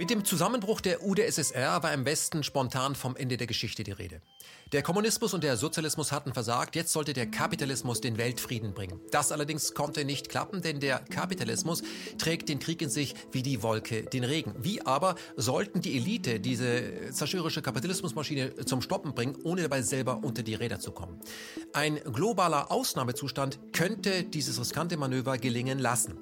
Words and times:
Mit 0.00 0.08
dem 0.08 0.24
Zusammenbruch 0.24 0.80
der 0.80 1.04
UdSSR 1.04 1.82
war 1.82 1.92
im 1.92 2.06
Westen 2.06 2.42
spontan 2.42 2.94
vom 2.94 3.16
Ende 3.16 3.36
der 3.36 3.46
Geschichte 3.46 3.84
die 3.84 3.92
Rede. 3.92 4.22
Der 4.72 4.80
Kommunismus 4.80 5.34
und 5.34 5.44
der 5.44 5.58
Sozialismus 5.58 6.10
hatten 6.10 6.32
versagt, 6.32 6.74
jetzt 6.74 6.94
sollte 6.94 7.12
der 7.12 7.26
Kapitalismus 7.26 8.00
den 8.00 8.16
Weltfrieden 8.16 8.72
bringen. 8.72 8.98
Das 9.10 9.30
allerdings 9.30 9.74
konnte 9.74 10.06
nicht 10.06 10.30
klappen, 10.30 10.62
denn 10.62 10.80
der 10.80 11.00
Kapitalismus 11.00 11.82
trägt 12.16 12.48
den 12.48 12.60
Krieg 12.60 12.80
in 12.80 12.88
sich 12.88 13.14
wie 13.30 13.42
die 13.42 13.62
Wolke 13.62 14.04
den 14.04 14.24
Regen. 14.24 14.54
Wie 14.58 14.80
aber 14.80 15.16
sollten 15.36 15.82
die 15.82 15.98
Elite 15.98 16.40
diese 16.40 17.10
zerstörerische 17.12 17.60
Kapitalismusmaschine 17.60 18.56
zum 18.64 18.80
Stoppen 18.80 19.14
bringen, 19.14 19.36
ohne 19.44 19.60
dabei 19.60 19.82
selber 19.82 20.20
unter 20.24 20.42
die 20.42 20.54
Räder 20.54 20.80
zu 20.80 20.92
kommen? 20.92 21.20
Ein 21.74 21.96
globaler 21.96 22.72
Ausnahmezustand 22.72 23.58
könnte 23.74 24.24
dieses 24.24 24.58
riskante 24.58 24.96
Manöver 24.96 25.36
gelingen 25.36 25.78
lassen. 25.78 26.16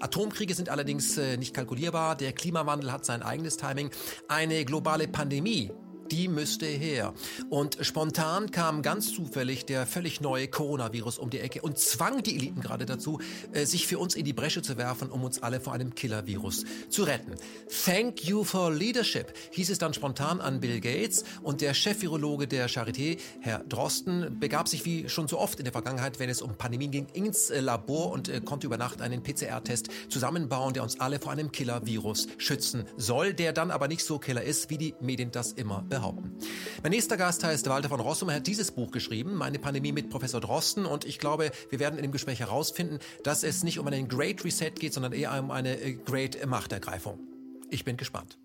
Atomkriege 0.00 0.54
sind 0.54 0.68
allerdings 0.68 1.16
äh, 1.18 1.36
nicht 1.36 1.54
kalkulierbar. 1.54 2.16
Der 2.16 2.32
Klimawandel 2.32 2.92
hat 2.92 3.04
sein 3.04 3.22
eigenes 3.22 3.56
Timing. 3.56 3.90
Eine 4.28 4.64
globale 4.64 5.08
Pandemie 5.08 5.70
die 6.10 6.28
müsste 6.28 6.66
her. 6.66 7.14
Und 7.50 7.78
spontan 7.80 8.50
kam 8.50 8.82
ganz 8.82 9.12
zufällig 9.12 9.66
der 9.66 9.86
völlig 9.86 10.20
neue 10.20 10.48
Coronavirus 10.48 11.18
um 11.18 11.30
die 11.30 11.40
Ecke 11.40 11.60
und 11.62 11.78
zwang 11.78 12.22
die 12.22 12.36
Eliten 12.36 12.60
gerade 12.60 12.86
dazu, 12.86 13.20
äh, 13.52 13.64
sich 13.66 13.86
für 13.86 13.98
uns 13.98 14.14
in 14.14 14.24
die 14.24 14.32
Bresche 14.32 14.62
zu 14.62 14.76
werfen, 14.76 15.10
um 15.10 15.24
uns 15.24 15.42
alle 15.42 15.60
vor 15.60 15.72
einem 15.72 15.94
Killer-Virus 15.94 16.64
zu 16.88 17.04
retten. 17.04 17.34
Thank 17.84 18.24
you 18.24 18.44
for 18.44 18.72
leadership, 18.72 19.32
hieß 19.52 19.70
es 19.70 19.78
dann 19.78 19.94
spontan 19.94 20.40
an 20.40 20.60
Bill 20.60 20.80
Gates 20.80 21.24
und 21.42 21.60
der 21.60 21.74
Chef-Virologe 21.74 22.46
der 22.46 22.68
Charité, 22.68 23.18
Herr 23.40 23.60
Drosten, 23.60 24.38
begab 24.38 24.68
sich 24.68 24.84
wie 24.84 25.08
schon 25.08 25.28
so 25.28 25.38
oft 25.38 25.58
in 25.58 25.64
der 25.64 25.72
Vergangenheit, 25.72 26.18
wenn 26.18 26.30
es 26.30 26.42
um 26.42 26.56
Pandemien 26.56 26.90
ging, 26.90 27.06
ins 27.12 27.50
äh, 27.50 27.60
Labor 27.60 28.12
und 28.12 28.28
äh, 28.28 28.40
konnte 28.40 28.66
über 28.66 28.76
Nacht 28.76 29.00
einen 29.00 29.22
PCR-Test 29.22 29.88
zusammenbauen, 30.08 30.74
der 30.74 30.82
uns 30.82 31.00
alle 31.00 31.18
vor 31.18 31.32
einem 31.32 31.52
Killer-Virus 31.52 32.28
schützen 32.38 32.84
soll, 32.96 33.34
der 33.34 33.52
dann 33.52 33.70
aber 33.70 33.88
nicht 33.88 34.04
so 34.04 34.18
killer 34.18 34.42
ist, 34.42 34.70
wie 34.70 34.78
die 34.78 34.94
Medien 35.00 35.30
das 35.30 35.52
immer 35.52 35.82
behaupten. 35.82 36.03
Mein 36.82 36.90
nächster 36.90 37.16
Gast 37.16 37.44
heißt 37.44 37.68
Walter 37.68 37.88
von 37.88 38.00
Rossum. 38.00 38.28
Er 38.28 38.36
hat 38.36 38.46
dieses 38.46 38.72
Buch 38.72 38.90
geschrieben, 38.90 39.34
Meine 39.34 39.58
Pandemie 39.58 39.92
mit 39.92 40.10
Professor 40.10 40.40
Drosten. 40.40 40.86
Und 40.86 41.04
ich 41.04 41.18
glaube, 41.18 41.50
wir 41.70 41.78
werden 41.78 41.96
in 41.96 42.02
dem 42.02 42.12
Gespräch 42.12 42.40
herausfinden, 42.40 42.98
dass 43.22 43.42
es 43.42 43.64
nicht 43.64 43.78
um 43.78 43.86
einen 43.86 44.08
Great 44.08 44.44
Reset 44.44 44.72
geht, 44.78 44.92
sondern 44.92 45.12
eher 45.12 45.38
um 45.38 45.50
eine 45.50 45.80
äh, 45.80 45.94
Great 45.94 46.44
Machtergreifung. 46.46 47.18
Ich 47.70 47.84
bin 47.84 47.96
gespannt. 47.96 48.38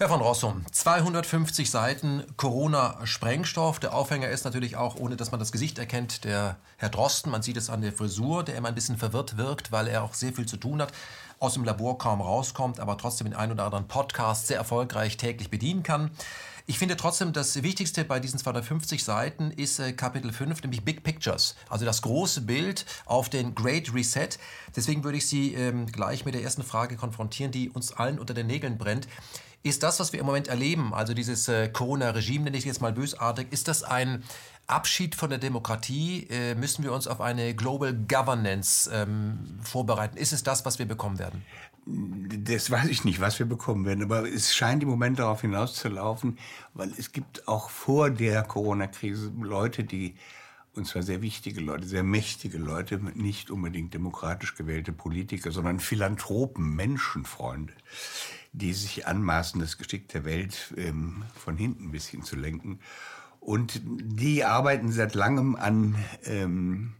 Herr 0.00 0.08
von 0.08 0.22
Rossum, 0.22 0.64
250 0.72 1.70
Seiten 1.70 2.24
Corona-Sprengstoff. 2.38 3.80
Der 3.80 3.92
Aufhänger 3.92 4.30
ist 4.30 4.46
natürlich 4.46 4.76
auch, 4.76 4.96
ohne 4.96 5.14
dass 5.14 5.30
man 5.30 5.38
das 5.38 5.52
Gesicht 5.52 5.78
erkennt, 5.78 6.24
der 6.24 6.56
Herr 6.78 6.88
Drosten. 6.88 7.30
Man 7.30 7.42
sieht 7.42 7.58
es 7.58 7.68
an 7.68 7.82
der 7.82 7.92
Frisur, 7.92 8.42
der 8.42 8.54
immer 8.54 8.68
ein 8.68 8.74
bisschen 8.74 8.96
verwirrt 8.96 9.36
wirkt, 9.36 9.72
weil 9.72 9.88
er 9.88 10.02
auch 10.02 10.14
sehr 10.14 10.32
viel 10.32 10.46
zu 10.46 10.56
tun 10.56 10.80
hat, 10.80 10.94
aus 11.38 11.52
dem 11.52 11.64
Labor 11.64 11.98
kaum 11.98 12.22
rauskommt, 12.22 12.80
aber 12.80 12.96
trotzdem 12.96 13.26
den 13.26 13.34
einen 13.34 13.52
oder 13.52 13.64
anderen 13.64 13.88
Podcast 13.88 14.46
sehr 14.46 14.56
erfolgreich 14.56 15.18
täglich 15.18 15.50
bedienen 15.50 15.82
kann. 15.82 16.10
Ich 16.64 16.78
finde 16.78 16.96
trotzdem, 16.96 17.34
das 17.34 17.62
Wichtigste 17.62 18.04
bei 18.04 18.20
diesen 18.20 18.38
250 18.38 19.04
Seiten 19.04 19.50
ist 19.50 19.80
äh, 19.80 19.92
Kapitel 19.92 20.32
5, 20.32 20.62
nämlich 20.62 20.82
Big 20.82 21.02
Pictures, 21.02 21.56
also 21.68 21.84
das 21.84 22.00
große 22.00 22.42
Bild 22.42 22.86
auf 23.04 23.28
den 23.28 23.54
Great 23.54 23.92
Reset. 23.92 24.28
Deswegen 24.74 25.04
würde 25.04 25.18
ich 25.18 25.26
Sie 25.26 25.52
ähm, 25.52 25.86
gleich 25.86 26.24
mit 26.24 26.32
der 26.32 26.42
ersten 26.42 26.62
Frage 26.62 26.96
konfrontieren, 26.96 27.52
die 27.52 27.68
uns 27.68 27.92
allen 27.92 28.18
unter 28.18 28.32
den 28.32 28.46
Nägeln 28.46 28.78
brennt. 28.78 29.08
Ist 29.62 29.82
das, 29.82 30.00
was 30.00 30.12
wir 30.12 30.20
im 30.20 30.26
Moment 30.26 30.48
erleben, 30.48 30.94
also 30.94 31.12
dieses 31.12 31.46
äh, 31.48 31.68
Corona-Regime, 31.68 32.44
nenne 32.44 32.56
ich 32.56 32.64
jetzt 32.64 32.80
mal 32.80 32.92
bösartig, 32.92 33.48
ist 33.50 33.68
das 33.68 33.82
ein 33.82 34.24
Abschied 34.66 35.14
von 35.14 35.28
der 35.28 35.38
Demokratie? 35.38 36.26
Äh, 36.30 36.54
müssen 36.54 36.82
wir 36.82 36.92
uns 36.92 37.06
auf 37.06 37.20
eine 37.20 37.54
Global 37.54 37.92
Governance 37.92 38.90
ähm, 38.90 39.58
vorbereiten? 39.62 40.16
Ist 40.16 40.32
es 40.32 40.42
das, 40.42 40.64
was 40.64 40.78
wir 40.78 40.86
bekommen 40.86 41.18
werden? 41.18 41.44
Das 41.84 42.70
weiß 42.70 42.88
ich 42.88 43.04
nicht, 43.04 43.20
was 43.20 43.38
wir 43.38 43.46
bekommen 43.46 43.84
werden, 43.84 44.04
aber 44.04 44.26
es 44.26 44.54
scheint 44.54 44.82
im 44.82 44.88
Moment 44.88 45.18
darauf 45.18 45.42
hinauszulaufen, 45.42 46.38
weil 46.72 46.92
es 46.96 47.12
gibt 47.12 47.48
auch 47.48 47.68
vor 47.68 48.10
der 48.10 48.42
Corona-Krise 48.42 49.32
Leute, 49.40 49.84
die 49.84 50.14
und 50.74 50.86
zwar 50.86 51.02
sehr 51.02 51.20
wichtige 51.20 51.60
Leute, 51.60 51.86
sehr 51.86 52.04
mächtige 52.04 52.58
Leute, 52.58 52.98
nicht 53.14 53.50
unbedingt 53.50 53.92
demokratisch 53.92 54.54
gewählte 54.54 54.92
Politiker, 54.92 55.50
sondern 55.50 55.80
Philanthropen, 55.80 56.76
Menschenfreunde, 56.76 57.72
die 58.52 58.72
sich 58.72 59.06
anmaßen, 59.06 59.60
das 59.60 59.78
Geschick 59.78 60.08
der 60.08 60.24
Welt 60.24 60.74
ähm, 60.76 61.24
von 61.34 61.56
hinten 61.56 61.84
ein 61.84 61.92
bisschen 61.92 62.22
zu 62.22 62.36
lenken. 62.36 62.80
Und 63.38 63.80
die 63.84 64.44
arbeiten 64.44 64.92
seit 64.92 65.14
langem 65.14 65.56
an, 65.56 65.96
ähm, 66.24 66.92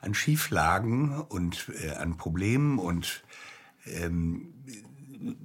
an 0.00 0.14
Schieflagen 0.14 1.20
und 1.20 1.70
äh, 1.82 1.90
an 1.90 2.16
Problemen 2.16 2.78
und 2.78 3.22
ähm, 3.86 4.52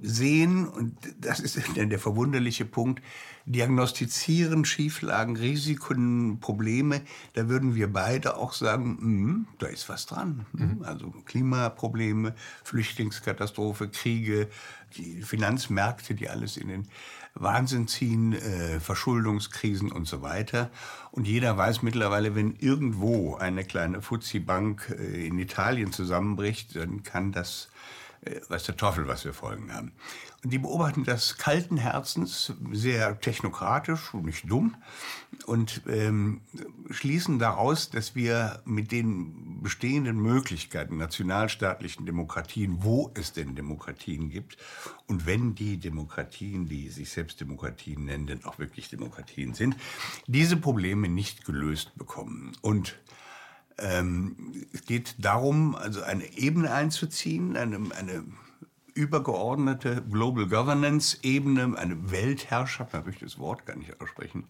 sehen, 0.02 0.66
und 0.66 0.96
das 1.20 1.40
ist 1.40 1.60
der 1.76 1.98
verwunderliche 1.98 2.64
Punkt, 2.64 3.02
diagnostizieren 3.46 4.64
Schieflagen, 4.64 5.36
Risiken, 5.36 6.38
Probleme, 6.40 7.00
da 7.32 7.48
würden 7.48 7.74
wir 7.74 7.92
beide 7.92 8.36
auch 8.36 8.52
sagen, 8.52 8.98
mh, 9.00 9.44
da 9.58 9.66
ist 9.66 9.88
was 9.88 10.06
dran. 10.06 10.46
Mhm. 10.52 10.82
Also 10.84 11.10
Klimaprobleme, 11.24 12.34
Flüchtlingskatastrophe, 12.64 13.88
Kriege, 13.88 14.48
die 14.96 15.22
Finanzmärkte, 15.22 16.14
die 16.14 16.28
alles 16.28 16.56
in 16.56 16.68
den 16.68 16.88
Wahnsinn 17.34 17.86
ziehen, 17.88 18.32
äh, 18.32 18.80
Verschuldungskrisen 18.80 19.90
und 19.92 20.06
so 20.06 20.22
weiter. 20.22 20.70
Und 21.12 21.26
jeder 21.26 21.56
weiß 21.56 21.82
mittlerweile, 21.82 22.34
wenn 22.34 22.56
irgendwo 22.56 23.36
eine 23.36 23.64
kleine 23.64 24.02
Fuzzi-Bank 24.02 24.96
äh, 24.98 25.26
in 25.26 25.38
Italien 25.38 25.92
zusammenbricht, 25.92 26.76
dann 26.76 27.02
kann 27.02 27.32
das 27.32 27.68
weiß 28.48 28.64
der 28.64 28.76
Teufel, 28.76 29.08
was 29.08 29.24
wir 29.24 29.32
Folgen 29.32 29.72
haben. 29.72 29.92
Und 30.42 30.52
die 30.52 30.58
beobachten 30.58 31.04
das 31.04 31.36
kalten 31.36 31.76
Herzens, 31.76 32.52
sehr 32.72 33.20
technokratisch 33.20 34.14
und 34.14 34.24
nicht 34.24 34.50
dumm, 34.50 34.76
und 35.46 35.82
ähm, 35.88 36.40
schließen 36.90 37.38
daraus, 37.38 37.90
dass 37.90 38.14
wir 38.14 38.62
mit 38.64 38.92
den 38.92 39.62
bestehenden 39.62 40.18
Möglichkeiten 40.18 40.96
nationalstaatlichen 40.96 42.06
Demokratien, 42.06 42.82
wo 42.82 43.10
es 43.14 43.32
denn 43.32 43.54
Demokratien 43.54 44.30
gibt, 44.30 44.56
und 45.06 45.26
wenn 45.26 45.54
die 45.54 45.76
Demokratien, 45.78 46.66
die 46.66 46.88
sich 46.88 47.10
selbst 47.10 47.40
Demokratien 47.40 48.04
nennen, 48.04 48.26
denn 48.26 48.44
auch 48.44 48.58
wirklich 48.58 48.88
Demokratien 48.88 49.54
sind, 49.54 49.76
diese 50.26 50.56
Probleme 50.56 51.08
nicht 51.08 51.44
gelöst 51.44 51.92
bekommen. 51.96 52.52
Und 52.60 52.96
ähm, 53.80 54.66
es 54.72 54.84
geht 54.84 55.16
darum, 55.18 55.74
also 55.74 56.02
eine 56.02 56.24
Ebene 56.36 56.72
einzuziehen, 56.72 57.56
eine, 57.56 57.76
eine 57.96 58.24
übergeordnete 58.94 60.02
Global 60.10 60.46
Governance 60.46 61.18
Ebene, 61.22 61.76
eine 61.76 62.10
Weltherrschaft, 62.10 62.94
da 62.94 63.02
möchte 63.02 63.24
ich 63.24 63.32
das 63.32 63.40
Wort 63.40 63.66
gar 63.66 63.76
nicht 63.76 64.00
aussprechen. 64.00 64.44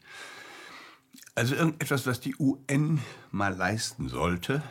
Also 1.34 1.54
irgendetwas, 1.54 2.06
was 2.06 2.20
die 2.20 2.34
UN 2.38 3.00
mal 3.30 3.54
leisten 3.54 4.08
sollte. 4.08 4.62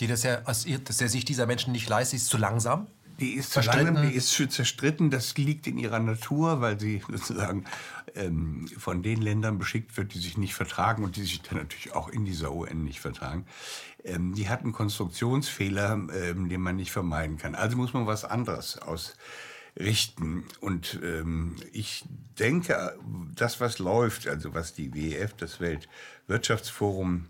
Die 0.00 0.06
das 0.06 0.22
ja, 0.22 0.36
dass 0.36 0.64
er 1.00 1.08
sich 1.08 1.24
dieser 1.24 1.46
Menschen 1.46 1.72
nicht 1.72 1.88
leistet, 1.88 2.20
ist 2.20 2.28
zu 2.28 2.38
langsam? 2.38 2.86
Die 3.18 3.32
ist 3.32 3.52
zerstritten. 3.52 4.02
die 4.02 4.14
ist 4.14 4.30
zerstritten. 4.30 5.10
Das 5.10 5.36
liegt 5.36 5.66
in 5.66 5.78
ihrer 5.78 5.98
Natur, 5.98 6.60
weil 6.60 6.78
sie 6.78 7.02
sozusagen 7.08 7.64
ähm, 8.14 8.68
von 8.78 9.02
den 9.02 9.22
Ländern 9.22 9.58
beschickt 9.58 9.96
wird, 9.96 10.14
die 10.14 10.18
sich 10.18 10.36
nicht 10.36 10.54
vertragen 10.54 11.04
und 11.04 11.16
die 11.16 11.22
sich 11.22 11.42
dann 11.42 11.58
natürlich 11.58 11.92
auch 11.94 12.08
in 12.08 12.24
dieser 12.24 12.52
UN 12.52 12.84
nicht 12.84 13.00
vertragen. 13.00 13.46
Ähm, 14.04 14.34
die 14.34 14.48
hatten 14.48 14.72
Konstruktionsfehler, 14.72 15.92
ähm, 15.92 16.48
den 16.48 16.60
man 16.60 16.76
nicht 16.76 16.92
vermeiden 16.92 17.38
kann. 17.38 17.54
Also 17.54 17.76
muss 17.76 17.94
man 17.94 18.06
was 18.06 18.24
anderes 18.24 18.78
ausrichten. 18.78 20.44
Und 20.60 21.00
ähm, 21.02 21.56
ich 21.72 22.04
denke, 22.38 22.98
das, 23.34 23.60
was 23.60 23.78
läuft, 23.78 24.28
also 24.28 24.54
was 24.54 24.74
die 24.74 24.94
WEF, 24.94 25.32
das 25.34 25.60
Weltwirtschaftsforum, 25.60 27.28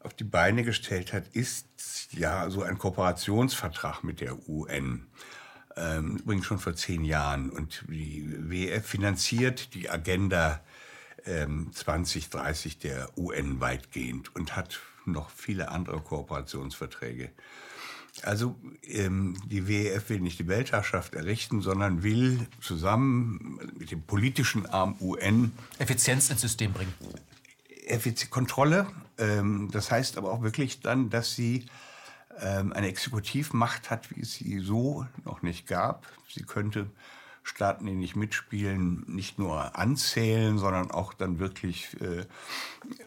auf 0.00 0.12
die 0.12 0.24
Beine 0.24 0.64
gestellt 0.64 1.14
hat, 1.14 1.28
ist 1.32 1.66
ja 2.12 2.50
so 2.50 2.62
ein 2.62 2.78
Kooperationsvertrag 2.78 4.04
mit 4.04 4.20
der 4.20 4.48
UN. 4.48 5.06
Ähm, 5.76 6.18
übrigens 6.18 6.46
schon 6.46 6.58
vor 6.58 6.74
zehn 6.74 7.04
Jahren. 7.04 7.50
Und 7.50 7.84
die 7.88 8.32
WF 8.38 8.86
finanziert 8.86 9.74
die 9.74 9.90
Agenda 9.90 10.60
ähm, 11.26 11.70
2030 11.72 12.78
der 12.78 13.10
UN 13.18 13.60
weitgehend 13.60 14.34
und 14.34 14.56
hat 14.56 14.80
noch 15.04 15.30
viele 15.30 15.70
andere 15.70 16.00
Kooperationsverträge. 16.00 17.30
Also 18.22 18.54
ähm, 18.86 19.36
die 19.46 19.66
WEF 19.66 20.08
will 20.08 20.20
nicht 20.20 20.38
die 20.38 20.46
Weltherrschaft 20.46 21.14
errichten, 21.14 21.62
sondern 21.62 22.04
will 22.04 22.46
zusammen 22.60 23.58
mit 23.76 23.90
dem 23.90 24.02
politischen 24.02 24.66
Arm 24.66 24.96
UN 25.00 25.52
Effizienz 25.78 26.30
ins 26.30 26.40
System 26.40 26.72
bringen. 26.72 26.94
Effiz 27.86 28.30
Kontrolle. 28.30 28.86
Ähm, 29.18 29.70
das 29.70 29.90
heißt 29.90 30.18
aber 30.18 30.32
auch 30.32 30.42
wirklich 30.42 30.80
dann, 30.80 31.10
dass 31.10 31.34
sie 31.34 31.66
ähm, 32.40 32.72
eine 32.72 32.88
Exekutivmacht 32.88 33.90
hat, 33.90 34.10
wie 34.10 34.20
es 34.20 34.34
sie 34.34 34.58
so 34.58 35.06
noch 35.24 35.42
nicht 35.42 35.66
gab. 35.66 36.06
Sie 36.28 36.42
könnte 36.42 36.90
Staaten, 37.44 37.86
die 37.86 37.92
nicht 37.92 38.16
mitspielen, 38.16 39.04
nicht 39.06 39.38
nur 39.38 39.76
anzählen, 39.78 40.58
sondern 40.58 40.90
auch 40.90 41.12
dann 41.12 41.38
wirklich 41.38 41.94
äh, 42.00 42.24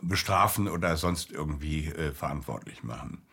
bestrafen 0.02 0.68
oder 0.68 0.96
sonst 0.96 1.32
irgendwie 1.32 1.88
äh, 1.88 2.12
verantwortlich 2.14 2.84
machen. 2.84 3.24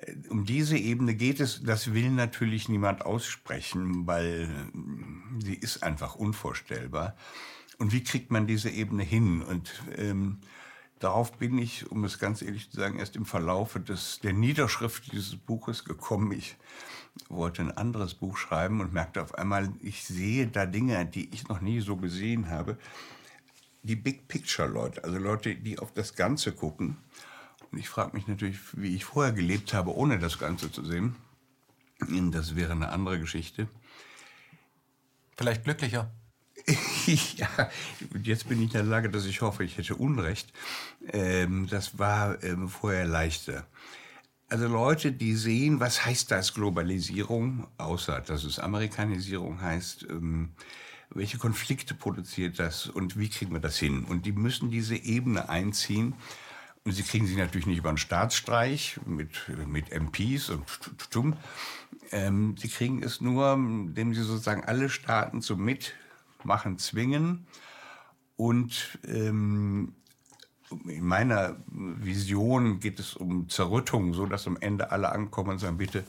Äh, 0.00 0.12
um 0.28 0.44
diese 0.44 0.76
Ebene 0.76 1.14
geht 1.14 1.40
es, 1.40 1.62
das 1.64 1.94
will 1.94 2.10
natürlich 2.10 2.68
niemand 2.68 3.04
aussprechen, 3.04 4.06
weil 4.06 4.50
äh, 4.50 5.44
sie 5.44 5.54
ist 5.54 5.82
einfach 5.82 6.14
unvorstellbar. 6.14 7.16
Und 7.78 7.92
wie 7.92 8.04
kriegt 8.04 8.30
man 8.30 8.46
diese 8.46 8.70
Ebene 8.70 9.02
hin? 9.02 9.42
Und 9.42 9.72
ähm, 9.96 10.38
darauf 10.98 11.32
bin 11.32 11.58
ich, 11.58 11.90
um 11.90 12.04
es 12.04 12.18
ganz 12.18 12.42
ehrlich 12.42 12.70
zu 12.70 12.76
sagen, 12.76 12.98
erst 12.98 13.16
im 13.16 13.26
Verlaufe 13.26 13.80
des, 13.80 14.20
der 14.20 14.32
Niederschrift 14.32 15.12
dieses 15.12 15.36
Buches 15.36 15.84
gekommen. 15.84 16.32
Ich 16.32 16.56
wollte 17.28 17.62
ein 17.62 17.76
anderes 17.76 18.14
Buch 18.14 18.36
schreiben 18.36 18.80
und 18.80 18.92
merkte 18.92 19.22
auf 19.22 19.34
einmal, 19.34 19.72
ich 19.80 20.04
sehe 20.04 20.46
da 20.46 20.66
Dinge, 20.66 21.04
die 21.06 21.32
ich 21.34 21.48
noch 21.48 21.60
nie 21.60 21.80
so 21.80 21.96
gesehen 21.96 22.50
habe. 22.50 22.76
Die 23.82 23.96
Big 23.96 24.28
Picture 24.28 24.68
Leute, 24.68 25.04
also 25.04 25.18
Leute, 25.18 25.54
die 25.54 25.78
auf 25.78 25.92
das 25.92 26.14
Ganze 26.14 26.52
gucken. 26.52 26.96
Und 27.70 27.78
ich 27.78 27.88
frage 27.88 28.16
mich 28.16 28.26
natürlich, 28.26 28.58
wie 28.72 28.94
ich 28.94 29.04
vorher 29.04 29.32
gelebt 29.32 29.74
habe, 29.74 29.94
ohne 29.94 30.18
das 30.18 30.38
Ganze 30.38 30.70
zu 30.70 30.84
sehen. 30.84 31.16
Das 32.30 32.56
wäre 32.56 32.72
eine 32.72 32.90
andere 32.90 33.18
Geschichte. 33.18 33.68
Vielleicht 35.36 35.64
glücklicher. 35.64 36.10
ja, 37.36 37.48
jetzt 38.22 38.48
bin 38.48 38.58
ich 38.58 38.66
in 38.66 38.72
der 38.72 38.82
Lage, 38.82 39.08
dass 39.08 39.24
ich 39.24 39.40
hoffe, 39.40 39.64
ich 39.64 39.78
hätte 39.78 39.94
Unrecht. 39.94 40.52
Ähm, 41.12 41.68
das 41.70 41.98
war 41.98 42.42
ähm, 42.42 42.68
vorher 42.68 43.06
leichter. 43.06 43.66
Also 44.48 44.66
Leute, 44.68 45.12
die 45.12 45.34
sehen, 45.34 45.80
was 45.80 46.04
heißt 46.04 46.30
das 46.30 46.54
Globalisierung, 46.54 47.66
außer 47.78 48.20
dass 48.20 48.44
es 48.44 48.58
Amerikanisierung 48.58 49.60
heißt, 49.60 50.06
ähm, 50.08 50.50
welche 51.10 51.38
Konflikte 51.38 51.94
produziert 51.94 52.58
das 52.58 52.86
und 52.86 53.18
wie 53.18 53.28
kriegen 53.28 53.52
wir 53.52 53.60
das 53.60 53.78
hin? 53.78 54.04
Und 54.04 54.26
die 54.26 54.32
müssen 54.32 54.70
diese 54.70 54.96
Ebene 54.96 55.48
einziehen. 55.48 56.14
Und 56.84 56.92
sie 56.92 57.02
kriegen 57.02 57.26
sie 57.26 57.34
natürlich 57.34 57.66
nicht 57.66 57.78
über 57.78 57.88
einen 57.88 57.98
Staatsstreich 57.98 59.00
mit, 59.06 59.30
mit 59.66 59.90
MPs 59.92 60.50
und 60.50 60.62
ähm, 62.12 62.54
sie 62.56 62.68
kriegen 62.68 63.02
es 63.02 63.20
nur, 63.20 63.54
indem 63.54 64.14
sie 64.14 64.22
sozusagen 64.22 64.64
alle 64.64 64.88
Staaten 64.88 65.42
zum 65.42 65.64
Mit 65.64 65.94
machen 66.44 66.78
zwingen. 66.78 67.46
Und 68.36 68.98
ähm, 69.06 69.94
in 70.86 71.04
meiner 71.04 71.56
Vision 71.68 72.80
geht 72.80 72.98
es 72.98 73.14
um 73.14 73.48
Zerrüttung, 73.48 74.14
so 74.14 74.26
dass 74.26 74.46
am 74.46 74.56
Ende 74.60 74.90
alle 74.90 75.10
ankommen 75.12 75.50
und 75.50 75.58
sagen, 75.58 75.78
bitte, 75.78 76.04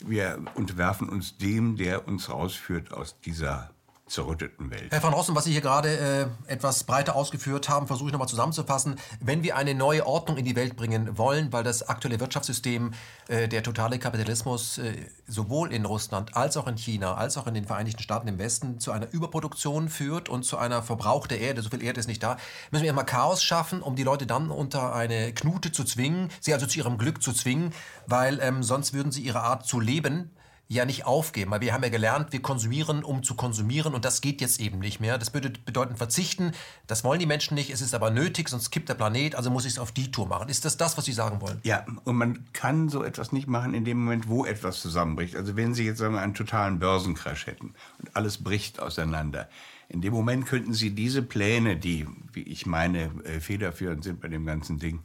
wir 0.00 0.38
unterwerfen 0.54 1.08
uns 1.08 1.38
dem, 1.38 1.76
der 1.76 2.06
uns 2.06 2.30
rausführt 2.30 2.92
aus 2.92 3.20
dieser 3.20 3.75
zerrütteten 4.06 4.70
Welt. 4.70 4.92
Herr 4.92 5.02
van 5.02 5.12
Rossen, 5.12 5.34
was 5.34 5.44
Sie 5.44 5.52
hier 5.52 5.60
gerade 5.60 6.30
äh, 6.48 6.52
etwas 6.52 6.84
breiter 6.84 7.16
ausgeführt 7.16 7.68
haben, 7.68 7.88
versuche 7.88 8.08
ich 8.08 8.12
nochmal 8.12 8.28
zusammenzufassen. 8.28 8.96
Wenn 9.20 9.42
wir 9.42 9.56
eine 9.56 9.74
neue 9.74 10.06
Ordnung 10.06 10.36
in 10.36 10.44
die 10.44 10.54
Welt 10.54 10.76
bringen 10.76 11.18
wollen, 11.18 11.52
weil 11.52 11.64
das 11.64 11.88
aktuelle 11.88 12.20
Wirtschaftssystem, 12.20 12.92
äh, 13.26 13.48
der 13.48 13.64
totale 13.64 13.98
Kapitalismus, 13.98 14.78
äh, 14.78 14.94
sowohl 15.26 15.72
in 15.72 15.84
Russland 15.84 16.36
als 16.36 16.56
auch 16.56 16.68
in 16.68 16.76
China, 16.76 17.16
als 17.16 17.36
auch 17.36 17.48
in 17.48 17.54
den 17.54 17.64
Vereinigten 17.64 18.00
Staaten 18.00 18.28
im 18.28 18.38
Westen 18.38 18.78
zu 18.78 18.92
einer 18.92 19.12
Überproduktion 19.12 19.88
führt 19.88 20.28
und 20.28 20.44
zu 20.44 20.56
einer 20.56 20.82
Verbrauch 20.82 21.26
der 21.26 21.40
Erde, 21.40 21.62
so 21.62 21.70
viel 21.70 21.82
Erde 21.82 21.98
ist 21.98 22.06
nicht 22.06 22.22
da, 22.22 22.36
müssen 22.70 22.84
wir 22.84 22.90
immer 22.90 23.04
Chaos 23.04 23.42
schaffen, 23.42 23.82
um 23.82 23.96
die 23.96 24.04
Leute 24.04 24.26
dann 24.26 24.50
unter 24.50 24.94
eine 24.94 25.32
Knute 25.32 25.72
zu 25.72 25.82
zwingen, 25.82 26.30
sie 26.40 26.54
also 26.54 26.66
zu 26.66 26.78
ihrem 26.78 26.96
Glück 26.96 27.22
zu 27.22 27.32
zwingen, 27.32 27.72
weil 28.06 28.38
ähm, 28.40 28.62
sonst 28.62 28.94
würden 28.94 29.10
sie 29.10 29.22
ihre 29.22 29.40
Art 29.40 29.66
zu 29.66 29.80
leben 29.80 30.30
ja 30.68 30.84
nicht 30.84 31.06
aufgeben, 31.06 31.52
weil 31.52 31.60
wir 31.60 31.72
haben 31.72 31.82
ja 31.84 31.90
gelernt, 31.90 32.32
wir 32.32 32.42
konsumieren, 32.42 33.04
um 33.04 33.22
zu 33.22 33.34
konsumieren 33.34 33.94
und 33.94 34.04
das 34.04 34.20
geht 34.20 34.40
jetzt 34.40 34.60
eben 34.60 34.80
nicht 34.80 35.00
mehr. 35.00 35.16
Das 35.16 35.32
würde 35.32 35.50
bedeuten 35.50 35.96
verzichten. 35.96 36.52
Das 36.86 37.04
wollen 37.04 37.20
die 37.20 37.26
Menschen 37.26 37.54
nicht. 37.54 37.70
Es 37.70 37.80
ist 37.80 37.94
aber 37.94 38.10
nötig, 38.10 38.48
sonst 38.48 38.70
kippt 38.70 38.88
der 38.88 38.94
Planet. 38.94 39.36
Also 39.36 39.50
muss 39.50 39.64
ich 39.64 39.74
es 39.74 39.78
auf 39.78 39.92
die 39.92 40.10
Tour 40.10 40.26
machen. 40.26 40.48
Ist 40.48 40.64
das 40.64 40.76
das, 40.76 40.98
was 40.98 41.04
Sie 41.04 41.12
sagen 41.12 41.40
wollen? 41.40 41.60
Ja, 41.62 41.86
und 42.04 42.16
man 42.16 42.44
kann 42.52 42.88
so 42.88 43.04
etwas 43.04 43.30
nicht 43.30 43.46
machen 43.46 43.74
in 43.74 43.84
dem 43.84 43.98
Moment, 43.98 44.28
wo 44.28 44.44
etwas 44.44 44.80
zusammenbricht. 44.80 45.36
Also 45.36 45.56
wenn 45.56 45.74
Sie 45.74 45.84
jetzt 45.84 45.98
sagen 45.98 46.14
wir, 46.14 46.20
einen 46.20 46.34
totalen 46.34 46.80
Börsencrash 46.80 47.46
hätten 47.46 47.74
und 47.98 48.16
alles 48.16 48.42
bricht 48.42 48.80
auseinander. 48.80 49.48
In 49.88 50.00
dem 50.00 50.12
Moment 50.12 50.46
könnten 50.46 50.74
Sie 50.74 50.90
diese 50.90 51.22
Pläne, 51.22 51.76
die, 51.76 52.08
wie 52.32 52.42
ich 52.42 52.66
meine, 52.66 53.10
äh, 53.24 53.38
federführend 53.38 54.02
sind 54.02 54.20
bei 54.20 54.26
dem 54.26 54.44
ganzen 54.44 54.80
Ding, 54.80 55.00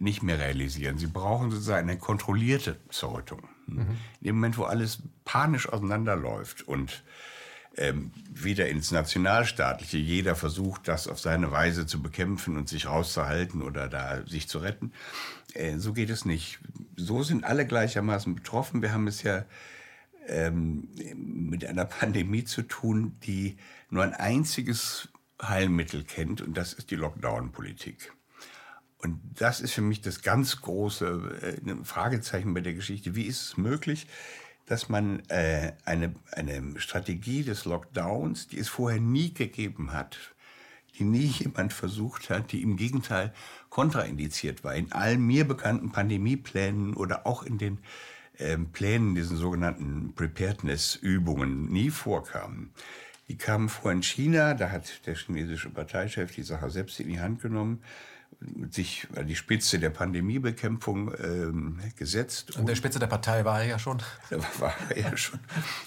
nicht 0.00 0.22
mehr 0.22 0.38
realisieren. 0.38 0.98
Sie 0.98 1.06
brauchen 1.06 1.50
sozusagen 1.50 1.88
eine 1.88 1.98
kontrollierte 1.98 2.76
Zerrüttung. 2.88 3.48
Mhm. 3.66 3.80
In 4.20 4.26
dem 4.26 4.34
Moment, 4.36 4.58
wo 4.58 4.64
alles 4.64 5.02
panisch 5.24 5.68
auseinanderläuft 5.68 6.66
und 6.66 7.04
ähm, 7.76 8.10
wieder 8.32 8.68
ins 8.68 8.90
Nationalstaatliche, 8.90 9.98
jeder 9.98 10.34
versucht, 10.34 10.88
das 10.88 11.06
auf 11.06 11.20
seine 11.20 11.52
Weise 11.52 11.86
zu 11.86 12.02
bekämpfen 12.02 12.56
und 12.56 12.68
sich 12.68 12.86
rauszuhalten 12.86 13.62
oder 13.62 13.88
da 13.88 14.26
sich 14.26 14.48
zu 14.48 14.58
retten. 14.58 14.92
Äh, 15.54 15.76
so 15.78 15.92
geht 15.92 16.10
es 16.10 16.24
nicht. 16.24 16.58
So 16.96 17.22
sind 17.22 17.44
alle 17.44 17.66
gleichermaßen 17.66 18.34
betroffen. 18.34 18.82
Wir 18.82 18.92
haben 18.92 19.06
es 19.06 19.22
ja 19.22 19.44
ähm, 20.26 20.88
mit 21.14 21.64
einer 21.64 21.84
Pandemie 21.84 22.44
zu 22.44 22.62
tun, 22.62 23.16
die 23.22 23.58
nur 23.90 24.02
ein 24.02 24.14
einziges 24.14 25.08
Heilmittel 25.42 26.04
kennt 26.04 26.40
und 26.40 26.56
das 26.56 26.72
ist 26.72 26.90
die 26.90 26.96
Lockdown-Politik. 26.96 28.12
Und 29.02 29.18
das 29.34 29.60
ist 29.60 29.72
für 29.72 29.80
mich 29.80 30.02
das 30.02 30.22
ganz 30.22 30.60
große 30.60 31.56
äh, 31.66 31.84
Fragezeichen 31.84 32.52
bei 32.52 32.60
der 32.60 32.74
Geschichte. 32.74 33.14
Wie 33.14 33.24
ist 33.24 33.42
es 33.42 33.56
möglich, 33.56 34.06
dass 34.66 34.88
man 34.88 35.20
äh, 35.28 35.72
eine, 35.84 36.14
eine 36.32 36.78
Strategie 36.78 37.42
des 37.42 37.64
Lockdowns, 37.64 38.48
die 38.48 38.58
es 38.58 38.68
vorher 38.68 39.00
nie 39.00 39.32
gegeben 39.32 39.92
hat, 39.92 40.18
die 40.98 41.04
nie 41.04 41.26
jemand 41.26 41.72
versucht 41.72 42.28
hat, 42.28 42.52
die 42.52 42.62
im 42.62 42.76
Gegenteil 42.76 43.32
kontraindiziert 43.70 44.64
war, 44.64 44.74
in 44.74 44.92
allen 44.92 45.26
mir 45.26 45.48
bekannten 45.48 45.92
Pandemieplänen 45.92 46.94
oder 46.94 47.26
auch 47.26 47.42
in 47.42 47.56
den 47.56 47.78
äh, 48.36 48.58
Plänen, 48.58 49.14
diesen 49.14 49.38
sogenannten 49.38 50.12
Preparedness-Übungen, 50.14 51.72
nie 51.72 51.90
vorkamen. 51.90 52.70
Die 53.28 53.38
kamen 53.38 53.70
vor 53.70 53.92
in 53.92 54.02
China, 54.02 54.52
da 54.54 54.70
hat 54.70 55.06
der 55.06 55.14
chinesische 55.14 55.70
Parteichef 55.70 56.34
die 56.34 56.42
Sache 56.42 56.68
selbst 56.68 57.00
in 57.00 57.08
die 57.08 57.20
Hand 57.20 57.40
genommen 57.40 57.82
sich 58.70 59.06
an 59.16 59.26
die 59.26 59.36
Spitze 59.36 59.78
der 59.78 59.90
Pandemiebekämpfung 59.90 61.12
ähm, 61.22 61.80
gesetzt. 61.96 62.56
An 62.56 62.66
der 62.66 62.74
Spitze 62.74 62.98
der 62.98 63.06
Partei 63.06 63.44
war 63.44 63.60
er 63.60 63.68
ja 63.68 63.78
schon. 63.78 64.02
War 64.58 64.74
er 64.88 64.98
ja 64.98 65.16
schon. 65.16 65.40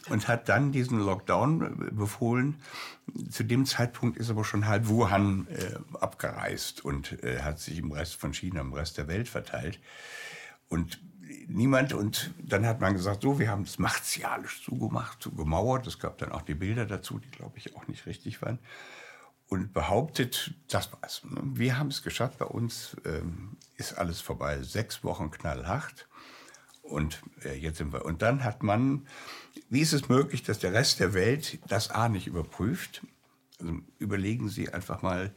Und 0.10 0.28
hat 0.28 0.50
dann 0.50 0.72
diesen 0.72 1.00
Lockdown 1.00 1.92
befohlen. 1.95 2.62
Zu 3.30 3.44
dem 3.44 3.66
Zeitpunkt 3.66 4.18
ist 4.18 4.30
aber 4.30 4.45
schon 4.45 4.68
halb 4.68 4.88
Wuhan 4.88 5.48
äh, 5.48 5.98
abgereist 5.98 6.86
und 6.86 7.24
äh, 7.24 7.40
hat 7.42 7.60
sich 7.60 7.80
im 7.80 7.92
Rest 7.92 8.16
von 8.16 8.33
China, 8.33 8.62
im 8.62 8.74
Rest 8.74 8.98
der 8.98 9.07
Welt 9.07 9.30
verteilt. 9.30 9.80
Und 10.69 11.02
niemand, 11.48 11.94
und 11.94 12.33
dann 12.38 12.68
hat 12.68 12.81
man 12.81 12.94
gesagt, 12.94 13.24
so, 13.24 13.40
wir 13.40 13.50
haben 13.50 13.64
es 13.64 13.80
martialisch 13.80 14.64
zugemacht, 14.64 15.22
zugemauert. 15.24 15.88
Es 15.88 15.98
gab 15.98 16.19
dann 16.19 16.31
auch 16.31 16.44
die 16.44 16.56
Bilder 16.56 16.86
dazu, 16.86 17.19
die, 17.19 17.31
glaube 17.31 17.57
ich, 17.57 17.76
auch 17.76 17.88
nicht 17.88 18.06
richtig 18.06 18.42
waren 18.44 18.60
und 19.47 19.73
behauptet, 19.73 20.54
das 20.68 20.92
war's. 20.94 21.21
Wir 21.23 21.78
haben 21.78 21.90
es 21.90 22.02
geschafft, 22.02 22.40
bei 22.40 22.45
uns 22.45 22.97
ähm, 23.06 23.57
ist 23.78 23.94
alles 23.94 24.21
vorbei. 24.21 24.62
Sechs 24.64 25.04
Wochen 25.04 25.31
knallhart. 25.31 26.07
Und 26.81 27.21
äh, 27.44 27.54
jetzt 27.54 27.78
sind 27.78 27.94
wir. 27.94 28.06
Und 28.06 28.21
dann 28.21 28.44
hat 28.44 28.64
man, 28.64 29.07
wie 29.69 29.81
ist 29.81 29.94
es 29.94 30.09
möglich, 30.09 30.44
dass 30.44 30.59
der 30.59 30.73
Rest 30.73 31.00
der 31.00 31.14
Welt 31.14 31.59
das 31.68 31.90
A 31.90 32.09
nicht 32.09 32.28
überprüft? 32.28 33.06
Also 33.59 33.80
überlegen 34.00 34.50
Sie 34.50 34.73
einfach 34.73 35.02
mal, 35.02 35.33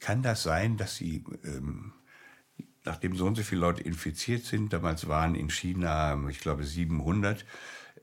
kann 0.00 0.22
das 0.22 0.42
sein, 0.42 0.76
dass 0.76 0.96
Sie, 0.96 1.24
ähm, 1.44 1.92
nachdem 2.84 3.16
so 3.16 3.26
und 3.26 3.34
so 3.34 3.42
viele 3.42 3.60
Leute 3.60 3.82
infiziert 3.82 4.44
sind, 4.44 4.72
damals 4.72 5.08
waren 5.08 5.34
in 5.34 5.50
China, 5.50 6.18
ich 6.28 6.40
glaube, 6.40 6.64
700, 6.64 7.44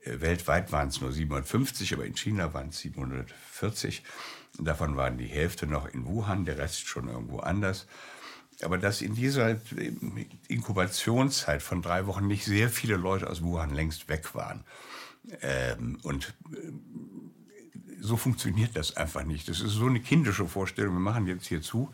äh, 0.02 0.20
weltweit 0.20 0.72
waren 0.72 0.88
es 0.88 1.00
nur 1.00 1.12
750, 1.12 1.94
aber 1.94 2.04
in 2.04 2.16
China 2.16 2.54
waren 2.54 2.68
es 2.68 2.80
740 2.80 4.02
Davon 4.58 4.96
waren 4.96 5.18
die 5.18 5.26
Hälfte 5.26 5.66
noch 5.66 5.86
in 5.86 6.06
Wuhan, 6.06 6.44
der 6.44 6.58
Rest 6.58 6.86
schon 6.86 7.08
irgendwo 7.08 7.38
anders. 7.38 7.86
Aber 8.62 8.78
dass 8.78 9.00
in 9.00 9.14
dieser 9.14 9.56
Inkubationszeit 10.48 11.62
von 11.62 11.82
drei 11.82 12.06
Wochen 12.06 12.26
nicht 12.26 12.44
sehr 12.44 12.68
viele 12.68 12.96
Leute 12.96 13.28
aus 13.28 13.42
Wuhan 13.42 13.74
längst 13.74 14.08
weg 14.08 14.34
waren. 14.34 14.64
Ähm, 15.40 15.98
und 16.02 16.34
äh, 16.52 16.72
so 18.00 18.16
funktioniert 18.16 18.76
das 18.76 18.96
einfach 18.96 19.24
nicht. 19.24 19.48
Das 19.48 19.60
ist 19.60 19.72
so 19.72 19.86
eine 19.86 20.00
kindische 20.00 20.46
Vorstellung. 20.46 20.94
Wir 20.94 21.00
machen 21.00 21.26
jetzt 21.26 21.46
hier 21.46 21.62
zu 21.62 21.92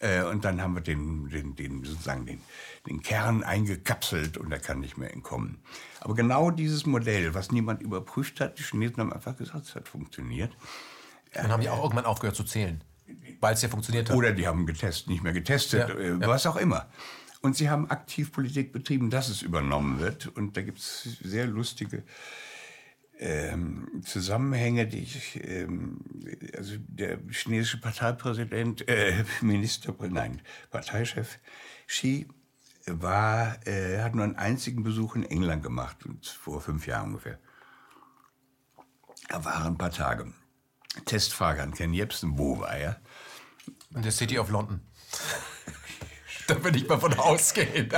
äh, 0.00 0.22
und 0.22 0.44
dann 0.44 0.60
haben 0.60 0.74
wir 0.74 0.82
den, 0.82 1.28
den, 1.28 1.54
den, 1.54 1.84
sozusagen 1.84 2.26
den, 2.26 2.40
den 2.86 3.02
Kern 3.02 3.42
eingekapselt 3.42 4.36
und 4.36 4.52
er 4.52 4.58
kann 4.58 4.80
nicht 4.80 4.96
mehr 4.96 5.12
entkommen. 5.12 5.58
Aber 6.00 6.14
genau 6.14 6.50
dieses 6.50 6.86
Modell, 6.86 7.34
was 7.34 7.52
niemand 7.52 7.82
überprüft 7.82 8.40
hat, 8.40 8.58
die 8.58 8.64
Chinesen 8.64 8.98
haben 8.98 9.12
einfach 9.12 9.36
gesagt, 9.36 9.66
es 9.66 9.74
hat 9.74 9.88
funktioniert. 9.88 10.52
Dann 11.42 11.52
haben 11.52 11.60
die 11.60 11.68
auch 11.68 11.82
irgendwann 11.82 12.06
aufgehört 12.06 12.36
zu 12.36 12.44
zählen, 12.44 12.82
weil 13.40 13.54
es 13.54 13.62
ja 13.62 13.68
funktioniert 13.68 14.10
hat. 14.10 14.16
Oder 14.16 14.32
die 14.32 14.46
haben 14.46 14.66
getestet, 14.66 15.08
nicht 15.08 15.22
mehr 15.22 15.32
getestet, 15.32 15.88
ja, 15.88 15.94
äh, 15.94 16.26
was 16.26 16.46
auch 16.46 16.56
immer. 16.56 16.88
Und 17.42 17.56
sie 17.56 17.70
haben 17.70 17.90
aktiv 17.90 18.32
Politik 18.32 18.72
betrieben, 18.72 19.10
dass 19.10 19.28
es 19.28 19.42
übernommen 19.42 20.00
wird. 20.00 20.26
Und 20.26 20.56
da 20.56 20.62
gibt 20.62 20.78
es 20.78 21.18
sehr 21.22 21.46
lustige 21.46 22.02
ähm, 23.18 24.02
Zusammenhänge, 24.04 24.86
die 24.86 24.98
ich, 24.98 25.40
ähm, 25.44 26.00
also 26.56 26.74
der 26.78 27.18
chinesische 27.30 27.80
Parteipräsident, 27.80 28.88
äh, 28.88 29.24
Minister, 29.40 29.94
nein, 30.08 30.42
Parteichef 30.70 31.38
Xi 31.86 32.26
war, 32.86 33.66
äh, 33.66 34.00
hat 34.02 34.14
nur 34.14 34.24
einen 34.24 34.36
einzigen 34.36 34.82
Besuch 34.82 35.16
in 35.16 35.24
England 35.24 35.62
gemacht, 35.62 35.96
vor 36.22 36.60
fünf 36.60 36.86
Jahren 36.86 37.08
ungefähr. 37.08 37.38
Er 39.28 39.44
war 39.44 39.66
ein 39.66 39.78
paar 39.78 39.90
Tage. 39.90 40.32
Testfrage 41.04 41.62
an 41.62 41.72
Ken 41.72 41.92
Jebsen, 41.92 42.38
wo 42.38 42.58
war 42.58 42.76
er? 42.76 43.00
In 43.94 44.02
der 44.02 44.12
City 44.12 44.38
of 44.38 44.50
London. 44.50 44.80
da 46.46 46.62
würde 46.62 46.78
ich 46.78 46.88
mal 46.88 46.98
von 46.98 47.14
ausgehen. 47.14 47.90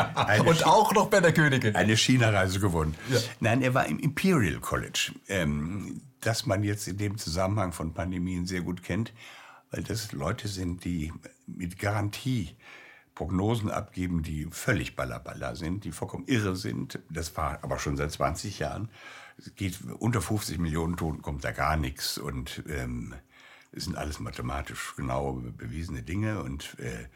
Und 0.46 0.66
auch 0.66 0.92
noch 0.92 1.08
bei 1.08 1.20
der 1.20 1.32
Königin. 1.32 1.74
Eine 1.74 1.96
China-Reise 1.96 2.60
gewonnen. 2.60 2.94
Ja. 3.10 3.18
Nein, 3.40 3.62
er 3.62 3.74
war 3.74 3.86
im 3.86 3.98
Imperial 3.98 4.60
College, 4.60 5.12
ähm, 5.28 6.02
das 6.20 6.46
man 6.46 6.62
jetzt 6.62 6.88
in 6.88 6.98
dem 6.98 7.18
Zusammenhang 7.18 7.72
von 7.72 7.94
Pandemien 7.94 8.46
sehr 8.46 8.62
gut 8.62 8.82
kennt, 8.82 9.12
weil 9.70 9.82
das 9.82 10.12
Leute 10.12 10.48
sind, 10.48 10.84
die 10.84 11.12
mit 11.46 11.78
Garantie 11.78 12.56
Prognosen 13.14 13.68
abgeben, 13.68 14.22
die 14.22 14.46
völlig 14.52 14.94
ballerballer 14.94 15.56
sind, 15.56 15.82
die 15.82 15.90
vollkommen 15.90 16.26
irre 16.28 16.54
sind. 16.54 17.00
Das 17.10 17.36
war 17.36 17.58
aber 17.62 17.80
schon 17.80 17.96
seit 17.96 18.12
20 18.12 18.60
Jahren. 18.60 18.90
Es 19.38 19.54
geht 19.54 19.78
unter 19.98 20.20
50 20.20 20.58
Millionen 20.58 20.96
Toten 20.96 21.22
kommt 21.22 21.44
da 21.44 21.52
gar 21.52 21.76
nichts 21.76 22.18
und 22.18 22.64
ähm, 22.68 23.14
es 23.72 23.84
sind 23.84 23.96
alles 23.96 24.18
mathematisch 24.18 24.94
genau 24.96 25.34
bewiesene 25.34 26.02
Dinge 26.02 26.42
und 26.42 26.76
äh, 26.80 27.08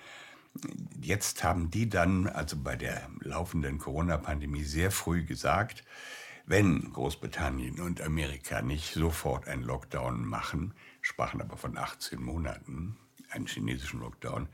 jetzt 1.00 1.43
haben 1.45 1.71
die 1.71 1.88
dann, 1.88 2.26
also 2.26 2.57
bei 2.57 2.76
der 2.76 3.09
laufenden 3.21 3.79
Corona-Pandemie, 3.79 4.64
sehr 4.64 4.91
früh 4.91 5.25
gesagt, 5.25 5.85
wenn 6.47 6.93
Großbritannien 6.93 7.81
und 7.81 8.00
Amerika 8.00 8.62
nicht 8.62 8.95
sofort 8.95 9.49
einen 9.49 9.62
Lockdown 9.62 10.25
machen, 10.25 10.75
sprachen 11.00 11.41
aber 11.41 11.57
von 11.57 11.79
18 11.79 12.21
Monaten, 12.21 12.97
einen 13.32 13.46
chinesischen 13.46 14.00
Lockdown, 14.00 14.48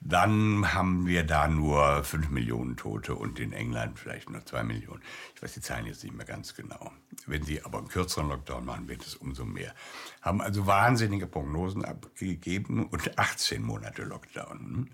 dann 0.00 0.74
haben 0.74 1.06
wir 1.06 1.24
da 1.24 1.48
nur 1.48 2.04
5 2.04 2.30
Millionen 2.30 2.76
Tote 2.76 3.14
und 3.14 3.40
in 3.40 3.52
England 3.52 3.98
vielleicht 3.98 4.30
nur 4.30 4.44
2 4.44 4.62
Millionen. 4.62 5.02
Ich 5.34 5.42
weiß 5.42 5.54
die 5.54 5.60
Zahlen 5.60 5.86
jetzt 5.86 6.04
nicht 6.04 6.14
mehr 6.14 6.26
ganz 6.26 6.54
genau. 6.54 6.92
Wenn 7.26 7.42
sie 7.42 7.62
aber 7.64 7.78
einen 7.78 7.88
kürzeren 7.88 8.28
Lockdown 8.28 8.64
machen, 8.64 8.88
wird 8.88 9.04
es 9.04 9.16
umso 9.16 9.44
mehr. 9.44 9.74
Haben 10.22 10.40
also 10.40 10.66
wahnsinnige 10.66 11.26
Prognosen 11.26 11.84
abgegeben 11.84 12.86
und 12.86 13.18
18 13.18 13.62
Monate 13.62 14.04
Lockdown 14.04 14.90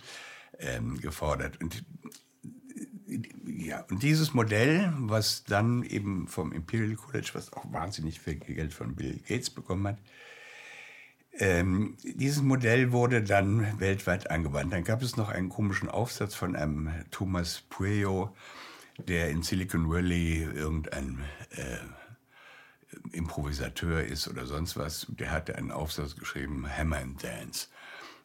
ähm, 0.58 1.00
gefordert. 1.00 1.60
Und 1.60 1.84
ja, 3.46 3.84
und 3.90 4.02
dieses 4.02 4.34
Modell, 4.34 4.92
was 4.96 5.44
dann 5.44 5.82
eben 5.84 6.26
vom 6.26 6.52
Imperial 6.52 6.96
College, 6.96 7.30
was 7.34 7.52
auch 7.52 7.70
wahnsinnig 7.72 8.20
viel 8.20 8.36
Geld 8.36 8.72
von 8.72 8.96
Bill 8.96 9.20
Gates 9.26 9.50
bekommen 9.50 9.86
hat, 9.86 9.98
ähm, 11.38 11.96
dieses 12.02 12.42
Modell 12.42 12.92
wurde 12.92 13.22
dann 13.22 13.80
weltweit 13.80 14.30
angewandt. 14.30 14.72
Dann 14.72 14.84
gab 14.84 15.02
es 15.02 15.16
noch 15.16 15.28
einen 15.28 15.48
komischen 15.48 15.88
Aufsatz 15.88 16.34
von 16.34 16.54
einem 16.56 16.90
Thomas 17.10 17.62
Pueyo, 17.68 18.34
der 18.98 19.30
in 19.30 19.42
Silicon 19.42 19.90
Valley 19.90 20.42
irgendein 20.42 21.20
äh, 21.50 23.16
Improvisateur 23.16 24.04
ist 24.04 24.28
oder 24.28 24.46
sonst 24.46 24.76
was. 24.76 25.06
Der 25.08 25.32
hatte 25.32 25.56
einen 25.56 25.72
Aufsatz 25.72 26.16
geschrieben, 26.16 26.66
Hammer 26.68 26.98
and 26.98 27.22
Dance 27.22 27.68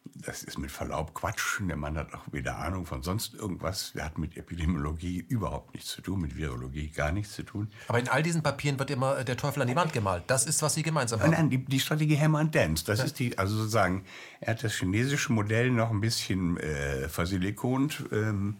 das 0.04 0.42
ist 0.42 0.58
mit 0.58 0.70
Verlaub 0.70 1.14
Quatsch. 1.14 1.60
Der 1.60 1.76
Mann 1.76 1.96
hat 1.96 2.12
auch 2.14 2.24
weder 2.32 2.58
Ahnung 2.58 2.86
von 2.86 3.02
sonst 3.02 3.34
irgendwas. 3.34 3.92
Der 3.94 4.04
hat 4.04 4.18
mit 4.18 4.36
Epidemiologie 4.36 5.24
überhaupt 5.28 5.74
nichts 5.74 5.90
zu 5.90 6.02
tun, 6.02 6.20
mit 6.20 6.36
Virologie 6.36 6.88
gar 6.88 7.12
nichts 7.12 7.34
zu 7.34 7.42
tun. 7.42 7.68
Aber 7.88 7.98
in 7.98 8.08
all 8.08 8.22
diesen 8.22 8.42
Papieren 8.42 8.78
wird 8.78 8.90
immer 8.90 9.24
der 9.24 9.36
Teufel 9.36 9.62
an 9.62 9.68
die 9.68 9.76
Wand 9.76 9.92
gemalt. 9.92 10.24
Das 10.26 10.46
ist, 10.46 10.62
was 10.62 10.74
Sie 10.74 10.82
gemeinsam 10.82 11.20
haben. 11.20 11.30
Nein, 11.30 11.50
die, 11.50 11.64
die 11.64 11.80
Strategie 11.80 12.18
Hammer 12.18 12.40
and 12.40 12.54
Dance. 12.54 12.84
Das 12.84 12.98
ja. 12.98 13.04
ist 13.06 13.18
die, 13.18 13.38
also 13.38 13.56
sozusagen, 13.56 14.04
er 14.40 14.54
hat 14.54 14.64
das 14.64 14.74
chinesische 14.74 15.32
Modell 15.32 15.70
noch 15.70 15.90
ein 15.90 16.00
bisschen 16.00 16.56
äh, 16.58 17.08
versilikont 17.08 18.04
ähm, 18.12 18.58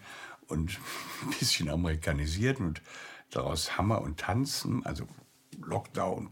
und 0.48 0.78
ein 1.22 1.38
bisschen 1.38 1.68
amerikanisiert 1.68 2.60
und 2.60 2.80
daraus 3.30 3.76
Hammer 3.78 4.02
und 4.02 4.18
Tanzen, 4.18 4.84
also 4.84 5.06
Lockdown, 5.64 6.30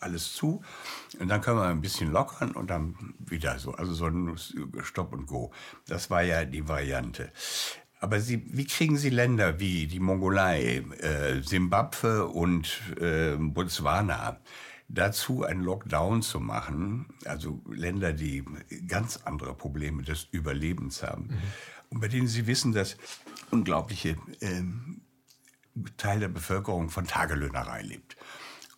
alles 0.00 0.32
zu. 0.34 0.62
Und 1.18 1.28
dann 1.28 1.40
können 1.40 1.58
wir 1.58 1.66
ein 1.66 1.80
bisschen 1.80 2.12
lockern 2.12 2.52
und 2.52 2.70
dann 2.70 3.14
wieder 3.18 3.58
so. 3.58 3.72
Also 3.72 3.94
so 3.94 4.06
ein 4.06 4.36
Stopp 4.82 5.12
und 5.12 5.26
Go. 5.26 5.52
Das 5.86 6.10
war 6.10 6.22
ja 6.22 6.44
die 6.44 6.68
Variante. 6.68 7.30
Aber 8.00 8.20
Sie, 8.20 8.44
wie 8.50 8.66
kriegen 8.66 8.96
Sie 8.96 9.10
Länder 9.10 9.58
wie 9.58 9.86
die 9.86 10.00
Mongolei, 10.00 10.84
äh, 11.00 11.42
Simbabwe 11.42 12.26
und 12.26 12.80
äh, 13.00 13.36
Botswana 13.36 14.40
dazu, 14.88 15.42
einen 15.42 15.62
Lockdown 15.62 16.22
zu 16.22 16.38
machen? 16.38 17.06
Also 17.24 17.60
Länder, 17.68 18.12
die 18.12 18.44
ganz 18.86 19.18
andere 19.24 19.54
Probleme 19.54 20.02
des 20.02 20.28
Überlebens 20.30 21.02
haben. 21.02 21.24
Mhm. 21.24 21.38
Und 21.90 22.00
bei 22.00 22.08
denen 22.08 22.28
Sie 22.28 22.46
wissen, 22.46 22.72
dass 22.72 22.96
unglaubliche 23.50 24.10
äh, 24.40 24.62
Teil 25.96 26.20
der 26.20 26.28
Bevölkerung 26.28 26.90
von 26.90 27.06
Tagelöhnerei 27.06 27.82
lebt. 27.82 28.16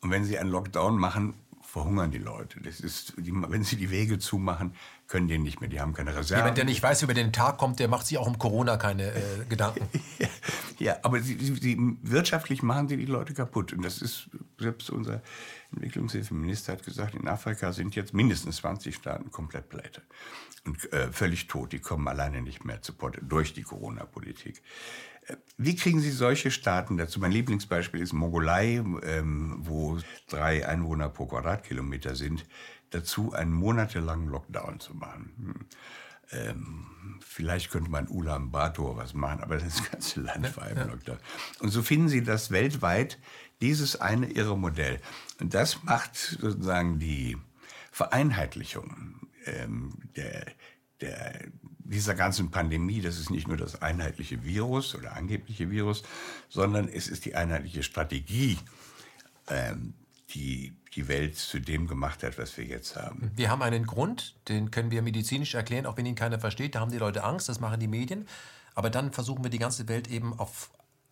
Und 0.01 0.11
wenn 0.11 0.25
sie 0.25 0.39
einen 0.39 0.51
Lockdown 0.51 0.99
machen, 0.99 1.35
verhungern 1.63 2.11
die 2.11 2.19
Leute. 2.19 2.61
Das 2.61 2.81
ist, 2.81 3.15
wenn 3.17 3.65
sie 3.65 3.77
die 3.77 3.91
Wege 3.91 4.19
zumachen, 4.19 4.75
können 5.11 5.27
die 5.27 5.39
nicht 5.39 5.61
mehr. 5.61 5.69
Die 5.69 5.81
haben 5.81 5.93
keine 5.93 6.17
Reserven. 6.17 6.43
Jemand, 6.43 6.57
der 6.57 6.65
nicht 6.65 6.83
weiß, 6.83 7.03
wie 7.03 7.05
über 7.05 7.15
den 7.15 7.33
Tag 7.33 7.59
kommt, 7.59 7.81
der 7.81 7.89
macht 7.89 8.07
sich 8.07 8.17
auch 8.17 8.29
um 8.29 8.39
Corona 8.39 8.77
keine 8.77 9.13
äh, 9.13 9.45
Gedanken. 9.49 9.87
ja, 10.19 10.29
ja, 10.79 10.97
aber 11.03 11.21
sie, 11.21 11.37
sie, 11.37 11.77
wirtschaftlich 12.03 12.63
machen 12.63 12.89
sie 12.89 12.97
die 12.97 13.07
Leute 13.07 13.35
kaputt. 13.35 13.73
Und 13.73 13.85
das 13.85 14.01
ist, 14.01 14.31
selbst 14.59 14.89
unser 14.89 15.21
Entwicklungshilfeminister 15.73 16.75
hat 16.75 16.85
gesagt, 16.85 17.17
in 17.17 17.27
Afrika 17.27 17.73
sind 17.73 17.97
jetzt 17.97 18.15
mindestens 18.15 18.59
20 18.59 18.95
Staaten 18.95 19.33
komplett 19.33 19.69
pleite. 19.69 20.03
Und 20.65 20.93
äh, 20.93 21.11
völlig 21.11 21.49
tot. 21.49 21.73
Die 21.73 21.81
kommen 21.81 22.07
alleine 22.07 22.41
nicht 22.41 22.65
mehr 22.65 22.81
zu 22.81 22.93
Potte 22.93 23.21
durch 23.25 23.53
die 23.53 23.63
Corona-Politik. 23.63 24.63
Wie 25.57 25.77
kriegen 25.77 26.01
Sie 26.01 26.11
solche 26.11 26.51
Staaten 26.51 26.97
dazu? 26.97 27.21
Mein 27.21 27.33
Lieblingsbeispiel 27.33 28.01
ist 28.01 28.13
Mongolei, 28.13 28.83
ähm, 29.03 29.59
wo 29.61 29.99
drei 30.29 30.67
Einwohner 30.67 31.09
pro 31.09 31.27
Quadratkilometer 31.27 32.15
sind, 32.15 32.45
dazu 32.91 33.33
einen 33.33 33.53
monatelangen 33.53 34.29
Lockdown 34.29 34.81
zu 34.81 34.95
machen. 34.95 35.33
Hm. 35.37 35.67
Ähm, 36.33 36.87
vielleicht 37.21 37.71
könnte 37.71 37.91
man 37.91 38.09
Ulaanbaatar 38.09 38.97
was 38.97 39.15
machen, 39.15 39.43
aber 39.43 39.59
das 39.59 39.91
ganze 39.91 40.21
Land 40.21 40.57
war 40.57 40.71
im. 40.71 40.79
Lockdown. 40.79 41.19
Und 41.61 41.71
so 41.71 41.83
finden 41.83 42.09
Sie 42.09 42.23
das 42.23 42.51
weltweit, 42.51 43.19
dieses 43.61 44.01
eine 44.01 44.31
irre 44.31 44.57
Modell. 44.57 45.01
Und 45.41 45.55
das 45.55 45.83
macht 45.83 46.17
sozusagen 46.17 46.99
die 46.99 47.37
Vereinheitlichung 47.91 49.21
ähm, 49.45 49.93
der, 50.17 50.47
der, 51.01 51.41
dieser 51.79 52.15
ganzen 52.15 52.51
Pandemie, 52.51 53.01
das 53.01 53.19
ist 53.19 53.31
nicht 53.31 53.49
nur 53.49 53.57
das 53.57 53.83
einheitliche 53.83 54.45
Virus 54.45 54.95
oder 54.95 55.17
angebliche 55.17 55.71
Virus, 55.71 56.03
sondern 56.49 56.89
es 56.89 57.09
ist 57.09 57.25
die 57.25 57.35
einheitliche 57.35 57.83
Strategie, 57.83 58.59
ähm, 59.49 59.95
die 60.35 60.75
die 60.95 61.09
Welt 61.09 61.37
zu 61.37 61.61
dem 61.61 61.87
gemacht 61.87 62.23
hat, 62.23 62.37
was 62.39 62.57
wir 62.57 62.65
jetzt 62.65 62.97
haben. 62.97 63.31
Wir 63.37 63.49
haben 63.51 63.63
einen 63.63 63.87
Grund, 63.87 64.35
den 64.49 64.71
können 64.71 64.91
wir 64.91 65.03
medizinisch 65.03 65.55
erklären, 65.55 65.87
auch 65.87 65.97
wenn 65.97 66.07
ihn 66.07 66.17
keiner 66.17 66.41
versteht. 66.41 66.75
Da 66.75 66.81
haben 66.81 66.91
die 66.91 66.99
Leute 66.99 67.23
Angst, 67.23 67.49
das 67.49 67.61
machen 67.61 67.79
die 67.79 67.87
Medien. 67.87 68.27
Aber 68.75 68.91
dann 68.91 69.13
versuchen 69.13 69.45
wir 69.45 69.51
die 69.51 69.59
ganze 69.59 69.89
Welt 69.89 70.09
eben 70.09 70.39
auf 70.39 70.71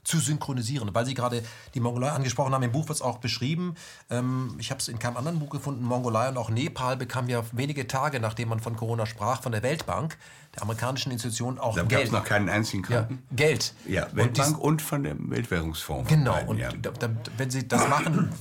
zu 0.09 0.19
synchronisieren. 0.19 0.93
Weil 0.95 1.07
Sie 1.07 1.15
gerade 1.15 1.43
die 1.75 1.81
Mongolei 1.81 2.11
angesprochen 2.11 2.55
haben, 2.55 2.63
im 2.63 2.73
Buch 2.73 2.89
wird 2.89 2.97
es 2.97 3.03
auch 3.03 3.19
beschrieben. 3.19 3.75
Ähm, 4.11 4.57
ich 4.59 4.71
habe 4.71 4.81
es 4.81 4.89
in 4.89 4.99
keinem 4.99 5.17
anderen 5.19 5.39
Buch 5.39 5.51
gefunden. 5.51 5.85
Mongolei 5.85 6.29
und 6.29 6.39
auch 6.39 6.51
Nepal 6.51 6.97
bekamen 6.97 7.29
ja 7.29 7.43
wenige 7.53 7.87
Tage, 7.87 8.19
nachdem 8.19 8.49
man 8.49 8.61
von 8.61 8.75
Corona 8.77 9.07
sprach, 9.07 9.43
von 9.43 9.53
der 9.53 9.63
Weltbank, 9.63 10.17
der 10.55 10.63
amerikanischen 10.63 11.13
Institution, 11.13 11.59
auch 11.59 11.75
da 11.75 11.83
Geld. 11.83 11.93
Da 11.93 11.97
gab 11.97 12.05
es 12.05 12.13
noch 12.13 12.25
keinen 12.25 12.49
einzigen 12.49 12.83
Kranken. 12.83 13.23
Ja, 13.31 13.37
Geld. 13.37 13.75
Ja, 13.87 14.07
Weltbank 14.13 14.59
und, 14.59 14.65
und 14.65 14.83
von 14.83 15.03
dem 15.03 15.31
Weltwährungsfonds. 15.31 16.09
Genau. 16.09 16.33
Beiden, 16.33 16.49
und 16.49 16.59
ja. 16.59 16.73
da, 16.73 16.91
da, 16.91 17.11
wenn 17.37 17.51
Sie 17.51 17.69
das 17.69 17.89
machen 17.89 18.33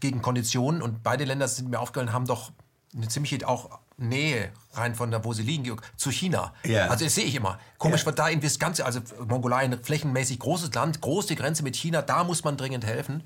gegen 0.00 0.20
Konditionen 0.20 0.82
und 0.82 1.02
beide 1.02 1.24
Länder 1.24 1.48
sind 1.48 1.70
mir 1.70 1.80
aufgefallen, 1.80 2.12
haben 2.12 2.26
doch 2.26 2.52
eine 2.94 3.08
ziemliche 3.08 3.48
auch 3.48 3.78
Nähe 3.96 4.50
rein 4.72 4.94
von 4.94 5.10
da, 5.10 5.24
wo 5.24 5.32
sie 5.32 5.42
liegen, 5.42 5.76
zu 5.96 6.10
China. 6.10 6.52
Ja. 6.64 6.88
Also 6.88 7.04
das 7.04 7.14
sehe 7.14 7.24
ich 7.24 7.34
immer. 7.34 7.58
Komisch 7.78 8.00
ja. 8.00 8.06
wird 8.06 8.18
da 8.18 8.28
irgendwie 8.28 8.48
das 8.48 8.58
Ganze, 8.58 8.84
also 8.84 9.00
Mongolei 9.26 9.58
ein 9.58 9.82
flächenmäßig 9.82 10.38
großes 10.38 10.74
Land, 10.74 11.00
große 11.00 11.36
Grenze 11.36 11.62
mit 11.62 11.76
China, 11.76 12.02
da 12.02 12.24
muss 12.24 12.44
man 12.44 12.56
dringend 12.56 12.84
helfen. 12.84 13.22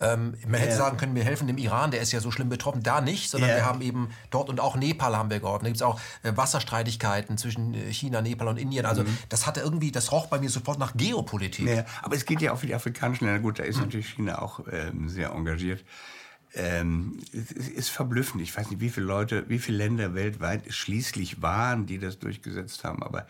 Ähm, 0.00 0.34
man 0.48 0.60
hätte 0.60 0.74
sagen 0.74 0.96
können, 0.96 1.14
wir 1.14 1.22
helfen 1.22 1.46
dem 1.46 1.58
Iran, 1.58 1.92
der 1.92 2.00
ist 2.00 2.10
ja 2.10 2.18
so 2.18 2.32
schlimm 2.32 2.48
betroffen. 2.48 2.82
Da 2.82 3.00
nicht, 3.00 3.30
sondern 3.30 3.50
ja. 3.50 3.56
wir 3.56 3.64
haben 3.64 3.80
eben 3.82 4.10
dort 4.30 4.48
und 4.48 4.58
auch 4.58 4.74
Nepal 4.74 5.16
haben 5.16 5.30
wir 5.30 5.38
geholfen. 5.38 5.64
Da 5.64 5.68
gibt 5.68 5.76
es 5.76 5.82
auch 5.82 6.00
äh, 6.24 6.36
Wasserstreitigkeiten 6.36 7.38
zwischen 7.38 7.72
äh, 7.74 7.92
China, 7.92 8.20
Nepal 8.20 8.48
und 8.48 8.56
Indien. 8.56 8.84
Also 8.84 9.04
mhm. 9.04 9.16
das 9.28 9.46
hatte 9.46 9.60
irgendwie, 9.60 9.92
das 9.92 10.10
roch 10.10 10.26
bei 10.26 10.40
mir 10.40 10.50
sofort 10.50 10.80
nach 10.80 10.94
Geopolitik. 10.96 11.68
Ja, 11.68 11.84
aber 12.02 12.16
es 12.16 12.24
geht 12.24 12.40
ja 12.40 12.52
auch 12.52 12.58
für 12.58 12.66
die 12.66 12.74
afrikanischen 12.74 13.26
Länder. 13.26 13.40
Gut, 13.40 13.60
da 13.60 13.62
ist 13.62 13.76
mhm. 13.76 13.84
natürlich 13.84 14.08
China 14.08 14.42
auch 14.42 14.60
ähm, 14.72 15.08
sehr 15.08 15.30
engagiert 15.30 15.84
ähm, 16.54 17.18
es 17.32 17.68
ist 17.68 17.88
verblüffend. 17.88 18.42
Ich 18.42 18.56
weiß 18.56 18.70
nicht, 18.70 18.80
wie 18.80 18.90
viele 18.90 19.06
Leute, 19.06 19.48
wie 19.48 19.58
viele 19.58 19.78
Länder 19.78 20.14
weltweit 20.14 20.66
es 20.66 20.76
schließlich 20.76 21.42
waren, 21.42 21.86
die 21.86 21.98
das 21.98 22.18
durchgesetzt 22.18 22.84
haben, 22.84 23.02
aber 23.02 23.26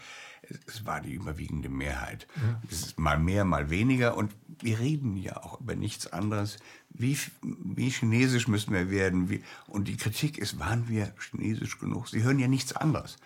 es 0.66 0.84
war 0.84 1.00
die 1.00 1.12
überwiegende 1.12 1.68
Mehrheit. 1.68 2.26
Mhm. 2.34 2.56
Es 2.68 2.82
ist 2.82 2.98
mal 2.98 3.18
mehr, 3.18 3.44
mal 3.44 3.70
weniger. 3.70 4.16
Und 4.16 4.32
wir 4.60 4.78
reden 4.80 5.16
ja 5.16 5.36
auch 5.36 5.60
über 5.60 5.76
nichts 5.76 6.12
anderes. 6.12 6.58
Wie, 6.90 7.16
wie 7.42 7.90
chinesisch 7.90 8.48
müssen 8.48 8.72
wir 8.72 8.90
werden? 8.90 9.30
Wie, 9.30 9.42
und 9.68 9.88
die 9.88 9.96
Kritik 9.96 10.38
ist, 10.38 10.58
waren 10.58 10.88
wir 10.88 11.14
chinesisch 11.18 11.78
genug? 11.78 12.08
Sie 12.08 12.22
hören 12.22 12.38
ja 12.38 12.48
nichts 12.48 12.74
anderes. 12.74 13.16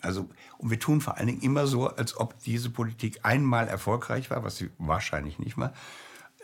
Also, 0.00 0.28
und 0.56 0.70
wir 0.70 0.80
tun 0.80 1.00
vor 1.00 1.16
allen 1.16 1.28
Dingen 1.28 1.42
immer 1.42 1.66
so, 1.66 1.88
als 1.88 2.16
ob 2.16 2.38
diese 2.40 2.70
Politik 2.70 3.20
einmal 3.22 3.68
erfolgreich 3.68 4.30
war, 4.30 4.42
was 4.42 4.56
sie 4.56 4.70
wahrscheinlich 4.78 5.38
nicht 5.38 5.56
war. 5.56 5.72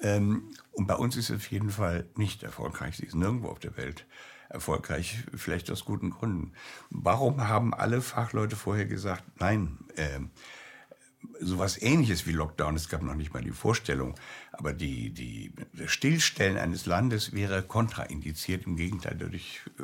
Ähm, 0.01 0.45
und 0.75 0.87
bei 0.87 0.95
uns 0.95 1.17
ist 1.17 1.31
es 1.31 1.37
auf 1.37 1.51
jeden 1.51 1.71
Fall 1.71 2.09
nicht 2.17 2.43
erfolgreich. 2.43 2.97
Sie 2.97 3.07
ist 3.07 3.15
nirgendwo 3.15 3.49
auf 3.49 3.59
der 3.59 3.77
Welt 3.77 4.07
erfolgreich, 4.49 5.25
vielleicht 5.35 5.71
aus 5.71 5.85
guten 5.85 6.11
Gründen. 6.11 6.53
Warum 6.91 7.49
haben 7.49 7.75
alle 7.75 8.01
Fachleute 8.01 8.57
vorher 8.57 8.87
gesagt, 8.87 9.25
nein, 9.41 9.79
äh, 9.97 10.21
sowas 11.41 11.81
ähnliches 11.81 12.27
wie 12.27 12.33
Lockdown, 12.33 12.77
es 12.77 12.89
gab 12.89 13.03
noch 13.03 13.15
nicht 13.15 13.33
mal 13.33 13.43
die 13.43 13.51
Vorstellung, 13.51 14.15
aber 14.53 14.73
die, 14.73 15.11
die, 15.11 15.53
das 15.73 15.91
Stillstellen 15.91 16.59
eines 16.59 16.87
Landes 16.87 17.33
wäre 17.33 17.63
kontraindiziert. 17.63 18.67
Im 18.67 18.77
Gegenteil, 18.77 19.17
dadurch 19.19 19.63
äh, 19.79 19.83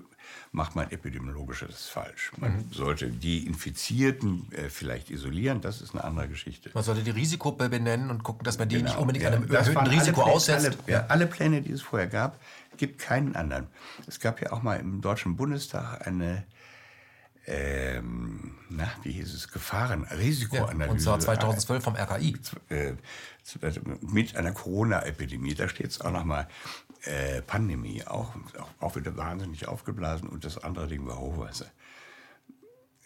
macht 0.52 0.76
man 0.76 0.90
epidemiologisches 0.90 1.88
falsch. 1.88 2.32
Man 2.36 2.52
mhm. 2.52 2.72
sollte 2.72 3.08
die 3.08 3.46
Infizierten 3.46 4.50
äh, 4.52 4.68
vielleicht 4.68 5.10
isolieren, 5.10 5.60
das 5.60 5.80
ist 5.80 5.94
eine 5.94 6.04
andere 6.04 6.28
Geschichte. 6.28 6.70
Man 6.74 6.84
sollte 6.84 7.02
die 7.02 7.10
Risikogruppe 7.10 7.68
benennen 7.68 8.10
und 8.10 8.22
gucken, 8.22 8.44
dass 8.44 8.58
man 8.58 8.68
die 8.68 8.76
genau. 8.76 8.90
nicht 8.90 8.98
unbedingt 8.98 9.24
ja, 9.24 9.30
einem 9.30 9.50
erhöhten 9.50 9.86
Risiko 9.86 10.22
alle 10.22 10.32
aussetzt. 10.32 10.66
Alle, 10.66 10.76
ja, 10.86 11.06
alle 11.08 11.26
Pläne, 11.26 11.62
die 11.62 11.72
es 11.72 11.82
vorher 11.82 12.08
gab, 12.08 12.40
gibt 12.76 12.98
keinen 12.98 13.36
anderen. 13.36 13.68
Es 14.06 14.20
gab 14.20 14.40
ja 14.40 14.52
auch 14.52 14.62
mal 14.62 14.80
im 14.80 15.00
Deutschen 15.00 15.36
Bundestag 15.36 16.06
eine 16.06 16.44
ähm, 17.46 18.54
na, 18.68 18.88
wie 19.02 19.12
hieß 19.12 19.34
es, 19.34 19.48
Gefahren, 19.48 20.04
Risikoanalyse. 20.04 20.84
Ja, 20.84 20.90
und 20.92 21.00
zwar 21.00 21.18
2012 21.18 21.82
vom 21.82 21.96
RKI. 21.96 22.36
Äh, 22.68 22.92
mit 24.00 24.36
einer 24.36 24.52
Corona-Epidemie, 24.52 25.54
da 25.54 25.68
steht 25.68 25.88
es 25.88 26.00
auch 26.00 26.12
nochmal, 26.12 26.46
äh, 27.04 27.42
Pandemie, 27.42 28.04
auch, 28.04 28.34
auch 28.78 28.96
wieder 28.96 29.16
wahnsinnig 29.16 29.68
aufgeblasen 29.68 30.28
und 30.28 30.44
das 30.44 30.58
andere 30.58 30.88
Ding 30.88 31.06
war 31.06 31.18
Hochwasser. 31.18 31.66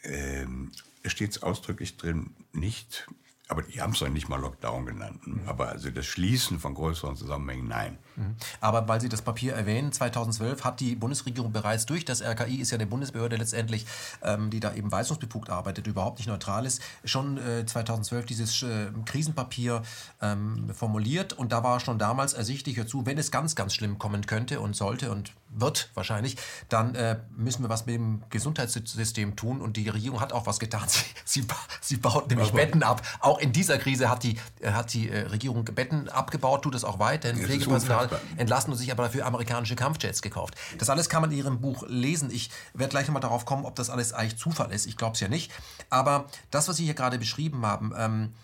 Ähm, 0.03 0.73
steht 1.05 1.31
es 1.31 1.43
ausdrücklich 1.43 1.97
drin, 1.97 2.35
nicht 2.53 3.07
aber 3.49 3.63
die 3.63 3.81
haben 3.81 3.93
es 3.93 3.99
doch 3.99 4.09
nicht 4.09 4.29
mal 4.29 4.41
Lockdown 4.41 4.87
genannt. 4.87 5.27
Mhm. 5.27 5.43
Aber 5.47 5.69
also 5.69 5.91
das 5.91 6.07
Schließen 6.07 6.59
von 6.59 6.73
größeren 6.75 7.15
Zusammenhängen, 7.15 7.69
nein. 7.69 7.99
Mhm. 8.17 8.37
Aber 8.61 8.89
weil 8.89 9.03
Sie 9.03 9.11
das 9.11 9.21
Papier 9.21 9.53
erwähnen, 9.53 9.93
2012 9.93 10.65
hat 10.65 10.81
die 10.81 10.95
Bundesregierung 10.97 11.53
bereits 11.53 11.85
durch 11.85 12.07
das 12.07 12.23
RKI, 12.23 12.57
ist 12.57 12.71
ja 12.71 12.79
eine 12.79 12.87
Bundesbehörde 12.87 13.37
letztendlich, 13.37 13.85
ähm, 14.23 14.49
die 14.49 14.61
da 14.61 14.73
eben 14.73 14.91
weisungsbefugt 14.91 15.51
arbeitet, 15.51 15.87
überhaupt 15.87 16.19
nicht 16.19 16.29
neutral 16.29 16.65
ist, 16.65 16.81
schon 17.05 17.37
äh, 17.37 17.67
2012 17.67 18.25
dieses 18.25 18.63
äh, 18.63 18.87
Krisenpapier 19.05 19.83
ähm, 20.23 20.71
formuliert. 20.73 21.35
Und 21.35 21.53
da 21.53 21.63
war 21.63 21.81
schon 21.81 21.99
damals 21.99 22.33
ersichtlich 22.33 22.77
dazu, 22.77 23.05
wenn 23.05 23.19
es 23.19 23.31
ganz, 23.31 23.55
ganz 23.55 23.75
schlimm 23.75 23.99
kommen 23.99 24.25
könnte 24.25 24.61
und 24.61 24.75
sollte 24.75 25.11
und 25.11 25.35
wird 25.55 25.91
wahrscheinlich, 25.95 26.37
dann 26.69 26.95
äh, 26.95 27.19
müssen 27.37 27.63
wir 27.63 27.69
was 27.69 27.87
mit 27.87 27.95
dem 27.95 28.23
Gesundheitssystem 28.31 29.37
tun. 29.37 29.61
Und 29.61 29.77
die 29.77 29.89
Regierung 29.89 30.21
hat 30.21 30.33
auch 30.33 30.47
was 30.47 30.59
getan. 30.59 30.85
Sie, 31.25 31.41
sie, 31.41 31.47
sie 31.81 31.97
baut 31.97 32.29
nämlich 32.29 32.49
Aber 32.49 32.59
Betten 32.59 32.83
ab. 32.83 33.03
Auch 33.21 33.39
in 33.39 33.53
dieser 33.53 33.79
Krise 33.79 34.11
hat 34.11 34.23
die, 34.23 34.39
äh, 34.61 34.73
hat 34.73 34.93
die 34.93 35.09
äh, 35.09 35.27
Regierung 35.29 35.65
Betten 35.65 36.09
abgebaut, 36.09 36.63
tut 36.63 36.75
es 36.75 36.85
auch 36.85 36.99
weiterhin. 36.99 37.43
Pflegepersonal 37.43 38.09
entlassen 38.37 38.73
und 38.73 38.79
sich 38.79 38.93
aber 38.93 39.05
dafür 39.05 39.27
amerikanische 39.27 39.77
Kampfjets 39.77 40.23
gekauft. 40.23 40.55
Das 40.79 40.91
alles 40.91 41.09
kann 41.09 41.23
man 41.23 41.31
in 41.33 41.39
Ihrem 41.39 41.61
Buch 41.61 41.85
lesen. 41.89 42.31
Ich 42.31 42.51
werde 42.75 42.91
gleich 42.91 43.07
nochmal 43.07 43.23
darauf 43.23 43.45
kommen, 43.45 43.65
ob 43.65 43.75
das 43.77 43.91
alles 43.91 44.13
eigentlich 44.13 44.37
Zufall 44.37 44.73
ist. 44.73 44.87
Ich 44.87 44.97
glaube 44.97 45.15
es 45.15 45.21
ja 45.21 45.29
nicht. 45.29 45.53
Aber 45.91 46.27
das, 46.51 46.69
was 46.69 46.77
Sie 46.77 46.85
hier 46.85 46.95
gerade 46.95 47.19
beschrieben 47.19 47.65
haben, 47.65 47.93
ähm, 47.97 48.35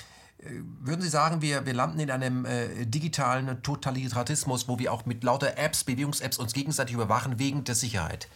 würden 0.81 1.03
Sie 1.03 1.09
sagen, 1.09 1.43
wir, 1.43 1.67
wir 1.67 1.75
landen 1.75 2.01
in 2.01 2.11
einem 2.11 2.45
äh, 2.45 2.87
digitalen 2.87 3.63
Totalitarismus, 3.63 4.69
wo 4.69 4.79
wir 4.79 4.93
auch 4.93 5.07
mit 5.07 5.23
lauter 5.23 5.59
Apps, 5.59 5.85
Bewegungs-Apps 5.85 6.39
uns 6.39 6.53
gegenseitig 6.53 6.95
überwachen 6.95 7.39
wegen 7.39 7.65
der 7.65 7.75
Sicherheit? 7.75 8.29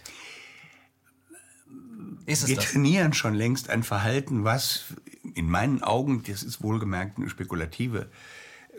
wir 2.26 2.56
das? 2.56 2.72
trainieren 2.72 3.12
schon 3.12 3.34
längst 3.34 3.70
ein 3.70 3.82
Verhalten, 3.82 4.44
was 4.44 4.84
in 5.34 5.48
meinen 5.48 5.82
Augen, 5.82 6.22
das 6.22 6.42
ist 6.42 6.62
wohlgemerkt 6.62 7.18
eine 7.18 7.28
spekulative 7.28 8.10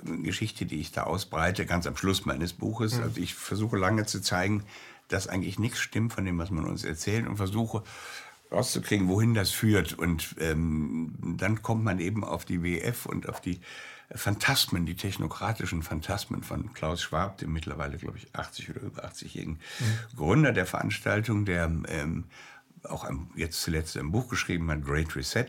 äh, 0.04 0.18
Geschichte, 0.18 0.66
die 0.66 0.80
ich 0.80 0.92
da 0.92 1.04
ausbreite, 1.04 1.66
ganz 1.66 1.88
am 1.88 1.98
Schluss 1.98 2.26
meines 2.26 2.54
Buches. 2.54 2.96
Mhm. 2.96 3.04
Also 3.04 3.22
ich 3.22 3.36
versuche 3.36 3.78
lange 3.78 4.06
zu 4.06 4.22
zeigen, 4.22 4.64
dass 5.08 5.28
eigentlich 5.28 5.60
nichts 5.60 5.80
stimmt 5.80 6.14
von 6.14 6.26
dem, 6.26 6.38
was 6.38 6.50
man 6.50 6.66
uns 6.66 6.84
erzählt 6.84 7.28
und 7.28 7.38
versuche 7.38 7.84
rauszukriegen, 8.56 9.08
wohin 9.08 9.34
das 9.34 9.52
führt. 9.52 9.94
Und 9.94 10.36
ähm, 10.39 11.13
dann 11.38 11.62
kommt 11.62 11.84
man 11.84 12.00
eben 12.00 12.24
auf 12.24 12.46
die 12.46 12.63
WF 12.63 13.06
und 13.06 13.30
auf 13.30 13.41
die 13.41 13.60
Phantasmen, 14.13 14.86
die 14.86 14.96
technokratischen 14.96 15.82
Phantasmen 15.82 16.44
von 16.44 16.74
Klaus 16.74 17.02
Schwab, 17.02 17.38
dem 17.39 17.54
mittlerweile, 17.54 17.98
glaube 17.98 18.18
ich, 18.18 18.36
80 18.36 18.70
oder 18.72 18.82
über 18.82 19.06
80-jährigen 19.06 19.54
mhm. 19.54 20.18
Gründer 20.18 20.52
der 20.52 20.65
Veranstaltung, 20.65 21.46
der 21.46 21.72
ähm, 21.88 22.26
auch 22.84 23.10
jetzt 23.36 23.62
zuletzt 23.62 23.98
ein 23.98 24.12
Buch 24.12 24.30
geschrieben 24.30 24.70
hat, 24.70 24.86
Great 24.86 25.15
Reset, 25.15 25.48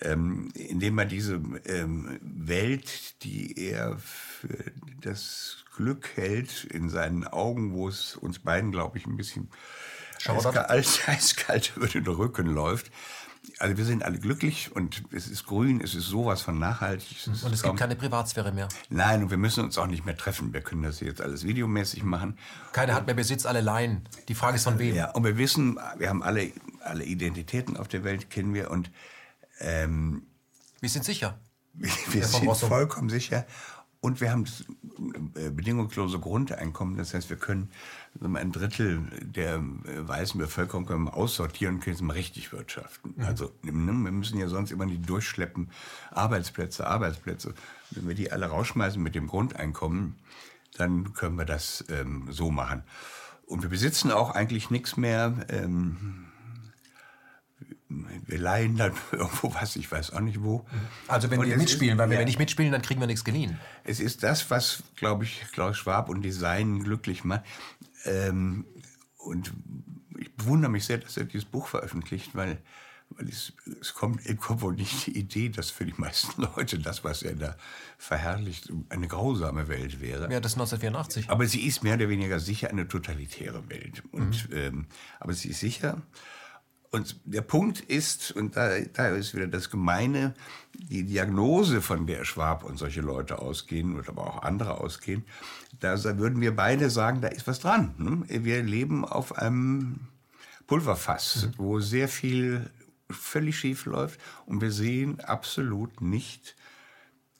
ähm, 0.00 0.50
in 0.54 0.80
dem 0.80 0.98
er 0.98 1.04
diese 1.04 1.40
ähm, 1.66 2.18
Welt, 2.22 3.22
die 3.22 3.56
er 3.56 3.96
für 3.98 4.72
das 5.00 5.64
Glück 5.76 6.10
hält, 6.16 6.64
in 6.64 6.88
seinen 6.88 7.26
Augen, 7.26 7.72
wo 7.72 7.88
es 7.88 8.16
uns 8.16 8.40
beiden, 8.40 8.72
glaube 8.72 8.98
ich, 8.98 9.06
ein 9.06 9.16
bisschen 9.16 9.48
eiskalt, 10.28 11.00
eiskalt 11.08 11.72
über 11.76 11.86
den 11.86 12.06
Rücken 12.06 12.46
läuft. 12.46 12.90
Also 13.58 13.76
wir 13.76 13.84
sind 13.84 14.02
alle 14.02 14.18
glücklich 14.18 14.74
und 14.74 15.04
es 15.12 15.28
ist 15.28 15.46
grün, 15.46 15.80
es 15.80 15.94
ist 15.94 16.06
sowas 16.06 16.42
von 16.42 16.58
nachhaltig. 16.58 17.16
Es 17.26 17.44
und 17.44 17.52
es 17.52 17.62
gibt 17.62 17.76
keine 17.76 17.94
Privatsphäre 17.94 18.52
mehr. 18.52 18.68
Nein, 18.90 19.22
und 19.22 19.30
wir 19.30 19.36
müssen 19.36 19.64
uns 19.64 19.78
auch 19.78 19.86
nicht 19.86 20.04
mehr 20.04 20.16
treffen. 20.16 20.52
Wir 20.52 20.60
können 20.60 20.82
das 20.82 21.00
jetzt 21.00 21.20
alles 21.20 21.44
videomäßig 21.44 22.02
machen. 22.02 22.38
Keiner 22.72 22.94
hat 22.94 23.06
mehr 23.06 23.14
Besitz, 23.14 23.46
alle 23.46 23.60
Laien. 23.60 24.08
Die 24.28 24.34
Frage 24.34 24.56
ist 24.56 24.64
von 24.64 24.78
wem. 24.78 24.94
Ja, 24.94 25.12
und 25.12 25.24
wir 25.24 25.38
wissen, 25.38 25.78
wir 25.96 26.08
haben 26.08 26.22
alle, 26.22 26.52
alle 26.80 27.04
Identitäten 27.04 27.76
auf 27.76 27.88
der 27.88 28.02
Welt, 28.02 28.30
kennen 28.30 28.52
wir 28.52 28.70
und 28.70 28.90
ähm, 29.60 30.26
wir 30.80 30.90
sind 30.90 31.04
sicher. 31.04 31.38
Wir, 31.72 31.90
wir 32.10 32.24
sind 32.24 32.56
vollkommen 32.56 33.08
sicher. 33.08 33.46
Und 34.00 34.20
wir 34.20 34.30
haben 34.30 34.44
das 34.44 34.64
äh, 35.34 35.50
bedingungslose 35.50 36.18
Grundeinkommen. 36.18 36.96
Das 36.96 37.14
heißt, 37.14 37.28
wir 37.30 37.38
können 37.38 37.70
ein 38.22 38.52
Drittel 38.52 39.02
der 39.20 39.54
äh, 39.56 40.08
weißen 40.08 40.38
Bevölkerung 40.38 40.86
können 40.86 41.04
wir 41.04 41.14
aussortieren 41.14 41.76
und 41.76 41.80
können 41.80 42.10
richtig 42.10 42.52
wirtschaften. 42.52 43.14
Mhm. 43.16 43.24
Also 43.24 43.52
ne, 43.62 43.92
wir 43.92 44.12
müssen 44.12 44.38
ja 44.38 44.48
sonst 44.48 44.70
immer 44.70 44.86
nicht 44.86 45.08
durchschleppen, 45.08 45.70
Arbeitsplätze, 46.10 46.86
Arbeitsplätze. 46.86 47.54
Wenn 47.90 48.08
wir 48.08 48.14
die 48.14 48.32
alle 48.32 48.46
rausschmeißen 48.46 49.02
mit 49.02 49.14
dem 49.14 49.26
Grundeinkommen, 49.26 50.16
dann 50.76 51.14
können 51.14 51.36
wir 51.36 51.44
das 51.44 51.84
ähm, 51.88 52.28
so 52.30 52.50
machen. 52.50 52.82
Und 53.46 53.62
wir 53.62 53.70
besitzen 53.70 54.10
auch 54.10 54.30
eigentlich 54.30 54.70
nichts 54.70 54.96
mehr. 54.96 55.46
Ähm, 55.48 56.26
wir 57.88 58.38
leihen 58.38 58.76
dann 58.76 58.92
irgendwo 59.12 59.54
was, 59.54 59.76
ich 59.76 59.90
weiß 59.90 60.12
auch 60.12 60.20
nicht 60.20 60.42
wo. 60.42 60.66
Also 61.06 61.30
wenn 61.30 61.38
und 61.38 61.48
wir 61.48 61.56
mitspielen, 61.56 61.94
ist, 61.94 61.98
weil 61.98 62.08
wenn 62.08 62.14
ja, 62.14 62.20
wir 62.20 62.26
nicht 62.26 62.38
mitspielen, 62.38 62.72
dann 62.72 62.82
kriegen 62.82 63.00
wir 63.00 63.06
nichts 63.06 63.24
geliehen. 63.24 63.58
Es 63.84 64.00
ist 64.00 64.22
das, 64.22 64.50
was, 64.50 64.82
glaube 64.96 65.24
ich, 65.24 65.44
Klaus 65.52 65.76
Schwab 65.76 66.08
und 66.08 66.22
Design 66.22 66.82
glücklich 66.82 67.24
macht. 67.24 67.42
Ähm, 68.06 68.64
und 69.18 69.52
ich 70.18 70.32
bewundere 70.34 70.70
mich 70.70 70.84
sehr, 70.84 70.98
dass 70.98 71.16
er 71.16 71.24
dieses 71.24 71.44
Buch 71.44 71.66
veröffentlicht, 71.66 72.34
weil, 72.34 72.58
weil 73.10 73.28
es, 73.28 73.52
es 73.80 73.94
kommt, 73.94 74.24
es 74.24 74.36
kommt 74.36 74.62
wohl 74.62 74.74
nicht 74.74 75.06
die 75.06 75.18
Idee, 75.18 75.48
dass 75.48 75.70
für 75.70 75.84
die 75.84 75.94
meisten 75.96 76.42
Leute 76.56 76.78
das, 76.78 77.04
was 77.04 77.22
er 77.22 77.34
da 77.34 77.56
verherrlicht, 77.98 78.72
eine 78.88 79.08
grausame 79.08 79.68
Welt 79.68 80.00
wäre. 80.00 80.32
Ja, 80.32 80.40
das 80.40 80.52
ist 80.52 80.58
1984. 80.58 81.30
Aber 81.30 81.46
sie 81.46 81.66
ist 81.66 81.82
mehr 81.82 81.94
oder 81.94 82.08
weniger 82.08 82.40
sicher 82.40 82.70
eine 82.70 82.88
totalitäre 82.88 83.68
Welt. 83.68 84.02
Und, 84.12 84.50
mhm. 84.50 84.56
ähm, 84.56 84.86
aber 85.20 85.34
sie 85.34 85.50
ist 85.50 85.60
sicher. 85.60 86.02
Und 86.90 87.20
der 87.24 87.42
Punkt 87.42 87.80
ist, 87.80 88.32
und 88.32 88.56
da, 88.56 88.78
da 88.80 89.08
ist 89.08 89.34
wieder 89.34 89.48
das 89.48 89.70
Gemeine, 89.70 90.34
die 90.72 91.04
Diagnose, 91.04 91.82
von 91.82 92.06
der 92.06 92.24
Schwab 92.24 92.64
und 92.64 92.78
solche 92.78 93.00
Leute 93.00 93.38
ausgehen, 93.38 93.98
oder 93.98 94.08
aber 94.08 94.26
auch 94.26 94.42
andere 94.42 94.80
ausgehen, 94.80 95.24
da 95.80 96.18
würden 96.18 96.40
wir 96.40 96.54
beide 96.54 96.90
sagen, 96.90 97.20
da 97.20 97.28
ist 97.28 97.46
was 97.46 97.60
dran. 97.60 97.94
Ne? 97.98 98.44
Wir 98.44 98.62
leben 98.62 99.04
auf 99.04 99.36
einem 99.36 100.00
Pulverfass, 100.66 101.46
mhm. 101.46 101.52
wo 101.58 101.80
sehr 101.80 102.08
viel 102.08 102.70
völlig 103.10 103.58
schief 103.58 103.86
läuft 103.86 104.20
und 104.46 104.60
wir 104.60 104.72
sehen 104.72 105.20
absolut 105.20 106.00
nicht 106.00 106.56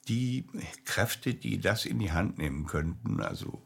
die 0.07 0.45
Kräfte, 0.85 1.33
die 1.33 1.59
das 1.59 1.85
in 1.85 1.99
die 1.99 2.13
Hand 2.13 2.37
nehmen 2.37 2.65
könnten. 2.65 3.19
Also 3.19 3.61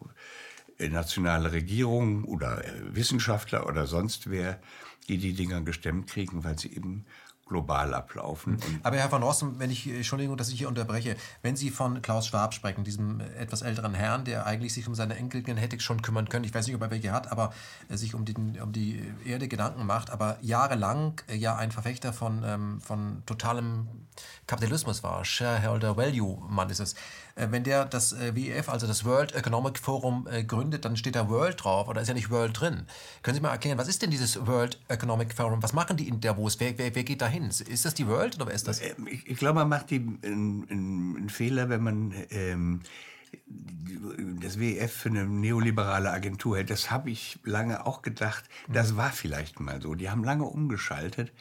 äh, 0.80 0.90
nationale 0.90 1.52
Regierung 1.52 2.24
oder 2.24 2.66
äh, 2.66 2.96
Wissenschaftler 2.96 3.68
oder 3.68 3.86
sonst 3.86 4.30
wer, 4.30 4.60
die 5.08 5.18
die 5.18 5.34
Dinger 5.34 5.62
gestemmt 5.62 6.08
kriegen, 6.08 6.44
weil 6.44 6.58
sie 6.58 6.74
eben 6.74 7.06
global 7.52 7.94
ablaufen. 7.94 8.58
Aber 8.82 8.96
Herr 8.96 9.12
van 9.12 9.22
Rossum, 9.22 9.60
wenn 9.60 9.70
ich, 9.70 9.86
Entschuldigung, 9.86 10.38
dass 10.38 10.50
ich 10.50 10.58
hier 10.58 10.70
unterbreche, 10.70 11.18
wenn 11.42 11.58
Sie 11.58 11.70
von 11.70 12.02
Klaus 12.02 12.28
Schwab 12.28 12.54
sprechen, 12.54 12.86
diesem 12.86 13.20
etwas 13.38 13.62
älteren 13.62 13.94
Herrn, 13.94 14.24
der 14.24 14.46
eigentlich 14.46 14.74
sich 14.74 14.88
um 14.88 14.96
seine 14.96 15.18
Enkelkinder 15.18 15.62
hätte 15.62 15.78
schon 15.82 16.02
kümmern 16.02 16.30
können, 16.30 16.46
ich 16.46 16.54
weiß 16.54 16.66
nicht, 16.66 16.76
ob 16.78 16.82
er 16.82 16.92
welche 16.92 17.12
hat, 17.12 17.30
aber 17.30 17.52
sich 17.90 18.16
um, 18.16 18.24
den, 18.24 18.60
um 18.62 18.72
die 18.72 19.04
Erde 19.26 19.50
Gedanken 19.50 19.86
macht, 19.86 20.12
aber 20.12 20.38
jahrelang 20.42 21.20
ja 21.30 21.58
ein 21.58 21.72
Verfechter 21.72 22.14
von, 22.14 22.44
ähm, 22.46 22.80
von 22.80 23.24
totalem 23.26 23.88
Kapitalismus 24.48 25.04
war, 25.04 25.26
Shareholder 25.26 25.98
Value 25.98 26.38
Mann 26.50 26.70
ist 26.70 26.80
es. 26.80 26.96
Äh, 27.36 27.48
wenn 27.52 27.64
der 27.64 27.86
das 27.86 28.14
äh, 28.14 28.36
WEF, 28.36 28.70
also 28.70 28.88
das 28.88 29.06
World 29.06 29.34
Economic 29.34 29.80
Forum, 29.80 30.28
äh, 30.32 30.44
gründet, 30.44 30.86
dann 30.86 30.98
steht 30.98 31.16
da 31.16 31.30
World 31.30 31.64
drauf 31.64 31.88
oder 31.88 32.02
ist 32.02 32.08
ja 32.08 32.14
nicht 32.14 32.30
World 32.30 32.60
drin. 32.60 32.84
Können 33.24 33.36
Sie 33.36 33.42
mal 33.42 33.52
erklären, 33.52 33.78
was 33.78 33.88
ist 33.88 34.02
denn 34.02 34.12
dieses 34.12 34.46
World 34.46 34.80
Economic 34.88 35.34
Forum? 35.34 35.62
Was 35.64 35.74
machen 35.74 35.98
die 35.98 36.08
in 36.08 36.20
Davos? 36.22 36.60
Wer, 36.60 36.78
wer, 36.78 36.94
wer 36.96 37.04
geht 37.04 37.22
da 37.22 37.28
hin? 37.28 37.46
Ist 37.46 37.86
das 37.86 37.94
die 37.94 38.08
World 38.08 38.36
oder 38.36 38.48
wer 38.48 38.54
ist 38.54 38.68
das? 38.68 38.82
Ich, 38.82 39.28
ich 39.28 39.38
glaube, 39.38 39.56
man 39.60 39.70
macht 39.70 39.92
einen, 39.92 40.68
einen 40.70 41.30
Fehler, 41.30 41.70
wenn 41.70 41.82
man 41.82 42.14
ähm, 42.30 42.82
das 44.42 44.60
WEF 44.60 44.92
für 44.92 45.10
eine 45.10 45.26
neoliberale 45.26 46.12
Agentur 46.12 46.58
hält. 46.58 46.70
Das 46.70 46.92
habe 46.92 47.12
ich 47.12 47.40
lange 47.44 47.86
auch 47.86 48.02
gedacht. 48.02 48.46
Das 48.68 48.98
war 48.98 49.12
vielleicht 49.12 49.60
mal 49.60 49.82
so. 49.82 49.96
Die 49.96 50.10
haben 50.10 50.24
lange 50.24 50.46
umgeschaltet. 50.46 51.32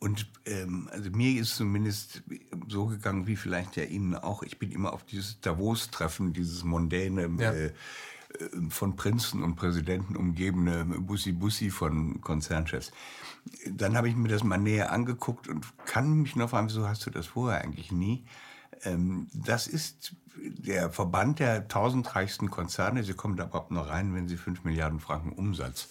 Und 0.00 0.26
ähm, 0.44 0.88
also 0.92 1.10
mir 1.10 1.40
ist 1.40 1.56
zumindest 1.56 2.22
so 2.68 2.86
gegangen, 2.86 3.26
wie 3.26 3.36
vielleicht 3.36 3.76
ja 3.76 3.84
Ihnen 3.84 4.14
auch. 4.14 4.42
Ich 4.42 4.58
bin 4.58 4.70
immer 4.70 4.92
auf 4.92 5.04
dieses 5.04 5.40
Davos-Treffen, 5.40 6.32
dieses 6.32 6.62
mondäne, 6.64 7.30
ja. 7.38 7.52
äh, 7.52 7.72
von 8.68 8.96
Prinzen 8.96 9.42
und 9.42 9.54
Präsidenten 9.54 10.16
umgebene 10.16 10.84
Bussi-Bussi 10.84 11.70
von 11.70 12.20
Konzernchefs. 12.20 12.90
Dann 13.70 13.96
habe 13.96 14.08
ich 14.08 14.16
mir 14.16 14.28
das 14.28 14.42
mal 14.42 14.58
näher 14.58 14.92
angeguckt 14.92 15.48
und 15.48 15.64
kann 15.86 16.22
mich 16.22 16.34
noch 16.34 16.50
fragen, 16.50 16.68
wieso 16.68 16.88
hast 16.88 17.06
du 17.06 17.10
das 17.10 17.26
vorher 17.26 17.60
eigentlich 17.60 17.92
nie? 17.92 18.24
Ähm, 18.82 19.28
das 19.32 19.66
ist 19.66 20.16
der 20.36 20.90
Verband 20.90 21.38
der 21.38 21.68
tausend 21.68 22.14
reichsten 22.14 22.50
Konzerne. 22.50 23.04
Sie 23.04 23.14
kommen 23.14 23.36
da 23.36 23.44
überhaupt 23.44 23.70
nur 23.70 23.88
rein, 23.88 24.14
wenn 24.14 24.28
sie 24.28 24.36
fünf 24.36 24.64
Milliarden 24.64 25.00
Franken 25.00 25.32
Umsatz 25.32 25.88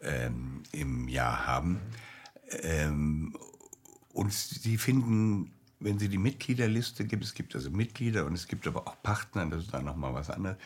ähm, 0.00 0.62
im 0.72 1.08
Jahr 1.08 1.46
haben. 1.46 1.80
Ähm, 2.50 3.36
und 4.12 4.32
sie 4.32 4.78
finden, 4.78 5.52
wenn 5.80 5.98
sie 5.98 6.08
die 6.08 6.18
Mitgliederliste 6.18 7.04
gibt, 7.04 7.24
es 7.24 7.34
gibt 7.34 7.54
also 7.54 7.70
Mitglieder 7.70 8.26
und 8.26 8.34
es 8.34 8.48
gibt 8.48 8.66
aber 8.66 8.86
auch 8.86 9.02
Partner, 9.02 9.46
das 9.46 9.64
ist 9.64 9.74
dann 9.74 9.84
nochmal 9.84 10.14
was 10.14 10.30
anderes, 10.30 10.56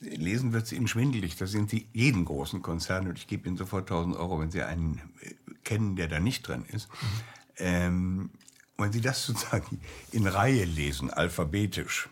lesen 0.00 0.52
wird 0.52 0.64
es 0.64 0.72
ihnen 0.72 0.88
schwindelig. 0.88 1.36
Da 1.36 1.46
sind 1.46 1.70
sie 1.70 1.88
jeden 1.92 2.24
großen 2.24 2.62
Konzern 2.62 3.06
und 3.06 3.18
ich 3.18 3.26
gebe 3.26 3.48
ihnen 3.48 3.56
sofort 3.56 3.90
1000 3.90 4.16
Euro, 4.16 4.40
wenn 4.40 4.50
sie 4.50 4.62
einen 4.62 5.00
äh, 5.20 5.34
kennen, 5.62 5.96
der 5.96 6.08
da 6.08 6.20
nicht 6.20 6.46
drin 6.46 6.64
ist. 6.68 6.88
Mhm. 6.88 7.06
Ähm, 7.58 8.30
wenn 8.76 8.92
sie 8.92 9.00
das 9.00 9.22
sozusagen 9.26 9.80
in 10.12 10.26
Reihe 10.26 10.64
lesen, 10.64 11.10
alphabetisch, 11.10 12.08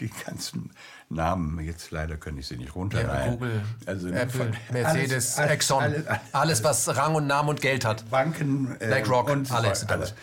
die 0.00 0.10
ganzen 0.24 0.70
Namen, 1.08 1.60
jetzt 1.64 1.90
leider 1.92 2.16
kann 2.16 2.36
ich 2.36 2.48
sie 2.48 2.56
nicht 2.56 2.74
runterreihen. 2.74 3.32
Google, 3.34 3.62
also 3.86 4.08
Apple, 4.08 4.52
Mercedes, 4.72 5.38
alles, 5.38 5.52
Exxon, 5.52 5.82
alles, 5.82 6.06
alles, 6.06 6.20
alles, 6.32 6.64
was 6.64 6.96
Rang 6.96 7.14
und 7.14 7.26
Namen 7.26 7.50
und 7.50 7.60
Geld 7.60 7.84
hat. 7.84 8.10
Banken, 8.10 8.76
äh, 8.80 8.86
BlackRock 8.86 9.30
und 9.30 9.50
alles. 9.52 9.88
alles. 9.88 10.14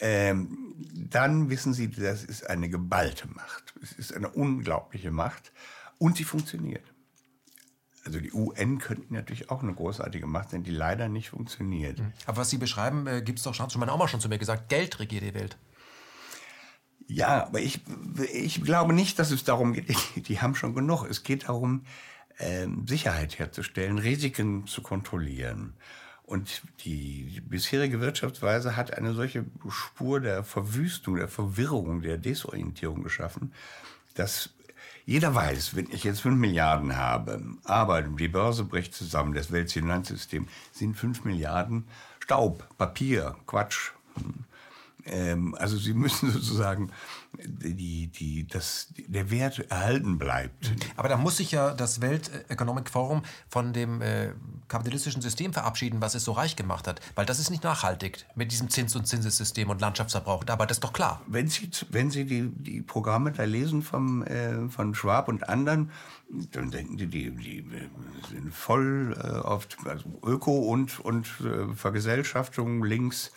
Ähm, 0.00 0.58
dann 1.10 1.50
wissen 1.50 1.74
Sie, 1.74 1.90
das 1.90 2.24
ist 2.24 2.48
eine 2.48 2.68
geballte 2.68 3.28
Macht. 3.28 3.74
Es 3.82 3.92
ist 3.92 4.14
eine 4.14 4.30
unglaubliche 4.30 5.10
Macht 5.10 5.52
und 5.98 6.16
sie 6.16 6.24
funktioniert. 6.24 6.84
Also 8.04 8.18
die 8.18 8.32
UN 8.32 8.78
könnten 8.78 9.14
natürlich 9.14 9.50
auch 9.50 9.62
eine 9.62 9.74
großartige 9.74 10.26
Macht 10.26 10.50
sein, 10.50 10.64
die 10.64 10.72
leider 10.72 11.08
nicht 11.08 11.30
funktioniert. 11.30 11.98
Mhm. 12.00 12.12
Aber 12.26 12.38
was 12.38 12.50
Sie 12.50 12.58
beschreiben, 12.58 13.06
äh, 13.06 13.22
gibt 13.22 13.38
es 13.38 13.44
doch 13.44 13.54
schon, 13.54 13.66
hat 13.66 13.76
meine 13.76 13.92
Oma 13.92 14.08
schon 14.08 14.20
zu 14.20 14.28
mir 14.28 14.38
gesagt, 14.38 14.68
Geld 14.68 14.98
regiert 14.98 15.22
die 15.22 15.34
Welt. 15.34 15.56
Ja, 17.12 17.46
aber 17.46 17.60
ich, 17.60 17.80
ich 18.32 18.62
glaube 18.62 18.94
nicht, 18.94 19.18
dass 19.18 19.30
es 19.30 19.44
darum 19.44 19.74
geht, 19.74 19.94
die 20.28 20.40
haben 20.40 20.54
schon 20.54 20.74
genug. 20.74 21.04
Es 21.04 21.22
geht 21.22 21.48
darum, 21.48 21.84
äh, 22.38 22.66
Sicherheit 22.86 23.38
herzustellen, 23.38 23.98
Risiken 23.98 24.66
zu 24.66 24.82
kontrollieren. 24.82 25.74
Und 26.22 26.62
die 26.84 27.42
bisherige 27.46 28.00
Wirtschaftsweise 28.00 28.76
hat 28.76 28.96
eine 28.96 29.12
solche 29.12 29.44
Spur 29.68 30.20
der 30.20 30.44
Verwüstung, 30.44 31.16
der 31.16 31.28
Verwirrung, 31.28 32.00
der 32.00 32.16
Desorientierung 32.16 33.02
geschaffen, 33.02 33.52
dass 34.14 34.50
jeder 35.04 35.34
weiß, 35.34 35.76
wenn 35.76 35.90
ich 35.90 36.04
jetzt 36.04 36.20
5 36.20 36.38
Milliarden 36.38 36.96
habe, 36.96 37.42
aber 37.64 38.02
die 38.02 38.28
Börse 38.28 38.64
bricht 38.64 38.94
zusammen, 38.94 39.34
das 39.34 39.50
Weltfinanzsystem, 39.50 40.46
sind 40.70 40.96
5 40.96 41.24
Milliarden 41.24 41.84
Staub, 42.20 42.66
Papier, 42.78 43.36
Quatsch. 43.46 43.90
Ähm, 45.06 45.54
also 45.58 45.76
sie 45.76 45.94
müssen 45.94 46.30
sozusagen 46.32 46.90
die, 47.38 48.08
die, 48.08 48.46
dass 48.46 48.88
der 49.06 49.30
Wert 49.30 49.70
erhalten 49.70 50.18
bleibt. 50.18 50.72
Aber 50.96 51.08
da 51.08 51.16
muss 51.16 51.38
sich 51.38 51.52
ja 51.52 51.72
das 51.72 52.00
Welt 52.00 52.30
Economic 52.48 52.90
Forum 52.90 53.22
von 53.48 53.72
dem 53.72 54.02
äh, 54.02 54.32
kapitalistischen 54.68 55.22
System 55.22 55.52
verabschieden, 55.52 56.00
was 56.00 56.14
es 56.14 56.24
so 56.24 56.32
reich 56.32 56.56
gemacht 56.56 56.86
hat. 56.86 57.00
Weil 57.14 57.26
das 57.26 57.38
ist 57.38 57.50
nicht 57.50 57.64
nachhaltig 57.64 58.26
mit 58.34 58.52
diesem 58.52 58.70
Zins- 58.70 58.94
und 58.96 59.06
Zinsessystem 59.06 59.70
und 59.70 59.80
Landschaftsverbrauch. 59.80 60.44
Aber 60.48 60.66
das 60.66 60.76
ist 60.76 60.84
doch 60.84 60.92
klar. 60.92 61.22
Wenn 61.26 61.48
Sie, 61.48 61.70
wenn 61.90 62.10
Sie 62.10 62.24
die, 62.24 62.48
die 62.48 62.82
Programme 62.82 63.32
da 63.32 63.44
lesen 63.44 63.82
vom, 63.82 64.22
äh, 64.24 64.68
von 64.68 64.94
Schwab 64.94 65.28
und 65.28 65.48
anderen, 65.48 65.90
dann 66.52 66.70
denken 66.70 66.96
die, 66.96 67.06
die, 67.06 67.30
die 67.30 67.64
sind 68.30 68.54
voll 68.54 69.14
äh, 69.18 69.26
auf 69.26 69.66
also 69.84 70.04
Öko 70.24 70.58
und, 70.58 71.00
und 71.00 71.26
äh, 71.40 71.74
Vergesellschaftung 71.74 72.84
links. 72.84 73.32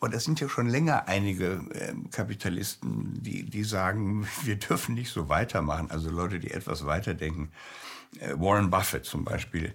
Aber 0.00 0.10
das 0.10 0.24
sind 0.24 0.40
ja 0.40 0.48
schon 0.48 0.68
länger 0.68 1.08
einige 1.08 1.64
äh, 1.70 1.94
Kapitalisten, 2.10 3.22
die, 3.22 3.44
die 3.44 3.64
sagen, 3.64 4.26
wir 4.42 4.56
dürfen 4.56 4.94
nicht 4.94 5.10
so 5.10 5.28
weitermachen. 5.28 5.90
Also 5.90 6.10
Leute, 6.10 6.40
die 6.40 6.50
etwas 6.50 6.84
weiterdenken. 6.84 7.50
Äh, 8.20 8.34
Warren 8.36 8.70
Buffett 8.70 9.04
zum 9.04 9.24
Beispiel, 9.24 9.74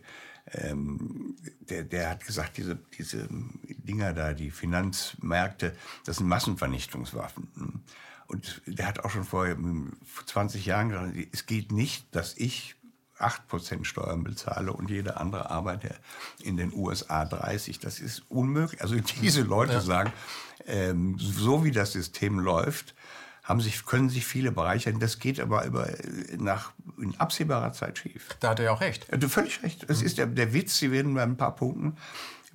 ähm, 0.51 1.35
der, 1.61 1.83
der 1.83 2.09
hat 2.09 2.25
gesagt, 2.25 2.57
diese, 2.57 2.79
diese 2.97 3.27
Dinger 3.67 4.13
da, 4.13 4.33
die 4.33 4.51
Finanzmärkte, 4.51 5.75
das 6.05 6.17
sind 6.17 6.27
Massenvernichtungswaffen. 6.27 7.83
Und 8.27 8.61
der 8.65 8.87
hat 8.87 9.03
auch 9.03 9.09
schon 9.09 9.23
vor 9.23 9.47
20 10.25 10.65
Jahren 10.65 10.89
gesagt, 10.89 11.13
es 11.31 11.45
geht 11.45 11.71
nicht, 11.71 12.15
dass 12.15 12.37
ich 12.37 12.75
8% 13.19 13.85
Steuern 13.85 14.23
bezahle 14.23 14.73
und 14.73 14.89
jeder 14.89 15.19
andere 15.19 15.49
Arbeiter 15.49 15.95
in 16.41 16.57
den 16.57 16.73
USA 16.73 17.25
30. 17.25 17.79
Das 17.79 17.99
ist 17.99 18.23
unmöglich. 18.29 18.81
Also 18.81 18.95
diese 19.21 19.41
Leute 19.41 19.73
ja. 19.73 19.81
sagen, 19.81 20.13
ähm, 20.65 21.17
so 21.19 21.63
wie 21.63 21.71
das 21.71 21.91
System 21.91 22.39
läuft, 22.39 22.95
haben 23.43 23.61
sich, 23.61 23.85
können 23.85 24.09
sich 24.09 24.25
viele 24.25 24.51
bereichern. 24.51 24.99
Das 24.99 25.17
geht 25.17 25.39
aber 25.39 25.65
über, 25.65 25.89
nach, 26.37 26.71
in 27.01 27.19
absehbarer 27.19 27.73
Zeit 27.73 27.97
schief. 27.97 28.27
Da 28.39 28.49
hat 28.49 28.59
er 28.59 28.65
ja 28.65 28.71
auch 28.71 28.81
recht. 28.81 29.07
Du 29.11 29.27
völlig 29.27 29.63
recht. 29.63 29.89
Das 29.89 30.01
mhm. 30.01 30.05
ist 30.05 30.17
der, 30.19 30.27
der 30.27 30.53
Witz. 30.53 30.77
Sie 30.77 30.91
werden 30.91 31.15
bei 31.15 31.23
ein 31.23 31.35
paar 31.35 31.55
Punkten 31.55 31.97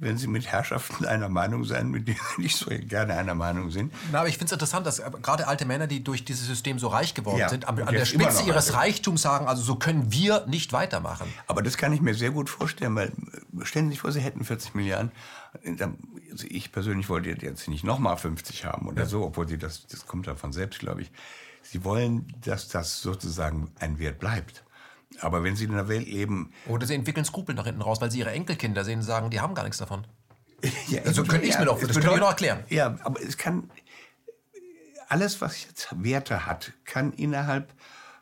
wenn 0.05 0.19
Sie 0.19 0.29
mit 0.29 0.47
Herrschaften 0.47 1.05
einer 1.07 1.29
Meinung 1.29 1.65
sein, 1.65 1.89
mit 1.91 2.07
denen 2.07 2.21
Sie 2.37 2.43
nicht 2.43 2.57
so 2.57 2.67
gerne 2.71 3.17
einer 3.17 3.35
Meinung 3.35 3.71
sind. 3.71 3.93
Na, 4.13 4.21
aber 4.21 4.29
ich 4.29 4.37
finde 4.37 4.47
es 4.47 4.53
interessant, 4.53 4.87
dass 4.87 5.03
gerade 5.23 5.49
alte 5.49 5.65
Männer, 5.65 5.87
die 5.87 6.05
durch 6.05 6.25
dieses 6.25 6.47
System 6.47 6.79
so 6.79 6.89
reich 6.89 7.15
geworden 7.15 7.39
ja, 7.39 7.49
sind, 7.49 7.67
an, 7.67 7.81
an 7.83 7.93
der 7.93 8.05
Spitze 8.05 8.45
ihres 8.45 8.69
alte. 8.69 8.79
Reichtums 8.79 9.23
sagen, 9.23 9.49
also 9.49 9.63
so 9.63 9.77
können 9.77 10.13
wir 10.13 10.47
nicht 10.47 10.73
weitermachen. 10.73 11.27
Aber 11.47 11.63
das 11.63 11.77
kann 11.77 11.93
ich 11.93 12.01
mir 12.01 12.15
sehr 12.15 12.31
gut 12.31 12.49
vorstellen, 12.49 12.95
weil 12.95 13.09
äh, 13.09 13.65
stellen 13.65 13.87
Sie 13.87 13.93
sich 13.93 14.01
vor, 14.01 14.13
Sie 14.13 14.21
hätten 14.21 14.45
40 14.45 14.75
Milliarden. 14.75 15.11
Also 16.31 16.47
ich 16.49 16.73
persönlich 16.73 17.09
wollte 17.09 17.31
jetzt 17.31 17.69
nicht 17.69 17.85
nochmal 17.85 18.17
50 18.17 18.65
haben 18.65 18.89
oder 18.89 19.03
ja. 19.03 19.09
so, 19.09 19.25
obwohl 19.25 19.49
Sie 19.49 19.59
das, 19.59 19.87
das 19.87 20.07
kommt 20.07 20.27
davon 20.27 20.53
selbst, 20.53 20.79
glaube 20.81 21.03
ich. 21.03 21.11
Sie 21.63 21.83
wollen, 21.85 22.27
dass 22.45 22.69
das 22.69 23.01
sozusagen 23.01 23.71
ein 23.79 23.99
Wert 23.99 24.19
bleibt. 24.19 24.65
Aber 25.21 25.43
wenn 25.43 25.57
sie 25.57 25.65
in 25.65 25.73
einer 25.73 25.89
Welt 25.89 26.07
leben. 26.07 26.53
Oder 26.67 26.87
sie 26.87 26.95
entwickeln 26.95 27.25
Skrupel 27.25 27.55
nach 27.55 27.65
hinten 27.65 27.83
raus, 27.83 28.01
weil 28.01 28.11
sie 28.11 28.19
ihre 28.19 28.33
Enkelkinder 28.33 28.85
sehen 28.85 29.01
und 29.01 29.05
sagen, 29.05 29.31
die 29.31 29.41
haben 29.41 29.55
gar 29.55 29.63
nichts 29.63 29.79
davon. 29.79 30.07
ja, 30.89 31.03
also 31.03 31.25
könnte 31.25 31.47
ich 31.47 31.53
es 31.53 31.59
mir 31.59 31.67
doch, 31.67 31.79
das 31.79 31.93
könnte 31.93 32.11
ich 32.15 32.21
noch 32.21 32.29
erklären. 32.29 32.65
Ja, 32.69 32.97
aber 33.03 33.21
es 33.23 33.37
kann. 33.37 33.71
Alles, 35.09 35.41
was 35.41 35.63
jetzt 35.63 35.89
Werte 36.03 36.47
hat, 36.47 36.73
kann 36.85 37.13
innerhalb 37.13 37.73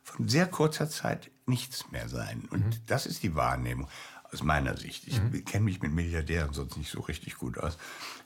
von 0.03 0.29
sehr 0.29 0.47
kurzer 0.47 0.91
Zeit 0.91 1.31
nichts 1.47 1.91
mehr 1.93 2.09
sein. 2.09 2.49
Und 2.51 2.67
mhm. 2.67 2.87
das 2.87 3.07
ist 3.07 3.23
die 3.23 3.35
Wahrnehmung 3.37 3.89
aus 4.33 4.43
meiner 4.43 4.77
Sicht. 4.77 5.07
Ich 5.07 5.23
mhm. 5.23 5.45
kenne 5.45 5.65
mich 5.65 5.81
mit 5.81 5.93
Milliardären 5.93 6.53
sonst 6.53 6.77
nicht 6.77 6.91
so 6.91 7.01
richtig 7.01 7.37
gut 7.37 7.59
aus. 7.59 7.79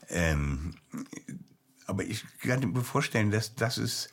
Ähm, 0.09 0.75
aber 1.85 2.03
ich 2.03 2.25
kann 2.39 2.71
mir 2.71 2.83
vorstellen, 2.83 3.31
dass 3.31 3.55
das 3.55 3.77
ist 3.77 4.09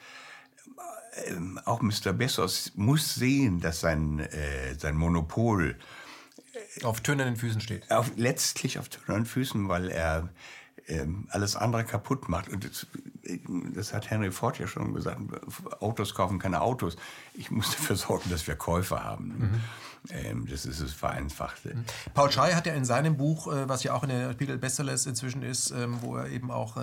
ähm, 1.27 1.61
auch 1.65 1.83
Mr. 1.83 2.13
Bessos 2.13 2.73
muss 2.75 3.15
sehen, 3.15 3.61
dass 3.61 3.81
sein, 3.81 4.21
äh, 4.21 4.75
sein 4.79 4.97
Monopol 4.97 5.77
äh, 6.55 6.85
auf 6.85 7.01
tönernen 7.01 7.37
Füßen 7.37 7.61
steht. 7.61 7.91
Auf, 7.91 8.13
letztlich 8.17 8.79
auf 8.79 8.89
tönernen 8.89 9.27
Füßen, 9.27 9.69
weil 9.69 9.91
er 9.91 10.29
ähm, 10.87 11.27
alles 11.31 11.57
andere 11.57 11.85
kaputt 11.85 12.29
macht. 12.29 12.49
Und 12.49 12.65
das, 12.65 12.87
das, 13.75 13.95
hat 13.95 14.11
Henry 14.11 14.31
Ford 14.31 14.59
ja 14.59 14.67
schon 14.67 14.95
gesagt, 14.95 15.21
Autos 15.81 16.15
kaufen 16.15 16.39
keine 16.39 16.61
Autos. 16.61 16.97
Ich 17.35 17.51
muss 17.51 17.71
dafür 17.71 17.97
sorgen, 17.97 18.31
dass 18.31 18.47
wir 18.47 18.57
Käufer 18.57 19.03
haben. 19.03 19.31
Ähm, 19.41 19.61
das 20.51 20.67
ist 20.67 20.83
das 20.83 20.93
Vereinfachte. 20.93 21.75
Mhm. 21.75 21.85
Paul 22.13 22.31
Schrey 22.31 22.53
hat 22.53 22.67
ja 22.67 22.75
in 22.75 22.85
seinem 22.85 23.17
Buch, 23.17 23.47
äh, 23.47 23.69
was 23.69 23.83
ja 23.85 23.95
auch 23.95 24.03
in 24.03 24.11
der 24.11 24.33
Spiegel 24.33 24.59
Bestsellers 24.59 25.07
inzwischen 25.07 25.43
ist, 25.43 25.71
ähm, 25.71 25.99
wo 26.03 26.17
er 26.17 26.29
eben 26.29 26.51
auch 26.51 26.77
äh, 26.77 26.83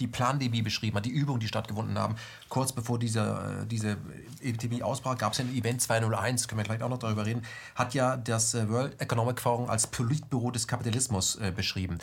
die 0.00 0.06
Plandemie 0.06 0.60
beschrieben 0.60 0.96
hat, 0.96 1.06
die 1.06 1.10
Übungen, 1.10 1.40
die 1.40 1.48
stattgefunden 1.48 1.98
haben. 1.98 2.16
Kurz 2.50 2.72
bevor 2.72 3.00
äh, 3.00 3.66
diese 3.66 3.96
Epidemie 4.42 4.82
ausbrach, 4.82 5.16
gab 5.16 5.32
es 5.32 5.40
ein 5.40 5.54
Event 5.54 5.80
201, 5.80 6.46
können 6.46 6.58
wir 6.58 6.64
gleich 6.64 6.82
auch 6.82 6.90
noch 6.90 6.98
darüber 6.98 7.24
reden, 7.24 7.42
hat 7.74 7.94
ja 7.94 8.16
das 8.16 8.54
World 8.68 9.00
Economic 9.00 9.40
Forum 9.40 9.70
als 9.70 9.86
Politbüro 9.86 10.50
des 10.50 10.68
Kapitalismus 10.68 11.38
beschrieben. 11.56 11.98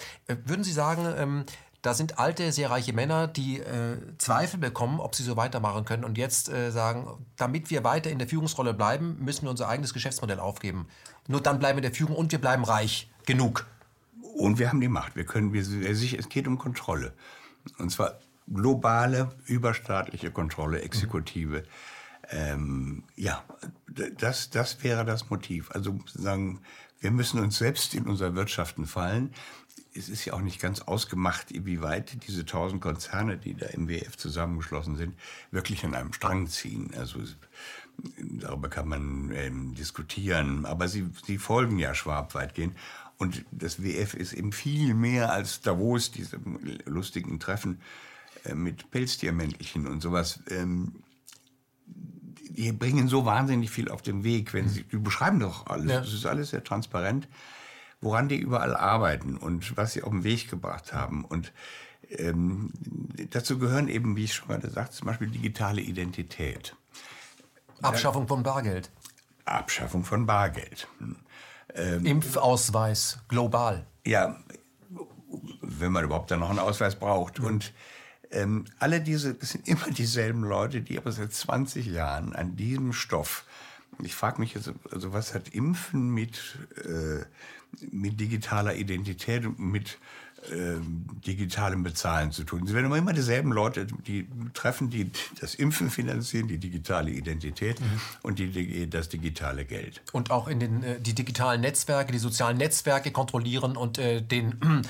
Würden 0.46 0.64
Sie 0.64 0.72
sagen, 0.72 1.06
ähm, 1.18 1.46
da 1.86 1.94
sind 1.94 2.18
alte, 2.18 2.52
sehr 2.52 2.72
reiche 2.72 2.94
Männer, 2.94 3.28
die 3.28 3.60
äh, 3.60 3.98
Zweifel 4.18 4.60
bekommen, 4.60 5.00
ob 5.00 5.14
sie 5.14 5.22
so 5.22 5.38
weitermachen 5.38 5.86
können 5.86 6.04
und 6.04 6.18
jetzt 6.18 6.50
äh, 6.50 6.72
sagen, 6.72 7.08
damit 7.38 7.70
wir 7.70 7.84
weiter 7.84 8.10
in 8.10 8.18
der 8.18 8.28
Führungsrolle 8.28 8.74
bleiben, 8.74 9.18
müssen 9.20 9.44
wir 9.44 9.52
unser 9.52 9.70
eigenes 9.70 9.94
Geschäftsmodell 9.94 10.40
aufgeben. 10.40 10.88
Nur 11.28 11.42
dann 11.42 11.60
bleiben 11.60 11.78
wir 11.78 11.84
in 11.84 11.92
der 11.92 11.96
Führung 11.96 12.16
und 12.16 12.32
wir 12.32 12.40
bleiben 12.40 12.64
reich 12.64 13.12
genug. 13.28 13.68
Und 14.36 14.58
wir 14.58 14.70
haben 14.70 14.82
die 14.82 14.88
Macht. 14.88 15.16
Wir 15.16 15.26
können, 15.26 15.54
wir, 15.54 15.62
es 15.62 16.30
geht 16.30 16.48
um 16.48 16.58
Kontrolle. 16.58 17.14
Und 17.78 17.92
zwar 17.92 18.20
globale, 18.52 19.30
überstaatliche 19.46 20.32
Kontrolle, 20.32 20.82
Exekutive. 20.82 21.60
Mhm. 21.60 21.64
Ähm, 22.32 23.04
ja, 23.16 23.44
das, 24.18 24.50
das 24.50 24.84
wäre 24.84 25.06
das 25.06 25.30
Motiv. 25.30 25.70
Also 25.72 26.00
sagen, 26.14 26.62
wir 27.00 27.12
müssen 27.12 27.40
uns 27.40 27.60
selbst 27.60 27.94
in 27.94 28.08
unser 28.08 28.34
Wirtschaften 28.34 28.88
fallen 28.88 29.32
es 29.96 30.10
ist 30.10 30.26
ja 30.26 30.34
auch 30.34 30.42
nicht 30.42 30.62
ganz 30.62 30.82
ausgemacht, 30.82 31.48
wie 31.52 31.82
weit 31.82 32.28
diese 32.28 32.46
tausend 32.46 32.82
Konzerne, 32.82 33.38
die 33.38 33.56
da 33.56 33.68
im 33.68 33.88
WF 33.88 34.18
zusammengeschlossen 34.18 34.98
sind, 34.98 35.16
wirklich 35.52 35.86
an 35.86 35.96
einem 35.96 36.14
Strang 36.14 36.48
ziehen. 36.48 36.94
Also 36.98 37.20
darüber 38.20 38.70
kann 38.70 38.88
man 38.88 39.32
ähm, 39.32 39.74
diskutieren, 39.74 40.66
aber 40.66 40.88
sie, 40.88 41.10
sie 41.26 41.38
folgen 41.38 41.80
ja 41.80 41.96
Schwab 41.96 42.36
weitgehend. 42.36 42.76
Und 43.18 43.46
das 43.52 43.82
WF 43.82 44.14
ist 44.14 44.34
eben 44.34 44.52
viel 44.52 44.94
mehr 44.94 45.32
als 45.32 45.62
Davos, 45.62 46.12
diese 46.12 46.38
lustigen 46.86 47.40
Treffen 47.40 47.80
äh, 48.44 48.54
mit 48.54 48.92
Pelztiermäntelchen 48.92 49.88
und 49.88 50.02
sowas. 50.02 50.42
Ähm, 50.50 50.96
die 52.50 52.72
bringen 52.74 53.08
so 53.08 53.26
wahnsinnig 53.26 53.70
viel 53.70 53.90
auf 53.90 54.02
den 54.02 54.26
Weg. 54.26 54.54
Wenn 54.54 54.68
sie, 54.68 54.84
die 54.84 54.98
beschreiben 54.98 55.40
doch 55.40 55.68
alles. 55.68 55.92
Ja. 55.92 56.00
Das 56.00 56.14
ist 56.14 56.26
alles 56.26 56.50
sehr 56.50 56.64
transparent 56.64 57.28
woran 58.06 58.30
die 58.30 58.38
überall 58.38 58.76
arbeiten 58.76 59.36
und 59.36 59.76
was 59.76 59.94
sie 59.94 60.04
auf 60.04 60.12
den 60.12 60.24
Weg 60.24 60.50
gebracht 60.50 60.94
haben. 60.94 61.26
Und 61.26 61.52
ähm, 62.10 62.72
dazu 63.32 63.58
gehören 63.60 63.90
eben, 63.90 64.16
wie 64.16 64.26
ich 64.26 64.36
schon 64.36 64.48
gerade 64.48 64.70
sagte, 64.70 64.96
zum 64.96 65.08
Beispiel 65.08 65.28
digitale 65.28 65.82
Identität. 65.82 66.76
Abschaffung 67.82 68.28
von 68.28 68.44
Bargeld. 68.44 68.92
Abschaffung 69.44 70.06
von 70.06 70.26
Bargeld. 70.26 70.88
Ähm, 71.74 72.06
Impfausweis, 72.06 73.20
global. 73.28 73.86
Ja, 74.06 74.38
wenn 75.62 75.92
man 75.92 76.06
überhaupt 76.06 76.32
dann 76.32 76.40
noch 76.40 76.50
einen 76.50 76.60
Ausweis 76.60 76.96
braucht. 76.96 77.40
Mhm. 77.40 77.46
Und 77.46 77.74
ähm, 78.32 78.66
alle 78.80 79.02
diese, 79.02 79.34
das 79.34 79.50
sind 79.50 79.68
immer 79.68 79.90
dieselben 79.90 80.44
Leute, 80.44 80.82
die 80.82 80.98
aber 80.98 81.12
seit 81.12 81.34
20 81.34 81.88
Jahren 81.88 82.36
an 82.36 82.56
diesem 82.56 82.94
Stoff, 82.94 83.46
ich 84.04 84.16
frage 84.16 84.40
mich 84.40 84.54
jetzt, 84.54 84.72
also 84.92 85.14
was 85.14 85.34
hat 85.34 85.50
Impfen 85.50 86.10
mit 86.10 86.58
äh, 86.84 87.26
mit 87.92 88.20
digitaler 88.20 88.76
Identität 88.76 89.46
und 89.46 89.60
mit 89.60 89.98
äh, 90.52 90.76
digitalem 91.26 91.84
Bezahlen 91.84 92.32
zu 92.32 92.44
tun. 92.44 92.68
Sie 92.68 92.74
werden 92.74 92.92
immer 92.94 93.14
dieselben 93.14 93.52
Leute, 93.52 93.88
die 93.88 94.28
treffen, 94.54 94.90
die 94.90 95.10
das 95.42 95.56
Impfen 95.56 95.90
finanzieren, 95.90 96.48
die 96.48 96.58
digitale 96.58 97.10
Identität 97.10 97.82
mhm. 97.82 98.00
und 98.22 98.40
die, 98.40 98.90
das 98.90 99.10
digitale 99.10 99.66
Geld. 99.66 100.02
Und 100.12 100.32
auch 100.32 100.48
in 100.48 100.60
den 100.60 100.84
äh, 100.84 101.00
die 101.00 101.16
digitalen 101.16 101.62
Netzwerke, 101.62 102.12
die 102.12 102.20
sozialen 102.20 102.58
Netzwerke 102.58 103.12
kontrollieren 103.12 103.76
und 103.76 103.98
äh, 103.98 104.22
den 104.22 104.84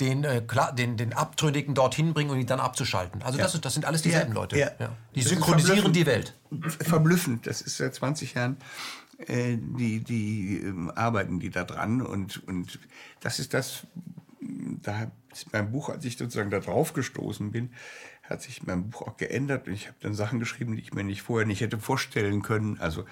den, 0.00 0.24
äh, 0.24 0.42
den, 0.76 0.96
den 0.96 1.12
Abtrünnigen 1.12 1.74
dorthin 1.74 2.14
bringen 2.14 2.30
und 2.30 2.40
ihn 2.40 2.46
dann 2.46 2.60
abzuschalten. 2.60 3.22
Also 3.22 3.38
ja. 3.38 3.44
das, 3.44 3.60
das 3.60 3.74
sind 3.74 3.84
alles 3.84 4.02
dieselben 4.02 4.32
ja, 4.32 4.40
Leute. 4.40 4.58
Ja. 4.58 4.70
Die 5.14 5.22
synchronisieren 5.22 5.92
die 5.92 6.06
Welt. 6.06 6.34
Verblüffend. 6.80 7.46
Das 7.46 7.60
ist 7.60 7.76
seit 7.76 7.94
20 7.94 8.34
Jahren 8.34 8.56
äh, 9.26 9.56
die, 9.58 10.00
die 10.00 10.58
äh, 10.58 10.92
arbeiten 10.94 11.38
die 11.40 11.50
da 11.50 11.64
dran 11.64 12.02
und, 12.02 12.46
und 12.48 12.78
das 13.20 13.38
ist 13.38 13.54
das, 13.54 13.86
da 14.40 15.10
mein 15.52 15.70
Buch, 15.70 15.88
als 15.88 16.04
ich 16.04 16.16
sozusagen 16.16 16.50
da 16.50 16.60
drauf 16.60 16.92
gestoßen 16.92 17.52
bin, 17.52 17.70
hat 18.22 18.42
sich 18.42 18.64
mein 18.64 18.90
Buch 18.90 19.02
auch 19.02 19.16
geändert 19.16 19.66
und 19.66 19.74
ich 19.74 19.86
habe 19.86 19.96
dann 20.00 20.14
Sachen 20.14 20.40
geschrieben, 20.40 20.76
die 20.76 20.82
ich 20.82 20.92
mir 20.92 21.04
nicht 21.04 21.22
vorher 21.22 21.46
nicht 21.46 21.60
hätte 21.60 21.78
vorstellen 21.78 22.42
können. 22.42 22.78
Also 22.80 23.04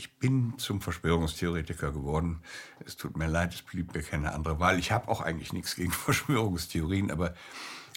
ich 0.00 0.14
bin 0.14 0.54
zum 0.56 0.80
Verschwörungstheoretiker 0.80 1.92
geworden. 1.92 2.40
Es 2.86 2.96
tut 2.96 3.18
mir 3.18 3.26
leid, 3.26 3.52
es 3.52 3.60
blieb 3.60 3.94
mir 3.94 4.02
keine 4.02 4.32
andere 4.32 4.58
Wahl. 4.58 4.78
Ich 4.78 4.92
habe 4.92 5.08
auch 5.08 5.20
eigentlich 5.20 5.52
nichts 5.52 5.76
gegen 5.76 5.92
Verschwörungstheorien, 6.06 7.10
aber 7.10 7.34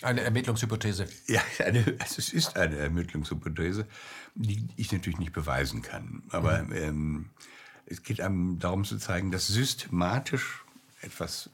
eine 0.01 0.19
Ermittlungshypothese. 0.19 1.07
Ja, 1.27 1.41
eine, 1.59 1.95
also 1.99 2.15
es 2.17 2.33
ist 2.33 2.57
eine 2.57 2.75
Ermittlungshypothese, 2.75 3.87
die 4.35 4.67
ich 4.75 4.91
natürlich 4.91 5.17
nicht 5.17 5.31
beweisen 5.31 5.81
kann. 5.81 6.23
Aber 6.31 6.63
mhm. 6.63 6.73
ähm, 6.73 7.29
es 7.85 8.03
geht 8.03 8.19
einem 8.19 8.59
darum 8.59 8.83
zu 8.83 8.97
zeigen, 8.97 9.31
dass 9.31 9.47
systematisch 9.47 10.65
etwas 10.99 11.51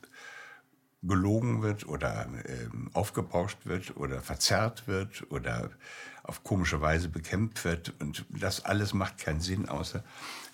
gelogen 1.03 1.62
wird 1.62 1.88
oder 1.88 2.27
ähm, 2.45 2.89
aufgebauscht 2.93 3.65
wird 3.65 3.95
oder 3.97 4.21
verzerrt 4.21 4.88
wird 4.88 5.31
oder 5.31 5.69
auf 6.23 6.43
komische 6.43 6.81
Weise 6.81 7.09
bekämpft 7.09 7.63
wird. 7.65 7.93
Und 7.99 8.25
das 8.29 8.65
alles 8.65 8.93
macht 8.93 9.17
keinen 9.17 9.41
Sinn, 9.41 9.69
außer 9.69 10.03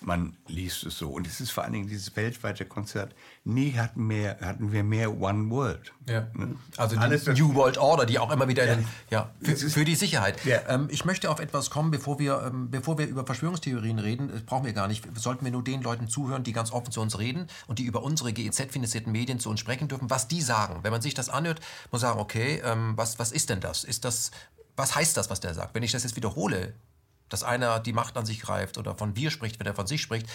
man 0.00 0.36
liest 0.46 0.84
es 0.84 0.98
so. 0.98 1.08
Und 1.10 1.26
es 1.26 1.40
ist 1.40 1.50
vor 1.50 1.64
allen 1.64 1.72
Dingen 1.72 1.88
dieses 1.88 2.14
weltweite 2.16 2.64
Konzert. 2.64 3.14
Nie 3.44 3.72
hatten, 3.72 4.06
mehr, 4.06 4.38
hatten 4.40 4.72
wir 4.72 4.84
mehr 4.84 5.20
One 5.20 5.50
World. 5.50 5.92
Ja. 6.08 6.26
Ne? 6.34 6.56
Also 6.76 6.96
alles 6.96 7.24
die 7.24 7.30
New 7.40 7.54
World 7.54 7.78
Order, 7.78 8.06
die 8.06 8.18
auch 8.18 8.30
immer 8.30 8.48
wieder, 8.48 8.64
ja, 8.64 8.74
den, 8.74 8.88
ja 9.10 9.30
für, 9.42 9.56
für, 9.56 9.84
die 9.84 9.94
Sicherheit. 9.94 10.44
Ja. 10.44 10.60
Ähm, 10.68 10.88
ich 10.90 11.04
möchte 11.04 11.30
auf 11.30 11.40
etwas 11.40 11.70
kommen, 11.70 11.90
bevor 11.90 12.18
wir, 12.18 12.42
ähm, 12.46 12.70
bevor 12.70 12.98
wir 12.98 13.06
über 13.06 13.24
Verschwörungstheorien 13.24 13.98
reden. 13.98 14.28
Das 14.28 14.42
brauchen 14.42 14.66
wir 14.66 14.72
gar 14.72 14.88
nicht. 14.88 15.06
Sollten 15.18 15.44
wir 15.44 15.52
nur 15.52 15.64
den 15.64 15.82
Leuten 15.82 16.08
zuhören, 16.08 16.44
die 16.44 16.52
ganz 16.52 16.72
offen 16.72 16.92
zu 16.92 17.00
uns 17.00 17.18
reden 17.18 17.46
und 17.66 17.78
die 17.78 17.84
über 17.84 18.02
unsere 18.02 18.32
GEZ-finanzierten 18.32 19.10
Medien 19.10 19.40
zu 19.40 19.50
uns 19.50 19.60
sprechen 19.60 19.88
dürfen, 19.88 20.10
was 20.10 20.28
die 20.28 20.42
sagen. 20.42 20.80
Wenn 20.82 20.92
man 20.92 21.02
sich 21.02 21.14
das 21.14 21.28
anhört, 21.28 21.60
muss 21.90 22.02
man 22.02 22.10
sagen, 22.10 22.20
okay, 22.20 22.62
ähm, 22.64 22.92
was, 22.96 23.18
was 23.18 23.32
ist 23.32 23.50
denn 23.50 23.60
das? 23.60 23.84
Ist 23.84 24.04
das 24.04 24.30
was 24.76 24.94
heißt 24.94 25.16
das, 25.16 25.30
was 25.30 25.40
der 25.40 25.54
sagt? 25.54 25.74
Wenn 25.74 25.82
ich 25.82 25.92
das 25.92 26.02
jetzt 26.02 26.16
wiederhole, 26.16 26.74
dass 27.28 27.42
einer 27.42 27.80
die 27.80 27.92
Macht 27.92 28.16
an 28.16 28.26
sich 28.26 28.40
greift 28.40 28.78
oder 28.78 28.94
von 28.94 29.16
wir 29.16 29.30
spricht, 29.30 29.58
wenn 29.60 29.66
er 29.66 29.74
von 29.74 29.86
sich 29.86 30.02
spricht, 30.02 30.26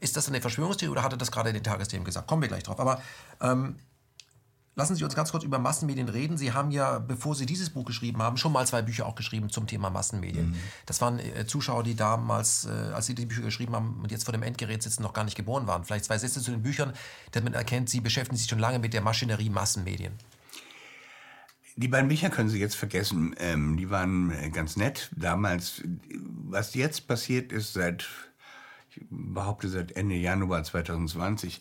ist 0.00 0.16
das 0.16 0.28
eine 0.28 0.40
Verschwörungstheorie 0.40 0.92
oder 0.92 1.02
hat 1.02 1.12
er 1.12 1.18
das 1.18 1.30
gerade 1.32 1.50
in 1.50 1.54
den 1.54 1.64
Tagesthemen 1.64 2.04
gesagt? 2.04 2.26
Kommen 2.26 2.42
wir 2.42 2.48
gleich 2.48 2.62
drauf. 2.62 2.80
Aber 2.80 3.00
ähm, 3.40 3.76
lassen 4.74 4.94
Sie 4.94 5.04
uns 5.04 5.14
ganz 5.14 5.30
kurz 5.32 5.42
über 5.42 5.58
Massenmedien 5.58 6.08
reden. 6.08 6.36
Sie 6.36 6.52
haben 6.52 6.70
ja, 6.70 6.98
bevor 6.98 7.34
Sie 7.34 7.46
dieses 7.46 7.70
Buch 7.70 7.84
geschrieben 7.84 8.22
haben, 8.22 8.36
schon 8.36 8.52
mal 8.52 8.66
zwei 8.66 8.82
Bücher 8.82 9.06
auch 9.06 9.14
geschrieben 9.14 9.50
zum 9.50 9.66
Thema 9.66 9.90
Massenmedien. 9.90 10.50
Mhm. 10.50 10.56
Das 10.84 11.00
waren 11.00 11.18
äh, 11.18 11.46
Zuschauer, 11.46 11.82
die 11.82 11.96
damals, 11.96 12.66
äh, 12.66 12.92
als 12.92 13.06
Sie 13.06 13.14
die 13.14 13.26
Bücher 13.26 13.42
geschrieben 13.42 13.74
haben 13.74 14.00
und 14.02 14.12
jetzt 14.12 14.24
vor 14.24 14.32
dem 14.32 14.42
Endgerät 14.42 14.82
sitzen, 14.82 15.02
noch 15.02 15.14
gar 15.14 15.24
nicht 15.24 15.36
geboren 15.36 15.66
waren. 15.66 15.84
Vielleicht 15.84 16.04
zwei 16.04 16.18
Sätze 16.18 16.40
zu 16.42 16.50
den 16.50 16.62
Büchern, 16.62 16.92
damit 17.32 17.52
man 17.52 17.58
erkennt, 17.58 17.88
Sie 17.88 18.00
beschäftigen 18.00 18.36
sich 18.36 18.48
schon 18.48 18.58
lange 18.58 18.78
mit 18.78 18.92
der 18.92 19.00
Maschinerie 19.00 19.50
Massenmedien. 19.50 20.12
Die 21.76 21.88
beiden 21.88 22.08
Bücher 22.08 22.30
können 22.30 22.48
Sie 22.48 22.58
jetzt 22.58 22.74
vergessen. 22.74 23.36
Ähm, 23.38 23.76
die 23.76 23.90
waren 23.90 24.30
äh, 24.30 24.48
ganz 24.50 24.76
nett 24.76 25.10
damals. 25.14 25.82
Was 26.48 26.74
jetzt 26.74 27.06
passiert 27.06 27.52
ist 27.52 27.74
seit, 27.74 28.06
ich 28.90 29.02
behaupte 29.10 29.68
seit 29.68 29.92
Ende 29.92 30.14
Januar 30.14 30.64
2020, 30.64 31.60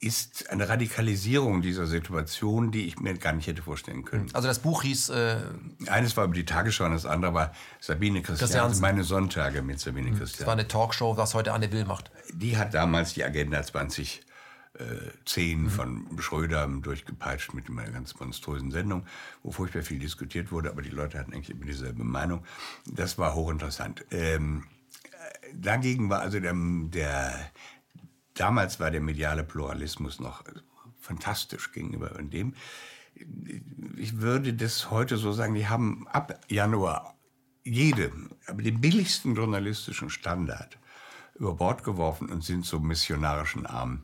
ist 0.00 0.50
eine 0.50 0.68
Radikalisierung 0.68 1.62
dieser 1.62 1.86
Situation, 1.86 2.72
die 2.72 2.86
ich 2.88 2.98
mir 2.98 3.14
gar 3.14 3.32
nicht 3.34 3.46
hätte 3.46 3.62
vorstellen 3.62 4.04
können. 4.04 4.28
Also 4.32 4.48
das 4.48 4.58
Buch 4.58 4.82
hieß... 4.82 5.10
Äh 5.10 5.36
Eines 5.86 6.16
war 6.16 6.24
über 6.24 6.34
die 6.34 6.44
Tagesschau 6.44 6.86
und 6.86 6.92
das 6.92 7.06
andere 7.06 7.32
war 7.34 7.52
Sabine 7.78 8.20
Christian, 8.20 8.80
meine 8.80 9.04
Sonntage 9.04 9.62
mit 9.62 9.78
Sabine 9.78 10.10
Christian. 10.10 10.38
Das 10.40 10.46
war 10.46 10.54
eine 10.54 10.66
Talkshow, 10.66 11.16
was 11.16 11.34
heute 11.34 11.52
Anne 11.52 11.70
Will 11.70 11.84
macht. 11.84 12.10
Die 12.32 12.56
hat 12.56 12.74
damals 12.74 13.14
die 13.14 13.22
Agenda 13.22 13.62
20 13.62 14.22
äh, 14.82 15.10
zehn 15.24 15.64
mhm. 15.64 15.70
von 15.70 16.18
Schröder 16.18 16.66
durchgepeitscht 16.66 17.54
mit 17.54 17.68
einer 17.68 17.90
ganz 17.90 18.18
monströsen 18.18 18.70
Sendung, 18.70 19.06
wo 19.42 19.50
furchtbar 19.50 19.82
viel 19.82 19.98
diskutiert 19.98 20.52
wurde, 20.52 20.70
aber 20.70 20.82
die 20.82 20.90
Leute 20.90 21.18
hatten 21.18 21.32
eigentlich 21.32 21.50
immer 21.50 21.66
dieselbe 21.66 22.04
Meinung. 22.04 22.44
Das 22.86 23.18
war 23.18 23.34
hochinteressant. 23.34 24.04
Ähm, 24.10 24.64
dagegen 25.54 26.10
war 26.10 26.20
also 26.20 26.40
der, 26.40 26.54
der, 26.54 27.50
damals 28.34 28.80
war 28.80 28.90
der 28.90 29.00
mediale 29.00 29.44
Pluralismus 29.44 30.20
noch 30.20 30.44
fantastisch 31.00 31.72
gegenüber 31.72 32.10
dem. 32.22 32.54
Ich 33.96 34.20
würde 34.20 34.54
das 34.54 34.90
heute 34.90 35.16
so 35.16 35.32
sagen, 35.32 35.54
die 35.54 35.68
haben 35.68 36.08
ab 36.08 36.40
Januar 36.48 37.14
jede, 37.64 38.12
aber 38.46 38.62
den 38.62 38.80
billigsten 38.80 39.34
journalistischen 39.34 40.10
Standard 40.10 40.78
über 41.34 41.54
Bord 41.54 41.84
geworfen 41.84 42.30
und 42.30 42.42
sind 42.44 42.64
zum 42.64 42.86
missionarischen 42.86 43.66
Arm 43.66 44.02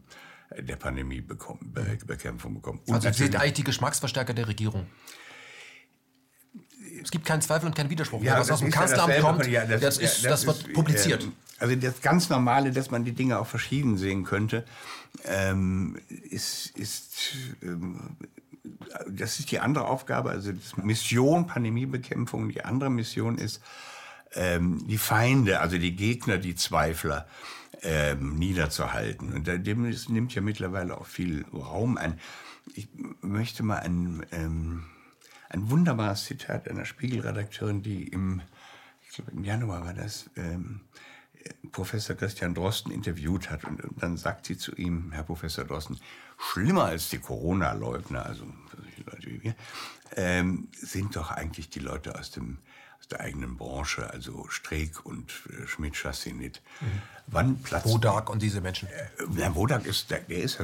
der 0.57 0.77
Pandemiebekämpfung 0.77 2.55
bekommen. 2.55 2.81
Und 2.87 2.95
also 2.95 3.11
Sie 3.11 3.25
sind 3.25 3.37
eigentlich 3.37 3.55
die 3.55 3.65
Geschmacksverstärker 3.65 4.35
der 4.35 4.49
Regierung. 4.49 4.87
Es 7.03 7.11
gibt 7.11 7.27
keinen 7.27 7.43
Zweifel 7.43 7.67
und 7.67 7.77
keinen 7.77 7.91
Widerspruch. 7.91 8.23
Ja, 8.23 8.39
was 8.39 8.51
aus 8.51 8.61
dem 8.61 8.71
Kanzleramt 8.71 9.21
kommt, 9.21 9.47
ja, 9.47 9.65
das, 9.65 9.81
das, 9.81 9.99
ist, 9.99 10.25
das, 10.25 10.45
das 10.45 10.47
wird 10.47 10.73
publiziert. 10.73 11.29
also 11.59 11.77
das 11.77 12.01
ganz 12.01 12.29
Normale, 12.29 12.71
dass 12.71 12.91
man 12.91 13.05
die 13.05 13.13
Dinge 13.13 13.39
auch 13.39 13.47
verschieden 13.47 13.97
sehen 13.99 14.25
könnte, 14.25 14.65
ähm, 15.25 15.99
ist, 16.09 16.77
ist 16.77 17.37
ähm, 17.63 18.17
das 19.07 19.39
ist 19.39 19.51
die 19.51 19.61
andere 19.61 19.87
Aufgabe, 19.87 20.31
also 20.31 20.53
die 20.53 20.61
Mission 20.83 21.47
Pandemiebekämpfung. 21.47 22.49
Die 22.49 22.65
andere 22.65 22.91
Mission 22.91 23.39
ist, 23.39 23.61
ähm, 24.35 24.87
die 24.87 24.99
Feinde, 24.99 25.61
also 25.61 25.79
die 25.79 25.95
Gegner, 25.95 26.39
die 26.39 26.55
Zweifler 26.55 27.27
ähm, 27.83 28.37
niederzuhalten. 28.37 29.33
Und 29.33 29.47
dem 29.47 29.83
nimmt 30.09 30.35
ja 30.35 30.43
mittlerweile 30.43 30.99
auch 30.99 31.07
viel 31.07 31.45
Raum 31.53 31.97
ein. 31.97 32.19
Ich 32.75 32.89
möchte 33.21 33.63
mal 33.63 33.79
ein, 33.79 34.25
ähm, 34.33 34.85
ein 35.49 35.71
wunderbares 35.71 36.25
Zitat 36.25 36.69
einer 36.69 36.85
Spiegelredakteurin, 36.85 37.83
die 37.83 38.05
im, 38.09 38.43
ich 39.03 39.15
glaube 39.15 39.33
im 39.33 39.45
Januar 39.45 39.85
war 39.85 39.95
das, 39.95 40.31
ähm, 40.37 40.81
Professor 41.73 42.17
Christian 42.17 42.55
Drosten 42.55 42.93
interviewt 42.93 43.51
hat. 43.51 43.65
Und, 43.65 43.83
und, 43.83 44.03
dann 44.03 44.17
sagt 44.17 44.47
sie 44.47 44.59
zu 44.59 44.75
ihm, 44.75 45.13
Herr 45.13 45.23
Professor 45.23 45.65
Drosten, 45.65 45.99
schlimmer 46.37 46.85
als 46.85 47.09
die 47.09 47.19
Corona-Leugner, 47.19 48.27
also 48.27 48.45
Leute 49.07 49.31
wie 49.31 49.43
wir, 49.43 49.55
ähm, 50.17 50.69
sind 50.73 51.17
doch 51.17 51.31
eigentlich 51.31 51.71
die 51.71 51.81
Leute 51.81 52.19
aus 52.19 52.31
dem 52.31 52.59
der 53.11 53.21
eigenen 53.21 53.57
Branche, 53.57 54.11
also 54.11 54.47
Streeck 54.49 55.05
und 55.05 55.33
äh, 55.51 55.67
Schmidt 55.67 55.97
Chassinit. 55.97 56.63
Mhm. 56.81 56.87
Wann 57.27 57.63
platzt 57.63 57.87
Wodak 57.87 58.31
und 58.31 58.43
diese 58.43 58.61
Menschen? 58.61 58.89
Äh, 58.89 59.55
Wodak 59.55 59.87
ist 59.87 60.11
der, 60.11 60.21
der 60.21 60.43
ist 60.43 60.59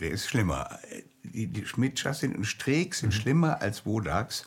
der 0.00 0.10
ist 0.10 0.28
schlimmer. 0.28 0.78
Die, 1.22 1.46
die 1.46 1.66
Schmidt 1.66 1.98
Chassin 2.00 2.34
und 2.34 2.44
Streeck 2.44 2.94
sind 2.94 3.12
mhm. 3.12 3.18
schlimmer 3.20 3.60
als 3.60 3.86
Wodaks, 3.86 4.46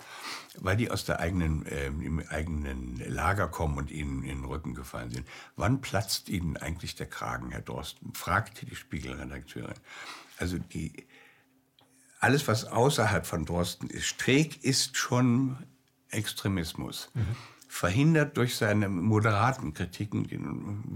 weil 0.58 0.78
die 0.78 0.92
aus 0.92 1.06
der 1.06 1.20
eigenen 1.20 1.66
äh, 1.66 1.88
im 1.88 2.24
eigenen 2.30 2.98
Lager 3.10 3.48
kommen 3.48 3.78
und 3.78 3.92
ihnen 3.92 4.24
in 4.24 4.42
den 4.42 4.46
Rücken 4.46 4.74
gefallen 4.74 5.12
sind. 5.12 5.28
Wann 5.56 5.82
platzt 5.82 6.30
ihnen 6.30 6.58
eigentlich 6.58 6.96
der 6.96 7.08
Kragen, 7.08 7.52
Herr 7.52 7.62
Drosten? 7.62 8.14
fragte 8.14 8.66
die 8.66 8.76
Spiegelredakteurin. 8.76 9.76
Also 10.38 10.58
die 10.58 11.06
alles, 12.20 12.48
was 12.48 12.66
außerhalb 12.66 13.26
von 13.26 13.46
Drosten 13.46 13.90
ist. 13.90 14.06
Streeck 14.06 14.64
ist 14.64 14.98
schon 14.98 15.58
Extremismus. 16.12 17.10
Mhm. 17.14 17.36
Verhindert 17.68 18.36
durch 18.38 18.56
seine 18.56 18.90
moderaten 18.90 19.74
Kritiken, 19.74 20.24
die 20.24 20.40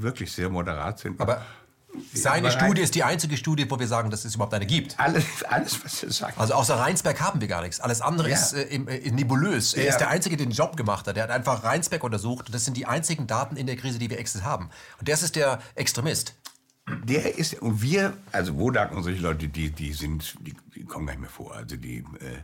wirklich 0.02 0.32
sehr 0.32 0.49
moderat 0.49 0.99
sind. 0.99 1.21
Aber 1.21 1.43
seine 2.13 2.52
Studie 2.52 2.82
ist 2.82 2.95
die 2.95 3.04
einzige 3.04 3.38
Studie, 3.38 3.69
wo 3.69 3.80
wir 3.80 3.88
sagen, 3.88 4.10
dass 4.10 4.26
es 4.26 4.36
überhaupt 4.36 4.54
eine 4.54 4.65
gibt. 4.65 4.99
Alles, 4.99 5.26
alles 5.47 5.84
was 5.84 6.04
er 6.04 6.12
sagt. 6.12 6.39
Also 6.39 6.54
außer 6.54 6.76
Rheinsberg 6.76 7.21
haben 7.21 7.41
wir 7.41 7.47
gar 7.47 7.62
nichts. 7.62 7.80
Alles 7.80 8.02
andere 8.02 8.30
ja. 8.30 8.36
ist 8.36 8.54
äh, 8.54 8.63
äh, 8.63 9.12
nebulös. 9.12 9.73
Er 9.73 9.84
ja. 9.84 9.89
ist 9.89 9.99
der 9.99 10.10
Einzige, 10.10 10.38
der 10.38 10.47
den 10.47 10.54
Job 10.54 10.76
gemacht 10.76 11.08
hat. 11.08 11.15
Der 11.15 11.23
hat 11.23 11.30
einfach 11.30 11.63
Rheinsberg 11.63 12.04
untersucht. 12.04 12.54
Das 12.54 12.65
sind 12.65 12.78
die 12.78 12.86
einzigen 12.86 13.28
Daten 13.28 13.56
in 13.56 13.67
der 13.67 13.76
Krise, 13.76 13.99
die 13.99 14.10
wir 14.10 14.19
exist 14.19 14.43
haben. 14.43 14.69
Und 14.99 15.08
das 15.08 15.23
ist 15.23 15.36
der 15.36 15.60
Extremist. 15.76 16.34
Der 17.04 17.38
ist, 17.38 17.62
und 17.62 17.82
wir, 17.82 18.13
also 18.32 18.58
Wodak 18.58 18.91
und 18.91 19.04
solche 19.04 19.21
Leute, 19.21 19.47
die, 19.47 19.71
die 19.71 19.93
sind, 19.93 20.36
die, 20.41 20.56
die 20.76 20.84
kommen 20.84 21.06
gar 21.06 21.13
nicht 21.13 21.21
mehr 21.21 21.30
vor. 21.30 21.56
Also 21.56 21.78
die 21.78 21.99
äh, 21.99 22.41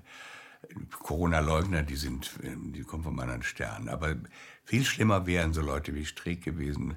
Corona-Leugner, 1.03 1.83
die 1.83 1.95
sind, 1.95 2.31
ähm, 2.43 2.73
die 2.73 2.83
kommen 2.83 3.03
von 3.03 3.19
anderen 3.19 3.43
Sternen. 3.43 3.89
Aber 3.89 4.15
viel 4.63 4.85
schlimmer 4.85 5.25
wären 5.25 5.53
so 5.53 5.61
Leute 5.61 5.95
wie 5.95 6.05
Streeck 6.05 6.43
gewesen. 6.43 6.95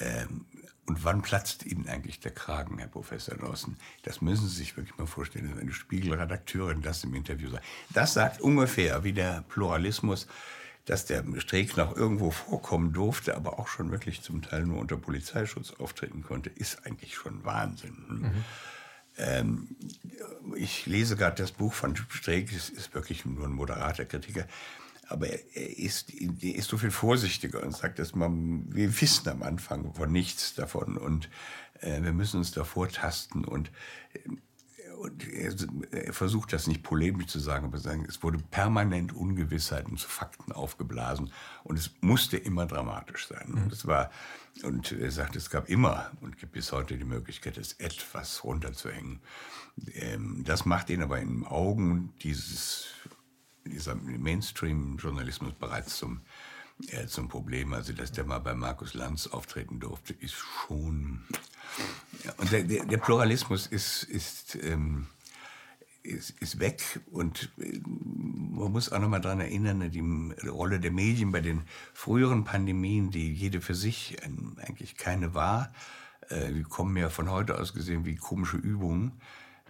Ähm, 0.00 0.46
und 0.86 1.04
wann 1.04 1.22
platzt 1.22 1.64
Ihnen 1.66 1.88
eigentlich 1.88 2.18
der 2.18 2.32
Kragen, 2.32 2.78
Herr 2.78 2.88
Professor 2.88 3.36
Lawson? 3.36 3.76
Das 4.02 4.20
müssen 4.20 4.48
Sie 4.48 4.56
sich 4.56 4.76
wirklich 4.76 4.96
mal 4.98 5.06
vorstellen, 5.06 5.50
dass 5.50 5.60
eine 5.60 5.72
Spiegelredakteurin 5.72 6.82
das 6.82 7.04
im 7.04 7.14
Interview 7.14 7.48
sagt. 7.50 7.64
Das 7.90 8.14
sagt 8.14 8.40
ungefähr, 8.40 9.04
wie 9.04 9.12
der 9.12 9.44
Pluralismus 9.48 10.26
dass 10.86 11.04
der 11.04 11.24
Streeck 11.38 11.76
noch 11.76 11.96
irgendwo 11.96 12.30
vorkommen 12.30 12.92
durfte, 12.92 13.36
aber 13.36 13.58
auch 13.58 13.68
schon 13.68 13.90
wirklich 13.92 14.22
zum 14.22 14.42
Teil 14.42 14.64
nur 14.64 14.78
unter 14.78 14.96
Polizeischutz 14.96 15.72
auftreten 15.78 16.22
konnte, 16.22 16.50
ist 16.50 16.84
eigentlich 16.84 17.14
schon 17.14 17.44
Wahnsinn. 17.44 17.96
Mhm. 18.08 18.44
Ähm, 19.20 19.68
ich 20.56 20.86
lese 20.86 21.16
gerade 21.16 21.36
das 21.36 21.52
Buch 21.52 21.72
von 21.72 21.94
Streeck, 21.96 22.52
es 22.52 22.70
ist 22.70 22.94
wirklich 22.94 23.24
nur 23.24 23.46
ein 23.46 23.52
moderater 23.52 24.04
Kritiker, 24.04 24.46
aber 25.08 25.28
er 25.28 25.78
ist, 25.78 26.12
er 26.14 26.54
ist 26.54 26.68
so 26.68 26.78
viel 26.78 26.90
vorsichtiger 26.90 27.62
und 27.62 27.76
sagt, 27.76 27.98
dass 27.98 28.14
man, 28.14 28.64
wir 28.74 29.00
wissen 29.00 29.28
am 29.28 29.42
Anfang 29.42 29.92
von 29.94 30.10
nichts 30.10 30.54
davon 30.54 30.96
und 30.96 31.28
äh, 31.80 32.02
wir 32.02 32.12
müssen 32.12 32.38
uns 32.38 32.52
davor 32.52 32.88
tasten 32.88 33.44
und 33.44 33.70
äh, 34.14 34.20
und 35.00 35.26
er, 35.32 35.54
er, 35.92 36.12
versucht 36.12 36.52
das 36.52 36.66
nicht 36.66 36.82
polemisch 36.82 37.28
zu 37.28 37.38
sagen, 37.38 37.64
aber 37.64 37.78
sagen, 37.78 38.04
es 38.06 38.22
wurde 38.22 38.38
permanent 38.50 39.14
Ungewissheiten 39.14 39.96
zu 39.96 40.06
Fakten 40.06 40.52
aufgeblasen 40.52 41.32
und 41.64 41.78
es 41.78 41.90
musste 42.02 42.36
immer 42.36 42.66
dramatisch 42.66 43.26
sein. 43.26 43.46
Mhm. 43.48 43.62
Und 43.62 43.72
es 43.72 43.86
war, 43.86 44.10
und 44.64 44.92
er 44.92 45.10
sagt, 45.10 45.36
es 45.36 45.50
gab 45.50 45.68
immer 45.68 46.10
und 46.20 46.38
gibt 46.38 46.52
bis 46.52 46.72
heute 46.72 46.96
die 46.96 47.04
Möglichkeit, 47.04 47.56
es 47.58 47.74
etwas 47.74 48.44
runterzuhängen. 48.44 49.20
Ähm, 49.94 50.42
das 50.44 50.64
macht 50.64 50.90
ihn 50.90 51.02
aber 51.02 51.20
in 51.20 51.28
den 51.28 51.46
Augen 51.46 52.14
dieses, 52.22 52.88
dieser 53.64 53.94
Mainstream-Journalismus 53.94 55.54
bereits 55.54 55.96
zum, 55.96 56.20
äh, 56.88 57.06
zum 57.06 57.28
Problem. 57.28 57.72
Also, 57.72 57.92
dass 57.92 58.12
der 58.12 58.24
mal 58.24 58.40
bei 58.40 58.54
Markus 58.54 58.94
Lanz 58.94 59.26
auftreten 59.26 59.80
durfte, 59.80 60.12
ist 60.12 60.34
schon 60.34 61.26
und 62.36 62.52
der, 62.52 62.64
der, 62.64 62.84
der 62.84 62.98
Pluralismus 62.98 63.66
ist, 63.66 64.02
ist, 64.04 64.56
ähm, 64.56 65.06
ist, 66.02 66.30
ist 66.40 66.60
weg 66.60 67.00
und 67.10 67.50
äh, 67.58 67.80
man 67.84 68.72
muss 68.72 68.92
auch 68.92 68.98
noch 68.98 69.08
mal 69.08 69.20
daran 69.20 69.40
erinnern, 69.40 69.90
die 69.90 70.48
Rolle 70.48 70.80
der 70.80 70.90
Medien 70.90 71.32
bei 71.32 71.40
den 71.40 71.62
früheren 71.92 72.44
Pandemien, 72.44 73.10
die 73.10 73.32
jede 73.32 73.60
für 73.60 73.74
sich 73.74 74.16
ähm, 74.22 74.56
eigentlich 74.58 74.96
keine 74.96 75.34
war, 75.34 75.72
äh, 76.28 76.52
die 76.52 76.62
kommen 76.62 76.96
ja 76.96 77.08
von 77.08 77.30
heute 77.30 77.58
aus 77.58 77.74
gesehen 77.74 78.04
wie 78.04 78.16
komische 78.16 78.56
Übungen. 78.56 79.12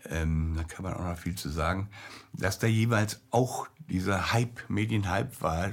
Ähm, 0.09 0.55
da 0.57 0.65
kann 0.65 0.83
man 0.83 0.95
auch 0.95 1.05
noch 1.05 1.19
viel 1.19 1.35
zu 1.35 1.51
sagen, 1.51 1.91
dass 2.33 2.59
da 2.59 2.67
jeweils 2.67 3.21
auch 3.31 3.69
dieser 3.89 4.33
Hype, 4.33 4.69
Medienhype 4.69 5.41
war, 5.41 5.73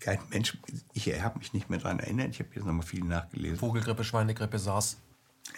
kein 0.00 0.18
Mensch, 0.30 0.58
ich 0.94 1.22
habe 1.22 1.38
mich 1.38 1.52
nicht 1.52 1.68
mehr 1.70 1.78
daran 1.78 1.98
erinnert, 1.98 2.30
ich 2.30 2.40
habe 2.40 2.50
jetzt 2.54 2.64
noch 2.64 2.72
mal 2.72 2.82
viel 2.82 3.04
nachgelesen. 3.04 3.58
Vogelgrippe, 3.58 4.04
Schweinegrippe, 4.04 4.58
SARS. 4.58 4.96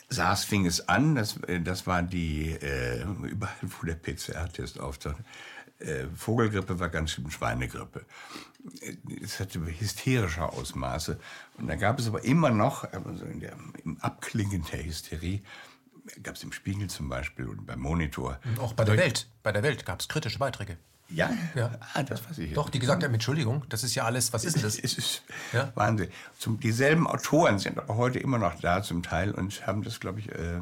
SARS 0.09 0.45
fing 0.45 0.67
es 0.67 0.89
an, 0.89 1.15
das, 1.15 1.37
äh, 1.45 1.61
das 1.61 1.87
war 1.87 2.03
die, 2.03 2.51
äh, 2.51 3.03
überall 3.23 3.55
wo 3.63 3.87
der 3.87 3.95
PCR-Test 3.95 4.81
auftaucht. 4.81 5.17
Äh, 5.79 6.07
Vogelgrippe 6.15 6.79
war 6.79 6.89
ganz 6.89 7.13
schlimm 7.13 7.31
Schweinegrippe. 7.31 8.05
Es 9.23 9.41
hatte 9.41 9.61
hysterische 9.67 10.43
Ausmaße. 10.45 11.19
Und 11.59 11.67
da 11.67 11.77
gab 11.77 11.99
es 11.99 12.07
aber 12.07 12.25
immer 12.25 12.51
noch, 12.51 12.85
also 12.93 13.25
der, 13.25 13.57
im 13.85 14.01
Abklingen 14.01 14.65
der 14.73 14.85
Hysterie, 14.85 15.43
gab 16.23 16.37
es 16.37 16.43
im 16.45 16.53
Spiegel 16.53 16.89
zum 16.89 17.09
Beispiel 17.09 17.47
und 17.49 17.67
beim 17.67 17.81
Monitor. 17.81 18.39
Und 18.45 18.61
auch 18.61 18.73
bei 18.73 18.85
der 18.85 18.97
Welt. 18.97 19.27
Bei 19.43 19.53
der 19.53 19.63
Welt 19.63 19.85
gab 19.85 20.01
es 20.01 20.09
kritische 20.09 20.39
Beiträge. 20.39 20.79
Ja, 21.11 21.31
ja. 21.55 21.71
Ah, 21.93 22.03
das 22.03 22.29
weiß 22.29 22.39
ich. 22.39 22.55
Doch, 22.55 22.71
die 22.71 22.79
gesagt 22.79 23.05
haben, 23.05 23.13
Entschuldigung, 23.13 23.65
das 23.69 23.85
ist 23.85 23.95
ja 23.95 24.05
alles, 24.05 24.33
was 24.33 24.45
ist 24.45 24.63
das? 24.65 24.79
Es 24.83 24.99
ist 24.99 25.23
ja? 25.53 25.71
Wahnsinn. 25.75 26.09
Zum, 26.39 26.59
dieselben 26.59 27.07
Autoren 27.07 27.59
sind 27.59 27.79
aber 27.79 27.97
heute 27.97 28.19
immer 28.19 28.39
noch 28.39 28.59
da 28.61 28.83
zum 28.83 29.03
Teil 29.03 29.31
und 29.31 29.67
haben 29.67 29.83
das, 29.83 30.01
glaube 30.01 30.21
ich, 30.21 30.31
äh, 30.33 30.61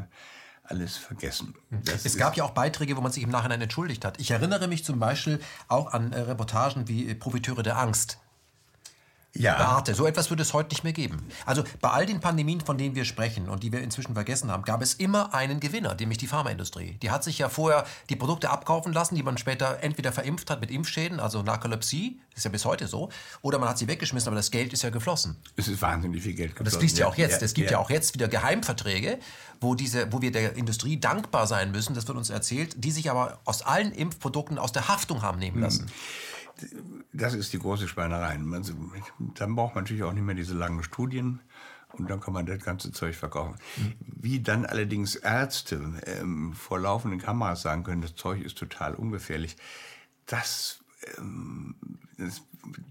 alles 0.64 0.96
vergessen. 0.96 1.54
Hm. 1.70 1.82
Das 1.84 2.04
es 2.04 2.16
gab 2.16 2.36
ja 2.36 2.44
auch 2.44 2.50
Beiträge, 2.50 2.96
wo 2.96 3.00
man 3.00 3.12
sich 3.12 3.22
im 3.22 3.30
Nachhinein 3.30 3.60
entschuldigt 3.60 4.04
hat. 4.04 4.20
Ich 4.20 4.30
erinnere 4.30 4.68
mich 4.68 4.84
zum 4.84 4.98
Beispiel 4.98 5.40
auch 5.68 5.92
an 5.92 6.12
äh, 6.12 6.20
Reportagen 6.20 6.88
wie 6.88 7.08
äh, 7.08 7.14
Profiteure 7.14 7.62
der 7.62 7.78
Angst 7.78 8.18
ja. 9.34 9.58
Warte, 9.58 9.94
so 9.94 10.06
etwas 10.06 10.28
würde 10.28 10.42
es 10.42 10.52
heute 10.52 10.70
nicht 10.70 10.84
mehr 10.84 10.92
geben. 10.92 11.26
Also 11.46 11.64
bei 11.80 11.90
all 11.90 12.04
den 12.04 12.20
Pandemien, 12.20 12.60
von 12.60 12.76
denen 12.76 12.94
wir 12.94 13.06
sprechen 13.06 13.48
und 13.48 13.62
die 13.62 13.72
wir 13.72 13.80
inzwischen 13.80 14.12
vergessen 14.12 14.50
haben, 14.50 14.62
gab 14.62 14.82
es 14.82 14.94
immer 14.94 15.34
einen 15.34 15.58
Gewinner, 15.58 15.94
nämlich 15.94 16.18
die 16.18 16.26
Pharmaindustrie. 16.26 16.98
Die 17.00 17.10
hat 17.10 17.24
sich 17.24 17.38
ja 17.38 17.48
vorher 17.48 17.86
die 18.10 18.16
Produkte 18.16 18.50
abkaufen 18.50 18.92
lassen, 18.92 19.14
die 19.14 19.22
man 19.22 19.38
später 19.38 19.78
entweder 19.82 20.12
verimpft 20.12 20.50
hat 20.50 20.60
mit 20.60 20.70
Impfschäden, 20.70 21.18
also 21.18 21.42
Narkolepsie, 21.42 22.20
ist 22.34 22.44
ja 22.44 22.50
bis 22.50 22.66
heute 22.66 22.86
so, 22.88 23.08
oder 23.40 23.58
man 23.58 23.70
hat 23.70 23.78
sie 23.78 23.88
weggeschmissen, 23.88 24.28
aber 24.28 24.36
das 24.36 24.50
Geld 24.50 24.72
ist 24.74 24.82
ja 24.82 24.90
geflossen. 24.90 25.36
Es 25.56 25.66
ist 25.66 25.80
wahnsinnig 25.80 26.22
viel 26.22 26.34
Geld 26.34 26.50
geflossen. 26.54 26.66
Und 26.66 26.74
das 26.74 26.82
liest 26.82 26.98
ja 26.98 27.06
auch 27.06 27.16
jetzt. 27.16 27.40
Ja, 27.40 27.46
es 27.46 27.54
gibt 27.54 27.70
ja. 27.70 27.78
ja 27.78 27.84
auch 27.84 27.90
jetzt 27.90 28.14
wieder 28.14 28.28
Geheimverträge, 28.28 29.18
wo, 29.60 29.74
diese, 29.74 30.12
wo 30.12 30.20
wir 30.20 30.30
der 30.30 30.56
Industrie 30.56 31.00
dankbar 31.00 31.46
sein 31.46 31.72
müssen, 31.72 31.94
das 31.94 32.06
wird 32.06 32.18
uns 32.18 32.28
erzählt, 32.28 32.74
die 32.84 32.90
sich 32.90 33.10
aber 33.10 33.40
aus 33.46 33.62
allen 33.62 33.92
Impfprodukten 33.92 34.58
aus 34.58 34.72
der 34.72 34.88
Haftung 34.88 35.22
haben 35.22 35.38
nehmen 35.38 35.60
lassen. 35.60 35.86
Hm 35.86 35.92
das 37.12 37.34
ist 37.34 37.52
die 37.52 37.58
große 37.58 37.88
Schweinerei. 37.88 38.38
Dann 39.34 39.54
braucht 39.54 39.74
man 39.74 39.84
natürlich 39.84 40.02
auch 40.02 40.12
nicht 40.12 40.24
mehr 40.24 40.34
diese 40.34 40.54
langen 40.54 40.82
Studien 40.82 41.40
und 41.92 42.08
dann 42.08 42.20
kann 42.20 42.34
man 42.34 42.46
das 42.46 42.62
ganze 42.62 42.92
Zeug 42.92 43.14
verkaufen. 43.16 43.56
Wie 44.00 44.40
dann 44.40 44.64
allerdings 44.64 45.16
Ärzte 45.16 45.80
ähm, 46.06 46.52
vor 46.52 46.78
laufenden 46.78 47.20
Kameras 47.20 47.62
sagen 47.62 47.84
können, 47.84 48.02
das 48.02 48.14
Zeug 48.14 48.42
ist 48.42 48.58
total 48.58 48.94
ungefährlich, 48.94 49.56
das, 50.26 50.82
ähm, 51.18 51.74
das 52.16 52.42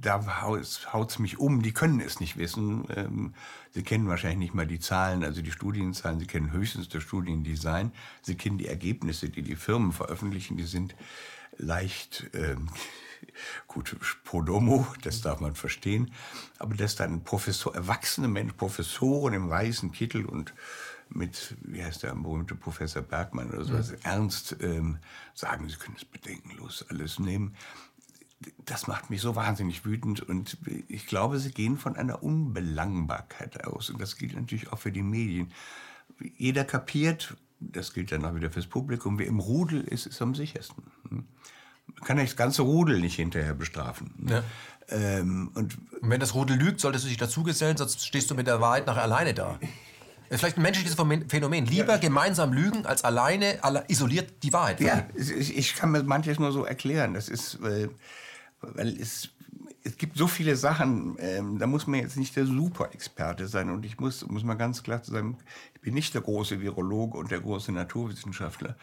da 0.02 0.42
haut 0.42 1.10
es 1.10 1.20
mich 1.20 1.40
um. 1.40 1.62
Die 1.62 1.72
können 1.72 2.02
es 2.02 2.20
nicht 2.20 2.38
wissen. 2.38 2.86
Ähm, 2.96 3.34
sie 3.72 3.84
kennen 3.84 4.08
wahrscheinlich 4.08 4.40
nicht 4.40 4.54
mal 4.54 4.68
die 4.68 4.80
Zahlen, 4.80 5.24
also 5.24 5.42
die 5.42 5.52
Studienzahlen. 5.52 6.20
Sie 6.20 6.28
kennen 6.28 6.52
höchstens 6.52 6.90
das 6.90 7.04
Studiendesign. 7.04 7.92
Sie 8.22 8.36
kennen 8.36 8.58
die 8.58 8.68
Ergebnisse, 8.68 9.30
die 9.30 9.42
die 9.42 9.56
Firmen 9.56 9.92
veröffentlichen. 9.92 10.58
Die 10.58 10.66
sind 10.66 10.96
leicht, 11.58 12.30
ähm, 12.34 12.70
gut, 13.68 13.96
Podomo, 14.24 14.88
das 15.04 15.22
darf 15.22 15.40
man 15.40 15.56
verstehen, 15.56 16.12
aber 16.60 16.76
dass 16.76 16.96
dann 16.96 17.24
Professor, 17.24 17.74
erwachsene 17.76 18.28
Menschen, 18.28 18.58
Professoren 18.58 19.34
im 19.34 19.50
weißen 19.50 19.92
Kittel 19.92 20.26
und 20.26 20.54
mit, 21.14 21.56
wie 21.62 21.84
heißt 21.84 22.04
der 22.04 22.16
berühmte 22.16 22.56
Professor 22.56 23.02
Bergmann 23.02 23.52
oder 23.52 23.66
sowas, 23.66 23.92
mhm. 23.92 23.98
ernst 24.04 24.56
ähm, 24.62 24.98
sagen, 25.34 25.68
sie 25.70 25.76
können 25.76 25.98
es 25.98 26.06
bedenkenlos 26.06 26.86
alles 26.90 27.20
nehmen. 27.20 27.56
Das 28.66 28.88
macht 28.88 29.10
mich 29.10 29.22
so 29.22 29.36
wahnsinnig 29.36 29.86
wütend 29.86 30.22
und 30.22 30.58
ich 30.88 31.06
glaube, 31.06 31.40
sie 31.40 31.52
gehen 31.52 31.78
von 31.78 31.96
einer 31.96 32.24
Unbelangbarkeit 32.24 33.66
aus 33.66 33.90
und 33.90 34.02
das 34.02 34.18
gilt 34.18 34.34
natürlich 34.34 34.72
auch 34.72 34.80
für 34.80 34.92
die 34.92 35.04
Medien. 35.04 35.52
Jeder 36.38 36.64
kapiert, 36.64 37.36
das 37.60 37.94
gilt 37.94 38.12
dann 38.12 38.26
auch 38.26 38.34
wieder 38.34 38.50
fürs 38.50 38.66
Publikum, 38.66 39.20
wer 39.20 39.28
im 39.28 39.40
Rudel 39.40 39.82
ist, 39.82 40.08
ist 40.08 40.22
am 40.22 40.34
sichersten. 40.34 40.84
Man 41.88 42.04
kann 42.04 42.18
ja 42.18 42.24
das 42.24 42.36
ganze 42.36 42.62
Rudel 42.62 43.00
nicht 43.00 43.16
hinterher 43.16 43.54
bestrafen. 43.54 44.14
Ja. 44.28 44.44
Ähm, 44.90 45.52
und, 45.54 45.78
und, 45.78 46.10
wenn 46.10 46.20
das 46.20 46.34
Rudel 46.34 46.58
lügt, 46.58 46.80
solltest 46.80 47.06
du 47.06 47.10
dich 47.10 47.18
dazugesellen, 47.18 47.78
sonst 47.78 48.06
stehst 48.06 48.30
du 48.30 48.36
mit 48.36 48.48
der 48.48 48.60
Wahrheit 48.60 48.88
nachher 48.88 49.04
alleine 49.04 49.34
da. 49.34 49.60
Vielleicht 50.30 50.58
ein 50.58 50.62
menschliches 50.62 50.96
Phänomen. 50.96 51.66
Lieber 51.66 51.94
ja. 51.94 51.98
gemeinsam 51.98 52.54
lügen, 52.54 52.86
als 52.86 53.04
alleine 53.04 53.60
isoliert 53.90 54.44
die 54.44 54.54
Wahrheit. 54.54 54.80
Ja, 54.80 55.06
ich, 55.16 55.76
kann 55.76 55.92
mir 55.92 56.04
manches 56.04 56.40
nur 56.40 56.54
so 56.54 56.64
erklären. 56.64 57.14
Das 57.14 57.28
ist, 57.28 57.62
weil, 57.62 57.90
weil 58.62 58.96
es, 58.98 59.30
es 59.84 59.98
gibt 59.98 60.18
so 60.18 60.28
viele 60.28 60.56
Sachen, 60.56 61.18
ähm, 61.20 61.60
da 61.60 61.68
muss 61.68 61.86
man 61.86 62.00
jetzt 62.00 62.16
nicht 62.16 62.34
der 62.38 62.46
Superexperte 62.46 63.48
sein. 63.50 63.70
Und 63.70 63.86
ich 63.86 64.00
muss, 64.00 64.26
muss 64.26 64.46
mal 64.46 64.54
ganz 64.54 64.84
klar 64.84 65.02
sagen, 65.04 65.38
ich 65.76 65.82
bin 65.82 65.94
nicht 65.94 66.14
der 66.14 66.22
große 66.22 66.62
Virologe 66.62 67.18
und 67.18 67.30
der 67.30 67.42
große 67.42 67.74
Naturwissenschaftler. 67.74 68.78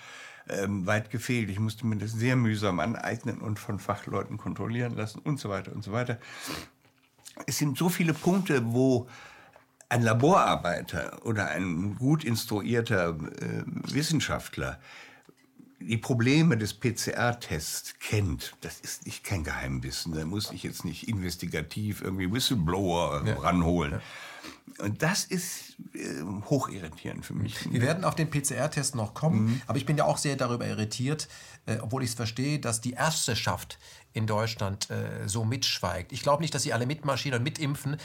Ähm, 0.50 0.86
weit 0.86 1.10
gefehlt. 1.10 1.50
Ich 1.50 1.60
musste 1.60 1.86
mir 1.86 1.96
das 1.96 2.12
sehr 2.12 2.36
mühsam 2.36 2.80
aneignen 2.80 3.38
und 3.38 3.58
von 3.58 3.78
Fachleuten 3.78 4.38
kontrollieren 4.38 4.94
lassen 4.94 5.20
und 5.20 5.38
so 5.38 5.48
weiter 5.48 5.72
und 5.72 5.84
so 5.84 5.92
weiter. 5.92 6.18
Es 7.46 7.58
sind 7.58 7.76
so 7.76 7.88
viele 7.88 8.14
Punkte, 8.14 8.72
wo 8.72 9.08
ein 9.88 10.02
Laborarbeiter 10.02 11.24
oder 11.24 11.48
ein 11.48 11.96
gut 11.96 12.24
instruierter 12.24 13.10
äh, 13.10 13.62
Wissenschaftler 13.92 14.78
die 15.80 15.96
Probleme 15.96 16.56
des 16.56 16.74
PCR-Tests 16.74 17.98
kennt, 18.00 18.54
das 18.60 18.80
ist 18.80 19.06
nicht 19.06 19.24
kein 19.24 19.44
Geheimwissen. 19.44 20.14
Da 20.14 20.24
muss 20.24 20.50
ich 20.50 20.62
jetzt 20.62 20.84
nicht 20.84 21.08
investigativ 21.08 22.02
irgendwie 22.02 22.30
Whistleblower 22.30 23.22
ja. 23.24 23.34
ranholen. 23.38 23.92
Ja. 23.92 24.00
Und 24.80 25.02
das 25.02 25.24
ist 25.24 25.76
äh, 25.94 26.22
hochirritierend 26.48 27.26
für 27.26 27.34
mich. 27.34 27.70
Wir 27.70 27.80
werden 27.80 28.04
auf 28.04 28.14
den 28.14 28.30
PCR-Test 28.30 28.94
noch 28.94 29.14
kommen, 29.14 29.46
mhm. 29.46 29.62
aber 29.66 29.78
ich 29.78 29.86
bin 29.86 29.96
ja 29.96 30.04
auch 30.04 30.18
sehr 30.18 30.36
darüber 30.36 30.66
irritiert, 30.66 31.28
äh, 31.66 31.78
obwohl 31.78 32.02
ich 32.02 32.10
es 32.10 32.14
verstehe, 32.14 32.58
dass 32.60 32.80
die 32.80 32.92
Ärzteschaft 32.92 33.78
in 34.12 34.26
Deutschland 34.26 34.88
äh, 34.90 35.28
so 35.28 35.44
mitschweigt. 35.44 36.12
Ich 36.12 36.22
glaube 36.22 36.42
nicht, 36.42 36.54
dass 36.54 36.62
sie 36.62 36.72
alle 36.72 36.86
mitmarschieren 36.86 37.38
und 37.38 37.44
mitimpfen, 37.44 37.96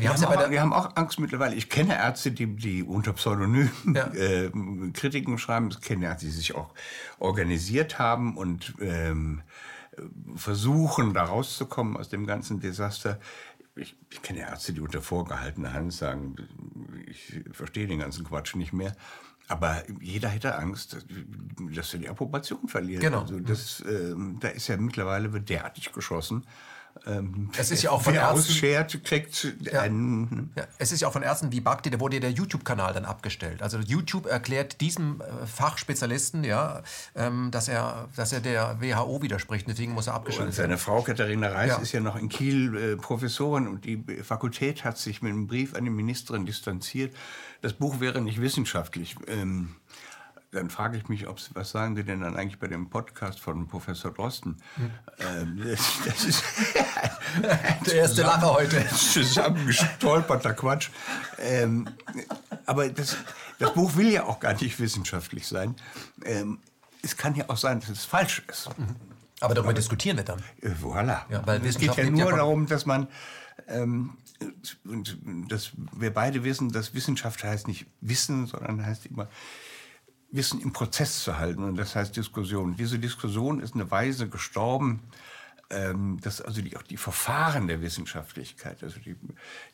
wir, 0.00 0.08
haben, 0.12 0.24
auch, 0.24 0.50
wir 0.50 0.60
haben 0.60 0.72
auch 0.72 0.96
Angst 0.96 1.20
mittlerweile. 1.20 1.54
Ich 1.54 1.68
kenne 1.68 1.96
Ärzte, 1.96 2.32
die, 2.32 2.46
die 2.56 2.82
unter 2.82 3.12
Pseudonym 3.12 3.70
ja. 3.94 4.06
äh, 4.12 4.50
Kritiken 4.92 5.38
schreiben. 5.38 5.68
Ich 5.70 5.80
kenne 5.80 6.06
Ärzte, 6.06 6.26
die 6.26 6.32
sich 6.32 6.54
auch 6.54 6.74
organisiert 7.20 7.98
haben 7.98 8.36
und 8.36 8.74
ähm, 8.80 9.42
versuchen, 10.34 11.14
da 11.14 11.24
rauszukommen 11.24 11.96
aus 11.96 12.08
dem 12.08 12.26
ganzen 12.26 12.60
Desaster. 12.60 13.20
Ich, 13.76 13.96
ich 14.10 14.22
kenne 14.22 14.40
Ärzte, 14.40 14.72
die 14.72 14.80
unter 14.80 15.02
vorgehaltener 15.02 15.72
Hand 15.72 15.92
sagen, 15.92 16.36
ich 17.06 17.40
verstehe 17.52 17.86
den 17.86 17.98
ganzen 17.98 18.24
Quatsch 18.24 18.54
nicht 18.54 18.72
mehr. 18.72 18.94
Aber 19.48 19.82
jeder 20.00 20.28
hätte 20.28 20.56
Angst, 20.56 21.04
dass 21.74 21.92
er 21.92 21.98
die 21.98 22.08
Approbation 22.08 22.66
verliert. 22.68 23.02
Genau. 23.02 23.22
Also 23.22 23.40
das, 23.40 23.80
äh, 23.80 24.14
da 24.40 24.48
ist 24.48 24.68
ja 24.68 24.76
mittlerweile 24.76 25.28
derartig 25.40 25.92
geschossen. 25.92 26.46
Ähm, 27.06 27.50
es 27.58 27.70
ist 27.70 27.82
ja 27.82 27.90
auch 27.90 28.02
von 28.02 28.14
Ärzten. 28.14 28.38
Ausschert, 28.38 29.04
kriegt 29.04 29.54
ja, 29.60 29.80
einen, 29.80 30.52
ja, 30.56 30.64
es 30.78 30.92
ist 30.92 31.00
ja 31.00 31.08
auch 31.08 31.12
von 31.12 31.22
Ärzten 31.22 31.52
wie 31.52 31.60
Bakti, 31.60 31.90
da 31.90 32.00
wurde 32.00 32.16
ja 32.16 32.20
der 32.20 32.30
YouTube-Kanal 32.30 32.94
dann 32.94 33.04
abgestellt. 33.04 33.62
Also 33.62 33.78
YouTube 33.78 34.26
erklärt 34.26 34.80
diesem 34.80 35.20
äh, 35.20 35.46
Fachspezialisten, 35.46 36.44
ja, 36.44 36.82
ähm, 37.14 37.50
dass 37.50 37.68
er, 37.68 38.08
dass 38.16 38.32
er 38.32 38.40
der 38.40 38.80
WHO 38.80 39.22
widerspricht. 39.22 39.66
Deswegen 39.68 39.92
muss 39.92 40.06
er 40.06 40.14
abgestellt 40.14 40.46
werden. 40.46 40.56
Seine 40.56 40.78
Frau 40.78 41.02
Katharina 41.02 41.48
Reis 41.48 41.70
ja. 41.70 41.78
ist 41.78 41.92
ja 41.92 42.00
noch 42.00 42.16
in 42.16 42.28
Kiel 42.28 42.76
äh, 42.76 42.96
Professorin 42.96 43.66
und 43.66 43.84
die 43.84 44.02
Fakultät 44.22 44.84
hat 44.84 44.96
sich 44.96 45.20
mit 45.20 45.32
einem 45.32 45.46
Brief 45.46 45.74
an 45.74 45.84
die 45.84 45.90
Ministerin 45.90 46.46
distanziert. 46.46 47.14
Das 47.60 47.72
Buch 47.72 48.00
wäre 48.00 48.20
nicht 48.20 48.40
wissenschaftlich. 48.40 49.16
Ähm, 49.26 49.74
dann 50.54 50.70
frage 50.70 50.96
ich 50.96 51.08
mich, 51.08 51.28
ob's, 51.28 51.50
was 51.54 51.70
sagen 51.70 51.96
Sie 51.96 52.04
denn 52.04 52.20
dann 52.20 52.36
eigentlich 52.36 52.58
bei 52.58 52.68
dem 52.68 52.88
Podcast 52.88 53.40
von 53.40 53.66
Professor 53.66 54.12
Drosten? 54.12 54.56
Hm. 54.76 54.90
Ähm, 55.18 55.60
das, 55.64 55.80
das, 56.06 56.24
ist 56.24 56.44
der 57.86 57.94
erste 57.94 58.22
Lacher 58.22 58.54
heute. 58.54 58.86
Zusammengestolperter 58.88 60.54
Quatsch. 60.54 60.90
Ähm, 61.38 61.88
aber 62.66 62.88
das, 62.88 63.16
das, 63.58 63.74
Buch 63.74 63.96
will 63.96 64.10
ja 64.10 64.24
auch 64.24 64.40
gar 64.40 64.54
nicht 64.54 64.78
wissenschaftlich 64.78 65.46
sein. 65.46 65.74
Ähm, 66.24 66.58
es 67.02 67.16
kann 67.16 67.34
ja 67.34 67.44
auch 67.48 67.58
sein, 67.58 67.80
dass 67.80 67.90
es 67.90 68.04
falsch 68.04 68.42
ist. 68.48 68.70
Mhm. 68.78 68.96
Aber 69.40 69.54
darüber 69.54 69.70
aber, 69.70 69.74
diskutieren 69.74 70.16
wir 70.16 70.24
dann. 70.24 70.42
Äh, 70.62 70.70
voilà. 70.70 71.22
Ja, 71.28 71.46
weil 71.46 71.64
es 71.66 71.78
geht 71.78 71.96
ja 71.96 72.08
nur 72.08 72.30
ja 72.30 72.36
darum, 72.36 72.66
dass 72.66 72.86
man 72.86 73.08
ähm, 73.68 74.16
und 74.84 75.18
dass 75.48 75.72
wir 75.92 76.12
beide 76.12 76.44
wissen, 76.44 76.70
dass 76.70 76.94
Wissenschaft 76.94 77.44
heißt 77.44 77.68
nicht 77.68 77.86
Wissen, 78.00 78.46
sondern 78.46 78.84
heißt 78.84 79.06
immer 79.06 79.28
Wissen 80.34 80.60
im 80.60 80.72
Prozess 80.72 81.22
zu 81.22 81.38
halten. 81.38 81.62
Und 81.62 81.76
das 81.76 81.94
heißt 81.94 82.16
Diskussion. 82.16 82.76
Diese 82.76 82.98
Diskussion 82.98 83.60
ist 83.60 83.74
eine 83.74 83.90
Weise 83.90 84.28
gestorben, 84.28 85.00
ähm, 85.70 86.18
dass 86.20 86.40
also 86.40 86.60
die, 86.60 86.76
auch 86.76 86.82
die 86.82 86.96
Verfahren 86.96 87.68
der 87.68 87.80
Wissenschaftlichkeit, 87.80 88.82
also 88.82 89.00
die, 89.00 89.16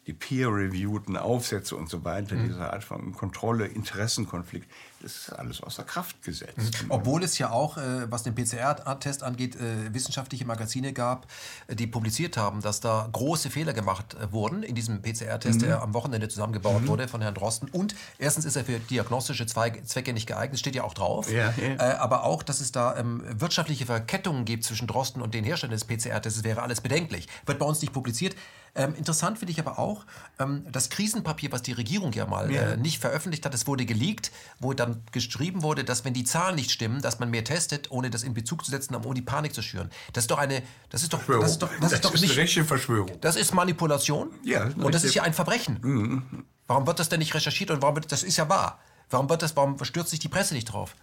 die 0.06 0.14
peer-reviewten 0.14 1.16
Aufsätze 1.16 1.76
und 1.76 1.90
so 1.90 2.04
weiter, 2.04 2.34
mhm. 2.34 2.48
diese 2.48 2.72
Art 2.72 2.82
von 2.84 3.12
Kontrolle, 3.12 3.66
Interessenkonflikt, 3.66 4.66
das 5.02 5.16
ist 5.16 5.30
alles 5.30 5.62
außer 5.62 5.84
Kraft 5.84 6.22
gesetzt. 6.22 6.82
Mhm. 6.82 6.90
Obwohl 6.90 7.22
es 7.22 7.38
ja 7.38 7.50
auch, 7.50 7.76
äh, 7.76 8.10
was 8.10 8.22
den 8.22 8.34
PCR-Test 8.34 9.22
angeht, 9.22 9.56
äh, 9.56 9.92
wissenschaftliche 9.92 10.46
Magazine 10.46 10.92
gab, 10.92 11.26
äh, 11.68 11.74
die 11.74 11.86
publiziert 11.86 12.36
haben, 12.36 12.60
dass 12.60 12.80
da 12.80 13.08
große 13.12 13.50
Fehler 13.50 13.72
gemacht 13.72 14.14
äh, 14.14 14.32
wurden 14.32 14.62
in 14.62 14.74
diesem 14.74 15.02
PCR-Test, 15.02 15.60
mhm. 15.60 15.64
der 15.64 15.82
am 15.82 15.94
Wochenende 15.94 16.28
zusammengebaut 16.28 16.82
mhm. 16.82 16.88
wurde 16.88 17.08
von 17.08 17.20
Herrn 17.20 17.34
Drosten. 17.34 17.68
Und 17.70 17.94
erstens 18.18 18.44
ist 18.44 18.56
er 18.56 18.64
für 18.64 18.78
diagnostische 18.78 19.46
Zwecke 19.46 20.12
nicht 20.12 20.26
geeignet, 20.26 20.58
steht 20.58 20.74
ja 20.74 20.84
auch 20.84 20.94
drauf. 20.94 21.30
Ja, 21.30 21.52
ja. 21.56 21.74
Äh, 21.74 21.96
aber 21.96 22.24
auch, 22.24 22.42
dass 22.42 22.60
es 22.60 22.72
da 22.72 22.96
ähm, 22.96 23.22
wirtschaftliche 23.38 23.86
Verkettungen 23.86 24.44
gibt 24.44 24.64
zwischen 24.64 24.86
Drosten 24.86 25.22
und 25.22 25.34
den 25.34 25.44
Herstellern 25.44 25.72
des 25.72 25.84
PCR-Tests, 25.84 26.44
wäre 26.44 26.62
alles 26.62 26.80
bedenklich. 26.80 27.26
Wird 27.46 27.58
bei 27.58 27.66
uns 27.66 27.80
nicht 27.80 27.92
publiziert. 27.92 28.34
Ähm, 28.74 28.94
interessant 28.94 29.38
finde 29.38 29.52
ich 29.52 29.60
aber 29.60 29.78
auch, 29.78 30.06
ähm, 30.38 30.64
das 30.70 30.90
Krisenpapier, 30.90 31.50
was 31.52 31.62
die 31.62 31.72
Regierung 31.72 32.12
ja 32.12 32.26
mal 32.26 32.50
ja. 32.52 32.72
Äh, 32.72 32.76
nicht 32.76 33.00
veröffentlicht 33.00 33.44
hat, 33.44 33.54
es 33.54 33.66
wurde 33.66 33.84
geleakt, 33.84 34.30
wo 34.58 34.72
dann 34.72 35.02
geschrieben 35.12 35.62
wurde, 35.62 35.84
dass 35.84 36.04
wenn 36.04 36.14
die 36.14 36.24
Zahlen 36.24 36.54
nicht 36.54 36.70
stimmen, 36.70 37.02
dass 37.02 37.18
man 37.18 37.30
mehr 37.30 37.44
testet, 37.44 37.90
ohne 37.90 38.10
das 38.10 38.22
in 38.22 38.34
Bezug 38.34 38.64
zu 38.64 38.70
setzen, 38.70 38.94
um 38.94 39.14
die 39.14 39.22
Panik 39.22 39.54
zu 39.54 39.62
schüren. 39.62 39.90
Das 40.12 40.24
ist 40.24 40.30
doch 40.30 40.38
eine, 40.38 40.62
das 40.90 41.02
ist 41.02 41.12
doch, 41.12 41.20
das 41.26 41.52
ist 41.52 41.62
doch, 41.62 41.68
das, 41.68 41.80
das 41.80 41.92
ist 41.94 42.04
doch 42.04 42.12
nicht, 42.12 42.24
eine 42.24 42.36
rechte 42.36 42.64
Verschwörung. 42.64 43.10
Das 43.20 43.36
ist 43.36 43.54
Manipulation. 43.54 44.30
Ja. 44.44 44.64
Und 44.76 44.94
das 44.94 45.04
ist 45.04 45.14
ja 45.14 45.22
ein 45.22 45.34
Verbrechen. 45.34 45.78
Mhm. 45.82 46.44
Warum 46.66 46.86
wird 46.86 47.00
das 47.00 47.08
denn 47.08 47.18
nicht 47.18 47.34
recherchiert 47.34 47.70
und 47.70 47.82
warum 47.82 47.96
wird, 47.96 48.12
das 48.12 48.22
ist 48.22 48.36
ja 48.36 48.48
wahr. 48.48 48.80
Warum 49.10 49.28
wird 49.28 49.42
das, 49.42 49.56
warum 49.56 49.82
stürzt 49.84 50.10
sich 50.10 50.20
die 50.20 50.28
Presse 50.28 50.54
nicht 50.54 50.66
drauf? 50.66 50.94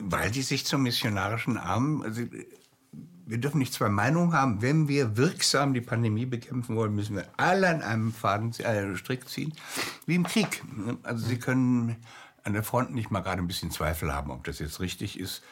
Weil 0.00 0.30
die 0.30 0.42
sich 0.42 0.66
zum 0.66 0.82
missionarischen 0.82 1.58
Arm, 1.58 2.02
also 2.02 2.22
wir 3.26 3.38
dürfen 3.38 3.58
nicht 3.58 3.72
zwei 3.72 3.88
Meinungen 3.88 4.32
haben. 4.32 4.62
Wenn 4.62 4.88
wir 4.88 5.16
wirksam 5.16 5.74
die 5.74 5.80
Pandemie 5.80 6.26
bekämpfen 6.26 6.76
wollen, 6.76 6.94
müssen 6.94 7.16
wir 7.16 7.26
alle 7.36 7.68
an 7.68 7.82
einem 7.82 8.12
Faden, 8.12 8.52
äh, 8.60 8.96
Strick 8.96 9.28
ziehen, 9.28 9.52
wie 10.06 10.14
im 10.14 10.24
Krieg. 10.24 10.62
Also 11.02 11.26
Sie 11.26 11.38
können 11.38 11.96
an 12.44 12.52
der 12.52 12.62
Front 12.62 12.94
nicht 12.94 13.10
mal 13.10 13.20
gerade 13.20 13.42
ein 13.42 13.48
bisschen 13.48 13.72
Zweifel 13.72 14.14
haben, 14.14 14.30
ob 14.30 14.44
das 14.44 14.60
jetzt 14.60 14.78
richtig 14.78 15.18
ist, 15.18 15.42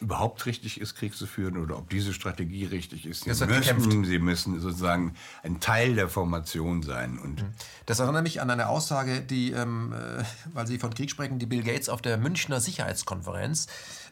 überhaupt 0.00 0.46
richtig 0.46 0.80
ist, 0.80 0.94
Krieg 0.94 1.16
zu 1.16 1.26
führen 1.26 1.56
oder 1.56 1.76
ob 1.78 1.90
diese 1.90 2.12
Strategie 2.12 2.66
richtig 2.66 3.06
ist. 3.06 3.24
Sie, 3.24 3.46
müssen, 3.46 4.04
Sie 4.04 4.18
müssen 4.20 4.60
sozusagen 4.60 5.14
ein 5.42 5.58
Teil 5.58 5.96
der 5.96 6.08
Formation 6.08 6.84
sein. 6.84 7.18
Und 7.18 7.42
mhm. 7.42 7.48
das 7.86 7.98
erinnert 7.98 8.22
mich 8.22 8.40
an 8.40 8.50
eine 8.50 8.68
Aussage, 8.68 9.20
die, 9.20 9.50
ähm, 9.50 9.92
äh, 9.92 10.22
weil 10.52 10.68
Sie 10.68 10.78
von 10.78 10.94
Krieg 10.94 11.10
sprechen, 11.10 11.40
die 11.40 11.46
Bill 11.46 11.64
Gates 11.64 11.88
auf 11.88 12.02
der 12.02 12.18
Münchner 12.18 12.60
Sicherheitskonferenz 12.60 13.66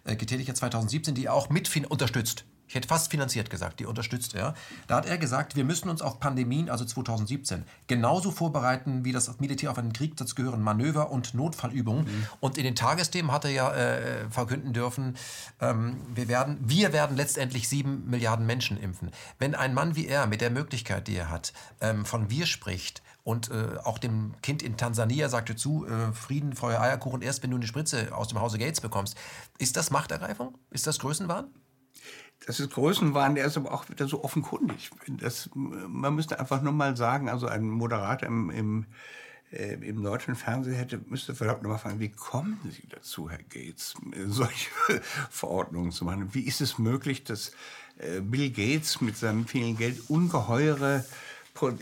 äh, 0.04 0.16
getätigt 0.16 0.48
hat 0.48 0.56
2017, 0.56 1.14
die 1.14 1.28
auch 1.28 1.48
mit 1.48 1.68
unterstützt 1.88 2.44
ich 2.68 2.74
hätte 2.74 2.86
fast 2.86 3.10
finanziert 3.10 3.48
gesagt, 3.48 3.80
die 3.80 3.86
unterstützt 3.86 4.34
er. 4.34 4.54
Da 4.86 4.96
hat 4.96 5.06
er 5.06 5.16
gesagt, 5.16 5.56
wir 5.56 5.64
müssen 5.64 5.88
uns 5.88 6.02
auf 6.02 6.20
Pandemien, 6.20 6.68
also 6.68 6.84
2017, 6.84 7.64
genauso 7.86 8.30
vorbereiten, 8.30 9.04
wie 9.04 9.12
das 9.12 9.40
Militär 9.40 9.70
auf 9.70 9.78
einen 9.78 9.94
Krieg. 9.94 10.16
Dazu 10.16 10.34
gehören 10.34 10.62
Manöver- 10.62 11.10
und 11.10 11.32
Notfallübungen. 11.34 12.04
Mhm. 12.04 12.26
Und 12.40 12.58
in 12.58 12.64
den 12.64 12.76
Tagesthemen 12.76 13.32
hat 13.32 13.44
er 13.46 13.50
ja 13.50 13.72
äh, 13.72 14.28
verkünden 14.30 14.74
dürfen, 14.74 15.16
ähm, 15.60 15.96
wir, 16.14 16.28
werden, 16.28 16.58
wir 16.60 16.92
werden 16.92 17.16
letztendlich 17.16 17.68
sieben 17.68 18.08
Milliarden 18.10 18.44
Menschen 18.44 18.76
impfen. 18.76 19.10
Wenn 19.38 19.54
ein 19.54 19.72
Mann 19.72 19.96
wie 19.96 20.06
er 20.06 20.26
mit 20.26 20.40
der 20.40 20.50
Möglichkeit, 20.50 21.08
die 21.08 21.16
er 21.16 21.30
hat, 21.30 21.54
ähm, 21.80 22.04
von 22.04 22.28
wir 22.28 22.46
spricht 22.46 23.02
und 23.24 23.50
äh, 23.50 23.78
auch 23.84 23.98
dem 23.98 24.34
Kind 24.42 24.62
in 24.62 24.76
Tansania 24.76 25.28
sagte 25.28 25.56
zu, 25.56 25.86
äh, 25.86 26.12
Frieden, 26.12 26.54
Feuer, 26.54 26.80
Eierkuchen 26.80 27.22
erst, 27.22 27.42
wenn 27.42 27.50
du 27.50 27.56
eine 27.56 27.66
Spritze 27.66 28.14
aus 28.14 28.28
dem 28.28 28.40
Hause 28.40 28.58
Gates 28.58 28.80
bekommst. 28.80 29.16
Ist 29.58 29.76
das 29.76 29.90
Machtergreifung? 29.90 30.56
Ist 30.70 30.86
das 30.86 30.98
Größenwahn? 30.98 31.46
Das 32.46 32.60
ist 32.60 32.72
Größenwahn, 32.72 33.34
der 33.34 33.44
ist 33.44 33.56
aber 33.56 33.72
auch 33.72 33.88
wieder 33.90 34.08
so 34.08 34.24
offenkundig. 34.24 34.90
Das, 35.06 35.50
man 35.54 36.14
müsste 36.14 36.40
einfach 36.40 36.62
nur 36.62 36.72
mal 36.72 36.96
sagen, 36.96 37.28
also 37.28 37.46
ein 37.46 37.68
Moderator 37.68 38.28
im, 38.28 38.50
im 38.50 38.86
äh, 39.50 39.74
im 39.74 40.02
deutschen 40.02 40.34
Fernsehen 40.34 40.76
hätte, 40.76 41.00
müsste 41.06 41.34
verdammt 41.34 41.62
nochmal 41.62 41.78
fragen, 41.78 42.00
wie 42.00 42.10
kommen 42.10 42.58
Sie 42.70 42.86
dazu, 42.88 43.30
Herr 43.30 43.38
Gates, 43.38 43.94
solche 44.26 44.70
Verordnungen 45.30 45.90
zu 45.90 46.04
machen? 46.04 46.34
Wie 46.34 46.42
ist 46.42 46.60
es 46.60 46.78
möglich, 46.78 47.24
dass 47.24 47.52
äh, 47.98 48.20
Bill 48.20 48.50
Gates 48.50 49.00
mit 49.00 49.16
seinem 49.16 49.46
vielen 49.46 49.76
Geld 49.76 50.10
ungeheure 50.10 51.04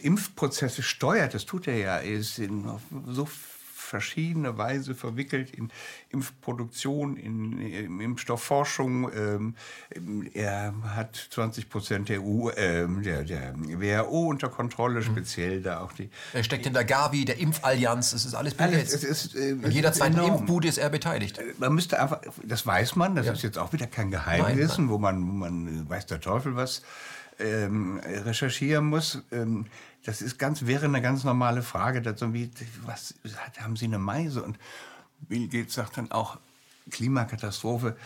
Impfprozesse 0.01 0.83
steuert? 0.83 1.35
Das 1.35 1.45
tut 1.45 1.67
er 1.67 1.77
ja. 1.77 1.97
Er 1.99 2.15
ist 2.19 2.39
in 2.39 2.65
so 3.07 3.29
verschiedene 3.87 4.59
Weise 4.59 4.95
verwickelt 4.95 5.51
in 5.51 5.71
Impfproduktion, 6.11 7.17
in, 7.17 7.59
in 7.59 8.01
Impfstoffforschung. 8.01 9.11
Ähm, 9.15 9.55
er 10.35 10.75
hat 10.95 11.17
20 11.31 11.69
Prozent 11.69 12.09
der, 12.09 12.21
EU, 12.23 12.51
äh, 12.51 12.87
der, 13.03 13.25
der 13.25 13.55
WHO 13.57 14.29
unter 14.29 14.49
Kontrolle, 14.49 15.03
speziell 15.03 15.63
da 15.63 15.81
auch 15.81 15.93
die. 15.93 16.11
Er 16.33 16.43
steckt 16.43 16.67
in 16.67 16.75
der 16.75 16.85
Gavi, 16.85 17.25
der 17.25 17.39
Impfallianz, 17.39 18.13
es 18.13 18.25
ist 18.25 18.35
alles 18.35 18.55
Bill 18.55 18.71
Gates. 18.71 18.93
Es 18.93 19.05
ist, 19.05 19.35
äh, 19.37 19.51
in 19.51 19.71
jeder 19.71 19.93
zweiten 19.93 20.19
Impfbude 20.19 20.69
ist 20.69 20.79
er 20.79 20.91
beteiligt. 20.91 21.39
Äh, 21.39 21.55
man 21.59 21.75
müsste 21.75 22.01
einfach, 22.01 22.21
das 22.43 22.67
weiß 22.67 22.97
man, 22.97 23.15
das 23.15 23.27
ja. 23.27 23.33
ist 23.33 23.43
jetzt 23.43 23.59
auch 23.59 23.73
wieder 23.73 23.87
kein 23.87 24.11
nein, 24.11 24.57
nein. 24.57 24.89
wo 24.89 24.99
man, 24.99 25.27
wo 25.27 25.33
man 25.33 25.89
weiß 25.89 26.07
der 26.07 26.21
Teufel 26.21 26.57
was 26.57 26.83
ähm, 27.39 28.01
recherchieren 28.05 28.87
muss. 28.87 29.23
Ähm, 29.33 29.67
das 30.07 30.23
ist 30.23 30.39
ganz, 30.39 30.67
wäre 30.67 30.87
eine 30.87 31.03
ganz 31.03 31.25
normale 31.25 31.63
Frage, 31.63 32.01
dazu 32.01 32.33
wie, 32.33 32.51
was, 32.85 33.15
haben 33.61 33.77
Sie 33.77 33.87
eine 33.87 33.99
Meise? 33.99 34.43
Und 34.43 34.59
Bill 35.21 35.49
Gates 35.49 35.75
sagt 35.75 35.97
dann 35.97 36.13
auch, 36.13 36.39
Klimakatastrophe, 36.91 37.97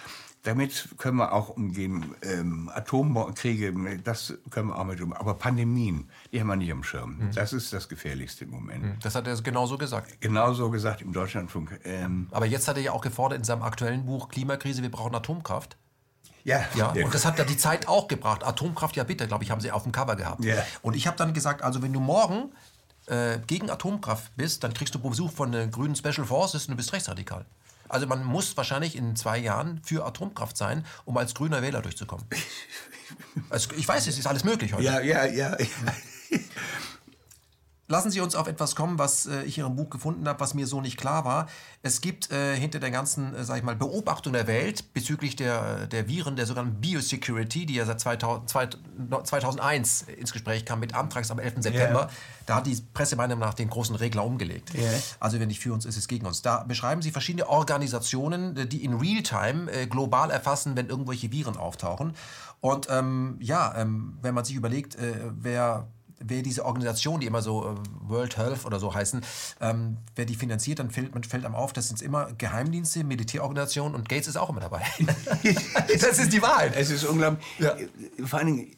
damit 0.42 0.88
können 0.96 1.18
wir 1.18 1.32
auch 1.32 1.50
umgehen. 1.50 2.14
Ähm, 2.22 2.70
Atomkriege, 2.74 3.74
das 4.02 4.32
können 4.48 4.68
wir 4.68 4.78
auch 4.78 4.84
mit 4.84 4.98
umgehen. 5.00 5.18
Aber 5.18 5.34
Pandemien, 5.34 6.08
die 6.32 6.40
haben 6.40 6.46
wir 6.46 6.56
nicht 6.56 6.72
am 6.72 6.82
Schirm. 6.82 7.18
Mhm. 7.18 7.32
Das 7.34 7.52
ist 7.52 7.74
das 7.74 7.90
Gefährlichste 7.90 8.44
im 8.44 8.50
Moment. 8.50 8.82
Mhm. 8.82 8.96
Das 9.02 9.14
hat 9.14 9.26
er 9.26 9.36
genauso 9.42 9.76
gesagt. 9.76 10.18
Genauso 10.22 10.70
gesagt 10.70 11.02
im 11.02 11.12
Deutschlandfunk. 11.12 11.78
Ähm, 11.84 12.28
Aber 12.30 12.46
jetzt 12.46 12.66
hat 12.68 12.78
er 12.78 12.82
ja 12.82 12.92
auch 12.92 13.02
gefordert 13.02 13.38
in 13.38 13.44
seinem 13.44 13.62
aktuellen 13.62 14.06
Buch 14.06 14.30
Klimakrise, 14.30 14.80
wir 14.80 14.90
brauchen 14.90 15.14
Atomkraft. 15.14 15.76
Ja. 16.44 16.64
ja. 16.74 16.88
Und 16.90 17.14
das 17.14 17.24
hat 17.24 17.38
ja 17.38 17.44
die 17.44 17.56
Zeit 17.56 17.88
auch 17.88 18.08
gebracht. 18.08 18.44
Atomkraft, 18.44 18.96
ja 18.96 19.04
bitte, 19.04 19.26
glaube 19.26 19.44
ich, 19.44 19.50
haben 19.50 19.60
sie 19.60 19.70
auf 19.70 19.82
dem 19.82 19.92
Cover 19.92 20.16
gehabt. 20.16 20.44
Ja. 20.44 20.64
Und 20.82 20.94
ich 20.94 21.06
habe 21.06 21.16
dann 21.16 21.34
gesagt, 21.34 21.62
also 21.62 21.82
wenn 21.82 21.92
du 21.92 22.00
morgen 22.00 22.50
äh, 23.06 23.38
gegen 23.46 23.70
Atomkraft 23.70 24.34
bist, 24.36 24.64
dann 24.64 24.72
kriegst 24.72 24.94
du 24.94 24.98
Besuch 24.98 25.32
von 25.32 25.52
den 25.52 25.70
grünen 25.70 25.96
Special 25.96 26.26
Forces 26.26 26.66
und 26.66 26.72
du 26.72 26.76
bist 26.76 26.92
rechtsradikal. 26.92 27.44
Also 27.88 28.06
man 28.06 28.24
muss 28.24 28.56
wahrscheinlich 28.56 28.96
in 28.96 29.16
zwei 29.16 29.38
Jahren 29.38 29.80
für 29.82 30.06
Atomkraft 30.06 30.56
sein, 30.56 30.86
um 31.04 31.16
als 31.16 31.34
grüner 31.34 31.60
Wähler 31.62 31.82
durchzukommen. 31.82 32.24
Also 33.48 33.70
ich 33.76 33.88
weiß, 33.88 34.06
es 34.06 34.18
ist 34.18 34.26
alles 34.28 34.44
möglich 34.44 34.72
heute. 34.72 34.84
Ja, 34.84 35.00
ja, 35.00 35.24
ja. 35.24 35.56
Lassen 37.90 38.12
Sie 38.12 38.20
uns 38.20 38.36
auf 38.36 38.46
etwas 38.46 38.76
kommen, 38.76 39.00
was 39.00 39.26
äh, 39.26 39.42
ich 39.42 39.58
in 39.58 39.64
Ihrem 39.64 39.74
Buch 39.74 39.90
gefunden 39.90 40.28
habe, 40.28 40.38
was 40.38 40.54
mir 40.54 40.68
so 40.68 40.80
nicht 40.80 40.96
klar 40.96 41.24
war. 41.24 41.48
Es 41.82 42.00
gibt 42.00 42.30
äh, 42.30 42.54
hinter 42.54 42.78
der 42.78 42.92
ganzen, 42.92 43.34
äh, 43.34 43.42
sag 43.42 43.56
ich 43.56 43.64
mal, 43.64 43.74
Beobachtung 43.74 44.32
der 44.32 44.46
Welt 44.46 44.94
bezüglich 44.94 45.34
der, 45.34 45.88
der 45.88 46.06
Viren, 46.06 46.36
der 46.36 46.46
sogenannten 46.46 46.80
Biosecurity, 46.80 47.66
die 47.66 47.74
ja 47.74 47.84
seit 47.84 47.98
2000, 47.98 48.48
2001 49.24 50.02
ins 50.02 50.32
Gespräch 50.32 50.64
kam 50.64 50.78
mit 50.78 50.94
Antrags 50.94 51.32
am 51.32 51.40
11. 51.40 51.54
September, 51.62 52.02
yeah. 52.02 52.10
da 52.46 52.54
hat 52.54 52.66
die 52.68 52.78
Presse 52.94 53.16
meiner 53.16 53.34
Meinung 53.34 53.48
nach 53.48 53.54
den 53.54 53.68
großen 53.68 53.96
Regler 53.96 54.24
umgelegt. 54.24 54.72
Yeah. 54.72 54.88
Also 55.18 55.40
wenn 55.40 55.48
nicht 55.48 55.58
für 55.58 55.72
uns 55.72 55.84
ist, 55.84 55.96
ist 55.96 56.02
es 56.04 56.08
gegen 56.08 56.26
uns. 56.26 56.42
Da 56.42 56.62
beschreiben 56.62 57.02
Sie 57.02 57.10
verschiedene 57.10 57.48
Organisationen, 57.48 58.56
äh, 58.56 58.66
die 58.66 58.84
in 58.84 58.94
Realtime 58.94 59.68
äh, 59.68 59.88
global 59.88 60.30
erfassen, 60.30 60.76
wenn 60.76 60.88
irgendwelche 60.88 61.32
Viren 61.32 61.56
auftauchen. 61.56 62.14
Und 62.60 62.86
ähm, 62.88 63.36
ja, 63.40 63.74
ähm, 63.76 64.16
wenn 64.22 64.34
man 64.34 64.44
sich 64.44 64.54
überlegt, 64.54 64.94
äh, 64.94 65.14
wer 65.32 65.88
wer 66.20 66.42
diese 66.42 66.64
Organisation, 66.64 67.20
die 67.20 67.26
immer 67.26 67.42
so 67.42 67.66
äh, 67.66 67.74
World 68.08 68.36
Health 68.36 68.64
oder 68.64 68.78
so 68.78 68.94
heißen, 68.94 69.22
ähm, 69.60 69.96
wer 70.14 70.24
die 70.24 70.34
finanziert, 70.34 70.78
dann 70.78 70.90
fällt, 70.90 71.12
man 71.14 71.24
fällt 71.24 71.44
einem 71.44 71.54
auf, 71.54 71.72
das 71.72 71.88
sind 71.88 72.02
immer 72.02 72.32
Geheimdienste, 72.34 73.04
Militärorganisationen 73.04 73.94
und 73.94 74.08
Gates 74.08 74.28
ist 74.28 74.36
auch 74.36 74.50
immer 74.50 74.60
dabei. 74.60 74.82
das 76.00 76.18
ist 76.18 76.32
die 76.32 76.42
Wahrheit. 76.42 76.74
Es 76.76 76.90
ist 76.90 77.04
unglaublich. 77.04 77.44
Ja. 77.58 77.76
Vor 78.24 78.38
allen 78.38 78.46
Dingen, 78.46 78.76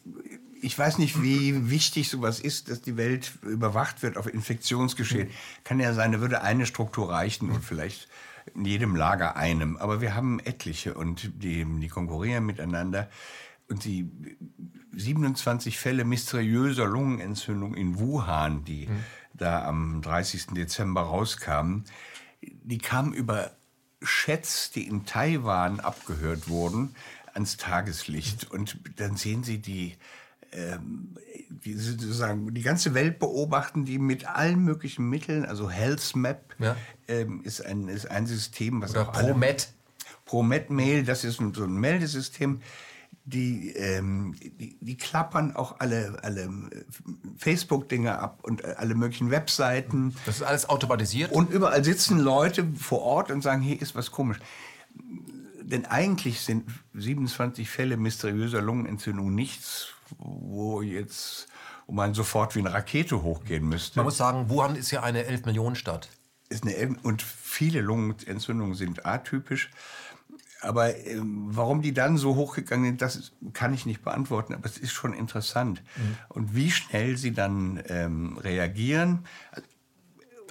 ich 0.61 0.77
weiß 0.79 0.97
nicht, 0.97 1.21
wie 1.21 1.69
wichtig 1.69 2.09
sowas 2.09 2.39
ist, 2.39 2.69
dass 2.69 2.81
die 2.81 2.95
Welt 2.95 3.33
überwacht 3.41 4.01
wird 4.01 4.15
auf 4.17 4.33
Infektionsgeschehen. 4.33 5.27
Mhm. 5.27 5.63
Kann 5.65 5.79
ja 5.79 5.93
sein, 5.93 6.13
da 6.13 6.21
würde 6.21 6.41
eine 6.41 6.65
Struktur 6.65 7.11
reichen 7.11 7.49
und 7.49 7.63
vielleicht 7.63 8.07
in 8.55 8.65
jedem 8.65 8.95
Lager 8.95 9.35
einem. 9.35 9.77
Aber 9.77 9.99
wir 9.99 10.15
haben 10.15 10.39
etliche 10.39 10.93
und 10.93 11.31
die, 11.43 11.65
die 11.65 11.87
konkurrieren 11.89 12.45
miteinander. 12.45 13.09
Und 13.69 13.85
die 13.85 14.09
27 14.95 15.77
Fälle 15.77 16.05
mysteriöser 16.05 16.85
Lungenentzündung 16.85 17.75
in 17.75 17.99
Wuhan, 17.99 18.63
die 18.63 18.87
mhm. 18.87 19.03
da 19.33 19.65
am 19.65 20.01
30. 20.01 20.47
Dezember 20.47 21.01
rauskamen, 21.01 21.85
die 22.41 22.77
kamen 22.77 23.13
über 23.13 23.51
Chats, 24.03 24.71
die 24.71 24.87
in 24.87 25.05
Taiwan 25.05 25.79
abgehört 25.79 26.49
wurden, 26.49 26.95
ans 27.33 27.57
Tageslicht. 27.57 28.51
Mhm. 28.51 28.59
Und 28.59 28.77
dann 28.97 29.15
sehen 29.15 29.43
Sie 29.43 29.59
die, 29.59 29.95
ähm, 30.51 31.15
die, 31.49 31.73
sozusagen 31.73 32.53
die 32.53 32.61
ganze 32.61 32.93
Welt 32.93 33.19
beobachten, 33.19 33.85
die 33.85 33.99
mit 33.99 34.25
allen 34.25 34.59
möglichen 34.59 35.09
Mitteln, 35.09 35.45
also 35.45 35.69
Health 35.69 36.15
Map 36.15 36.55
ja. 36.59 36.75
ähm, 37.07 37.41
ist, 37.43 37.65
ein, 37.65 37.87
ist 37.87 38.09
ein 38.09 38.27
System, 38.27 38.81
was 38.81 38.91
Oder 38.91 39.09
auch 39.09 39.13
ProMed. 39.13 39.69
ProMed 40.25 40.69
Mail, 40.69 41.03
das 41.03 41.23
ist 41.23 41.37
so 41.37 41.63
ein 41.63 41.75
Meldesystem 41.75 42.61
die, 43.25 43.71
ähm, 43.71 44.35
die, 44.41 44.77
die 44.81 44.97
klappern 44.97 45.55
auch 45.55 45.79
alle, 45.79 46.17
alle 46.23 46.41
äh, 46.41 46.83
Facebook-Dinge 47.37 48.19
ab 48.19 48.39
und 48.43 48.63
äh, 48.63 48.75
alle 48.77 48.95
möglichen 48.95 49.31
Webseiten. 49.31 50.15
Das 50.25 50.37
ist 50.37 50.43
alles 50.43 50.69
automatisiert? 50.69 51.31
Und 51.31 51.49
überall 51.49 51.83
sitzen 51.83 52.19
Leute 52.19 52.67
vor 52.77 53.01
Ort 53.01 53.31
und 53.31 53.41
sagen, 53.41 53.61
hier 53.61 53.81
ist 53.81 53.95
was 53.95 54.11
komisch. 54.11 54.39
Denn 55.61 55.85
eigentlich 55.85 56.41
sind 56.41 56.69
27 56.93 57.69
Fälle 57.69 57.95
mysteriöser 57.95 58.61
Lungenentzündung 58.61 59.33
nichts, 59.33 59.87
wo 60.17 60.81
jetzt 60.81 61.47
wo 61.87 61.93
man 61.93 62.13
sofort 62.13 62.55
wie 62.55 62.59
eine 62.59 62.73
Rakete 62.73 63.23
hochgehen 63.23 63.67
müsste. 63.67 63.99
Man 63.99 64.05
muss 64.05 64.17
sagen, 64.17 64.49
Wuhan 64.49 64.75
ist 64.75 64.91
ja 64.91 65.03
eine 65.03 65.25
11 65.25 65.45
Millionen 65.45 65.75
Stadt. 65.75 66.09
Ist 66.49 66.65
eine, 66.65 66.95
und 67.03 67.21
viele 67.21 67.81
Lungenentzündungen 67.81 68.75
sind 68.75 69.05
atypisch. 69.05 69.69
Aber 70.63 70.95
ähm, 71.05 71.47
warum 71.49 71.81
die 71.81 71.93
dann 71.93 72.17
so 72.17 72.35
hochgegangen 72.35 72.85
sind, 72.85 73.01
das 73.01 73.33
kann 73.53 73.73
ich 73.73 73.85
nicht 73.85 74.03
beantworten. 74.03 74.53
Aber 74.53 74.65
es 74.65 74.77
ist 74.77 74.91
schon 74.91 75.13
interessant. 75.13 75.83
Mhm. 75.95 76.17
Und 76.29 76.55
wie 76.55 76.71
schnell 76.71 77.17
sie 77.17 77.33
dann 77.33 77.83
ähm, 77.87 78.37
reagieren. 78.37 79.25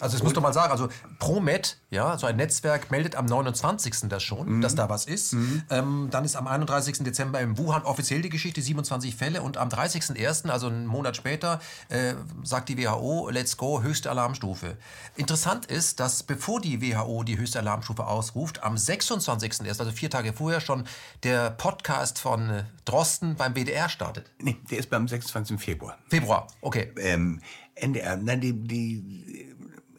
Also 0.03 0.17
das 0.17 0.25
muss 0.25 0.33
doch 0.33 0.43
mal 0.43 0.53
sagen, 0.53 0.73
also 0.73 0.89
ProMed, 1.21 1.79
ja, 1.91 2.19
so 2.19 2.27
ein 2.27 2.37
Netzwerk 2.37 2.91
meldet 2.91 3.15
am 3.15 3.25
29. 3.25 4.09
das 4.09 4.25
schon, 4.25 4.57
mhm. 4.57 4.61
dass 4.61 4.75
da 4.75 4.89
was 4.89 5.05
ist. 5.05 5.35
Mhm. 5.35 5.63
Ähm, 5.71 6.09
dann 6.11 6.25
ist 6.25 6.35
am 6.35 6.49
31. 6.49 7.05
Dezember 7.05 7.41
in 7.41 7.57
Wuhan 7.57 7.85
offiziell 7.85 8.21
die 8.21 8.29
Geschichte, 8.29 8.61
27 8.61 9.15
Fälle. 9.15 9.43
Und 9.43 9.59
am 9.59 9.69
30.01., 9.69 10.49
also 10.51 10.67
einen 10.67 10.87
Monat 10.87 11.17
später, 11.17 11.61
äh, 11.89 12.15
sagt 12.43 12.69
die 12.69 12.79
WHO, 12.79 13.31
let's 13.31 13.57
go, 13.57 13.81
höchste 13.81 14.11
Alarmstufe. 14.11 14.77
Interessant 15.15 15.67
ist, 15.67 16.01
dass 16.01 16.25
bevor 16.25 16.61
die 16.61 16.83
WHO 16.83 17.23
die 17.23 17.39
höchste 17.39 17.61
Alarmstufe 17.61 18.05
ausruft, 18.05 18.65
am 18.65 18.75
26.01., 18.75 19.69
also 19.69 19.93
vier 19.93 20.11
Tage 20.11 20.33
vorher 20.33 20.61
schon, 20.61 20.83
der 21.23 21.51
Podcast 21.51 22.19
von 22.19 22.51
äh, 22.51 22.65
Drosten 22.85 23.37
beim 23.37 23.55
WDR 23.55 23.89
startet. 23.89 24.29
Nee, 24.41 24.57
der 24.69 24.79
ist 24.79 24.91
beim 24.91 25.07
26. 25.07 25.61
Februar. 25.61 25.97
Februar, 26.09 26.49
okay. 26.61 26.93
Ähm, 26.99 27.41
NDR, 27.75 28.17
nein, 28.17 28.41
die, 28.41 28.53
die 28.53 29.52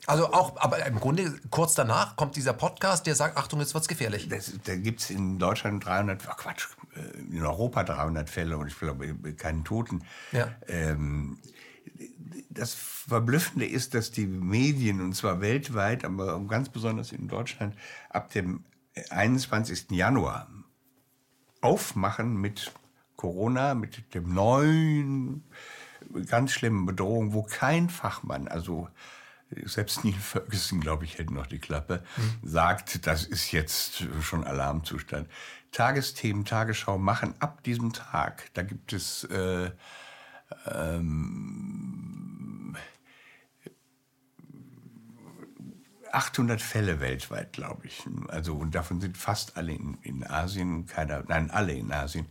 also 0.06 0.34
auch, 0.34 0.58
aber 0.58 0.86
im 0.86 1.00
Grunde 1.00 1.34
kurz 1.50 1.76
danach 1.76 2.16
kommt 2.16 2.36
dieser 2.36 2.54
Podcast, 2.54 3.08
der 3.08 3.16
sagt, 3.16 3.38
Achtung, 3.38 3.60
jetzt 3.60 3.74
wird's 3.74 3.88
gefährlich. 3.88 4.28
Das, 4.28 4.52
da 4.64 4.76
gibt 4.76 5.02
es 5.02 5.10
in 5.10 5.40
Deutschland 5.40 5.86
300, 5.86 6.28
ach 6.28 6.38
Quatsch, 6.38 6.68
äh, 6.96 7.20
in 7.20 7.44
Europa 7.44 7.84
300 7.84 8.30
Fälle 8.30 8.58
und 8.58 8.68
ich 8.68 8.78
glaube 8.78 9.14
keinen 9.36 9.64
Toten. 9.64 10.04
Ja. 10.32 10.50
Ähm, 10.68 11.38
das 12.50 12.74
Verblüffende 12.74 13.66
ist, 13.66 13.94
dass 13.94 14.12
die 14.12 14.28
Medien, 14.28 15.02
und 15.02 15.16
zwar 15.16 15.42
weltweit, 15.42 16.06
aber 16.06 16.40
ganz 16.48 16.70
besonders 16.70 17.12
in 17.12 17.28
Deutschland, 17.28 17.76
ab 18.10 18.30
dem 18.32 18.64
21. 19.10 19.92
Januar 19.92 20.48
aufmachen 21.62 22.36
mit 22.36 22.72
Corona, 23.16 23.74
mit 23.74 24.14
dem 24.14 24.34
neuen, 24.34 25.44
ganz 26.28 26.52
schlimmen 26.52 26.86
Bedrohung, 26.86 27.34
wo 27.34 27.44
kein 27.44 27.90
Fachmann, 27.90 28.48
also 28.48 28.90
selbst 29.66 30.04
Neil 30.04 30.14
Ferguson, 30.14 30.80
glaube 30.80 31.06
ich, 31.06 31.18
hätte 31.18 31.34
noch 31.34 31.48
die 31.48 31.60
Klappe, 31.60 32.04
mhm. 32.18 32.48
sagt, 32.48 33.06
das 33.08 33.26
ist 33.26 33.52
jetzt 33.52 34.06
schon 34.22 34.44
Alarmzustand. 34.44 35.30
Tagesthemen, 35.72 36.46
Tagesschau 36.46 36.98
machen 36.98 37.34
ab 37.40 37.64
diesem 37.64 37.94
Tag, 37.94 38.50
da 38.54 38.64
gibt 38.64 38.94
es 38.94 39.24
äh, 39.26 39.72
ähm, 40.72 42.34
800 46.14 46.62
Fälle 46.62 47.00
weltweit, 47.00 47.54
glaube 47.54 47.88
ich. 47.88 48.04
Also, 48.28 48.54
und 48.54 48.76
davon 48.76 49.02
sind 49.02 49.18
fast 49.18 49.58
alle 49.58 49.74
in, 49.74 49.98
in 50.04 50.26
Asien, 50.26 50.86
keiner, 50.86 51.24
nein, 51.28 51.50
alle 51.50 51.74
in 51.74 51.92
Asien. 51.92 52.28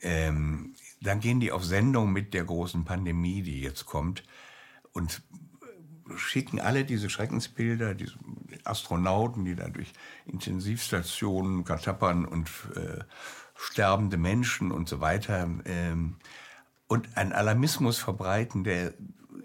Ähm, 0.00 0.74
dann 1.00 1.18
gehen 1.18 1.40
die 1.40 1.50
auf 1.50 1.64
Sendung 1.64 2.12
mit 2.12 2.34
der 2.34 2.44
großen 2.44 2.84
Pandemie, 2.84 3.42
die 3.42 3.62
jetzt 3.62 3.86
kommt, 3.86 4.22
und 4.92 5.22
schicken 6.16 6.60
alle 6.60 6.84
diese 6.84 7.10
Schreckensbilder, 7.10 7.94
diese 7.94 8.14
Astronauten, 8.64 9.44
die 9.44 9.54
da 9.54 9.68
durch 9.68 9.92
Intensivstationen 10.26 11.64
katappern 11.64 12.24
und 12.24 12.48
äh, 12.76 13.04
sterbende 13.56 14.16
Menschen 14.16 14.72
und 14.72 14.88
so 14.88 15.00
weiter. 15.00 15.48
Ähm, 15.64 16.16
und 16.86 17.16
einen 17.16 17.32
Alarmismus 17.32 17.98
verbreiten, 17.98 18.64
der 18.64 18.94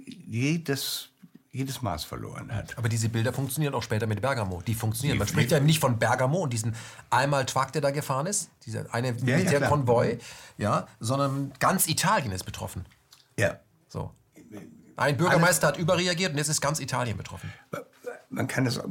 jedes 0.05 1.09
jedes 1.55 1.81
Maß 1.81 2.03
verloren 2.03 2.53
hat. 2.53 2.77
Aber 2.77 2.89
diese 2.89 3.07
Bilder 3.07 3.31
funktionieren 3.31 3.73
auch 3.75 3.81
später 3.81 4.07
mit 4.07 4.21
Bergamo. 4.21 4.61
Die 4.67 4.75
funktionieren. 4.75 5.17
Man 5.17 5.27
spricht 5.27 5.51
ja 5.51 5.61
nicht 5.61 5.79
von 5.79 5.97
Bergamo 5.97 6.39
und 6.39 6.51
diesen 6.51 6.75
einmal 7.09 7.45
Truck, 7.45 7.71
der 7.71 7.81
da 7.81 7.91
gefahren 7.91 8.25
ist, 8.25 8.49
dieser 8.65 8.93
eine 8.93 9.13
Militärkonvoi, 9.13 10.19
ja, 10.57 10.79
ja, 10.79 10.87
sondern 10.99 11.53
ganz 11.59 11.87
Italien 11.87 12.33
ist 12.33 12.43
betroffen. 12.43 12.85
Ja. 13.39 13.57
So. 13.87 14.11
Ein 14.97 15.17
Bürgermeister 15.17 15.67
hat 15.67 15.77
überreagiert 15.77 16.31
und 16.31 16.37
jetzt 16.37 16.49
ist 16.49 16.61
ganz 16.61 16.79
Italien 16.79 17.17
betroffen 17.17 17.51
man 18.29 18.47
kann 18.47 18.65
es 18.65 18.81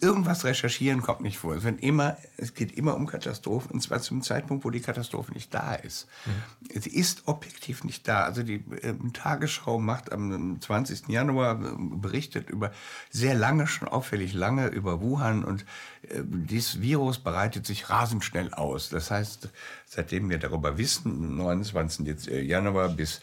irgendwas 0.00 0.44
recherchieren, 0.44 1.02
kommt 1.02 1.20
nicht 1.20 1.38
vor. 1.38 1.54
Es, 1.54 1.64
wird 1.64 1.80
immer, 1.80 2.16
es 2.36 2.54
geht 2.54 2.72
immer 2.72 2.94
um 2.94 3.06
Katastrophen, 3.06 3.72
und 3.72 3.80
zwar 3.80 4.00
zum 4.00 4.22
Zeitpunkt, 4.22 4.64
wo 4.64 4.70
die 4.70 4.80
Katastrophe 4.80 5.32
nicht 5.32 5.52
da 5.52 5.74
ist. 5.74 6.06
Mhm. 6.24 6.80
Sie 6.80 6.90
ist 6.90 7.26
objektiv 7.26 7.84
nicht 7.84 8.06
da. 8.06 8.24
Also 8.24 8.42
die 8.42 8.64
äh, 8.82 8.94
Tagesschau 9.12 9.78
macht 9.78 10.12
am 10.12 10.60
20. 10.60 11.08
Januar 11.08 11.60
äh, 11.60 11.74
berichtet 11.78 12.50
über 12.50 12.72
sehr 13.10 13.34
lange, 13.34 13.66
schon 13.66 13.88
auffällig 13.88 14.34
lange 14.34 14.68
über 14.68 15.00
Wuhan 15.00 15.44
und 15.44 15.62
äh, 16.02 16.22
dieses 16.24 16.80
Virus 16.80 17.18
bereitet 17.18 17.66
sich 17.66 17.90
rasend 17.90 18.24
schnell 18.24 18.52
aus. 18.52 18.88
Das 18.90 19.10
heißt, 19.10 19.48
seitdem 19.86 20.30
wir 20.30 20.38
darüber 20.38 20.78
wissen, 20.78 21.36
29. 21.36 22.26
Januar 22.26 22.90
bis 22.90 23.20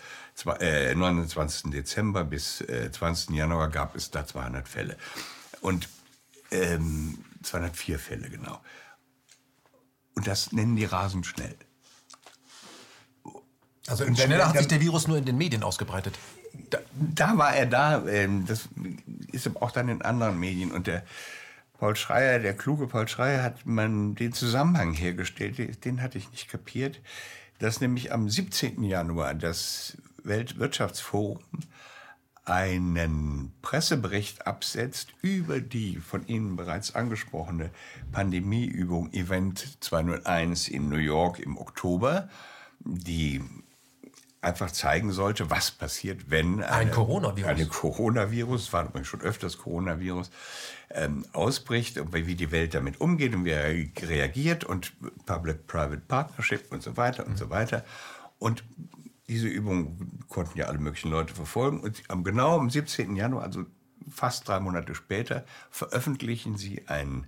äh, 0.59 0.95
29. 0.95 1.71
Dezember 1.71 2.23
bis 2.23 2.61
äh, 2.61 2.91
20. 2.91 3.31
Januar 3.35 3.69
gab 3.69 3.95
es 3.95 4.11
da 4.11 4.25
200 4.25 4.67
Fälle. 4.67 4.97
Und 5.61 5.89
ähm, 6.51 7.19
204 7.43 7.99
Fälle, 7.99 8.29
genau. 8.29 8.59
Und 10.15 10.27
das 10.27 10.51
nennen 10.51 10.75
die 10.75 10.85
rasend 10.85 11.25
schnell. 11.25 11.55
Also 13.87 14.05
in 14.05 14.15
schneller 14.15 14.47
hat 14.47 14.57
sich 14.57 14.67
der 14.67 14.79
Virus 14.79 15.07
nur 15.07 15.17
in 15.17 15.25
den 15.25 15.37
Medien 15.37 15.63
ausgebreitet. 15.63 16.17
Da, 16.69 16.79
da 16.93 17.37
war 17.37 17.55
er 17.55 17.65
da. 17.65 18.05
Ähm, 18.07 18.45
das 18.45 18.69
ist 19.31 19.55
auch 19.57 19.71
dann 19.71 19.89
in 19.89 20.01
anderen 20.01 20.39
Medien. 20.39 20.71
Und 20.71 20.87
der 20.87 21.03
Paul 21.79 21.95
Schreier, 21.95 22.39
der 22.39 22.55
kluge 22.55 22.87
Paul 22.87 23.07
Schreier, 23.07 23.43
hat 23.43 23.65
man 23.65 24.15
den 24.15 24.31
Zusammenhang 24.31 24.93
hergestellt. 24.93 25.83
Den 25.83 26.01
hatte 26.01 26.17
ich 26.17 26.31
nicht 26.31 26.49
kapiert. 26.49 27.01
Dass 27.59 27.81
nämlich 27.81 28.11
am 28.11 28.29
17. 28.29 28.83
Januar 28.83 29.33
das 29.33 29.97
Weltwirtschaftsforum 30.23 31.39
einen 32.45 33.53
Pressebericht 33.61 34.45
absetzt 34.47 35.13
über 35.21 35.61
die 35.61 35.97
von 35.97 36.27
Ihnen 36.27 36.55
bereits 36.55 36.93
angesprochene 36.93 37.71
Pandemieübung 38.11 39.13
Event 39.13 39.81
201 39.81 40.67
in 40.67 40.89
New 40.89 40.97
York 40.97 41.39
im 41.39 41.57
Oktober, 41.57 42.27
die 42.79 43.41
einfach 44.41 44.71
zeigen 44.71 45.13
sollte, 45.13 45.49
was 45.49 45.71
passiert, 45.71 46.29
wenn 46.29 46.55
eine, 46.55 46.69
ein 46.69 46.91
Coronavirus, 46.91 47.49
eine 47.49 47.65
Coronavirus, 47.65 48.73
war 48.73 48.85
übrigens 48.85 49.07
schon 49.07 49.21
öfters 49.21 49.57
Coronavirus, 49.57 50.31
ähm, 50.89 51.25
ausbricht 51.31 51.97
und 51.97 52.13
wie 52.13 52.35
die 52.35 52.51
Welt 52.51 52.73
damit 52.73 52.99
umgeht 52.99 53.33
und 53.33 53.45
wie 53.45 53.51
er 53.51 53.69
reagiert 53.69 54.65
und 54.65 54.91
Public-Private 55.25 56.01
Partnership 56.07 56.71
und 56.71 56.83
so 56.83 56.97
weiter 56.97 57.25
und 57.25 57.33
mhm. 57.33 57.37
so 57.37 57.49
weiter. 57.49 57.85
Und 58.37 58.65
diese 59.27 59.47
Übung 59.47 60.19
konnten 60.27 60.57
ja 60.57 60.65
alle 60.65 60.79
möglichen 60.79 61.11
Leute 61.11 61.33
verfolgen. 61.33 61.79
Und 61.79 62.03
genau 62.23 62.59
am 62.59 62.69
17. 62.69 63.15
Januar, 63.15 63.43
also 63.43 63.65
fast 64.09 64.47
drei 64.47 64.59
Monate 64.59 64.95
später, 64.95 65.45
veröffentlichen 65.69 66.57
sie 66.57 66.87
einen 66.87 67.27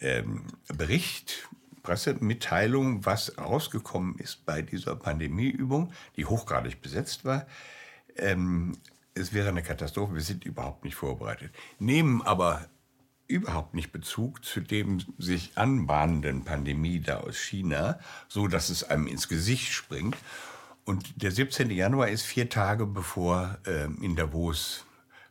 ähm, 0.00 0.44
Bericht, 0.68 1.48
Pressemitteilung, 1.82 3.04
was 3.04 3.38
rausgekommen 3.38 4.16
ist 4.18 4.44
bei 4.44 4.62
dieser 4.62 4.96
Pandemieübung, 4.96 5.92
die 6.16 6.26
hochgradig 6.26 6.80
besetzt 6.80 7.24
war. 7.24 7.46
Ähm, 8.16 8.78
es 9.14 9.32
wäre 9.32 9.48
eine 9.48 9.62
Katastrophe, 9.62 10.14
wir 10.14 10.22
sind 10.22 10.44
überhaupt 10.44 10.84
nicht 10.84 10.94
vorbereitet. 10.94 11.52
Nehmen 11.78 12.22
aber 12.22 12.66
überhaupt 13.26 13.74
nicht 13.74 13.92
Bezug 13.92 14.44
zu 14.44 14.60
dem 14.60 15.00
sich 15.18 15.56
anbahnenden 15.56 16.44
Pandemie 16.44 17.00
da 17.00 17.18
aus 17.18 17.38
China, 17.38 17.98
so 18.28 18.46
dass 18.48 18.68
es 18.68 18.84
einem 18.84 19.06
ins 19.06 19.28
Gesicht 19.28 19.72
springt 19.72 20.16
und 20.84 21.22
der 21.22 21.30
17. 21.30 21.70
Januar 21.70 22.08
ist 22.08 22.22
vier 22.22 22.48
Tage 22.48 22.86
bevor 22.86 23.58
äh, 23.66 23.84
in 24.04 24.16
Davos 24.16 24.84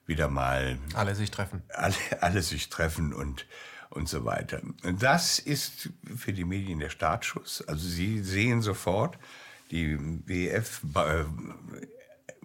wieder 0.06 0.30
mal 0.30 0.78
alle 0.94 1.16
sich 1.16 1.32
treffen. 1.32 1.62
Alle, 1.70 1.96
alle 2.22 2.42
sich 2.42 2.70
treffen 2.70 3.14
und, 3.14 3.46
und 3.90 4.08
so 4.08 4.26
weiter. 4.26 4.62
Und 4.84 5.04
das 5.04 5.40
ist 5.40 5.90
für 6.16 6.34
die 6.34 6.46
Medien 6.46 6.80
der 6.80 6.90
Startschuss. 6.90 7.64
Also 7.68 7.88
sie 7.88 8.24
sehen 8.24 8.62
sofort, 8.62 9.18
die 9.72 9.98
WF 10.28 10.82
äh, 10.96 11.26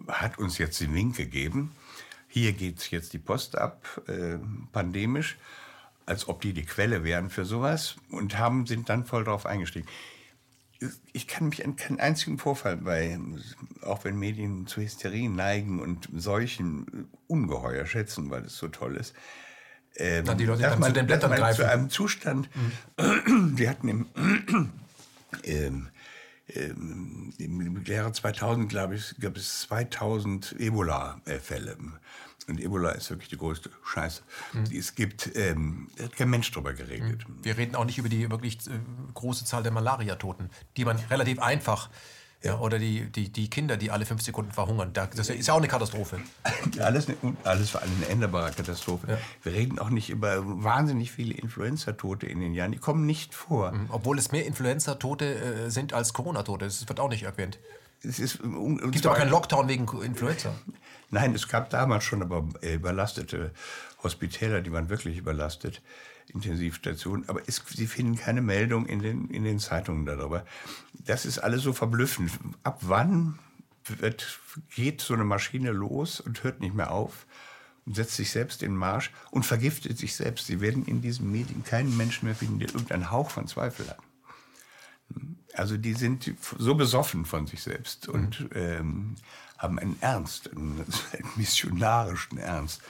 hat 0.07 0.37
uns 0.37 0.57
jetzt 0.57 0.79
den 0.81 0.93
Wink 0.93 1.15
gegeben. 1.15 1.75
Hier 2.27 2.51
geht 2.51 2.91
jetzt 2.91 3.13
die 3.13 3.19
Post 3.19 3.57
ab, 3.57 3.85
äh, 4.07 4.37
pandemisch, 4.73 5.37
als 6.05 6.27
ob 6.27 6.41
die 6.41 6.53
die 6.53 6.65
Quelle 6.65 7.03
wären 7.03 7.29
für 7.29 7.45
sowas 7.45 7.95
und 8.09 8.37
haben, 8.37 8.65
sind 8.65 8.89
dann 8.89 9.05
voll 9.05 9.23
darauf 9.23 9.45
eingestiegen 9.45 9.87
ich 11.13 11.27
kann 11.27 11.49
mich 11.49 11.65
an 11.65 11.75
keinen 11.75 11.99
einzigen 11.99 12.37
Vorfall 12.37 12.77
bei, 12.77 13.19
auch 13.81 14.03
wenn 14.03 14.17
Medien 14.17 14.67
zu 14.67 14.81
Hysterie 14.81 15.29
neigen 15.29 15.79
und 15.79 16.09
solchen 16.15 17.09
ungeheuer 17.27 17.85
schätzen, 17.85 18.29
weil 18.29 18.43
es 18.45 18.57
so 18.57 18.67
toll 18.67 18.95
ist. 18.95 19.13
Ähm, 19.95 20.25
Dann 20.25 20.37
die 20.37 20.45
Leute 20.45 20.61
dass 20.61 20.77
man, 20.77 20.89
zu 20.89 20.93
den 20.93 21.07
Blättern 21.07 21.31
greifen. 21.31 21.61
Zu 21.61 21.69
einem 21.69 21.89
Zustand, 21.89 22.49
mhm. 22.55 23.57
wir 23.57 23.69
hatten 23.69 23.87
im, 23.87 24.05
ähm, 25.43 25.89
ähm, 26.49 27.33
im 27.37 27.83
Jahre 27.83 28.11
2000, 28.11 28.69
glaube 28.69 28.95
ich, 28.95 29.15
gab 29.19 29.35
es 29.35 29.61
2000 29.61 30.55
Ebola-Fälle. 30.59 31.77
Und 32.47 32.61
Ebola 32.61 32.91
ist 32.91 33.09
wirklich 33.09 33.29
die 33.29 33.37
größte 33.37 33.69
Scheiße, 33.83 34.21
mhm. 34.53 34.65
die 34.65 34.77
es 34.77 34.95
gibt. 34.95 35.35
Ähm, 35.35 35.89
hat 36.01 36.15
kein 36.15 36.29
Mensch 36.29 36.49
drüber 36.51 36.73
geredet. 36.73 37.27
Mhm. 37.27 37.43
Wir 37.43 37.57
reden 37.57 37.75
auch 37.75 37.83
nicht 37.83 37.97
über 37.97 38.07
die 38.07 38.29
wirklich 38.31 38.65
äh, 38.67 38.71
große 39.13 39.43
Zahl 39.43 39.63
der 39.63 39.73
Malariatoten, 39.73 40.49
die 40.77 40.85
man 40.85 40.97
relativ 41.09 41.39
einfach 41.39 41.89
ja, 42.43 42.59
oder 42.59 42.77
die, 42.77 43.05
die, 43.11 43.29
die 43.29 43.49
Kinder, 43.49 43.77
die 43.77 43.89
alle 43.89 44.05
fünf 44.05 44.21
Sekunden 44.21 44.51
verhungern. 44.51 44.93
Das 44.93 45.29
ist 45.29 45.47
ja 45.47 45.53
auch 45.53 45.57
eine 45.57 45.67
Katastrophe. 45.67 46.19
Alles, 46.79 47.07
alles 47.43 47.73
war 47.73 47.81
eine 47.81 48.07
änderbare 48.07 48.51
Katastrophe. 48.51 49.07
Ja. 49.09 49.17
Wir 49.41 49.53
reden 49.53 49.79
auch 49.79 49.89
nicht 49.89 50.09
über 50.09 50.43
wahnsinnig 50.45 51.11
viele 51.11 51.33
Influenza-Tote 51.33 52.27
in 52.27 52.39
den 52.39 52.53
Jahren. 52.53 52.71
Die 52.71 52.77
kommen 52.77 53.05
nicht 53.05 53.33
vor. 53.33 53.71
Mhm. 53.71 53.87
Obwohl 53.89 54.19
es 54.19 54.31
mehr 54.31 54.45
Influenza-Tote 54.45 55.25
äh, 55.25 55.69
sind 55.71 55.93
als 55.93 56.13
Corona-Tote. 56.13 56.65
Das 56.65 56.87
wird 56.87 56.99
auch 56.99 57.09
nicht 57.09 57.23
erwähnt. 57.23 57.57
Es 58.03 58.19
ist, 58.19 58.41
um, 58.41 58.91
Gibt 58.91 59.07
auch 59.07 59.17
keinen 59.17 59.31
Lockdown 59.31 59.67
wegen 59.67 59.87
Influenza? 60.03 60.53
Nein, 61.09 61.33
es 61.33 61.47
gab 61.47 61.69
damals 61.69 62.03
schon 62.03 62.21
aber 62.21 62.47
äh, 62.61 62.75
überlastete 62.75 63.51
Hospitäler, 64.03 64.61
die 64.61 64.71
waren 64.71 64.89
wirklich 64.89 65.17
überlastet, 65.17 65.81
Intensivstationen. 66.27 67.27
Aber 67.29 67.41
es, 67.47 67.63
sie 67.67 67.87
finden 67.87 68.17
keine 68.17 68.41
Meldung 68.41 68.85
in 68.85 68.99
den, 68.99 69.29
in 69.29 69.43
den 69.43 69.59
Zeitungen 69.59 70.05
darüber. 70.05 70.45
Das 70.93 71.25
ist 71.25 71.39
alles 71.39 71.61
so 71.61 71.71
verblüffend. 71.73 72.31
Ab 72.63 72.79
wann 72.81 73.39
wird, 73.85 74.39
geht 74.75 74.99
so 74.99 75.13
eine 75.13 75.23
Maschine 75.23 75.71
los 75.71 76.19
und 76.19 76.43
hört 76.43 76.59
nicht 76.59 76.75
mehr 76.75 76.91
auf? 76.91 77.25
und 77.87 77.95
setzt 77.95 78.17
sich 78.17 78.31
selbst 78.31 78.61
in 78.63 78.75
Marsch 78.75 79.11
und 79.31 79.45
vergiftet 79.45 79.97
sich 79.97 80.13
selbst. 80.13 80.45
Sie 80.45 80.59
werden 80.59 80.85
in 80.85 81.01
diesen 81.01 81.31
Medien 81.31 81.63
keinen 81.63 81.95
Menschen 81.95 82.25
mehr 82.25 82.35
finden, 82.35 82.59
der 82.59 82.67
irgendeinen 82.67 83.11
Hauch 83.11 83.29
von 83.29 83.47
Zweifel 83.47 83.87
hat. 83.87 83.99
Also 85.53 85.77
die 85.77 85.93
sind 85.93 86.33
so 86.59 86.75
besoffen 86.75 87.23
von 87.23 87.47
sich 87.47 87.63
selbst 87.63 88.09
und 88.09 88.41
mhm. 88.41 88.49
ähm, 88.53 89.15
haben 89.57 89.79
einen 89.79 89.97
Ernst, 90.01 90.51
einen, 90.51 90.81
einen, 90.81 91.29
missionarischen 91.35 92.37
Ernst, 92.37 92.81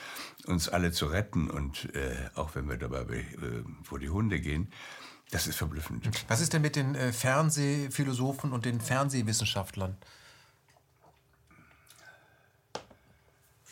uns 0.46 0.70
alle 0.70 0.92
zu 0.92 1.08
retten 1.08 1.50
und 1.50 1.94
äh, 1.96 2.30
auch 2.36 2.56
wenn 2.56 2.70
wir 2.70 2.78
dabei 2.78 3.20
äh, 3.20 3.64
vor 3.84 4.00
die 4.00 4.10
Hunde 4.10 4.40
gehen, 4.40 4.72
das 5.32 5.48
ist 5.48 5.58
verblüffend. 5.58 6.10
Was 6.30 6.40
ist 6.40 6.54
denn 6.54 6.62
mit 6.62 6.76
den 6.76 6.96
äh, 6.96 7.12
Fernsehphilosophen 7.12 8.54
und 8.54 8.66
den 8.66 8.80
Fernsehwissenschaftlern? 8.80 9.98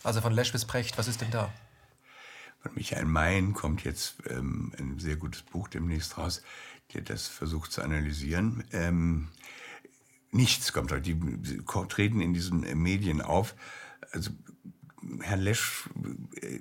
Also 0.03 0.21
von 0.21 0.33
Lesch 0.33 0.51
bis 0.51 0.65
Precht, 0.65 0.97
was 0.97 1.07
ist 1.07 1.21
denn 1.21 1.31
da? 1.31 1.51
Von 2.61 2.73
Michael 2.75 3.05
Mayen 3.05 3.53
kommt 3.53 3.83
jetzt 3.83 4.17
ähm, 4.29 4.73
ein 4.77 4.99
sehr 4.99 5.15
gutes 5.15 5.43
Buch 5.43 5.67
demnächst 5.67 6.17
raus, 6.17 6.41
der 6.93 7.01
das 7.01 7.27
versucht 7.27 7.71
zu 7.71 7.81
analysieren. 7.81 8.63
Ähm, 8.71 9.29
nichts 10.35 10.73
kommt. 10.73 10.91
Die, 11.05 11.17
treten 11.89 12.21
in 12.21 12.33
diesen 12.33 12.61
Medien 12.81 13.21
auf. 13.21 13.55
Also 14.11 14.31
Herr 15.21 15.37
Lesch, 15.37 15.89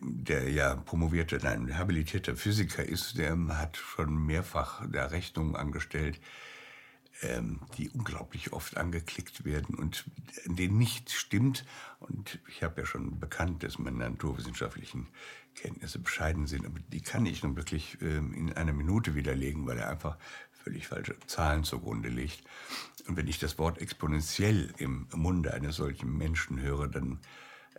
der 0.03 0.51
ja 0.51 0.77
promovierte, 0.77 1.39
nein, 1.43 1.77
habilitierter 1.79 2.37
Physiker 2.37 2.85
ist, 2.85 3.18
der 3.18 3.37
hat 3.59 3.77
schon 3.77 4.27
mehrfach 4.27 4.83
da 4.91 5.07
Rechnungen 5.07 5.57
angestellt, 5.57 6.20
ähm, 7.22 7.61
die 7.79 7.89
unglaublich 7.91 8.53
oft 8.53 8.77
angeklickt 8.77 9.45
werden 9.45 9.75
und 9.75 10.05
denen 10.45 10.77
nicht 10.77 11.11
stimmt. 11.11 11.64
Und 12.01 12.39
ich 12.49 12.62
habe 12.62 12.83
ja 12.83 12.87
schon 12.87 13.18
bekannt, 13.18 13.62
dass 13.62 13.79
meine 13.79 13.99
naturwissenschaftlichen 13.99 15.09
Kenntnisse 15.55 15.99
bescheiden 15.99 16.47
sind, 16.47 16.66
aber 16.66 16.81
die 16.93 17.01
kann 17.01 17.27
ich 17.27 17.43
nun 17.43 17.57
wirklich 17.57 17.99
ähm, 18.03 18.35
in 18.35 18.53
einer 18.53 18.72
Minute 18.72 19.14
widerlegen, 19.14 19.66
weil 19.66 19.79
er 19.79 19.89
einfach 19.89 20.18
völlig 20.64 20.89
falsche 20.89 21.16
Zahlen 21.27 21.62
zugrunde 21.62 22.09
legt. 22.09 22.43
Und 23.07 23.16
wenn 23.16 23.28
ich 23.28 23.38
das 23.38 23.59
Wort 23.59 23.78
exponentiell 23.78 24.72
im 24.78 25.07
Munde 25.14 25.52
eines 25.52 25.76
solchen 25.76 26.16
Menschen 26.16 26.61
höre, 26.61 26.88
dann 26.88 27.18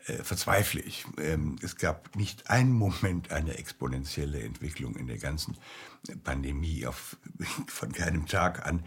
äh, 0.06 0.24
verzweifle 0.24 0.82
ich. 0.82 1.06
Ähm, 1.18 1.56
es 1.64 1.78
gab 1.78 2.16
nicht 2.16 2.50
einen 2.50 2.74
Moment 2.74 3.32
eine 3.32 3.58
exponentielle 3.58 4.40
Entwicklung 4.42 4.96
in 4.96 5.08
der 5.08 5.18
ganzen 5.18 5.58
Pandemie 6.24 6.86
auf, 6.86 7.18
von 7.68 7.92
keinem 7.92 8.28
Tag 8.28 8.66
an. 8.68 8.86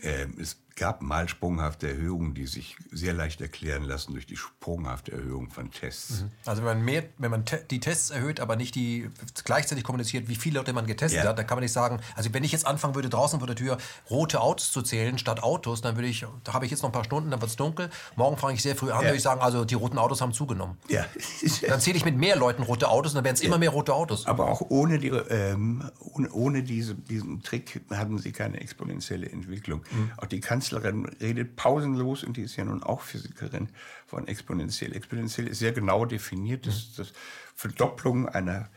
Äh, 0.00 0.28
es 0.40 0.61
gab 0.76 1.02
mal 1.02 1.28
sprunghafte 1.28 1.88
Erhöhungen, 1.88 2.34
die 2.34 2.46
sich 2.46 2.76
sehr 2.90 3.12
leicht 3.12 3.40
erklären 3.40 3.84
lassen 3.84 4.12
durch 4.12 4.26
die 4.26 4.36
sprunghafte 4.36 5.12
Erhöhung 5.12 5.50
von 5.50 5.70
Tests. 5.70 6.22
Mhm. 6.22 6.30
Also 6.46 6.62
wenn 6.62 6.78
man 6.78 6.84
mehr, 6.84 7.04
wenn 7.18 7.30
man 7.30 7.44
te 7.44 7.64
die 7.70 7.80
Tests 7.80 8.10
erhöht, 8.10 8.40
aber 8.40 8.56
nicht 8.56 8.74
die 8.74 9.10
gleichzeitig 9.44 9.84
kommuniziert, 9.84 10.28
wie 10.28 10.34
viele 10.34 10.58
Leute 10.58 10.72
man 10.72 10.86
getestet 10.86 11.24
ja. 11.24 11.30
hat, 11.30 11.38
dann 11.38 11.46
kann 11.46 11.56
man 11.56 11.62
nicht 11.62 11.72
sagen, 11.72 12.00
also 12.16 12.32
wenn 12.32 12.44
ich 12.44 12.52
jetzt 12.52 12.66
anfangen 12.66 12.94
würde, 12.94 13.08
draußen 13.08 13.38
vor 13.38 13.46
der 13.46 13.56
Tür 13.56 13.78
rote 14.10 14.40
Autos 14.40 14.72
zu 14.72 14.82
zählen 14.82 15.18
statt 15.18 15.42
Autos, 15.42 15.80
dann 15.80 15.96
würde 15.96 16.08
ich, 16.08 16.26
da 16.44 16.52
habe 16.52 16.64
ich 16.64 16.70
jetzt 16.70 16.82
noch 16.82 16.90
ein 16.90 16.92
paar 16.92 17.04
Stunden, 17.04 17.30
dann 17.30 17.40
wird 17.40 17.50
es 17.50 17.56
dunkel. 17.56 17.90
Morgen 18.16 18.36
fange 18.36 18.54
ich 18.54 18.62
sehr 18.62 18.76
früh 18.76 18.90
an, 18.90 19.00
ja. 19.00 19.08
würde 19.08 19.16
ich 19.16 19.22
sagen, 19.22 19.40
also 19.40 19.64
die 19.64 19.74
roten 19.74 19.98
Autos 19.98 20.20
haben 20.20 20.32
zugenommen. 20.32 20.78
Ja. 20.88 21.04
dann 21.68 21.80
zähle 21.80 21.96
ich 21.96 22.04
mit 22.04 22.16
mehr 22.16 22.36
Leuten 22.36 22.62
rote 22.62 22.88
Autos 22.88 23.12
und 23.12 23.16
dann 23.16 23.24
werden 23.24 23.34
es 23.34 23.42
ja. 23.42 23.48
immer 23.48 23.58
mehr 23.58 23.70
rote 23.70 23.94
Autos. 23.94 24.26
Aber 24.26 24.48
auch 24.48 24.62
ohne, 24.68 24.98
die, 24.98 25.08
ähm, 25.08 25.90
ohne, 26.00 26.30
ohne 26.32 26.62
diese, 26.62 26.94
diesen 26.94 27.42
Trick 27.42 27.82
haben 27.90 28.18
sie 28.18 28.32
keine 28.32 28.60
exponentielle 28.60 29.28
Entwicklung. 29.28 29.82
Mhm. 29.90 30.12
Auch 30.16 30.26
die 30.26 30.40
Kanzlerin 30.40 30.61
redet 30.70 31.20
redet 31.20 31.56
pausenlos, 31.56 32.22
und 32.22 32.36
die 32.36 32.42
ist 32.42 32.56
ja 32.56 32.64
nun 32.64 32.82
auch 32.82 33.00
Physikerin, 33.00 33.68
von 34.06 34.28
exponentiell. 34.28 34.94
Exponentiell 34.94 35.48
ist 35.48 35.58
sehr 35.58 35.72
genau 35.72 36.04
definiert. 36.04 36.66
Das 36.66 36.76
ist 36.76 36.98
das 36.98 37.12
Verdopplung 37.54 38.28
einer, 38.28 38.68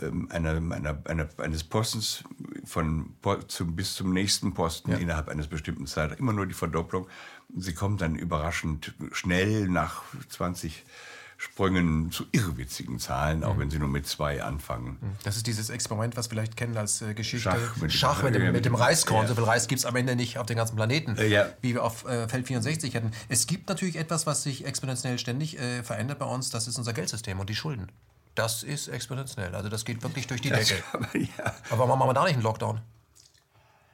ähm, 0.00 0.28
einer, 0.30 0.52
einer, 0.52 0.98
einer, 1.04 1.28
eines 1.38 1.64
Postens 1.64 2.24
von, 2.64 3.16
zum, 3.48 3.76
bis 3.76 3.94
zum 3.94 4.12
nächsten 4.12 4.54
Posten 4.54 4.92
ja. 4.92 4.98
innerhalb 4.98 5.28
eines 5.28 5.48
bestimmten 5.48 5.86
Zeitraums. 5.86 6.20
Immer 6.20 6.32
nur 6.32 6.46
die 6.46 6.54
Verdopplung. 6.54 7.08
Sie 7.56 7.74
kommt 7.74 8.00
dann 8.00 8.14
überraschend 8.14 8.94
schnell 9.12 9.68
nach 9.68 10.02
20 10.28 10.84
Sprüngen 11.38 12.10
zu 12.10 12.24
irrwitzigen 12.32 12.98
Zahlen, 12.98 13.44
auch 13.44 13.54
mhm. 13.54 13.60
wenn 13.60 13.70
sie 13.70 13.78
nur 13.78 13.88
mit 13.88 14.06
zwei 14.06 14.42
anfangen. 14.42 14.96
Mhm. 15.00 15.16
Das 15.22 15.36
ist 15.36 15.46
dieses 15.46 15.68
Experiment, 15.68 16.16
was 16.16 16.26
wir 16.26 16.30
vielleicht 16.30 16.56
kennen 16.56 16.76
als 16.76 17.02
äh, 17.02 17.12
Geschichte. 17.12 17.50
Schach 17.50 17.76
mit, 17.76 17.92
Schach 17.92 18.22
mit, 18.22 18.34
dem, 18.34 18.52
mit, 18.52 18.64
dem 18.64 18.74
Reiskorn. 18.74 19.22
Ja. 19.22 19.28
So 19.28 19.34
viel 19.34 19.44
Reis 19.44 19.68
gibt 19.68 19.80
es 19.80 19.84
am 19.84 19.96
Ende 19.96 20.16
nicht 20.16 20.38
auf 20.38 20.46
dem 20.46 20.56
ganzen 20.56 20.76
Planeten, 20.76 21.16
äh, 21.18 21.26
ja. 21.26 21.46
wie 21.60 21.74
wir 21.74 21.84
auf 21.84 22.06
äh, 22.06 22.26
Feld 22.28 22.46
64 22.46 22.94
hätten. 22.94 23.10
Es 23.28 23.46
gibt 23.46 23.68
natürlich 23.68 23.96
etwas, 23.96 24.26
was 24.26 24.42
sich 24.44 24.64
exponentiell 24.64 25.18
ständig 25.18 25.58
äh, 25.58 25.82
verändert 25.82 26.18
bei 26.18 26.26
uns. 26.26 26.48
Das 26.50 26.68
ist 26.68 26.78
unser 26.78 26.94
Geldsystem 26.94 27.38
und 27.38 27.50
die 27.50 27.54
Schulden. 27.54 27.92
Das 28.34 28.62
ist 28.62 28.88
exponentiell. 28.88 29.54
Also 29.54 29.68
das 29.68 29.84
geht 29.84 30.02
wirklich 30.02 30.26
durch 30.26 30.40
die 30.40 30.50
das 30.50 30.68
Decke. 30.68 30.82
Aber, 30.92 31.16
ja. 31.16 31.54
aber 31.70 31.88
warum 31.88 31.98
machen 31.98 32.08
wir 32.10 32.14
da 32.14 32.24
nicht 32.24 32.34
einen 32.34 32.42
Lockdown? 32.42 32.80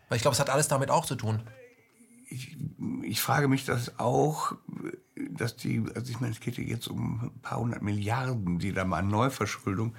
Weil 0.09 0.17
ich 0.17 0.23
glaube, 0.23 0.35
es 0.35 0.41
hat 0.41 0.51
alles 0.51 0.69
damit 0.69 0.91
auch 0.91 1.07
zu 1.07 1.17
tun. 1.17 1.43
Ich, 2.29 2.57
ich 3.03 3.21
frage 3.21 3.49
mich 3.49 3.65
das 3.65 3.99
auch 3.99 4.55
dass 5.31 5.57
die, 5.57 5.83
also 5.95 6.11
ich 6.11 6.21
meine, 6.21 6.33
es 6.33 6.41
geht 6.41 6.59
ja 6.59 6.65
jetzt 6.65 6.89
um 6.89 7.21
ein 7.23 7.41
paar 7.41 7.59
hundert 7.59 7.83
Milliarden, 7.83 8.59
die 8.59 8.73
da 8.73 8.85
mal 8.85 8.99
an 8.99 9.09
Neuverschuldung. 9.09 9.95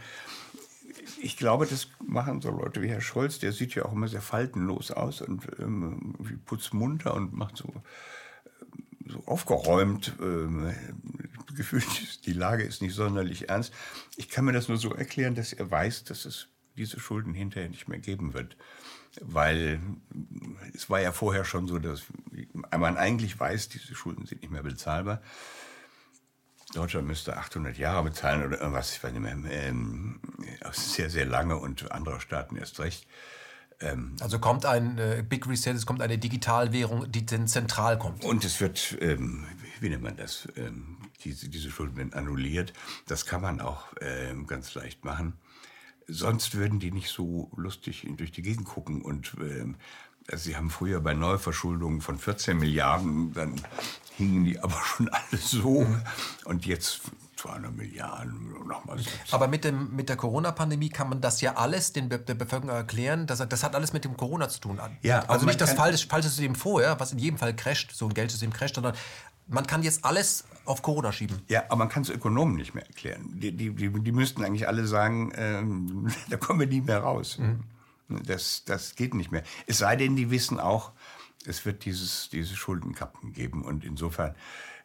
Ich 1.21 1.38
glaube, 1.38 1.65
das 1.65 1.88
machen 2.05 2.41
so 2.41 2.51
Leute 2.51 2.82
wie 2.82 2.89
Herr 2.89 3.01
Scholz, 3.01 3.39
der 3.39 3.51
sieht 3.51 3.76
ja 3.76 3.86
auch 3.86 3.93
immer 3.93 4.07
sehr 4.07 4.21
faltenlos 4.21 4.91
aus 4.91 5.21
und 5.21 5.47
ähm, 5.59 6.15
putzmunter 6.45 7.13
und 7.13 7.34
macht 7.34 7.57
so, 7.57 7.67
äh, 7.67 9.09
so 9.09 9.24
aufgeräumt. 9.26 10.13
Ähm, 10.21 10.74
gefühlt, 11.55 12.26
die 12.26 12.34
Lage 12.34 12.63
ist 12.63 12.82
nicht 12.82 12.95
sonderlich 12.95 13.49
ernst. 13.49 13.74
Ich 14.15 14.30
kann 14.30 14.45
mir 14.45 14.53
das 14.53 14.69
nur 14.69 14.78
so 14.78 14.93
erklären, 14.93 15.36
dass 15.36 15.53
er 15.53 15.69
weiß, 15.69 16.03
dass 16.05 16.26
es 16.26 16.47
diese 16.76 16.99
Schulden 16.99 17.34
hinterher 17.34 17.69
nicht 17.69 17.88
mehr 17.88 17.99
geben 17.99 18.34
wird 18.34 18.57
weil 19.22 19.80
es 20.74 20.89
war 20.89 21.01
ja 21.01 21.11
vorher 21.11 21.45
schon 21.45 21.68
so, 21.68 21.80
dass 21.80 22.03
man 22.76 22.97
eigentlich 22.97 23.39
weiß, 23.39 23.70
diese 23.70 23.95
Schulden 23.95 24.26
sind 24.26 24.41
nicht 24.41 24.51
mehr 24.51 24.64
bezahlbar. 24.64 25.22
Deutschland 26.74 27.07
müsste 27.07 27.38
800 27.38 27.78
Jahre 27.78 28.03
bezahlen 28.03 28.43
oder 28.43 28.59
irgendwas, 28.59 28.95
ich 28.95 29.03
weiß 29.03 29.14
nicht 29.14 29.22
mehr, 29.22 29.38
ähm, 29.51 30.20
sehr, 30.72 31.09
sehr 31.09 31.26
lange 31.26 31.57
und 31.57 31.91
andere 31.91 32.20
Staaten 32.20 32.55
erst 32.55 32.80
recht. 32.80 33.07
Ähm, 33.80 34.16
also 34.20 34.39
kommt 34.39 34.66
ein 34.66 34.97
äh, 34.97 35.24
Big 35.28 35.47
Reset, 35.47 35.72
es 35.72 35.86
kommt 35.86 36.01
eine 36.01 36.18
Digitalwährung, 36.18 37.11
die 37.11 37.26
denn 37.26 37.47
zentral 37.47 37.99
kommt. 37.99 38.24
Und 38.26 38.43
es 38.43 38.59
wird, 38.59 38.97
ähm, 39.01 39.45
wie 39.82 39.89
nennt 39.89 40.03
man 40.03 40.18
das, 40.18 40.47
ähm, 40.55 40.97
diese, 41.24 41.49
diese 41.49 41.70
Schulden 41.70 41.95
werden 41.97 42.14
annulliert. 42.14 42.74
Das 43.07 43.26
kann 43.26 43.41
man 43.41 43.61
auch 43.61 43.86
ähm, 44.01 44.47
ganz 44.47 44.74
leicht 44.74 45.05
machen. 45.05 45.34
Sonst 46.08 46.56
würden 46.56 46.80
die 46.80 46.91
nicht 46.91 47.10
so 47.10 47.51
lustig 47.56 48.08
durch 48.18 48.32
die 48.32 48.41
Gegend 48.41 48.66
gucken. 48.66 49.01
Und 49.01 49.36
äh, 49.39 49.66
also 50.32 50.43
sie 50.45 50.56
haben 50.56 50.70
früher 50.70 51.01
bei 51.01 51.14
Neuverschuldungen 51.14 52.01
von 52.01 52.18
14 52.18 52.58
Milliarden, 52.58 53.34
dann 53.34 53.56
hingen 54.18 54.45
die 54.45 54.60
aber 54.60 54.82
schon 54.84 55.10
alle 55.10 55.38
so. 55.38 55.86
Und 56.45 56.66
jetzt 56.66 57.01
200 57.43 57.76
Milliarden 57.76 58.54
nochmal. 58.68 58.99
Aber 59.32 59.47
mit, 59.49 59.66
dem, 59.66 59.93
mit 59.93 60.08
der 60.08 60.16
Corona-Pandemie 60.16 60.89
kann 60.89 61.10
man 61.10 61.20
das 61.20 61.41
ja 61.41 61.56
alles 61.56 61.91
den 61.91 62.08
der 62.08 62.20
Bevölkerung 62.20 62.70
erklären. 62.70 63.28
Das, 63.28 63.45
das 63.47 63.64
hat 63.64 63.76
alles 63.76 63.91
mit 63.91 64.06
dem 64.06 64.16
Corona 64.16 64.47
zu 64.47 64.62
tun. 64.62 64.80
Ja, 65.01 65.26
also 65.28 65.45
nicht 65.45 65.60
das 65.60 65.74
falsche, 65.74 66.08
falsche 66.08 66.30
System 66.30 66.56
vorher, 66.56 66.99
was 67.01 67.12
in 67.12 67.20
jedem 67.20 67.38
Fall 67.38 67.54
crasht, 67.54 67.91
so 67.91 68.08
ein 68.08 68.14
Geldsystem 68.14 68.54
crasht, 68.54 68.76
sondern 68.76 68.95
man 69.48 69.68
kann 69.68 69.84
jetzt 69.84 70.06
alles 70.06 70.46
auf 70.66 70.82
Corona 70.82 71.12
schieben. 71.12 71.41
Ja, 71.48 71.64
aber 71.66 71.78
man 71.78 71.89
kann 71.89 72.04
es 72.04 72.10
Ökonomen 72.10 72.56
nicht 72.56 72.74
mehr 72.74 72.86
erklären. 72.86 73.30
Die, 73.34 73.52
die, 73.52 73.72
die, 73.72 73.89
die 73.89 74.12
müssten 74.12 74.44
eigentlich 74.44 74.68
alle 74.68 74.88
sagen, 74.88 75.32
ähm, 75.36 76.12
da 76.30 76.38
kommen 76.38 76.60
wir 76.60 76.68
nie 76.68 76.82
mehr 76.82 77.00
raus. 77.00 77.38
Mhm. 77.38 77.64
Das, 78.26 78.64
das 78.66 78.96
geht 78.96 79.14
nicht 79.14 79.32
mehr. 79.32 79.44
Es 79.66 79.80
sei 79.80 79.96
denn, 79.96 80.16
die 80.16 80.30
wissen 80.30 80.60
auch, 80.60 80.91
es 81.46 81.66
wird 81.66 81.86
dieses, 81.86 82.30
diese 82.30 82.56
Schuldenkappen 82.56 83.34
geben. 83.34 83.64
Und 83.64 83.84
insofern 83.84 84.36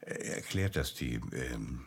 äh, 0.00 0.14
erklärt 0.14 0.76
das 0.76 0.94
die. 0.94 1.20
Ähm, 1.32 1.84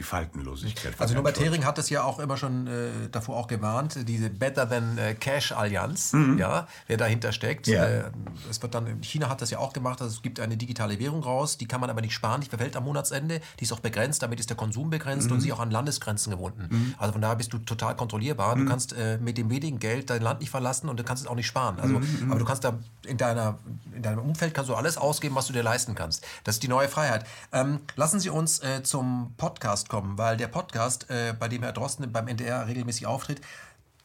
die 0.00 0.02
Faltenlosigkeit. 0.02 0.94
Also 0.98 1.14
Norbert 1.14 1.38
Hering 1.38 1.66
hat 1.66 1.78
es 1.78 1.90
ja 1.90 2.02
auch 2.02 2.18
immer 2.20 2.38
schon 2.38 2.66
äh, 2.66 2.88
davor 3.12 3.36
auch 3.36 3.46
gewarnt, 3.46 4.08
diese 4.08 4.30
Better 4.30 4.66
Than 4.66 4.96
äh, 4.96 5.14
Cash 5.14 5.52
Allianz, 5.52 6.14
mhm. 6.14 6.38
ja, 6.38 6.66
wer 6.86 6.96
dahinter 6.96 7.32
steckt. 7.32 7.66
Ja. 7.66 7.84
Äh, 7.84 8.04
es 8.48 8.62
wird 8.62 8.74
dann, 8.74 9.02
China 9.02 9.28
hat 9.28 9.42
das 9.42 9.50
ja 9.50 9.58
auch 9.58 9.74
gemacht, 9.74 10.00
also 10.00 10.14
es 10.14 10.22
gibt 10.22 10.40
eine 10.40 10.56
digitale 10.56 10.98
Währung 10.98 11.22
raus, 11.22 11.58
die 11.58 11.66
kann 11.66 11.82
man 11.82 11.90
aber 11.90 12.00
nicht 12.00 12.14
sparen, 12.14 12.40
die 12.40 12.48
verfällt 12.48 12.76
am 12.76 12.84
Monatsende, 12.84 13.42
die 13.58 13.64
ist 13.64 13.72
auch 13.72 13.80
begrenzt, 13.80 14.22
damit 14.22 14.40
ist 14.40 14.48
der 14.48 14.56
Konsum 14.56 14.88
begrenzt 14.88 15.26
mhm. 15.26 15.34
und 15.34 15.40
sie 15.42 15.52
auch 15.52 15.60
an 15.60 15.70
Landesgrenzen 15.70 16.30
gebunden. 16.30 16.68
Mhm. 16.70 16.94
Also 16.96 17.12
von 17.12 17.20
daher 17.20 17.36
bist 17.36 17.52
du 17.52 17.58
total 17.58 17.94
kontrollierbar. 17.94 18.56
Du 18.56 18.62
mhm. 18.62 18.68
kannst 18.68 18.94
äh, 18.94 19.18
mit 19.18 19.36
dem 19.36 19.50
wenigen 19.50 19.78
Geld 19.80 20.08
dein 20.08 20.22
Land 20.22 20.40
nicht 20.40 20.50
verlassen 20.50 20.88
und 20.88 20.98
du 20.98 21.04
kannst 21.04 21.22
es 21.22 21.28
auch 21.28 21.34
nicht 21.34 21.46
sparen. 21.46 21.78
Also, 21.78 21.98
mhm. 21.98 22.06
Mhm. 22.22 22.30
aber 22.30 22.38
du 22.38 22.46
kannst 22.46 22.64
da 22.64 22.78
in, 23.06 23.18
deiner, 23.18 23.58
in 23.94 24.02
deinem 24.02 24.20
Umfeld 24.20 24.54
kannst 24.54 24.70
du 24.70 24.74
alles 24.74 24.96
ausgeben, 24.96 25.34
was 25.34 25.46
du 25.46 25.52
dir 25.52 25.62
leisten 25.62 25.94
kannst. 25.94 26.24
Das 26.44 26.56
ist 26.56 26.62
die 26.62 26.68
neue 26.68 26.88
Freiheit. 26.88 27.26
Ähm, 27.52 27.80
lassen 27.96 28.18
Sie 28.18 28.30
uns 28.30 28.60
äh, 28.60 28.82
zum 28.82 29.34
Podcast 29.36 29.89
kommen, 29.90 30.16
weil 30.16 30.38
der 30.38 30.48
Podcast, 30.48 31.10
äh, 31.10 31.34
bei 31.38 31.48
dem 31.48 31.62
Herr 31.62 31.72
Drosten 31.72 32.10
beim 32.10 32.28
NDR 32.28 32.66
regelmäßig 32.66 33.06
auftritt, 33.06 33.42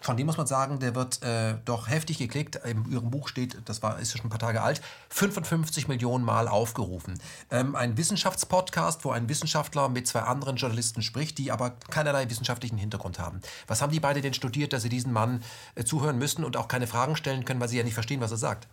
von 0.01 0.17
dem 0.17 0.27
muss 0.27 0.37
man 0.37 0.45
sagen, 0.45 0.79
der 0.79 0.93
wird 0.93 1.23
äh, 1.23 1.55
doch 1.65 1.87
heftig 1.89 2.19
geklickt. 2.19 2.57
In 2.57 2.85
Ihrem 2.91 3.09
Buch 3.09 3.27
steht, 3.27 3.57
das 3.65 3.81
war, 3.81 3.97
ist 3.97 4.15
schon 4.15 4.27
ein 4.27 4.29
paar 4.29 4.39
Tage 4.39 4.61
alt, 4.61 4.81
55 5.09 5.87
Millionen 5.87 6.23
Mal 6.23 6.47
aufgerufen. 6.47 7.19
Ähm, 7.49 7.75
ein 7.75 7.97
Wissenschaftspodcast, 7.97 9.03
wo 9.03 9.11
ein 9.11 9.29
Wissenschaftler 9.29 9.89
mit 9.89 10.07
zwei 10.07 10.19
anderen 10.19 10.57
Journalisten 10.57 11.01
spricht, 11.01 11.37
die 11.37 11.51
aber 11.51 11.71
keinerlei 11.89 12.29
wissenschaftlichen 12.29 12.77
Hintergrund 12.77 13.17
haben. 13.17 13.41
Was 13.67 13.81
haben 13.81 13.91
die 13.91 13.99
beide 13.99 14.21
denn 14.21 14.33
studiert, 14.33 14.73
dass 14.73 14.83
sie 14.83 14.89
diesen 14.89 15.11
Mann 15.11 15.41
äh, 15.73 15.83
zuhören 15.83 16.19
müssen 16.19 16.43
und 16.43 16.55
auch 16.57 16.67
keine 16.67 16.87
Fragen 16.87 17.15
stellen 17.15 17.45
können, 17.45 17.59
weil 17.59 17.69
sie 17.69 17.77
ja 17.77 17.83
nicht 17.83 17.95
verstehen, 17.95 18.21
was 18.21 18.31
er 18.31 18.37
sagt? 18.37 18.67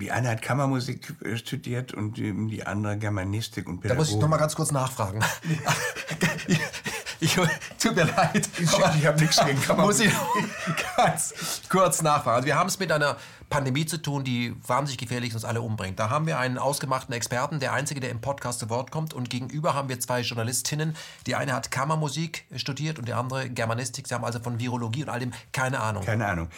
Die 0.00 0.10
eine 0.10 0.30
hat 0.30 0.42
Kammermusik 0.42 1.14
äh, 1.22 1.36
studiert 1.36 1.94
und 1.94 2.16
die 2.16 2.66
andere 2.66 2.96
Germanistik 2.98 3.68
und 3.68 3.80
Pädagogik. 3.80 3.90
Da 3.90 3.94
muss 3.96 4.10
ich 4.10 4.20
noch 4.20 4.28
mal 4.28 4.38
ganz 4.38 4.54
kurz 4.54 4.72
nachfragen. 4.72 5.20
ich, 7.20 7.34
tut 7.78 7.94
mir 7.94 8.04
leid. 8.04 8.48
Ich, 8.58 8.72
ich 8.72 9.06
habe 9.06 9.20
nichts 9.20 9.44
gegen 9.44 9.60
Kammermusik. 9.60 10.12
Muss 10.12 10.44
ich 10.68 10.96
ganz 10.96 11.34
kurz 11.68 12.02
nachfragen. 12.02 12.36
Also 12.36 12.46
wir 12.46 12.56
haben 12.56 12.68
es 12.68 12.78
mit 12.78 12.90
einer 12.90 13.16
Pandemie 13.50 13.84
zu 13.84 14.00
tun, 14.00 14.24
die 14.24 14.54
wahnsinnig 14.66 14.98
gefährlich 14.98 15.34
uns 15.34 15.44
alle 15.44 15.60
umbringt. 15.60 15.98
Da 15.98 16.08
haben 16.08 16.26
wir 16.26 16.38
einen 16.38 16.56
ausgemachten 16.56 17.14
Experten, 17.14 17.60
der 17.60 17.72
einzige, 17.72 18.00
der 18.00 18.10
im 18.10 18.20
Podcast 18.20 18.60
zu 18.60 18.70
Wort 18.70 18.90
kommt. 18.90 19.12
Und 19.12 19.28
gegenüber 19.28 19.74
haben 19.74 19.88
wir 19.88 20.00
zwei 20.00 20.20
Journalistinnen. 20.20 20.96
Die 21.26 21.34
eine 21.34 21.52
hat 21.52 21.70
Kammermusik 21.70 22.46
studiert 22.56 22.98
und 22.98 23.08
die 23.08 23.12
andere 23.12 23.50
Germanistik. 23.50 24.08
Sie 24.08 24.14
haben 24.14 24.24
also 24.24 24.40
von 24.40 24.58
Virologie 24.58 25.02
und 25.02 25.08
all 25.08 25.20
dem 25.20 25.32
keine 25.52 25.80
Ahnung. 25.80 26.04
Keine 26.04 26.26
Ahnung 26.26 26.48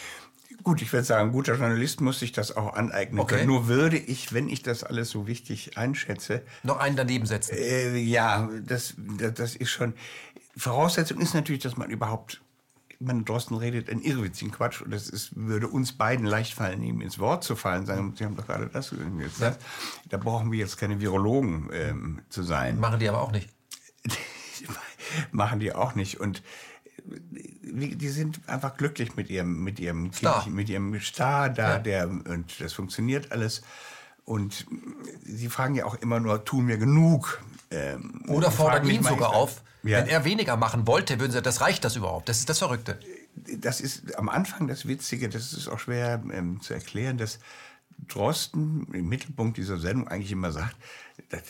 Gut, 0.63 0.83
ich 0.83 0.93
würde 0.93 1.05
sagen, 1.05 1.29
ein 1.29 1.33
guter 1.33 1.55
Journalist 1.55 2.01
muss 2.01 2.21
sich 2.21 2.33
das 2.33 2.57
auch 2.57 2.75
aneignen 2.75 3.21
Okay. 3.21 3.37
können. 3.37 3.47
Nur 3.49 3.67
würde 3.69 3.97
ich, 3.99 4.33
wenn 4.33 4.49
ich 4.49 4.63
das 4.63 4.85
alles 4.85 5.11
so 5.11 5.27
wichtig 5.27 5.77
einschätze, 5.77 6.43
Noch 6.63 6.79
einen 6.79 6.97
daneben 6.97 7.27
setzen. 7.27 7.57
äh, 7.57 7.97
ja, 7.97 8.49
das, 8.65 8.95
das, 9.35 9.57
ist 9.57 9.71
schon. 9.71 9.95
Voraussetzung 10.57 11.19
ist 11.21 11.35
natürlich, 11.35 11.63
dass 11.63 11.77
man 11.77 11.91
überhaupt. 11.91 12.43
Man 13.01 13.25
Drosten 13.25 13.57
redet 13.57 13.91
einen 13.91 14.01
irrwitzigen 14.03 14.53
Quatsch 14.53 14.81
und 14.81 14.93
das 14.93 15.09
ist, 15.09 15.35
würde 15.35 15.67
uns 15.67 15.93
beiden 15.93 16.25
leicht 16.25 16.55
fallen, 16.55 16.81
ihm 16.83 17.01
ins 17.01 17.19
Wort 17.19 17.43
zu 17.43 17.57
fallen, 17.57 17.85
sagen, 17.85 18.15
Sie 18.17 18.25
haben 18.25 18.37
doch 18.37 18.47
gerade 18.47 18.69
das 18.69 18.93
und 18.93 19.19
jetzt 19.19 19.43
das. 19.43 19.59
Da 20.09 20.19
brauchen 20.19 20.53
wir 20.53 20.61
jetzt 20.61 20.79
keine 20.79 21.01
Virologen 21.01 21.69
ähm, 21.73 22.21
zu 22.29 22.45
sein. 22.45 22.79
Machen 22.79 23.01
die 23.01 23.09
aber 23.09 23.21
auch 23.21 23.33
nicht. 23.33 23.49
machen 25.33 25.59
die 25.59 25.75
auch 25.75 25.97
nicht. 25.97 26.21
Und 26.21 26.43
die 27.05 28.09
sind 28.09 28.41
einfach 28.49 28.77
glücklich 28.77 29.17
mit 29.17 29.31
ihrem, 29.31 29.63
mit 29.65 29.81
ihrem 29.81 30.13
Star. 30.13 30.43
Kind, 30.45 30.55
mit 30.57 30.69
ihrem 30.69 30.99
Star 31.01 31.49
da, 31.51 31.73
Ja. 31.75 31.79
der, 31.79 32.09
und 32.09 32.61
das 32.61 32.73
funktioniert 32.73 33.33
alles. 33.33 33.63
Und 34.25 34.67
sie 35.25 35.49
fragen 35.49 35.75
ja 35.75 35.85
auch 35.85 35.95
immer 35.97 36.21
nur, 36.21 36.45
tun 36.45 36.69
wir 36.69 36.79
genug? 36.79 37.43
Ähm, 37.71 38.25
Oder 38.29 38.51
fordern 38.51 38.87
ihn 38.89 39.03
sogar 39.03 39.19
manchmal- 39.19 39.35
auf, 39.35 39.63
Ja. 39.83 39.99
wenn 39.99 40.07
er 40.07 40.25
weniger 40.25 40.57
machen 40.57 40.87
wollte, 40.87 41.19
würden 41.19 41.33
sie, 41.33 41.43
das 41.43 41.61
reicht 41.61 41.85
das 41.85 41.97
überhaupt. 41.97 42.29
Das 42.29 42.39
ist 42.39 42.49
das 42.49 42.59
Verrückte. 42.59 42.99
das 43.59 43.81
ist 43.81 44.15
am 44.17 44.29
Anfang 44.29 44.69
das 44.69 44.87
Witzige, 44.87 45.29
das 45.31 45.55
ist 45.55 45.67
auch 45.67 45.79
schwer 45.79 46.23
ähm, 46.33 46.61
zu 46.61 46.75
erklären, 46.75 47.17
dass 47.17 47.39
Drosten 48.09 48.87
im 48.93 49.09
Mittelpunkt 49.09 49.57
dieser 49.57 49.79
Sendung 49.79 50.07
eigentlich 50.09 50.33
immer 50.33 50.53
sagt, 50.53 50.77
das 51.31 51.43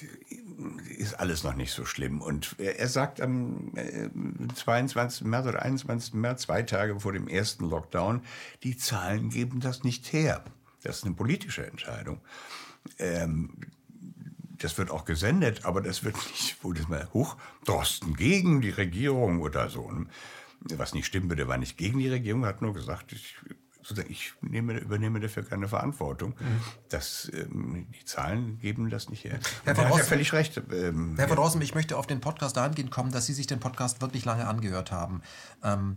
ist 0.98 1.14
alles 1.14 1.44
noch 1.44 1.54
nicht 1.54 1.72
so 1.72 1.84
schlimm. 1.84 2.20
Und 2.20 2.56
er, 2.58 2.88
sagt 2.88 3.20
am 3.20 3.72
äh, 3.76 4.08
22. 4.54 5.26
März 5.26 5.46
oder 5.46 5.62
21. 5.62 6.14
März, 6.14 6.42
zwei 6.42 6.62
Tage 6.62 6.98
vor 7.00 7.12
dem 7.12 7.28
ersten 7.28 7.68
Lockdown, 7.68 8.22
die 8.62 8.76
Zahlen 8.76 9.30
geben 9.30 9.60
das 9.60 9.84
nicht 9.84 10.12
her. 10.12 10.44
Das 10.82 10.98
ist 10.98 11.04
eine 11.04 11.14
politische 11.14 11.66
Entscheidung. 11.66 12.20
Ähm, 12.98 13.50
das 14.58 14.78
wird 14.78 14.90
auch 14.90 15.04
gesendet, 15.04 15.64
aber 15.64 15.80
das 15.80 16.04
wird 16.04 16.16
nicht, 16.16 16.56
wo 16.62 16.72
das 16.72 16.88
mal 16.88 17.08
hoch, 17.12 17.36
Drosten 17.64 18.14
gegen 18.14 18.60
die 18.60 18.70
Regierung 18.70 19.40
oder 19.40 19.68
so. 19.68 19.90
Was 20.60 20.94
nicht 20.94 21.06
stimmt, 21.06 21.36
der 21.36 21.48
war 21.48 21.58
nicht 21.58 21.76
gegen 21.76 21.98
die 21.98 22.08
Regierung, 22.08 22.46
hat 22.46 22.62
nur 22.62 22.72
gesagt, 22.72 23.12
ich, 23.12 23.36
sozusagen, 23.82 24.10
ich 24.10 24.32
nehme, 24.40 24.78
übernehme 24.78 25.20
dafür 25.20 25.44
keine 25.44 25.68
Verantwortung. 25.68 26.34
Das, 26.88 27.30
ähm, 27.34 27.86
die 27.98 28.04
Zahlen 28.04 28.58
geben 28.60 28.90
das 28.90 29.08
nicht 29.08 29.24
her. 29.24 29.38
Herr 29.64 29.74
von 29.74 29.86
hat 29.86 29.96
ja 29.96 30.04
völlig 30.04 30.32
recht. 30.32 30.60
Ähm, 30.72 31.14
Herr 31.16 31.28
von 31.28 31.38
Rossum, 31.38 31.60
ich 31.60 31.74
möchte 31.74 31.96
auf 31.96 32.06
den 32.06 32.20
Podcast 32.20 32.56
dahingehend 32.56 32.90
kommen, 32.90 33.12
dass 33.12 33.26
Sie 33.26 33.34
sich 33.34 33.46
den 33.46 33.60
Podcast 33.60 34.00
wirklich 34.00 34.24
lange 34.24 34.46
angehört 34.46 34.92
haben. 34.92 35.22
Ähm, 35.62 35.96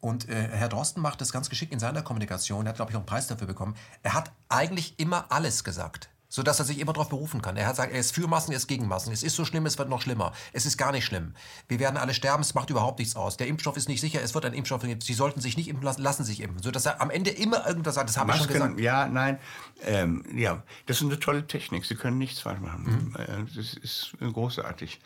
und 0.00 0.28
äh, 0.28 0.48
Herr 0.52 0.68
Drosten 0.68 1.02
macht 1.02 1.20
das 1.20 1.32
ganz 1.32 1.50
geschickt 1.50 1.72
in 1.72 1.80
seiner 1.80 2.02
Kommunikation. 2.02 2.66
Er 2.66 2.70
hat, 2.70 2.76
glaube 2.76 2.92
ich, 2.92 2.96
auch 2.96 3.00
einen 3.00 3.06
Preis 3.06 3.26
dafür 3.26 3.46
bekommen. 3.46 3.74
Er 4.02 4.14
hat 4.14 4.32
eigentlich 4.48 4.98
immer 4.98 5.26
alles 5.30 5.64
gesagt. 5.64 6.08
Sodass 6.30 6.58
er 6.58 6.66
sich 6.66 6.78
immer 6.78 6.92
darauf 6.92 7.08
berufen 7.08 7.40
kann. 7.40 7.56
Er 7.56 7.66
hat 7.66 7.72
gesagt, 7.76 7.92
er 7.92 7.98
ist 7.98 8.14
für 8.14 8.28
Massen, 8.28 8.52
er 8.52 8.58
ist 8.58 8.66
gegen 8.66 8.86
Massen. 8.86 9.12
Es 9.14 9.22
ist 9.22 9.34
so 9.34 9.46
schlimm, 9.46 9.64
es 9.64 9.78
wird 9.78 9.88
noch 9.88 10.02
schlimmer. 10.02 10.32
Es 10.52 10.66
ist 10.66 10.76
gar 10.76 10.92
nicht 10.92 11.06
schlimm. 11.06 11.32
Wir 11.68 11.78
werden 11.78 11.96
alle 11.96 12.12
sterben, 12.12 12.42
es 12.42 12.52
macht 12.52 12.68
überhaupt 12.68 12.98
nichts 12.98 13.16
aus. 13.16 13.38
Der 13.38 13.46
Impfstoff 13.46 13.78
ist 13.78 13.88
nicht 13.88 14.02
sicher, 14.02 14.20
es 14.22 14.34
wird 14.34 14.44
ein 14.44 14.52
Impfstoff 14.52 14.82
geben. 14.82 15.00
Sie 15.00 15.14
sollten 15.14 15.40
sich 15.40 15.56
nicht 15.56 15.68
impfen 15.68 15.84
lassen, 15.84 16.02
lassen 16.02 16.24
sich 16.24 16.40
impfen. 16.40 16.62
Sodass 16.62 16.84
er 16.84 17.00
am 17.00 17.08
Ende 17.10 17.30
immer 17.30 17.66
irgendwas 17.66 17.94
sagt. 17.94 18.10
Das 18.10 18.18
habe 18.18 18.30
ich 18.32 18.36
schon 18.38 18.48
gesagt. 18.48 18.78
ja, 18.78 19.08
nein. 19.08 19.38
Ähm, 19.84 20.22
ja, 20.34 20.62
das 20.84 20.98
ist 20.98 21.04
eine 21.04 21.18
tolle 21.18 21.46
Technik. 21.46 21.86
Sie 21.86 21.94
können 21.94 22.18
nichts 22.18 22.40
falsch 22.40 22.60
machen. 22.60 23.12
Mhm. 23.14 23.16
Äh, 23.16 23.56
Das 23.56 23.72
ist 23.74 24.12
großartig. 24.20 25.00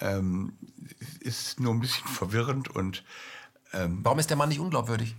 Ähm, 0.00 0.54
ist 1.20 1.60
nur 1.60 1.72
ein 1.72 1.80
bisschen 1.80 2.06
verwirrend 2.08 2.68
und 2.68 3.04
Warum 3.72 4.18
ist 4.18 4.30
der 4.30 4.36
Mann 4.38 4.48
nicht 4.48 4.60
unglaubwürdig? 4.60 5.14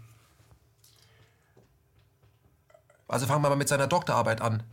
Also 3.08 3.26
fangen 3.26 3.44
wir 3.44 3.50
mal 3.50 3.56
mit 3.56 3.70
seiner 3.70 3.88
Doktorarbeit 3.88 4.42
an. 4.42 4.64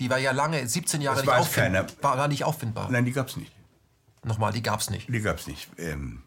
Die 0.00 0.10
war 0.10 0.18
ja 0.18 0.32
lange, 0.32 0.66
17 0.66 1.00
Jahre 1.02 1.22
Das 1.22 1.38
nicht, 1.46 1.54
keiner. 1.54 1.86
War, 2.00 2.18
war 2.18 2.28
nicht 2.28 2.44
auffindbar. 2.44 2.90
nein, 2.90 3.04
die 3.04 3.12
gab's 3.12 3.36
nicht. 3.36 3.52
Nochmal, 4.24 4.52
die 4.52 4.62
gab's 4.62 4.90
nicht. 4.90 5.08
Die 5.08 5.20
gab's 5.20 5.46
nicht. 5.46 5.68
Ähm, 5.78 6.22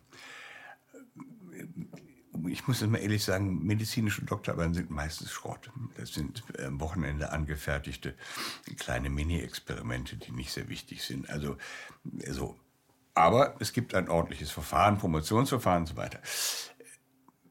ich 2.48 2.68
muss 2.68 2.82
immer 2.82 3.00
ehrlich 3.00 3.24
sagen, 3.24 3.64
medizinische 3.64 4.24
Doktorarbeiten 4.24 4.74
sind 4.74 4.90
meistens 4.90 5.32
Schrott. 5.32 5.72
Das 5.98 6.14
sind 6.14 6.44
am 6.64 6.80
Wochenende 6.80 7.32
angefertigte 7.32 8.16
kleine 8.78 9.10
Mini-Experimente, 9.10 10.18
die 10.18 10.32
nicht 10.32 10.52
sehr 10.52 10.70
wichtig 10.70 11.04
sind. 11.04 11.30
Also 11.30 11.58
so. 12.30 12.58
Aber 13.16 13.56
es 13.60 13.74
gibt 13.74 13.94
ein 13.94 14.10
ordentliches 14.10 14.50
Verfahren, 14.50 14.98
Promotionsverfahren 14.98 15.84
und 15.84 15.88
so 15.88 15.98
weiter. 15.98 16.20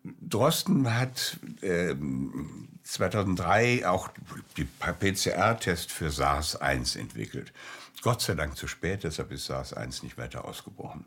Drosten 0.05 0.95
hat 0.95 1.39
ähm, 1.63 2.69
2003 2.83 3.87
auch 3.87 4.11
die 4.57 4.65
PCR-Test 4.65 5.93
für 5.93 6.11
SARS-1 6.11 6.99
entwickelt. 6.99 7.53
Gott 8.03 8.21
sei 8.21 8.35
Dank 8.35 8.57
zu 8.57 8.67
spät, 8.67 9.05
deshalb 9.05 9.31
ist 9.31 9.47
SARS-1 9.47 10.03
nicht 10.03 10.19
weiter 10.19 10.45
ausgebrochen. 10.45 11.05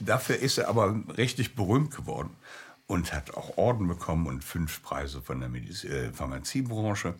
Dafür 0.00 0.36
ist 0.36 0.58
er 0.58 0.68
aber 0.68 0.98
richtig 1.16 1.54
berühmt 1.54 1.94
geworden 1.94 2.36
und 2.86 3.12
hat 3.12 3.34
auch 3.34 3.58
Orden 3.58 3.86
bekommen 3.86 4.26
und 4.26 4.42
fünf 4.42 4.82
Preise 4.82 5.22
von 5.22 5.40
der 5.40 5.48
Mediz 5.48 5.84
äh, 5.84 6.12
Pharmaziebranche. 6.12 7.14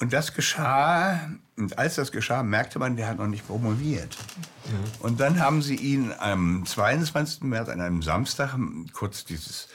Und 0.00 0.12
das 0.12 0.34
geschah, 0.34 1.20
und 1.56 1.78
als 1.78 1.94
das 1.94 2.12
geschah, 2.12 2.42
merkte 2.42 2.78
man, 2.78 2.96
der 2.96 3.08
hat 3.08 3.18
noch 3.18 3.26
nicht 3.26 3.46
promoviert. 3.46 4.16
Und 5.00 5.20
dann 5.20 5.40
haben 5.40 5.62
sie 5.62 5.76
ihn 5.76 6.12
am 6.18 6.66
22. 6.66 7.42
März, 7.42 7.68
an 7.68 7.80
einem 7.80 8.02
Samstag, 8.02 8.58
kurz 8.92 9.24
dieses 9.24 9.68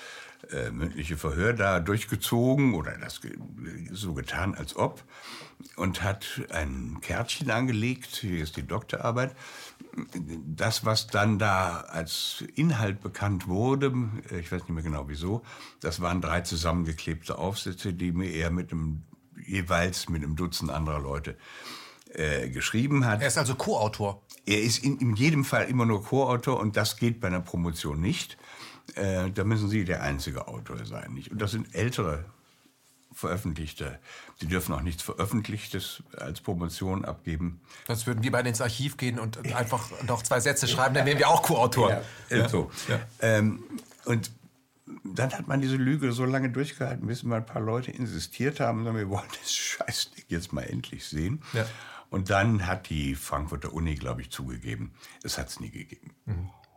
äh, 0.52 0.72
mündliche 0.72 1.18
Verhör 1.18 1.54
da 1.54 1.80
durchgezogen 1.80 2.74
oder 2.74 2.98
das 2.98 3.22
ge 3.22 3.38
so 3.92 4.14
getan, 4.14 4.56
als 4.56 4.76
ob, 4.76 5.04
und 5.76 6.02
hat 6.02 6.42
ein 6.50 6.98
Kärtchen 7.02 7.52
angelegt, 7.52 8.16
hier 8.16 8.42
ist 8.42 8.58
die 8.58 8.66
Doktorarbeit. 8.66 9.36
Das, 10.48 10.86
was 10.86 11.08
dann 11.08 11.40
da 11.40 11.82
als 11.82 12.44
Inhalt 12.56 13.02
bekannt 13.02 13.48
wurde, 13.48 13.94
ich 14.40 14.52
weiß 14.52 14.62
nicht 14.62 14.70
mehr 14.70 14.84
genau 14.84 15.08
wieso, 15.08 15.44
das 15.82 16.00
waren 16.00 16.22
drei 16.22 16.42
zusammengeklebte 16.42 17.38
Aufsätze, 17.38 17.94
die 17.94 18.12
mir 18.12 18.32
er 18.32 18.50
mit 18.50 18.72
einem, 18.72 19.04
jeweils 19.50 20.10
mit 20.10 20.24
einem 20.24 20.36
Dutzend 20.36 20.72
anderer 20.72 21.00
Leute 21.00 21.36
äh, 22.14 22.50
geschrieben 22.50 23.06
hat. 23.06 23.22
Er 23.22 23.28
ist 23.28 23.38
also 23.38 23.56
Co-Autor. 23.56 24.22
Er 24.46 24.62
ist 24.62 24.84
in, 24.84 24.98
in 25.00 25.16
jedem 25.16 25.46
Fall 25.46 25.70
immer 25.70 25.86
nur 25.86 26.04
Co-Autor 26.04 26.60
und 26.60 26.76
das 26.76 26.98
geht 26.98 27.20
bei 27.20 27.28
einer 27.28 27.42
Promotion 27.42 28.00
nicht. 28.00 28.38
Äh, 28.96 29.30
da 29.32 29.44
müssen 29.44 29.70
Sie 29.70 29.86
der 29.86 30.02
einzige 30.02 30.48
Autor 30.48 30.86
sein. 30.86 31.14
Nicht? 31.14 31.32
Und 31.32 31.42
das 31.42 31.52
sind 31.52 31.76
ältere 31.76 32.26
Veröffentlichte. 33.14 34.00
Sie 34.40 34.48
dürfen 34.48 34.74
auch 34.74 34.82
nichts 34.82 35.04
Veröffentlichtes 35.04 36.04
als 36.18 36.42
Promotion 36.42 37.06
abgeben. 37.06 37.62
Sonst 37.86 38.08
würden 38.08 38.24
wir 38.24 38.32
beide 38.32 38.50
ins 38.50 38.62
Archiv 38.62 38.98
gehen 38.98 39.20
und 39.20 39.54
einfach 39.54 39.90
noch 40.08 40.24
zwei 40.24 40.40
Sätze 40.40 40.68
schreiben, 40.68 40.96
dann 40.96 41.06
wären 41.06 41.18
wir 41.18 41.28
auch 41.28 41.44
Co-Autoren. 41.44 41.98
Ja, 42.30 42.48
so. 42.48 42.72
Ähm, 43.22 43.64
und 44.06 44.32
dann 45.04 45.32
hat 45.34 45.48
man 45.48 45.62
diese 45.62 45.76
Lüge 45.76 46.12
so 46.12 46.26
lange 46.26 46.50
durchgehalten, 46.50 47.08
bis 47.08 47.24
mal 47.24 47.38
ein 47.38 47.46
paar 47.46 47.62
Leute 47.62 47.92
insistiert 47.92 48.60
haben, 48.60 48.84
sagen, 48.84 48.98
wir 48.98 49.10
wollen 49.10 49.28
das 49.42 49.54
Scheißding 49.56 50.26
jetzt 50.28 50.54
mal 50.54 50.64
endlich 50.64 51.06
sehen. 51.06 51.42
Ja. 51.54 51.66
Und 52.10 52.30
dann 52.30 52.66
hat 52.66 52.90
die 52.90 53.16
Frankfurter 53.16 53.74
Uni, 53.74 53.96
glaube 53.96 54.22
ich, 54.22 54.32
zugegeben, 54.32 54.94
es 55.24 55.38
hat 55.38 55.50
es 55.50 55.60
nie 55.60 55.70
gegeben. 55.70 56.12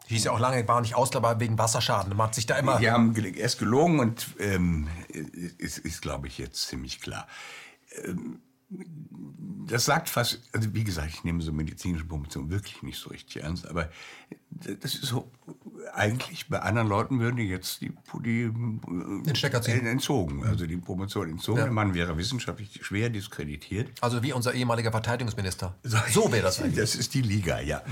Hieß 0.06 0.24
ja 0.24 0.32
auch 0.32 0.38
lange, 0.38 0.66
war 0.68 0.80
nicht 0.80 0.94
ausklappbar 0.94 1.40
wegen 1.40 1.56
Wasserschaden. 1.58 2.14
Man 2.14 2.26
hat 2.26 2.34
sich 2.34 2.44
da 2.44 2.56
immer... 2.58 2.78
Die 2.78 2.90
haben 2.90 3.14
erst 3.16 3.58
gelogen 3.58 3.98
und 4.00 4.26
ähm, 4.38 4.88
ist, 5.58 5.78
ist 5.78 6.02
glaube 6.02 6.26
ich, 6.26 6.36
jetzt 6.36 6.68
ziemlich 6.68 7.00
klar. 7.00 7.26
Ähm, 8.04 8.40
das 9.66 9.84
sagt 9.84 10.08
fast, 10.08 10.40
also 10.52 10.74
wie 10.74 10.84
gesagt, 10.84 11.10
ich 11.10 11.24
nehme 11.24 11.42
so 11.42 11.52
medizinische 11.52 12.04
Promotion 12.04 12.50
wirklich 12.50 12.82
nicht 12.82 12.98
so 12.98 13.10
richtig 13.10 13.42
ernst, 13.42 13.66
aber 13.66 13.90
das 14.50 14.94
ist 14.94 15.04
so, 15.04 15.30
eigentlich 15.94 16.48
bei 16.48 16.60
anderen 16.60 16.88
Leuten 16.88 17.20
würden 17.20 17.36
die 17.36 17.48
jetzt 17.48 17.80
die, 17.80 17.92
die 18.24 18.50
Den 18.52 19.34
Stecker 19.36 19.60
ziehen. 19.62 19.86
entzogen, 19.86 20.44
also 20.46 20.66
die 20.66 20.76
Promotion 20.76 21.30
entzogen. 21.30 21.58
Ja. 21.58 21.64
Der 21.64 21.72
Mann 21.72 21.94
wäre 21.94 22.16
wissenschaftlich 22.16 22.80
schwer 22.84 23.10
diskreditiert. 23.10 23.90
Also 24.00 24.22
wie 24.22 24.32
unser 24.32 24.54
ehemaliger 24.54 24.90
Verteidigungsminister. 24.90 25.74
So 25.82 26.30
wäre 26.32 26.42
das 26.42 26.60
eigentlich. 26.62 26.76
Das 26.76 26.94
ist 26.94 27.14
die 27.14 27.22
Liga, 27.22 27.60
ja. 27.60 27.82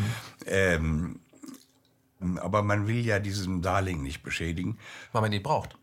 Ähm, 0.47 1.21
aber 2.41 2.63
man 2.63 2.87
will 2.87 3.05
ja 3.05 3.19
diesen 3.19 3.63
Darling 3.63 4.03
nicht 4.03 4.23
beschädigen. 4.23 4.79
Weil 5.13 5.23
man 5.23 5.33
ihn 5.33 5.43
braucht. 5.43 5.77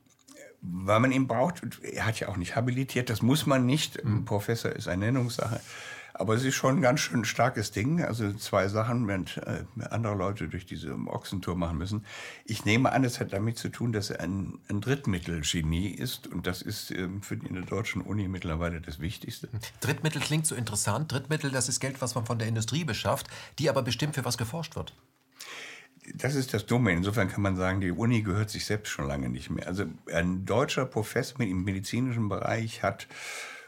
weil 0.61 0.99
man 0.99 1.11
ihn 1.11 1.27
braucht. 1.27 1.63
Und 1.63 1.83
Er 1.83 2.05
hat 2.05 2.19
ja 2.19 2.27
auch 2.29 2.37
nicht 2.37 2.55
habilitiert, 2.55 3.09
das 3.09 3.21
muss 3.21 3.45
man 3.45 3.65
nicht. 3.65 4.03
Ein 4.03 4.25
Professor 4.25 4.71
ist 4.71 4.87
eine 4.87 5.05
Nennungssache. 5.05 5.59
Aber 6.19 6.33
es 6.33 6.43
ist 6.43 6.55
schon 6.55 6.77
ein 6.77 6.81
ganz 6.81 7.01
schön 7.01 7.25
starkes 7.25 7.71
Ding. 7.71 8.03
Also 8.03 8.33
zwei 8.33 8.67
Sachen, 8.67 9.07
während 9.07 9.37
äh, 9.37 9.65
andere 9.89 10.15
Leute 10.15 10.47
durch 10.47 10.65
diese 10.65 10.93
Ochsentour 11.07 11.55
machen 11.55 11.77
müssen. 11.77 12.05
Ich 12.45 12.65
nehme 12.65 12.91
an, 12.91 13.03
es 13.03 13.19
hat 13.19 13.33
damit 13.33 13.59
zu 13.59 13.69
tun, 13.69 13.93
dass 13.93 14.09
er 14.09 14.21
ein, 14.21 14.59
ein 14.67 14.81
Drittmittelgenie 14.81 15.89
ist. 15.89 16.25
Und 16.25 16.47
das 16.47 16.63
ist 16.63 16.89
ähm, 16.89 17.21
für 17.21 17.37
die 17.37 17.45
in 17.45 17.53
der 17.53 17.65
deutschen 17.65 18.01
Uni 18.01 18.27
mittlerweile 18.27 18.81
das 18.81 18.99
Wichtigste. 18.99 19.47
Drittmittel 19.79 20.21
klingt 20.21 20.47
so 20.47 20.55
interessant. 20.55 21.11
Drittmittel, 21.11 21.51
das 21.51 21.69
ist 21.69 21.79
Geld, 21.79 22.01
was 22.01 22.15
man 22.15 22.25
von 22.25 22.39
der 22.39 22.47
Industrie 22.47 22.83
beschafft, 22.83 23.27
die 23.59 23.69
aber 23.69 23.83
bestimmt 23.83 24.15
für 24.15 24.25
was 24.25 24.39
geforscht 24.39 24.75
wird. 24.75 24.93
das 26.15 26.33
ist 26.33 26.53
das 26.53 26.65
Dumme. 26.65 26.93
Insofern 26.93 27.27
kann 27.27 27.43
man 27.43 27.55
sagen, 27.55 27.79
die 27.79 27.91
Uni 27.91 28.23
gehört 28.23 28.49
sich 28.49 28.65
selbst 28.65 28.89
schon 28.89 29.07
lange 29.07 29.29
nicht 29.29 29.51
mehr. 29.51 29.67
Also 29.67 29.85
ein 30.11 30.45
deutscher 30.45 30.85
Professor 30.85 31.41
im 31.41 31.63
medizinischen 31.63 32.27
Bereich 32.27 32.81
hat 32.81 33.07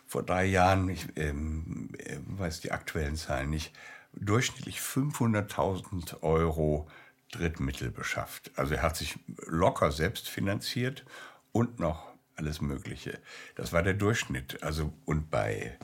vor 0.09 0.23
drei 0.23 0.45
Jahren, 0.45 0.89
ich 0.89 1.05
ähm, 1.17 1.91
äh, 1.99 2.17
weiß 2.25 2.61
die 2.61 2.71
aktuellen 2.71 3.15
Zahlen 3.15 3.51
nicht, 3.51 3.71
durchschnittlich 4.13 4.79
500.000 4.79 6.23
Euro 6.23 6.89
Drittmittel 7.31 7.91
beschafft. 7.91 8.49
Also 8.55 8.73
er 8.73 8.81
hat 8.81 8.97
sich 8.97 9.19
locker 9.45 9.91
selbst 9.91 10.27
finanziert 10.27 11.05
und 11.51 11.79
noch 11.79 12.11
alles 12.35 12.59
Mögliche. 12.59 13.19
Das 13.53 13.71
war 13.71 13.83
der 13.83 13.93
Durchschnitt. 13.93 14.63
Also 14.63 14.91
und 15.05 15.29
bei 15.29 15.77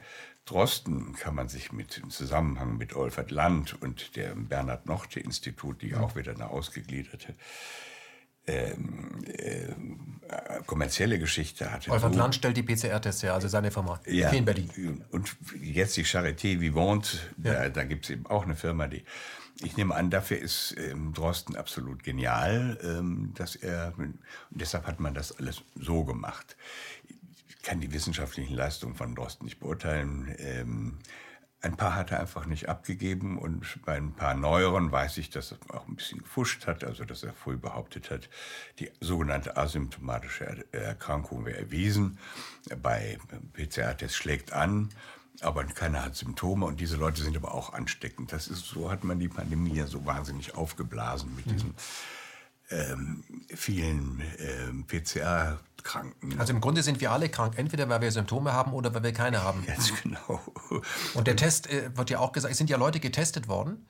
Drosten 0.45 1.13
kann 1.13 1.35
man 1.35 1.47
sich 1.47 1.71
mit 1.71 1.99
im 1.99 2.09
Zusammenhang 2.09 2.77
mit 2.77 2.95
Olfert 2.95 3.29
Land 3.29 3.79
und 3.79 4.15
dem 4.15 4.47
Bernhard 4.47 4.87
Nochte 4.87 5.19
Institut, 5.19 5.83
die 5.83 5.93
auch 5.93 6.15
wieder 6.15 6.31
eine 6.31 6.49
ausgegliederte 6.49 7.35
ähm, 8.47 9.21
äh, 9.27 9.73
kommerzielle 10.65 11.19
Geschichte 11.19 11.71
hatte. 11.71 11.91
Olfert 11.91 12.13
so, 12.13 12.19
Land 12.19 12.35
stellt 12.35 12.57
die 12.57 12.63
PCR-Tests 12.63 13.23
her, 13.23 13.33
also 13.33 13.47
seine 13.47 13.71
Firma 13.71 13.99
ja, 14.05 14.29
hier 14.29 14.39
in 14.39 14.45
Berlin. 14.45 15.03
Und 15.11 15.35
jetzt 15.61 15.97
die 15.97 16.05
Charité 16.05 16.59
Vivante, 16.59 17.17
ja. 17.43 17.53
da, 17.53 17.69
da 17.69 17.83
gibt 17.83 18.05
es 18.05 18.11
eben 18.11 18.25
auch 18.25 18.43
eine 18.43 18.55
Firma, 18.55 18.87
die 18.87 19.03
ich 19.61 19.77
nehme 19.77 19.95
an, 19.95 20.09
dafür 20.09 20.37
ist 20.37 20.75
ähm, 20.77 21.13
Drosten 21.13 21.55
absolut 21.55 22.03
genial, 22.03 22.77
ähm, 22.83 23.31
dass 23.35 23.55
er, 23.55 23.93
und 23.97 24.19
deshalb 24.49 24.85
hat 24.85 24.99
man 24.99 25.13
das 25.13 25.37
alles 25.37 25.61
so 25.79 26.03
gemacht. 26.03 26.57
Ich 27.47 27.61
kann 27.61 27.79
die 27.79 27.93
wissenschaftlichen 27.93 28.53
Leistungen 28.53 28.95
von 28.95 29.15
Drosten 29.15 29.45
nicht 29.45 29.59
beurteilen. 29.59 30.35
Ähm, 30.39 30.97
ein 31.65 31.77
paar 31.77 31.95
hat 31.95 32.11
er 32.11 32.19
einfach 32.19 32.45
nicht 32.45 32.69
abgegeben 32.69 33.39
und 33.39 33.83
bei 33.85 33.97
ein 33.97 34.13
paar 34.13 34.35
neueren 34.35 34.91
weiß 34.91 35.17
ich, 35.17 35.31
dass 35.31 35.51
er 35.51 35.57
auch 35.75 35.87
ein 35.87 35.95
bisschen 35.95 36.19
gefuscht 36.19 36.67
hat, 36.67 36.83
also 36.83 37.05
dass 37.05 37.23
er 37.23 37.33
früh 37.33 37.57
behauptet 37.57 38.11
hat, 38.11 38.29
die 38.79 38.91
sogenannte 39.01 39.57
asymptomatische 39.57 40.63
Erkrankung 40.71 41.43
wäre 41.43 41.57
erwiesen. 41.57 42.19
Bei 42.83 43.17
PCR-Test 43.53 44.15
schlägt 44.15 44.53
an, 44.53 44.89
aber 45.41 45.63
keiner 45.63 46.05
hat 46.05 46.15
Symptome 46.15 46.67
und 46.67 46.79
diese 46.79 46.97
Leute 46.97 47.23
sind 47.23 47.35
aber 47.35 47.55
auch 47.55 47.73
ansteckend. 47.73 48.31
Das 48.31 48.47
ist, 48.47 48.65
so 48.65 48.91
hat 48.91 49.03
man 49.03 49.17
die 49.17 49.27
Pandemie 49.27 49.73
ja 49.73 49.87
so 49.87 50.05
wahnsinnig 50.05 50.53
aufgeblasen 50.53 51.35
mit 51.35 51.47
mhm. 51.47 51.51
diesen 51.51 51.73
ähm, 52.69 53.23
vielen 53.53 54.21
ähm, 54.39 54.85
PCR-Kranken. 54.87 56.39
Also 56.39 56.53
im 56.53 56.61
Grunde 56.61 56.83
sind 56.83 56.99
wir 56.99 57.11
alle 57.11 57.29
krank, 57.29 57.53
entweder 57.57 57.87
weil 57.89 58.01
wir 58.01 58.11
Symptome 58.11 58.53
haben 58.53 58.73
oder 58.73 58.93
weil 58.93 59.03
wir 59.03 59.13
keine 59.13 59.43
haben. 59.43 59.65
Ganz 59.67 59.93
genau. 60.01 60.41
Und 61.13 61.27
der 61.27 61.35
Test 61.35 61.67
äh, 61.69 61.95
wird 61.95 62.09
ja 62.09 62.19
auch 62.19 62.31
gesagt, 62.31 62.51
es 62.51 62.57
sind 62.57 62.69
ja 62.69 62.77
Leute 62.77 62.99
getestet 62.99 63.47
worden 63.47 63.85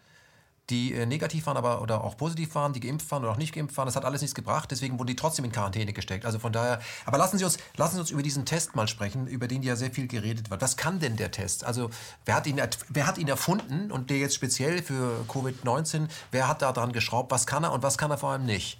die 0.69 0.93
äh, 0.93 1.05
negativ 1.05 1.45
waren, 1.45 1.57
aber 1.57 1.81
oder 1.81 2.03
auch 2.03 2.17
positiv 2.17 2.55
waren, 2.55 2.73
die 2.73 2.79
geimpft 2.79 3.09
waren 3.11 3.23
oder 3.23 3.31
auch 3.31 3.37
nicht 3.37 3.53
geimpft 3.53 3.77
waren. 3.77 3.85
Das 3.85 3.95
hat 3.95 4.05
alles 4.05 4.21
nichts 4.21 4.33
gebracht, 4.33 4.71
deswegen 4.71 4.97
wurden 4.97 5.07
die 5.07 5.15
trotzdem 5.15 5.45
in 5.45 5.51
Quarantäne 5.51 5.93
gesteckt. 5.93 6.25
Also 6.25 6.39
von 6.39 6.51
daher, 6.51 6.79
aber 7.05 7.17
lassen 7.17 7.37
Sie 7.37 7.45
uns, 7.45 7.57
lassen 7.77 7.95
Sie 7.95 8.01
uns 8.01 8.11
über 8.11 8.23
diesen 8.23 8.45
Test 8.45 8.75
mal 8.75 8.87
sprechen, 8.87 9.27
über 9.27 9.47
den 9.47 9.61
ja 9.61 9.75
sehr 9.75 9.91
viel 9.91 10.07
geredet 10.07 10.49
wird. 10.49 10.61
Was 10.61 10.77
kann 10.77 10.99
denn 10.99 11.17
der 11.17 11.31
Test? 11.31 11.63
Also 11.65 11.89
wer 12.25 12.35
hat 12.35 12.47
ihn, 12.47 12.61
wer 12.89 13.07
hat 13.07 13.17
ihn 13.17 13.27
erfunden 13.27 13.91
und 13.91 14.09
der 14.09 14.17
jetzt 14.17 14.35
speziell 14.35 14.81
für 14.81 15.25
Covid-19, 15.27 16.07
wer 16.31 16.47
hat 16.47 16.61
da 16.61 16.71
dran 16.71 16.91
geschraubt? 16.91 17.31
Was 17.31 17.45
kann 17.45 17.63
er 17.63 17.71
und 17.71 17.83
was 17.83 17.97
kann 17.97 18.09
er 18.11 18.17
vor 18.17 18.31
allem 18.31 18.45
nicht? 18.45 18.79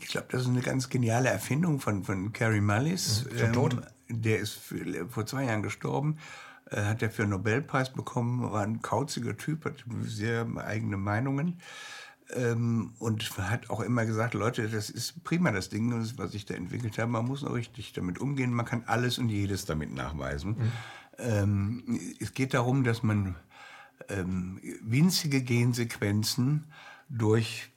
Ich 0.00 0.08
glaube, 0.08 0.26
das 0.30 0.42
ist 0.42 0.48
eine 0.48 0.60
ganz 0.60 0.88
geniale 0.88 1.28
Erfindung 1.28 1.78
von, 1.78 2.02
von 2.02 2.32
Carrie 2.32 2.60
Mullis. 2.60 3.26
Mhm, 3.30 3.38
ähm, 3.38 3.52
tot. 3.52 3.76
Der 4.08 4.40
ist 4.40 4.58
vor 5.10 5.24
zwei 5.24 5.44
Jahren 5.44 5.62
gestorben 5.62 6.18
hat 6.70 7.02
er 7.02 7.10
für 7.10 7.22
einen 7.22 7.32
Nobelpreis 7.32 7.92
bekommen, 7.92 8.50
war 8.50 8.62
ein 8.62 8.82
kauziger 8.82 9.36
Typ, 9.36 9.64
hat 9.64 9.84
sehr 10.02 10.46
eigene 10.56 10.96
Meinungen. 10.96 11.60
Ähm, 12.32 12.92
und 13.00 13.36
hat 13.38 13.70
auch 13.70 13.80
immer 13.80 14.06
gesagt, 14.06 14.34
Leute, 14.34 14.68
das 14.68 14.88
ist 14.88 15.24
prima 15.24 15.50
das 15.50 15.68
Ding, 15.68 15.92
was 16.16 16.34
ich 16.34 16.46
da 16.46 16.54
entwickelt 16.54 16.96
habe. 16.98 17.10
Man 17.10 17.26
muss 17.26 17.42
auch 17.42 17.54
richtig 17.54 17.92
damit 17.92 18.20
umgehen. 18.20 18.54
Man 18.54 18.66
kann 18.66 18.84
alles 18.86 19.18
und 19.18 19.30
jedes 19.30 19.64
damit 19.64 19.92
nachweisen. 19.92 20.50
Mhm. 20.50 20.72
Ähm, 21.18 22.00
es 22.20 22.32
geht 22.32 22.54
darum, 22.54 22.84
dass 22.84 23.02
man 23.02 23.34
ähm, 24.08 24.60
winzige 24.82 25.42
Gensequenzen 25.42 26.66
durch 27.08 27.70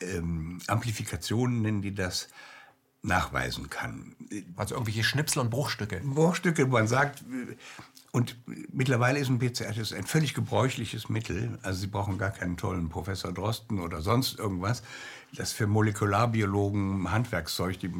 ähm, 0.00 0.60
Amplifikationen, 0.66 1.62
nennen 1.62 1.82
die 1.82 1.94
das, 1.94 2.28
nachweisen 3.02 3.68
kann. 3.68 4.16
Also 4.56 4.74
irgendwelche 4.74 5.04
Schnipsel 5.04 5.40
und 5.40 5.50
Bruchstücke. 5.50 6.00
Bruchstücke, 6.04 6.66
man 6.66 6.86
sagt, 6.86 7.22
und 8.14 8.36
mittlerweile 8.72 9.18
ist 9.18 9.28
ein 9.28 9.40
PCR-Test 9.40 9.92
ein 9.92 10.06
völlig 10.06 10.34
gebräuchliches 10.34 11.08
Mittel. 11.08 11.58
Also 11.62 11.80
Sie 11.80 11.88
brauchen 11.88 12.16
gar 12.16 12.30
keinen 12.30 12.56
tollen 12.56 12.88
Professor 12.88 13.32
Drosten 13.32 13.80
oder 13.80 14.02
sonst 14.02 14.38
irgendwas. 14.38 14.84
Das 15.32 15.50
für 15.50 15.66
Molekularbiologen, 15.66 17.10
Handwerkszeug, 17.10 17.80
die, 17.80 17.90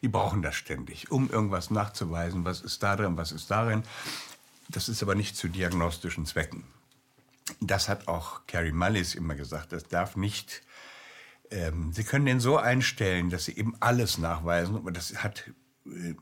die, 0.00 0.08
brauchen 0.08 0.40
das 0.40 0.54
ständig, 0.54 1.10
um 1.10 1.28
irgendwas 1.28 1.70
nachzuweisen. 1.70 2.46
Was 2.46 2.62
ist 2.62 2.82
da 2.82 2.96
drin, 2.96 3.18
was 3.18 3.32
ist 3.32 3.50
darin. 3.50 3.82
Das 4.70 4.88
ist 4.88 5.02
aber 5.02 5.14
nicht 5.14 5.36
zu 5.36 5.48
diagnostischen 5.48 6.24
Zwecken. 6.24 6.64
Das 7.60 7.90
hat 7.90 8.08
auch 8.08 8.46
Carrie 8.46 8.72
Mullis 8.72 9.14
immer 9.14 9.34
gesagt. 9.34 9.72
Das 9.72 9.86
darf 9.86 10.16
nicht. 10.16 10.62
Ähm, 11.50 11.92
Sie 11.92 12.04
können 12.04 12.24
den 12.24 12.40
so 12.40 12.56
einstellen, 12.56 13.28
dass 13.28 13.44
Sie 13.44 13.58
eben 13.58 13.76
alles 13.80 14.16
nachweisen, 14.16 14.74
aber 14.74 14.90
das 14.90 15.22
hat 15.22 15.50
äh, 15.84 16.14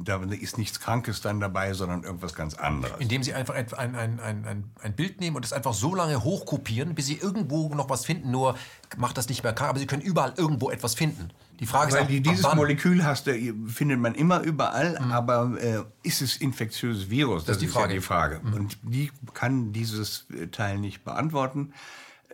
da 0.00 0.22
ist 0.22 0.58
nichts 0.58 0.80
Krankes 0.80 1.20
dann 1.20 1.40
dabei, 1.40 1.72
sondern 1.74 2.04
irgendwas 2.04 2.34
ganz 2.34 2.54
anderes. 2.54 2.94
Indem 2.98 3.22
Sie 3.22 3.34
einfach 3.34 3.54
ein, 3.54 3.72
ein, 3.74 4.20
ein, 4.20 4.64
ein, 4.80 4.92
Bild 4.94 5.20
nehmen 5.20 5.36
und 5.36 5.44
es 5.44 5.52
einfach 5.52 5.74
so 5.74 5.94
lange 5.94 6.22
hochkopieren, 6.22 6.94
bis 6.94 7.06
Sie 7.06 7.16
irgendwo 7.16 7.68
noch 7.74 7.88
was 7.90 8.04
finden, 8.04 8.30
nur 8.30 8.56
macht 8.96 9.18
das 9.18 9.28
nicht 9.28 9.42
mehr 9.42 9.52
krank, 9.52 9.70
aber 9.70 9.78
Sie 9.78 9.86
können 9.86 10.02
überall 10.02 10.34
irgendwo 10.36 10.70
etwas 10.70 10.94
finden. 10.94 11.30
Die 11.60 11.66
Frage 11.66 11.92
Weil 11.92 12.10
ist 12.10 12.26
auch, 12.26 12.32
dieses 12.32 12.54
Molekül 12.54 13.04
hast 13.04 13.30
findet 13.66 14.00
man 14.00 14.14
immer 14.14 14.40
überall, 14.40 14.98
mhm. 15.00 15.12
aber 15.12 15.56
äh, 15.60 15.82
ist 16.02 16.20
es 16.20 16.36
infektiöses 16.36 17.08
Virus? 17.08 17.44
Das, 17.44 17.46
das 17.46 17.56
ist 17.56 17.62
die 17.62 17.68
Frage. 17.68 17.94
Ja 17.94 18.00
die 18.00 18.04
Frage. 18.04 18.40
Mhm. 18.42 18.54
Und 18.54 18.78
die 18.82 19.12
kann 19.32 19.72
dieses 19.72 20.26
äh, 20.30 20.48
Teil 20.48 20.78
nicht 20.78 21.04
beantworten. 21.04 21.72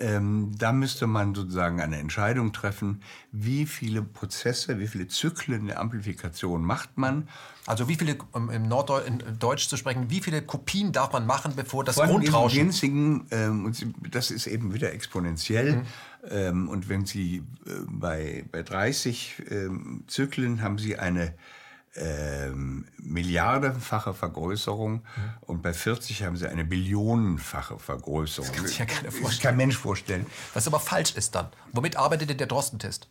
Ähm, 0.01 0.53
da 0.57 0.73
müsste 0.73 1.09
man 1.09 1.35
sozusagen 1.35 1.81
eine 1.81 1.99
Entscheidung 1.99 2.53
treffen, 2.53 3.03
wie 3.33 3.67
viele 3.67 4.03
Prozesse, 4.03 4.79
wie 4.79 4.87
viele 4.87 5.09
Zyklen 5.09 5.67
der 5.67 5.81
Amplifikation 5.81 6.63
macht 6.63 6.97
man. 6.99 7.29
Also 7.67 7.89
wie 7.89 7.97
viele, 7.97 8.17
um 8.31 8.49
im 8.49 8.69
Norddeutsch 8.69 9.09
in 9.09 9.39
Deutsch 9.41 9.69
zu 9.69 9.77
sprechen, 9.77 10.09
wie 10.09 10.21
viele 10.21 10.43
Kopien 10.43 10.93
darf 10.93 11.13
man 11.13 11.27
machen, 11.27 11.55
bevor 11.57 11.83
das 11.83 11.97
Von 11.97 12.09
Grundrauschen... 12.09 12.61
Winzigen, 12.61 13.27
ähm, 13.33 13.73
das 14.11 14.31
ist 14.31 14.47
eben 14.47 14.73
wieder 14.73 14.93
exponentiell. 14.93 15.77
Mhm. 15.77 15.83
Ähm, 16.31 16.69
und 16.69 16.89
wenn 16.89 17.05
Sie 17.05 17.43
äh, 17.67 17.71
bei, 17.89 18.45
bei 18.53 18.63
30 18.63 19.43
ähm, 19.51 20.05
Zyklen 20.07 20.63
haben 20.63 20.79
Sie 20.79 20.97
eine 20.97 21.35
ähm, 21.99 22.87
milliardenfache 22.99 24.15
Vergrößerung 24.15 24.95
mhm. 24.95 25.03
und 25.43 25.63
bei 25.63 25.73
40 25.73 26.23
haben 26.23 26.37
sie 26.37 26.49
eine 26.49 26.65
billionenfache 26.65 27.79
Vergrößerung. 27.79 28.49
Das 28.49 28.57
kann 28.57 28.67
sich 28.67 28.79
ja 28.79 28.87
keiner 28.87 29.11
vorstellen. 29.11 29.31
Das 29.31 29.41
kein 29.41 29.57
Mensch 29.57 29.77
vorstellen. 29.77 30.27
Was 30.55 30.67
aber 30.67 30.81
falsch 30.81 31.15
ist 31.15 31.35
dann. 31.35 31.49
Womit 31.73 31.97
arbeitet 31.97 32.31
denn 32.31 32.39
der 32.39 32.47
Drostentest? 32.47 33.09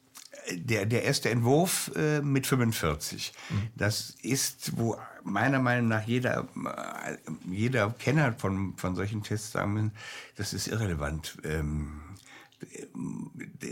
Der, 0.52 0.86
der 0.86 1.04
erste 1.04 1.30
Entwurf 1.30 1.92
äh, 1.96 2.22
mit 2.22 2.48
45. 2.48 3.34
Mhm. 3.50 3.68
Das 3.76 4.12
ist, 4.22 4.78
wo 4.78 4.98
meiner 5.24 5.60
Meinung 5.60 5.90
nach 5.90 6.04
jeder, 6.04 6.48
äh, 6.56 7.18
jeder 7.50 7.90
Kenner 7.92 8.34
von, 8.34 8.78
von 8.78 8.96
solchen 8.96 9.24
Tests 9.24 9.52
sagen 9.52 9.74
muss, 9.74 9.92
das 10.36 10.54
ist 10.54 10.68
irrelevant. 10.68 11.38
Ähm, 11.44 12.02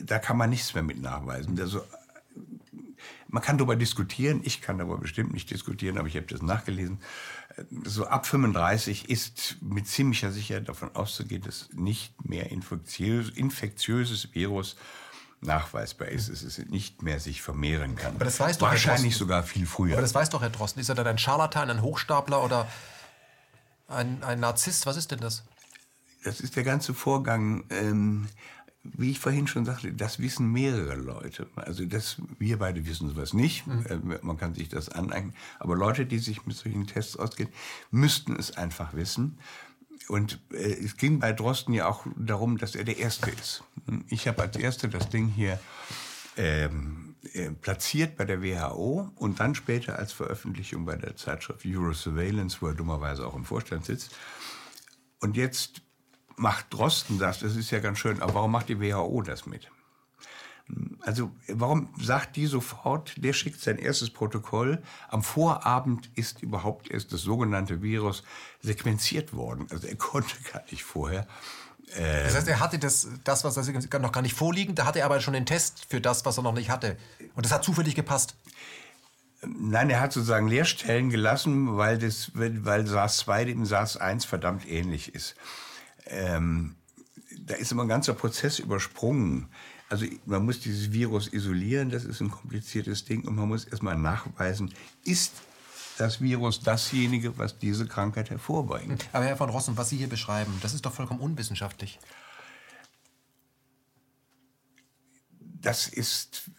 da 0.03 0.20
kann 0.20 0.38
man 0.38 0.49
nichts 0.49 0.74
mehr 0.74 0.84
mit 0.84 1.01
nachweisen. 1.01 1.59
Also 1.59 1.82
man 3.28 3.42
kann 3.42 3.58
darüber 3.58 3.76
diskutieren, 3.76 4.42
ich 4.44 4.62
kann 4.62 4.78
darüber 4.78 4.98
bestimmt 4.98 5.34
nicht 5.34 5.50
diskutieren, 5.50 5.98
aber 5.98 6.08
ich 6.08 6.16
habe 6.16 6.28
das 6.28 6.42
nachgelesen. 6.42 7.00
So 7.84 8.06
ab 8.06 8.26
35 8.26 9.10
ist 9.10 9.58
mit 9.62 9.88
ziemlicher 9.88 10.32
Sicherheit 10.32 10.70
davon 10.70 10.96
auszugehen, 10.96 11.42
dass 11.42 11.70
nicht 11.74 12.14
mehr 12.26 12.52
infektiös, 12.52 13.30
infektiöses 13.30 14.34
Virus 14.34 14.76
nachweisbar 15.42 16.08
ist, 16.10 16.30
dass 16.30 16.42
es 16.42 16.58
nicht 16.58 17.02
mehr 17.02 17.20
sich 17.20 17.42
vermehren 17.42 17.96
kann. 17.96 18.16
Aber 18.16 18.26
das 18.26 18.40
weiß 18.40 18.58
doch 18.58 18.68
Wahrscheinlich 18.68 19.16
sogar 19.16 19.44
viel 19.44 19.66
früher. 19.66 19.94
Aber 19.94 20.02
das 20.02 20.16
weiß 20.16 20.30
doch 20.30 20.42
Herr 20.42 20.50
Drosten. 20.50 20.82
Ist 20.82 20.90
er 20.90 20.96
dann 20.96 21.08
ein 21.08 21.18
Scharlatan, 21.18 21.70
ein 21.70 21.82
Hochstapler 21.82 22.44
oder 22.44 22.68
ein, 23.88 24.24
ein 24.24 24.40
Narzisst? 24.40 24.86
Was 24.86 24.98
ist 24.98 25.12
denn 25.12 25.20
das? 25.20 25.44
Das 26.24 26.40
ist 26.40 26.56
der 26.56 26.64
ganze 26.64 26.94
Vorgang. 26.94 27.66
Ähm, 27.70 28.28
wie 28.94 29.12
ich 29.12 29.20
vorhin 29.20 29.48
schon 29.48 29.66
sagte, 29.66 29.92
das 29.94 30.20
wissen 30.20 30.52
mehrere 30.52 30.96
Leute. 30.96 31.48
Also 31.56 31.86
das, 31.86 32.18
wir 32.40 32.60
beide 32.60 32.86
wissen 32.86 33.10
sowas 33.10 33.34
nicht. 33.34 33.66
Mhm. 33.68 33.86
Äh, 33.86 34.20
man 34.22 34.38
kann 34.38 34.54
sich 34.54 34.70
das 34.70 34.90
aneignen. 34.90 35.34
Aber 35.60 35.76
Leute, 35.76 36.06
die 36.06 36.20
sich 36.20 36.46
mit 36.46 36.56
solchen 36.56 36.88
Tests 36.88 37.18
auskennen, 37.18 37.52
müssten 37.92 38.36
es 38.36 38.56
einfach 38.58 38.94
wissen. 38.94 39.40
Und 40.08 40.40
äh, 40.52 40.56
es 40.56 40.98
ging 40.98 41.20
bei 41.20 41.34
Drosten 41.34 41.74
ja 41.74 41.88
auch 41.88 42.06
darum, 42.16 42.58
dass 42.58 42.76
er 42.76 42.84
der 42.84 42.98
Erste 42.98 43.32
ist. 43.32 43.64
Ich 44.10 44.28
habe 44.28 44.42
als 44.42 44.56
Erster 44.56 44.88
das 44.88 45.10
Ding 45.10 45.28
hier 45.28 45.60
ähm, 46.38 47.16
äh, 47.34 47.52
platziert 47.52 48.18
bei 48.18 48.26
der 48.26 48.42
WHO 48.42 49.12
und 49.16 49.40
dann 49.40 49.56
später 49.56 49.98
als 49.98 50.12
Veröffentlichung 50.12 50.86
bei 50.86 50.96
der 50.96 51.16
Zeitschrift 51.16 51.66
Eurosurveillance, 51.66 52.58
wo 52.62 52.68
er 52.68 52.74
dummerweise 52.74 53.26
auch 53.26 53.36
im 53.36 53.46
Vorstand 53.46 53.86
sitzt. 53.86 54.16
Und 55.20 55.38
jetzt 55.38 55.82
macht 56.36 56.74
Drosten 56.74 57.20
das? 57.20 57.40
Das 57.40 57.56
ist 57.56 57.72
ja 57.72 57.80
ganz 57.80 58.00
schön. 58.00 58.22
Aber 58.22 58.36
warum 58.36 58.52
macht 58.52 58.70
die 58.70 58.80
WHO 58.80 59.22
das 59.22 59.46
mit? 59.46 59.70
Also 61.02 61.32
warum 61.48 61.90
sagt 62.02 62.36
die 62.38 62.48
sofort, 62.48 63.14
der 63.18 63.34
schickt 63.34 63.62
sein 63.62 63.78
erstes 63.78 64.10
Protokoll, 64.10 64.82
am 65.10 65.22
Vorabend 65.22 66.10
ist 66.16 66.42
überhaupt 66.42 66.90
erst 66.90 67.14
das 67.14 67.22
sogenannte 67.22 67.84
Virus 67.84 68.24
sequenziert 68.62 69.34
worden. 69.34 69.68
Also 69.70 69.88
er 69.88 69.96
konnte 69.98 70.36
gar 70.52 70.64
nicht 70.72 70.84
vorher. 70.84 71.28
Äh, 71.94 72.24
das 72.24 72.36
heißt, 72.36 72.48
er 72.48 72.60
hatte 72.60 72.80
das, 72.80 73.08
das, 73.24 73.44
was 73.44 73.58
er 73.58 74.00
noch 74.00 74.12
gar 74.12 74.22
nicht 74.22 74.36
vorliegen, 74.36 74.74
da 74.74 74.86
hatte 74.86 75.00
er 75.00 75.06
aber 75.06 75.22
schon 75.22 75.36
den 75.36 75.46
Test 75.46 75.86
für 75.88 76.02
das, 76.02 76.26
was 76.26 76.38
er 76.38 76.44
noch 76.44 76.54
nicht 76.54 76.72
hatte. 76.72 76.98
Und 77.36 77.46
das 77.46 77.52
hat 77.52 77.64
zufällig 77.64 77.94
gepasst. 77.94 78.36
Nein, 79.46 79.92
er 79.92 80.00
hat 80.00 80.14
sozusagen 80.14 80.48
Leerstellen 80.48 81.12
gelassen, 81.12 81.78
weil, 81.78 82.00
das, 82.00 82.32
weil 82.34 82.88
SARS-2 82.88 83.46
dem 83.46 83.66
SARS-1 83.66 84.26
verdammt 84.26 84.68
ähnlich 84.68 85.14
ist. 85.14 85.36
Ähm, 86.08 86.76
da 87.39 87.56
ist 87.56 87.72
immer 87.72 87.84
ein 87.84 87.88
ganzer 87.88 88.14
Prozess 88.14 88.60
übersprungen. 88.60 89.49
Also 89.89 90.06
man 90.26 90.43
muss 90.45 90.60
dieses 90.60 90.91
Virus 90.91 91.32
isolieren, 91.32 91.89
das 91.89 92.06
ist 92.06 92.22
ein 92.22 92.32
kompliziertes 92.32 93.06
Ding 93.06 93.24
und 93.28 93.36
man 93.36 93.47
muss 93.47 93.66
erstmal 93.66 93.97
nachweisen, 93.97 94.74
ist 95.03 95.34
das 95.97 96.22
Virus 96.22 96.62
dasjenige, 96.62 97.38
was 97.38 97.58
diese 97.60 97.88
Krankheit 97.88 98.30
hervorbringt. 98.30 99.08
Aber 99.14 99.26
Herr 99.26 99.38
von 99.38 99.49
Rossen, 99.49 99.78
was 99.78 99.89
Sie 99.89 99.97
hier 99.97 100.10
beschreiben, 100.10 100.53
das 100.62 100.74
ist 100.74 100.86
doch 100.86 100.93
vollkommen 100.93 101.20
unwissenschaftlich. 101.20 101.99
Das 105.39 105.88
ist 105.88 106.49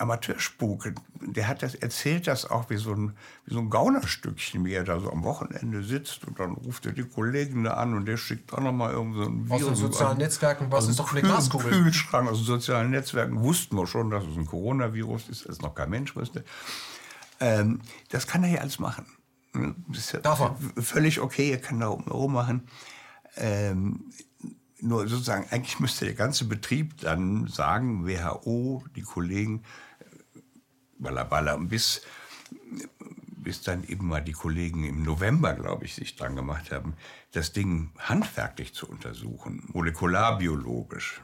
Amateurspuk. 0.00 0.92
Der 1.20 1.48
hat 1.48 1.62
das, 1.62 1.74
erzählt 1.74 2.26
das 2.26 2.50
auch 2.50 2.70
wie 2.70 2.76
so 2.76 2.92
ein, 2.92 3.16
wie 3.44 3.54
so 3.54 3.60
ein 3.60 3.70
Gaunerstückchen, 3.70 4.64
wie 4.64 4.72
er 4.72 4.84
da 4.84 4.98
so 5.00 5.10
am 5.10 5.24
Wochenende 5.24 5.82
sitzt 5.82 6.26
und 6.26 6.38
dann 6.38 6.52
ruft 6.52 6.86
er 6.86 6.92
die 6.92 7.04
Kollegen 7.04 7.64
da 7.64 7.74
an 7.74 7.94
und 7.94 8.06
der 8.06 8.16
schickt 8.16 8.52
auch 8.52 8.60
noch 8.60 8.72
mal 8.72 8.92
irgend 8.92 9.14
so 9.16 9.22
ein 9.22 9.48
Virus. 9.48 9.62
Aus 9.62 9.68
den 9.68 9.76
sozialen 9.76 10.18
Netzwerken, 10.18 10.70
was 10.70 10.88
ist 10.88 10.98
doch 10.98 11.12
eine 11.12 11.22
Glaskugel? 11.22 11.70
Kühlschrank 11.70 12.28
aus 12.28 12.38
den 12.38 12.46
sozialen 12.46 12.90
Netzwerken 12.90 13.40
wussten 13.42 13.76
wir 13.76 13.86
schon, 13.86 14.10
dass 14.10 14.24
es 14.24 14.36
ein 14.36 14.46
Coronavirus 14.46 15.28
ist, 15.28 15.48
das 15.48 15.60
noch 15.60 15.74
kein 15.74 15.90
Mensch 15.90 16.16
wusste. 16.16 16.44
Ähm, 17.40 17.80
das 18.10 18.26
kann 18.26 18.44
er 18.44 18.50
ja 18.50 18.60
alles 18.60 18.78
machen. 18.78 19.06
Das 19.88 19.98
ist 19.98 20.12
ja 20.12 20.20
er? 20.20 20.56
Völlig 20.82 21.20
okay, 21.20 21.50
er 21.50 21.58
kann 21.58 21.80
da 21.80 21.88
rummachen. 21.88 22.68
Ähm, 23.36 24.10
nur 24.82 25.08
sozusagen, 25.08 25.46
eigentlich 25.50 25.80
müsste 25.80 26.04
der 26.04 26.14
ganze 26.14 26.44
Betrieb 26.44 27.00
dann 27.00 27.46
sagen, 27.48 28.06
WHO, 28.06 28.84
die 28.96 29.02
Kollegen, 29.02 29.62
Ballaballa. 31.00 31.56
Bis, 31.56 32.02
bis 33.28 33.62
dann 33.62 33.84
eben 33.84 34.06
mal 34.06 34.20
die 34.20 34.32
Kollegen 34.32 34.84
im 34.84 35.02
November, 35.02 35.54
glaube 35.54 35.84
ich, 35.84 35.94
sich 35.94 36.16
dran 36.16 36.36
gemacht 36.36 36.70
haben, 36.70 36.94
das 37.32 37.52
Ding 37.52 37.90
handwerklich 37.98 38.74
zu 38.74 38.88
untersuchen, 38.88 39.64
molekularbiologisch. 39.72 41.20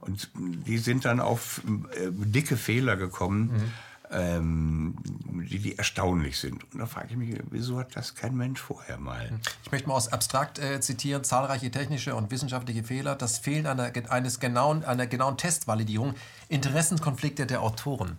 Und 0.00 0.30
die 0.34 0.78
sind 0.78 1.04
dann 1.04 1.20
auf 1.20 1.62
äh, 1.94 2.10
dicke 2.10 2.56
Fehler 2.56 2.96
gekommen. 2.96 3.52
Mhm 3.52 3.72
ähm, 4.12 4.96
die, 5.04 5.58
die 5.58 5.78
erstaunlich 5.78 6.38
sind. 6.38 6.64
Und 6.72 6.80
da 6.80 6.86
frage 6.86 7.08
ich 7.10 7.16
mich, 7.16 7.36
wieso 7.50 7.78
hat 7.78 7.96
das 7.96 8.14
kein 8.14 8.36
Mensch 8.36 8.60
vorher 8.60 8.98
mal? 8.98 9.30
Ich 9.64 9.72
möchte 9.72 9.88
mal 9.88 9.94
aus 9.94 10.12
abstrakt 10.12 10.58
äh, 10.58 10.80
zitieren, 10.80 11.24
zahlreiche 11.24 11.70
technische 11.70 12.14
und 12.14 12.30
wissenschaftliche 12.30 12.82
Fehler, 12.82 13.14
das 13.14 13.38
Fehlen 13.38 13.66
einer, 13.66 13.92
eines 14.10 14.40
genauen, 14.40 14.84
einer 14.84 15.06
genauen 15.06 15.36
Testvalidierung, 15.36 16.14
Interessenkonflikte 16.48 17.46
der 17.46 17.62
Autoren 17.62 18.18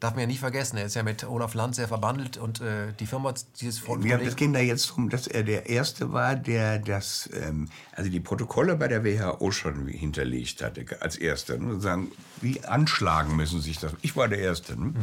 darf 0.00 0.12
man 0.12 0.20
ja 0.20 0.26
nicht 0.26 0.40
vergessen, 0.40 0.76
er 0.76 0.86
ist 0.86 0.94
ja 0.94 1.02
mit 1.02 1.24
Olaf 1.24 1.54
Land 1.54 1.74
sehr 1.74 1.88
verbandelt 1.88 2.36
und 2.36 2.60
äh, 2.60 2.92
die 2.98 3.06
Firma 3.06 3.34
dieses 3.60 3.78
Volk. 3.78 4.04
Ja, 4.04 4.18
das 4.18 4.36
ging 4.36 4.52
da 4.52 4.60
jetzt 4.60 4.90
darum, 4.90 5.08
dass 5.10 5.26
er 5.26 5.42
der 5.42 5.68
Erste 5.68 6.12
war, 6.12 6.36
der 6.36 6.78
das, 6.78 7.28
ähm, 7.32 7.68
also 7.92 8.10
die 8.10 8.20
Protokolle 8.20 8.76
bei 8.76 8.88
der 8.88 9.04
WHO 9.04 9.50
schon 9.50 9.88
hinterlegt 9.88 10.62
hatte, 10.62 10.86
als 11.00 11.16
Erster. 11.16 11.58
Ne? 11.58 11.80
Sagen, 11.80 12.12
wie 12.40 12.64
anschlagen 12.64 13.34
müssen 13.36 13.60
sich 13.60 13.78
das. 13.78 13.92
Ich 14.02 14.16
war 14.16 14.28
der 14.28 14.38
Erste. 14.38 14.78
Ne? 14.78 14.86
Mhm. 14.86 14.96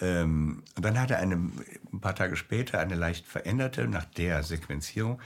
Ähm, 0.00 0.62
und 0.76 0.84
dann 0.84 1.00
hat 1.00 1.12
er 1.12 1.18
eine, 1.18 1.36
ein 1.36 2.00
paar 2.00 2.16
Tage 2.16 2.36
später 2.36 2.80
eine 2.80 2.96
leicht 2.96 3.26
veränderte, 3.26 3.86
nach 3.86 4.04
der 4.04 4.42
Sequenzierung, 4.42 5.20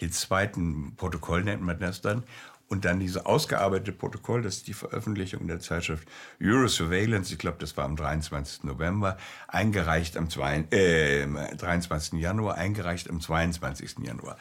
den 0.00 0.12
zweiten 0.12 0.96
Protokoll 0.96 1.44
nennt 1.44 1.62
man 1.62 1.78
das 1.78 2.00
dann, 2.00 2.24
und 2.72 2.86
dann 2.86 3.00
dieses 3.00 3.26
ausgearbeitete 3.26 3.92
Protokoll, 3.92 4.40
das 4.40 4.56
ist 4.56 4.66
die 4.66 4.72
Veröffentlichung 4.72 5.46
der 5.46 5.60
Zeitschrift 5.60 6.08
Eurosurveillance, 6.42 7.30
ich 7.30 7.38
glaube, 7.38 7.58
das 7.60 7.76
war 7.76 7.84
am 7.84 7.96
23. 7.96 8.64
November, 8.64 9.18
eingereicht 9.46 10.16
am 10.16 10.30
zwei, 10.30 10.64
äh, 10.70 11.26
23. 11.26 12.18
Januar, 12.18 12.54
eingereicht 12.54 13.10
am 13.10 13.20
22. 13.20 13.96
Januar. 14.06 14.38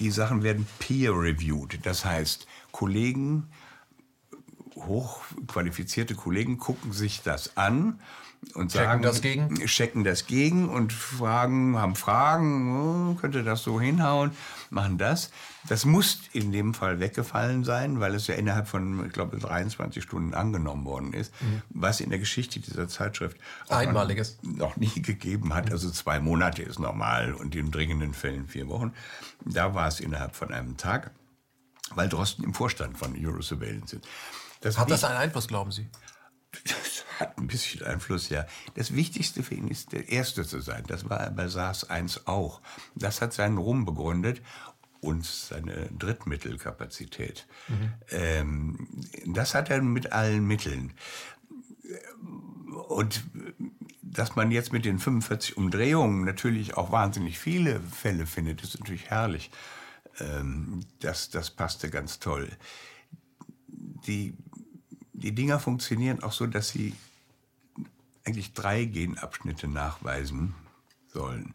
Die 0.00 0.10
Sachen 0.10 0.42
werden 0.42 0.66
peer-reviewed, 0.78 1.84
das 1.84 2.06
heißt, 2.06 2.46
Kollegen, 2.72 3.50
hochqualifizierte 4.76 6.14
Kollegen 6.14 6.56
gucken 6.56 6.94
sich 6.94 7.20
das 7.20 7.58
an 7.58 8.00
und 8.54 8.72
checken 8.72 8.86
sagen, 8.86 9.02
das 9.02 9.20
gegen? 9.20 9.54
checken 9.66 10.04
das 10.04 10.26
gegen 10.26 10.68
und 10.68 10.92
fragen, 10.92 11.78
haben 11.78 11.96
Fragen, 11.96 13.12
oh, 13.12 13.14
könnte 13.14 13.42
das 13.42 13.62
so 13.62 13.80
hinhauen, 13.80 14.32
machen 14.70 14.98
das. 14.98 15.30
Das 15.68 15.84
muss 15.84 16.20
in 16.32 16.52
dem 16.52 16.74
Fall 16.74 17.00
weggefallen 17.00 17.64
sein, 17.64 18.00
weil 18.00 18.14
es 18.14 18.26
ja 18.26 18.34
innerhalb 18.34 18.68
von, 18.68 19.06
ich 19.06 19.12
glaube, 19.12 19.38
23 19.38 20.02
Stunden 20.02 20.34
angenommen 20.34 20.84
worden 20.84 21.12
ist, 21.12 21.32
mhm. 21.40 21.62
was 21.70 22.00
in 22.00 22.10
der 22.10 22.18
Geschichte 22.18 22.60
dieser 22.60 22.88
Zeitschrift 22.88 23.38
einmaliges 23.68 24.38
noch 24.42 24.76
nie 24.76 25.02
gegeben 25.02 25.54
hat. 25.54 25.70
Also 25.70 25.90
zwei 25.90 26.20
Monate 26.20 26.62
ist 26.62 26.78
normal 26.78 27.32
und 27.32 27.54
in 27.54 27.70
dringenden 27.70 28.12
Fällen 28.12 28.46
vier 28.46 28.68
Wochen. 28.68 28.92
Da 29.44 29.74
war 29.74 29.88
es 29.88 30.00
innerhalb 30.00 30.36
von 30.36 30.52
einem 30.52 30.76
Tag, 30.76 31.12
weil 31.94 32.08
Drosten 32.08 32.44
im 32.44 32.54
Vorstand 32.54 32.98
von 32.98 33.14
Eurosurveillance 33.18 33.96
ist. 33.96 34.08
Das 34.60 34.78
hat 34.78 34.90
das 34.90 35.04
einen 35.04 35.18
Einfluss, 35.18 35.46
glauben 35.46 35.70
Sie? 35.70 35.86
Das 36.64 37.04
hat 37.20 37.38
ein 37.38 37.46
bisschen 37.46 37.84
Einfluss, 37.84 38.28
ja. 38.28 38.46
Das 38.74 38.94
Wichtigste 38.94 39.42
für 39.42 39.54
ihn 39.54 39.68
ist, 39.68 39.92
der 39.92 40.08
Erste 40.08 40.44
zu 40.44 40.60
sein. 40.60 40.84
Das 40.86 41.08
war 41.08 41.20
er 41.20 41.30
bei 41.30 41.46
SARS-1 41.46 42.26
auch. 42.26 42.60
Das 42.94 43.20
hat 43.20 43.32
seinen 43.32 43.58
Ruhm 43.58 43.84
begründet 43.84 44.42
und 45.00 45.24
seine 45.24 45.90
Drittmittelkapazität. 45.98 47.46
Mhm. 47.68 47.92
Ähm, 48.10 48.88
das 49.26 49.54
hat 49.54 49.70
er 49.70 49.82
mit 49.82 50.12
allen 50.12 50.46
Mitteln. 50.46 50.92
Und 52.88 53.24
dass 54.02 54.36
man 54.36 54.50
jetzt 54.50 54.72
mit 54.72 54.84
den 54.84 54.98
45 54.98 55.56
Umdrehungen 55.56 56.24
natürlich 56.24 56.76
auch 56.76 56.90
wahnsinnig 56.92 57.38
viele 57.38 57.80
Fälle 57.80 58.26
findet, 58.26 58.62
ist 58.62 58.78
natürlich 58.78 59.10
herrlich. 59.10 59.50
Ähm, 60.20 60.80
das, 61.00 61.30
das 61.30 61.50
passte 61.50 61.90
ganz 61.90 62.18
toll. 62.18 62.48
Die 63.66 64.36
die 65.14 65.34
Dinger 65.34 65.60
funktionieren 65.60 66.22
auch 66.22 66.32
so, 66.32 66.46
dass 66.46 66.68
sie 66.68 66.94
eigentlich 68.24 68.52
drei 68.52 68.84
Genabschnitte 68.84 69.68
nachweisen 69.68 70.54
sollen. 71.08 71.54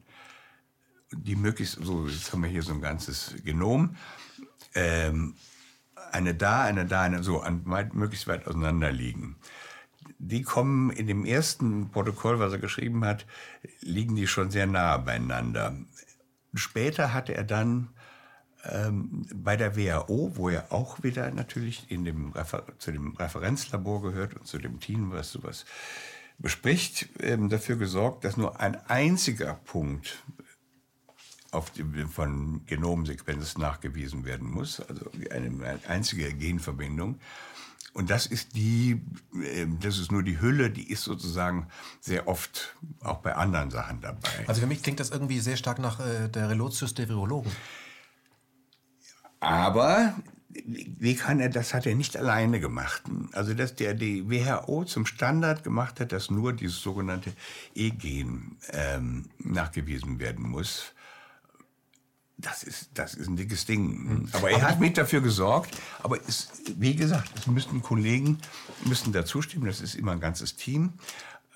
Die 1.12 1.36
möglichst, 1.36 1.84
so, 1.84 2.08
jetzt 2.08 2.32
haben 2.32 2.44
wir 2.44 2.50
hier 2.50 2.64
so 2.64 2.74
ein 2.74 2.82
ganzes 2.82 3.36
Genom. 3.44 3.96
Ähm, 4.76 5.36
eine 6.12 6.36
da, 6.36 6.64
eine 6.64 6.86
da, 6.86 7.02
eine 7.02 7.24
so, 7.24 7.42
an, 7.42 7.62
weit, 7.66 7.94
möglichst 7.94 8.28
weit 8.28 8.48
auseinander 8.48 8.92
liegen. 8.92 9.36
Die 10.20 10.44
kommen 10.44 10.92
in 10.92 11.08
dem 11.08 11.26
ersten 11.26 11.90
Protokoll, 11.90 12.40
was 12.40 12.54
er 12.54 12.60
geschrieben 12.60 13.04
hat, 13.04 13.26
liegen 13.82 14.16
die 14.16 14.28
schon 14.28 14.52
sehr 14.52 14.68
nah 14.68 14.98
beieinander. 14.98 15.76
Später 16.54 17.14
hatte 17.14 17.34
er 17.34 17.44
dann 17.44 17.90
ähm, 18.64 19.26
bei 19.34 19.56
der 19.56 19.76
WHO, 19.78 20.34
wo 20.36 20.50
er 20.50 20.72
auch 20.72 21.02
wieder 21.04 21.32
natürlich 21.32 21.90
in 21.90 22.04
dem 22.04 22.34
zu 22.78 22.92
dem 22.92 23.16
Referenzlabor 23.16 24.02
gehört 24.02 24.36
und 24.36 24.48
zu 24.48 24.58
dem 24.58 24.80
Team, 24.80 25.12
was 25.12 25.32
sowas 25.32 25.66
bespricht, 26.38 27.10
ähm, 27.20 27.50
dafür 27.50 27.76
gesorgt, 27.76 28.24
dass 28.24 28.38
nur 28.38 28.60
ein 28.60 28.76
einziger 28.88 29.54
Punkt 29.54 30.24
auf 31.52 31.72
die, 31.72 31.84
von 32.06 32.66
Genomsequenz 32.66 33.58
nachgewiesen 33.58 34.26
werden 34.26 34.50
muss, 34.50 34.80
also 34.82 35.10
eine, 35.32 35.48
eine 35.66 35.80
einzige 35.88 36.32
Genverbindung. 36.34 37.20
Und 37.94 38.12
das 38.12 38.28
ist 38.28 38.56
die, 38.56 39.02
ähm, 39.34 39.80
das 39.82 39.98
ist 39.98 40.12
nur 40.12 40.22
die 40.22 40.40
Hülle, 40.40 40.70
die 40.70 40.92
ist 40.92 41.04
sozusagen 41.04 41.68
sehr 42.00 42.28
oft 42.28 42.76
auch 43.02 43.18
bei 43.18 43.36
anderen 43.36 43.72
Sachen 43.72 44.00
dabei. 44.00 44.30
Also 44.48 44.62
für 44.62 44.68
mich 44.68 44.84
klingt 44.84 45.00
das 45.00 45.10
irgendwie 45.10 45.40
sehr 45.40 45.58
stark 45.58 45.80
nach 45.80 46.00
äh, 46.00 46.30
der 46.30 46.50
Relotius 46.50 46.94
der 46.94 47.10
Virologen. 47.10 47.52
Aber 49.40 50.16
wie 50.66 51.16
kann 51.16 51.40
er, 51.40 51.50
das 51.50 51.74
hat 51.74 51.86
er 51.86 51.96
nicht 51.96 52.18
alleine 52.18 52.60
gemacht. 52.60 53.04
Also, 53.34 53.54
dass 53.54 53.76
der 53.76 53.94
die 53.94 54.30
WHO 54.30 54.84
zum 54.86 55.06
Standard 55.06 55.64
gemacht 55.64 56.00
hat, 56.00 56.12
dass 56.12 56.30
nur 56.30 56.54
dieses 56.54 56.82
sogenannte 56.82 57.32
E-Gen 57.76 58.58
ähm, 58.72 59.30
nachgewiesen 59.40 60.20
werden 60.20 60.50
muss. 60.50 60.94
Das 62.38 62.64
ist, 62.64 62.92
das 62.94 63.16
ist 63.16 63.28
ein 63.28 63.36
dickes 63.36 63.66
Ding. 63.66 64.10
Hm. 64.10 64.30
Aber 64.32 64.50
er 64.50 64.62
hat 64.62 64.80
mit 64.80 64.98
dafür 64.98 65.22
gesorgt. 65.22 65.78
Aber 66.04 66.18
es, 66.28 66.50
wie 66.78 66.96
gesagt, 66.96 67.32
es 67.38 67.48
müssten 67.48 67.82
Kollegen 67.82 68.40
müssten 68.86 69.12
da 69.12 69.26
zustimmen. 69.26 69.66
Das 69.66 69.82
ist 69.82 69.96
immer 69.96 70.14
ein 70.14 70.22
ganzes 70.22 70.56
Team. 70.56 70.94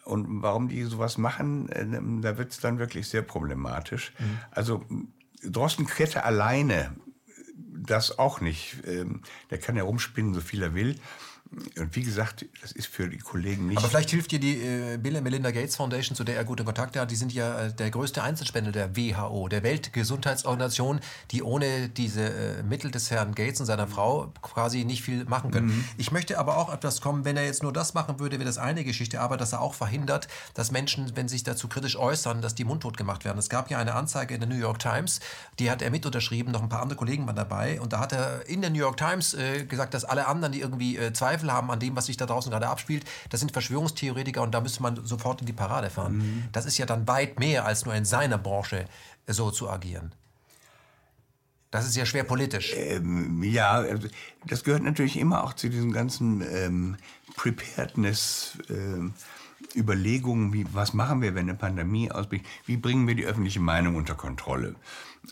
Und 0.04 0.42
warum 0.42 0.68
die 0.68 0.84
sowas 0.84 1.18
machen, 1.18 1.70
äh, 1.70 1.86
da 2.22 2.38
wird 2.38 2.52
es 2.52 2.60
dann 2.60 2.80
wirklich 2.80 3.08
sehr 3.08 3.22
problematisch. 3.22 4.14
Mhm. 4.20 4.40
Also 4.52 4.86
Drosten 5.42 5.88
hätte 5.88 6.24
alleine 6.24 6.94
das 7.76 8.20
auch 8.20 8.42
nicht. 8.42 8.78
Ähm, 8.86 9.22
der 9.50 9.58
kann 9.60 9.76
ja 9.76 9.84
rumspinnen, 9.84 10.34
so 10.34 10.42
viel 10.42 10.62
er 10.64 10.74
will. 10.74 10.96
Und 11.78 11.96
wie 11.96 12.04
gesagt, 12.04 12.46
das 12.62 12.72
ist 12.72 12.88
für 12.88 13.10
die 13.10 13.18
Kollegen 13.18 13.68
nicht. 13.68 13.78
Aber 13.78 13.88
vielleicht 13.88 14.10
hilft 14.10 14.32
dir 14.32 14.40
die 14.40 14.58
äh, 14.58 14.98
Bill 14.98 15.16
und 15.16 15.24
Melinda 15.24 15.52
Gates 15.52 15.76
Foundation, 15.76 16.16
zu 16.16 16.24
der 16.24 16.36
er 16.36 16.46
gute 16.46 16.64
Kontakte 16.64 17.00
hat. 17.00 17.12
Die 17.12 17.16
sind 17.16 17.34
ja 17.34 17.66
äh, 17.66 17.74
der 17.74 17.92
größte 17.92 18.24
Einzelspender 18.24 18.72
der 18.72 18.96
WHO, 18.96 19.48
der 19.48 19.64
Weltgesundheitsorganisation, 19.64 21.00
die 21.32 21.44
ohne 21.44 21.90
diese 21.90 22.24
äh, 22.24 22.64
Mittel 22.64 22.92
des 22.92 23.12
Herrn 23.12 23.36
Gates 23.36 23.60
und 23.60 23.66
seiner 23.66 23.88
Frau 23.88 24.32
quasi 24.42 24.84
nicht 24.84 25.04
viel 25.04 25.26
machen 25.26 25.52
können. 25.52 25.68
Mhm. 25.68 25.86
Ich 25.98 26.12
möchte 26.12 26.40
aber 26.40 26.58
auch 26.58 26.74
etwas 26.74 27.02
kommen, 27.02 27.26
wenn 27.26 27.38
er 27.38 27.46
jetzt 27.46 27.64
nur 27.64 27.74
das 27.74 27.94
machen 27.94 28.20
würde, 28.20 28.40
wäre 28.40 28.46
das 28.46 28.58
eine 28.58 28.84
Geschichte, 28.84 29.22
aber 29.22 29.38
dass 29.38 29.54
er 29.54 29.62
auch 29.62 29.74
verhindert, 29.74 30.28
dass 30.54 30.72
Menschen, 30.72 31.16
wenn 31.16 31.28
sich 31.28 31.44
dazu 31.44 31.68
kritisch 31.68 31.98
äußern, 31.98 32.42
dass 32.42 32.56
die 32.56 32.64
mundtot 32.64 32.98
gemacht 32.98 33.26
werden. 33.26 33.38
Es 33.38 33.50
gab 33.50 33.70
ja 33.70 33.78
eine 33.78 33.94
Anzeige 33.94 34.34
in 34.34 34.40
der 34.40 34.50
New 34.50 34.58
York 34.58 34.80
Times, 34.80 35.20
die 35.60 35.70
hat 35.70 35.82
er 35.82 35.92
mit 35.92 36.06
unterschrieben, 36.06 36.52
noch 36.52 36.64
ein 36.64 36.70
paar 36.70 36.82
andere 36.82 36.98
Kollegen 36.98 37.26
waren 37.28 37.36
dabei. 37.36 37.80
Und 37.80 37.94
da 37.94 38.00
hat 38.00 38.12
er 38.12 38.48
in 38.48 38.62
der 38.62 38.70
New 38.70 38.80
York 38.80 38.98
Times 38.98 39.34
äh, 39.34 39.66
gesagt, 39.66 39.94
dass 39.94 40.04
alle 40.04 40.28
anderen, 40.28 40.52
die 40.52 40.62
irgendwie 40.62 40.98
äh, 40.98 41.14
Zweifel 41.44 41.54
haben 41.54 41.72
an 41.72 41.80
dem, 41.80 41.96
was 41.96 42.06
sich 42.08 42.18
da 42.18 42.26
draußen 42.26 42.52
gerade 42.52 42.68
abspielt, 42.68 43.06
das 43.30 43.40
sind 43.40 43.52
Verschwörungstheoretiker 43.52 44.42
und 44.42 44.52
da 44.52 44.62
müsste 44.62 44.82
man 44.82 45.06
sofort 45.06 45.42
in 45.42 45.48
die 45.48 45.54
Parade 45.54 45.90
fahren. 45.90 46.18
Mhm. 46.18 46.44
Das 46.52 46.66
ist 46.66 46.78
ja 46.78 46.86
dann 46.86 47.08
weit 47.08 47.40
mehr 47.40 47.66
als 47.66 47.86
nur 47.86 47.94
in 47.94 48.06
seiner 48.06 48.38
Branche 48.38 48.86
äh, 49.28 49.34
so 49.34 49.52
zu 49.52 49.70
agieren. 49.70 50.14
Das 51.72 51.88
ist 51.88 51.96
ja 51.96 52.06
schwer 52.06 52.24
politisch. 52.24 52.74
Ähm, 52.76 53.42
ja, 53.44 53.72
also, 53.72 54.08
das 54.46 54.64
gehört 54.64 54.84
natürlich 54.84 55.18
immer 55.18 55.44
auch 55.44 55.54
zu 55.54 55.70
diesem 55.70 55.92
ganzen 55.92 56.42
ähm, 56.42 56.98
Preparedness. 57.36 58.58
Ähm, 58.70 59.14
Überlegungen, 59.76 60.54
wie, 60.54 60.68
was 60.72 60.94
machen 60.94 61.22
wir, 61.22 61.34
wenn 61.34 61.50
eine 61.50 61.58
Pandemie 61.58 62.12
ausbricht, 62.12 62.46
wie 62.68 62.78
bringen 62.78 63.08
wir 63.08 63.16
die 63.16 63.26
öffentliche 63.26 63.62
Meinung 63.62 63.96
unter 63.96 64.14
Kontrolle. 64.14 64.76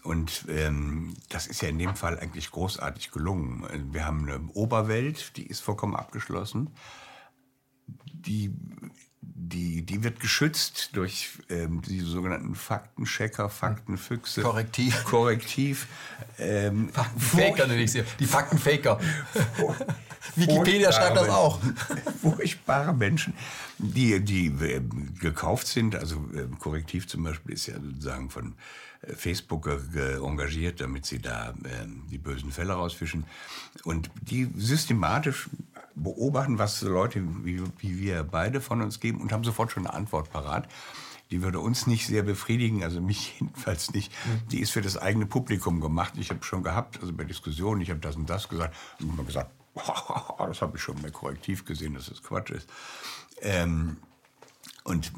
Und 0.03 0.45
ähm, 0.47 1.13
das 1.29 1.47
ist 1.47 1.61
ja 1.61 1.69
in 1.69 1.77
dem 1.77 1.95
Fall 1.95 2.19
eigentlich 2.19 2.49
großartig 2.51 3.11
gelungen. 3.11 3.65
Wir 3.91 4.05
haben 4.05 4.27
eine 4.27 4.41
Oberwelt, 4.53 5.35
die 5.37 5.45
ist 5.45 5.59
vollkommen 5.59 5.95
abgeschlossen. 5.95 6.69
Die, 7.85 8.53
die, 9.21 9.85
die 9.85 10.03
wird 10.03 10.19
geschützt 10.19 10.91
durch 10.93 11.29
ähm, 11.49 11.81
die 11.81 11.99
sogenannten 11.99 12.55
Faktenchecker, 12.55 13.49
Faktenfüchse. 13.49 14.41
Korrektiv. 14.41 15.03
Korrektiv. 15.05 15.87
Ähm, 16.39 16.89
Faktenfaker 16.89 17.67
nenne 17.67 17.83
ich 17.83 17.91
sie. 17.91 18.03
Die 18.19 18.25
Faktenfaker. 18.25 18.99
Wikipedia 20.35 20.91
schreibt 20.91 21.17
das 21.17 21.29
auch. 21.29 21.59
Furchtbare 22.21 22.93
Menschen, 22.93 23.33
die, 23.77 24.19
die 24.21 24.47
äh, 24.47 24.81
gekauft 25.19 25.67
sind. 25.67 25.95
Also 25.95 26.15
äh, 26.33 26.47
Korrektiv 26.59 27.07
zum 27.07 27.23
Beispiel 27.23 27.53
ist 27.53 27.67
ja 27.67 27.75
sozusagen 27.75 28.29
von 28.29 28.55
Facebook 29.03 29.67
engagiert, 30.21 30.79
damit 30.79 31.05
sie 31.05 31.19
da 31.19 31.49
äh, 31.49 31.87
die 32.09 32.17
bösen 32.17 32.51
Fälle 32.51 32.73
rausfischen. 32.73 33.25
Und 33.83 34.11
die 34.21 34.49
systematisch 34.55 35.49
beobachten, 35.95 36.59
was 36.59 36.81
Leute 36.81 37.23
wie, 37.43 37.61
wie 37.79 37.99
wir 37.99 38.23
beide 38.23 38.61
von 38.61 38.81
uns 38.81 38.99
geben 38.99 39.21
und 39.21 39.31
haben 39.31 39.43
sofort 39.43 39.71
schon 39.71 39.87
eine 39.87 39.95
Antwort 39.95 40.31
parat. 40.31 40.67
Die 41.31 41.41
würde 41.41 41.59
uns 41.59 41.87
nicht 41.87 42.07
sehr 42.07 42.23
befriedigen, 42.23 42.83
also 42.83 43.01
mich 43.01 43.35
jedenfalls 43.39 43.93
nicht. 43.93 44.13
Die 44.51 44.59
ist 44.59 44.71
für 44.71 44.81
das 44.81 44.97
eigene 44.97 45.25
Publikum 45.25 45.79
gemacht. 45.79 46.13
Ich 46.17 46.29
habe 46.29 46.43
schon 46.43 46.63
gehabt, 46.63 46.99
also 47.01 47.13
bei 47.13 47.23
Diskussionen, 47.23 47.81
ich 47.81 47.89
habe 47.89 48.01
das 48.01 48.15
und 48.15 48.29
das 48.29 48.49
gesagt 48.49 48.75
und 48.99 49.09
immer 49.09 49.23
gesagt, 49.23 49.51
das 49.75 50.61
habe 50.61 50.77
ich 50.77 50.83
schon 50.83 51.01
bei 51.01 51.09
Korrektiv 51.09 51.65
gesehen, 51.65 51.93
dass 51.93 52.07
das 52.07 52.21
Quatsch 52.21 52.51
ist. 52.51 52.69
Ähm, 53.41 53.97
und 54.83 55.11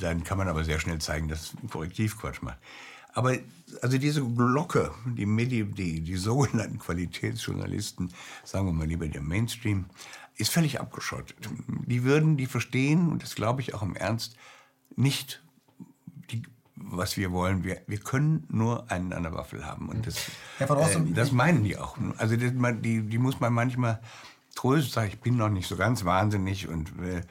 dann 0.00 0.24
kann 0.24 0.38
man 0.38 0.48
aber 0.48 0.62
sehr 0.64 0.78
schnell 0.78 1.00
zeigen, 1.00 1.28
dass 1.28 1.52
Korrektiv 1.70 2.18
Quatsch 2.18 2.42
macht. 2.42 2.58
Aber 3.16 3.34
also 3.80 3.96
diese 3.96 4.22
Glocke, 4.22 4.92
die, 5.06 5.24
Medi 5.24 5.64
die, 5.64 6.02
die 6.02 6.16
sogenannten 6.16 6.78
Qualitätsjournalisten, 6.78 8.12
sagen 8.44 8.66
wir 8.66 8.72
mal 8.74 8.86
lieber 8.86 9.08
der 9.08 9.22
Mainstream, 9.22 9.86
ist 10.36 10.52
völlig 10.52 10.80
abgeschottet. 10.80 11.34
Die 11.86 12.04
würden, 12.04 12.36
die 12.36 12.44
verstehen, 12.44 13.10
und 13.10 13.22
das 13.22 13.34
glaube 13.34 13.62
ich 13.62 13.72
auch 13.72 13.82
im 13.82 13.96
Ernst, 13.96 14.36
nicht, 14.96 15.42
die, 16.30 16.42
was 16.74 17.16
wir 17.16 17.32
wollen. 17.32 17.64
Wir, 17.64 17.80
wir 17.86 17.98
können 17.98 18.44
nur 18.50 18.90
einen 18.90 19.14
an 19.14 19.22
der 19.22 19.32
Waffel 19.32 19.64
haben. 19.64 19.88
Und 19.88 20.06
das, 20.06 20.28
äh, 20.58 20.66
das 21.14 21.32
meinen 21.32 21.64
die 21.64 21.78
auch. 21.78 21.96
Also 22.18 22.36
das, 22.36 22.52
die, 22.82 23.00
die 23.00 23.18
muss 23.18 23.40
man 23.40 23.54
manchmal 23.54 24.02
trösten, 24.54 24.92
sagen, 24.92 25.08
ich 25.08 25.20
bin 25.20 25.38
noch 25.38 25.48
nicht 25.48 25.68
so 25.68 25.76
ganz 25.76 26.04
wahnsinnig 26.04 26.68
und 26.68 26.90
äh, 27.02 27.22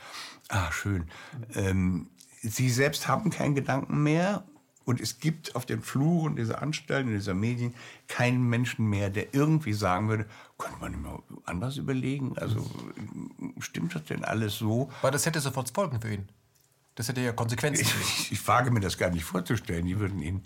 ah, 0.49 0.72
schön. 0.72 1.12
Ähm, 1.53 2.07
sie 2.41 2.72
selbst 2.72 3.07
haben 3.07 3.30
keinen 3.30 3.53
Gedanken 3.53 4.02
mehr 4.02 4.45
und 4.86 5.02
es 5.02 5.20
gibt 5.20 5.56
auf 5.56 5.66
den 5.66 5.82
Fluren 5.82 6.36
dieser 6.36 6.62
Anstalten, 6.62 7.12
dieser 7.12 7.34
Medien 7.34 7.74
keinen 8.07 8.48
Menschen 8.48 8.88
mehr, 8.88 9.10
der 9.10 9.34
irgendwie 9.34 9.74
sagen 9.74 10.10
würde, 10.10 10.26
könnte 10.57 10.80
man 10.80 10.94
immer 10.94 11.24
anders 11.45 11.78
überlegen? 11.78 12.38
Also 12.38 12.70
stimmt 13.60 13.95
das 13.95 14.06
denn 14.06 14.24
alles 14.24 14.57
so? 14.57 14.91
Weil 15.02 15.12
das 15.12 15.26
hätte 15.26 15.40
sofort 15.40 15.70
Folgen 15.72 15.99
für 15.99 16.14
ihn. 16.14 16.30
Das 16.94 17.10
hätte 17.10 17.22
ja 17.22 17.34
Konsequenzen. 17.34 17.86
Ich, 18.02 18.32
ich 18.32 18.48
wage 18.48 18.72
mir 18.72 18.80
das 18.80 18.98
gar 18.98 19.10
nicht 19.10 19.26
vorzustellen. 19.26 19.86
Die 19.86 19.99
würden 19.99 20.22
ihn, 20.22 20.44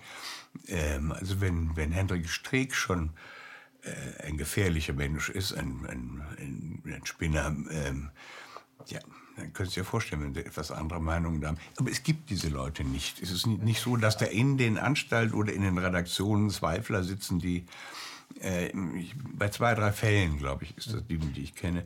ähm, 0.68 1.12
also 1.12 1.42
wenn, 1.42 1.76
wenn 1.76 1.92
Hendrik 1.92 2.28
Streeck 2.28 2.74
schon 2.74 3.12
äh, 3.84 4.28
ein 4.28 4.38
gefährlicher 4.38 4.94
Mensch 4.94 5.30
ist, 5.30 5.54
ein, 5.54 5.86
ein, 5.86 6.24
ein, 6.40 6.82
ein 6.86 7.06
Spinner, 7.06 7.56
ähm, 7.70 8.10
ja, 8.88 9.00
dann 9.40 9.54
könnt 9.54 9.70
ihr 9.72 9.84
dir 9.84 9.86
vorstellen, 9.86 10.22
wenn 10.24 10.34
Sie 10.34 10.42
etwas 10.42 10.72
andere 10.72 11.00
Meinungen 11.00 11.46
haben. 11.46 11.58
Aber 11.78 11.90
es 11.90 12.04
gibt 12.04 12.30
diese 12.30 12.50
Leute 12.50 12.84
nicht. 12.84 13.22
Es 13.22 13.32
ist 13.32 13.48
nicht 13.48 13.82
so, 13.82 13.96
dass 13.96 14.18
da 14.18 14.26
in 14.26 14.58
den 14.58 14.78
Anstalten 14.78 15.34
oder 15.34 15.54
in 15.54 15.62
den 15.62 15.78
Redaktionen 15.78 16.50
Zweifler 16.50 17.04
sitzen, 17.04 17.40
die 17.40 17.66
äh, 18.42 18.72
bei 19.34 19.50
zwei, 19.50 19.76
drei 19.76 19.92
Fällen, 19.92 20.38
glaube 20.38 20.64
ich, 20.64 20.78
ist 20.78 20.94
das 20.94 21.06
die, 21.08 21.18
die 21.18 21.42
ich 21.42 21.56
kenne, 21.56 21.84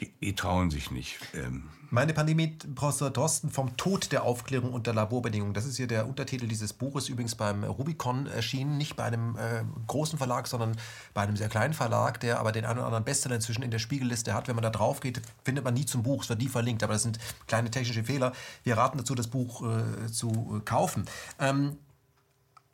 die, 0.00 0.12
die 0.20 0.34
trauen 0.34 0.70
sich 0.70 0.90
nicht. 0.90 1.18
Ähm. 1.34 1.64
Meine 1.90 2.12
Pandemie, 2.12 2.56
Professor 2.74 3.10
Drosten, 3.10 3.50
vom 3.50 3.76
Tod 3.76 4.10
der 4.10 4.24
Aufklärung 4.24 4.72
unter 4.72 4.92
Laborbedingungen. 4.92 5.54
Das 5.54 5.64
ist 5.64 5.78
ja 5.78 5.86
der 5.86 6.08
Untertitel 6.08 6.48
dieses 6.48 6.72
Buches, 6.72 7.08
übrigens 7.08 7.34
beim 7.34 7.64
Rubicon 7.64 8.26
erschienen, 8.26 8.78
nicht 8.78 8.96
bei 8.96 9.04
einem 9.04 9.36
äh, 9.36 9.62
großen 9.86 10.18
Verlag, 10.18 10.46
sondern 10.46 10.76
bei 11.14 11.22
einem 11.22 11.36
sehr 11.36 11.48
kleinen 11.48 11.74
Verlag, 11.74 12.20
der 12.20 12.40
aber 12.40 12.52
den 12.52 12.64
einen 12.64 12.78
oder 12.78 12.86
anderen 12.86 13.04
Bestseller 13.04 13.36
inzwischen 13.36 13.62
in 13.62 13.70
der 13.70 13.78
Spiegelliste 13.78 14.34
hat. 14.34 14.48
Wenn 14.48 14.56
man 14.56 14.64
da 14.64 14.70
drauf 14.70 15.00
geht, 15.00 15.22
findet 15.44 15.64
man 15.64 15.74
nie 15.74 15.86
zum 15.86 16.02
Buch, 16.02 16.22
es 16.24 16.28
wird 16.28 16.40
nie 16.40 16.48
verlinkt, 16.48 16.82
aber 16.82 16.94
das 16.94 17.02
sind 17.02 17.18
kleine 17.46 17.70
technische 17.70 18.04
Fehler. 18.04 18.32
Wir 18.64 18.76
raten 18.76 18.98
dazu, 18.98 19.14
das 19.14 19.28
Buch 19.28 19.62
äh, 19.62 20.10
zu 20.10 20.62
kaufen. 20.64 21.04
Ähm, 21.38 21.78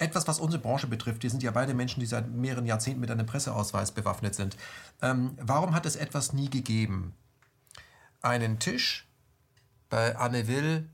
etwas, 0.01 0.27
was 0.27 0.41
unsere 0.41 0.63
Branche 0.63 0.87
betrifft, 0.87 1.23
wir 1.23 1.31
sind 1.31 1.43
ja 1.43 1.51
beide 1.51 1.75
Menschen, 1.75 2.01
die 2.01 2.07
seit 2.07 2.31
mehreren 2.31 2.67
Jahrzehnten 2.67 3.01
mit 3.01 3.11
einem 3.11 3.27
Presseausweis 3.27 3.93
bewaffnet 3.93 4.35
sind. 4.35 4.57
Ähm, 5.03 5.37
warum 5.41 5.75
hat 5.75 5.85
es 5.85 5.97
etwas 5.97 6.33
nie 6.33 6.49
gegeben? 6.49 7.15
Einen 8.23 8.59
Tisch 8.59 9.07
bei 9.91 10.17
Anne 10.17 10.49
Will, 10.49 10.89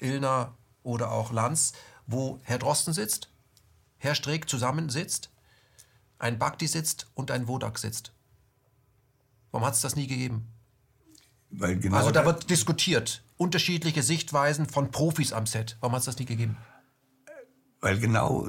Illner 0.00 0.56
oder 0.82 1.12
auch 1.12 1.32
Lanz, 1.32 1.72
wo 2.06 2.40
Herr 2.42 2.58
Drosten 2.58 2.92
sitzt, 2.92 3.28
Herr 3.98 4.16
Streeck 4.16 4.48
zusammensitzt, 4.48 5.30
ein 6.18 6.38
Bakti 6.38 6.66
sitzt 6.66 7.06
und 7.14 7.30
ein 7.30 7.46
Wodak 7.46 7.78
sitzt. 7.78 8.12
Warum 9.52 9.66
hat 9.66 9.74
es 9.74 9.82
das 9.82 9.94
nie 9.94 10.06
gegeben? 10.08 10.48
Genau 11.50 11.96
also 11.96 12.10
da 12.10 12.24
wird 12.24 12.50
diskutiert. 12.50 13.22
Unterschiedliche 13.36 14.02
Sichtweisen 14.02 14.66
von 14.66 14.90
Profis 14.90 15.32
am 15.32 15.46
Set. 15.46 15.76
Warum 15.80 15.94
hat 15.94 16.00
es 16.00 16.06
das 16.06 16.18
nie 16.18 16.24
gegeben? 16.24 16.56
Weil 17.82 17.98
genau, 17.98 18.48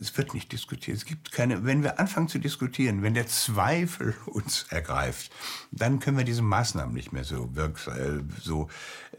es 0.00 0.16
wird 0.16 0.32
nicht 0.32 0.52
diskutiert. 0.52 0.96
Es 0.96 1.04
gibt 1.04 1.32
keine, 1.32 1.64
wenn 1.64 1.82
wir 1.82 1.98
anfangen 1.98 2.28
zu 2.28 2.38
diskutieren, 2.38 3.02
wenn 3.02 3.12
der 3.12 3.26
Zweifel 3.26 4.14
uns 4.26 4.66
ergreift, 4.70 5.32
dann 5.72 5.98
können 5.98 6.16
wir 6.16 6.24
diese 6.24 6.42
Maßnahmen 6.42 6.94
nicht 6.94 7.12
mehr 7.12 7.24
so, 7.24 7.54
wirksam, 7.56 7.98
äh, 7.98 8.22
so 8.40 8.68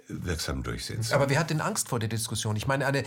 wirksam 0.07 0.63
durchsetzen. 0.63 1.13
Aber 1.13 1.29
wer 1.29 1.37
hat 1.37 1.49
denn 1.49 1.59
Angst 1.59 1.89
vor 1.89 1.99
der 1.99 2.07
Diskussion? 2.07 2.55
Ich 2.55 2.65
meine, 2.65 2.85
eine, 2.85 3.03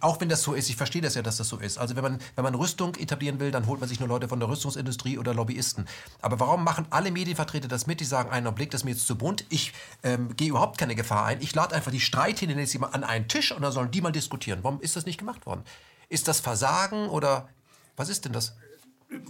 auch 0.00 0.20
wenn 0.20 0.28
das 0.28 0.42
so 0.42 0.54
ist, 0.54 0.68
ich 0.68 0.76
verstehe 0.76 1.02
das 1.02 1.14
ja, 1.14 1.22
dass 1.22 1.36
das 1.36 1.48
so 1.48 1.58
ist. 1.58 1.78
Also 1.78 1.96
wenn 1.96 2.02
man, 2.02 2.18
wenn 2.34 2.44
man 2.44 2.54
Rüstung 2.54 2.94
etablieren 2.96 3.40
will, 3.40 3.50
dann 3.50 3.66
holt 3.66 3.80
man 3.80 3.88
sich 3.88 4.00
nur 4.00 4.08
Leute 4.08 4.28
von 4.28 4.40
der 4.40 4.48
Rüstungsindustrie 4.48 5.18
oder 5.18 5.34
Lobbyisten. 5.34 5.86
Aber 6.20 6.40
warum 6.40 6.64
machen 6.64 6.86
alle 6.90 7.10
Medienvertreter 7.10 7.68
das 7.68 7.86
mit? 7.86 8.00
Die 8.00 8.04
sagen, 8.04 8.30
einen 8.30 8.46
Augenblick, 8.46 8.70
das 8.70 8.80
ist 8.80 8.84
mir 8.84 8.92
jetzt 8.92 9.06
zu 9.06 9.16
bunt. 9.16 9.44
Ich 9.48 9.72
ähm, 10.02 10.36
gehe 10.36 10.48
überhaupt 10.48 10.78
keine 10.78 10.94
Gefahr 10.94 11.24
ein. 11.24 11.40
Ich 11.40 11.54
lade 11.54 11.74
einfach 11.74 11.90
die 11.90 12.00
Streithindernisse 12.00 12.78
an 12.92 13.04
einen 13.04 13.28
Tisch 13.28 13.52
und 13.52 13.62
dann 13.62 13.72
sollen 13.72 13.90
die 13.90 14.00
mal 14.00 14.12
diskutieren. 14.12 14.60
Warum 14.62 14.80
ist 14.80 14.96
das 14.96 15.06
nicht 15.06 15.18
gemacht 15.18 15.46
worden? 15.46 15.62
Ist 16.08 16.28
das 16.28 16.40
Versagen 16.40 17.08
oder 17.08 17.48
was 17.96 18.08
ist 18.08 18.24
denn 18.24 18.32
das? 18.32 18.54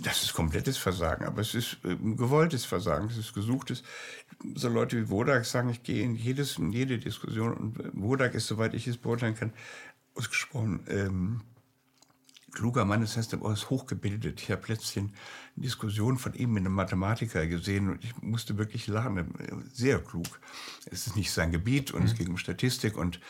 Das 0.03 0.25
ist 0.25 0.35
komplettes 0.35 0.77
Versagen, 0.77 1.25
aber 1.25 1.41
es 1.41 1.55
ist 1.55 1.79
äh, 1.85 1.95
gewolltes 1.95 2.65
Versagen, 2.65 3.07
es 3.11 3.17
ist 3.17 3.33
gesuchtes. 3.33 3.85
So 4.57 4.69
Leute 4.69 4.97
wie 4.97 5.09
Wodak 5.09 5.45
sagen, 5.45 5.69
ich 5.71 5.85
gehe 5.85 6.03
in, 6.03 6.17
jedes, 6.17 6.59
in 6.59 6.73
jede 6.73 6.99
Diskussion 6.99 7.53
und 7.55 7.79
äh, 7.79 7.91
Wodak 7.93 8.35
ist, 8.35 8.49
soweit 8.49 8.75
ich 8.75 8.89
es 8.89 8.97
beurteilen 8.97 9.37
kann, 9.37 9.53
ausgesprochen 10.19 10.81
ähm, 10.89 11.41
kluger 12.53 12.85
Mann, 12.85 13.03
das 13.03 13.17
heißt, 13.17 13.35
er 13.35 13.53
ist 13.53 13.71
hochgebildet. 13.71 14.43
Ich 14.43 14.51
habe 14.51 14.63
letztens 14.67 14.97
eine 14.97 15.13
Diskussion 15.57 16.19
von 16.19 16.35
ihm 16.35 16.53
mit 16.53 16.65
einem 16.65 16.75
Mathematiker 16.75 17.47
gesehen 17.47 17.91
und 17.91 18.03
ich 18.03 18.17
musste 18.21 18.59
wirklich 18.59 18.87
lachen. 18.89 19.33
Sehr 19.73 20.01
klug. 20.01 20.41
Es 20.87 21.07
ist 21.07 21.15
nicht 21.15 21.31
sein 21.31 21.53
Gebiet 21.53 21.93
und 21.93 22.01
mhm. 22.01 22.07
es 22.07 22.15
geht 22.15 22.29
um 22.29 22.37
Statistik 22.37 22.97
und 22.97 23.21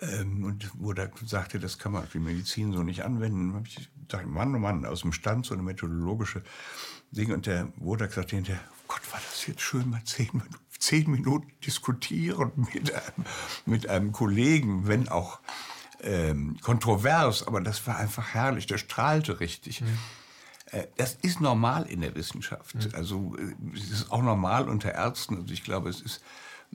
ähm, 0.00 0.44
und 0.44 0.70
wo 0.74 0.92
er 0.92 1.10
sagte, 1.24 1.58
das 1.58 1.78
kann 1.78 1.92
man 1.92 2.06
für 2.06 2.20
Medizin 2.20 2.72
so 2.72 2.82
nicht 2.82 3.02
anwenden. 3.02 3.50
Da 3.50 3.56
habe 3.56 3.68
ich 3.68 3.88
gedacht, 3.98 4.26
Mann, 4.26 4.54
oh 4.54 4.58
Mann, 4.58 4.84
aus 4.84 5.00
dem 5.00 5.12
Stand 5.12 5.46
so 5.46 5.54
eine 5.54 5.62
methodologische 5.62 6.42
Ding 7.12 7.32
und 7.32 7.46
der 7.46 7.72
Wodak 7.76 8.12
sagte 8.12 8.36
hinterher, 8.36 8.62
oh 8.82 8.84
Gott, 8.88 9.12
war 9.12 9.20
das 9.20 9.46
jetzt 9.46 9.62
schön, 9.62 9.88
mal 9.88 10.04
zehn 10.04 10.28
Minuten, 10.32 10.54
zehn 10.78 11.10
Minuten 11.10 11.50
diskutieren 11.64 12.52
mit 12.74 12.92
einem, 12.92 13.26
mit 13.64 13.88
einem 13.88 14.12
Kollegen, 14.12 14.86
wenn 14.86 15.08
auch 15.08 15.40
ähm, 16.02 16.56
kontrovers, 16.60 17.46
aber 17.46 17.60
das 17.60 17.86
war 17.86 17.96
einfach 17.96 18.34
herrlich, 18.34 18.66
der 18.66 18.78
strahlte 18.78 19.40
richtig. 19.40 19.80
Mhm. 19.80 19.98
Äh, 20.72 20.86
das 20.96 21.14
ist 21.14 21.40
normal 21.40 21.86
in 21.86 22.00
der 22.00 22.14
Wissenschaft. 22.14 22.74
Mhm. 22.74 22.90
Also 22.94 23.36
äh, 23.38 23.76
es 23.76 23.90
ist 23.90 24.10
auch 24.10 24.22
normal 24.22 24.68
unter 24.68 24.92
Ärzten. 24.92 25.36
Also 25.36 25.52
ich 25.52 25.64
glaube, 25.64 25.88
es 25.88 26.00
ist 26.00 26.22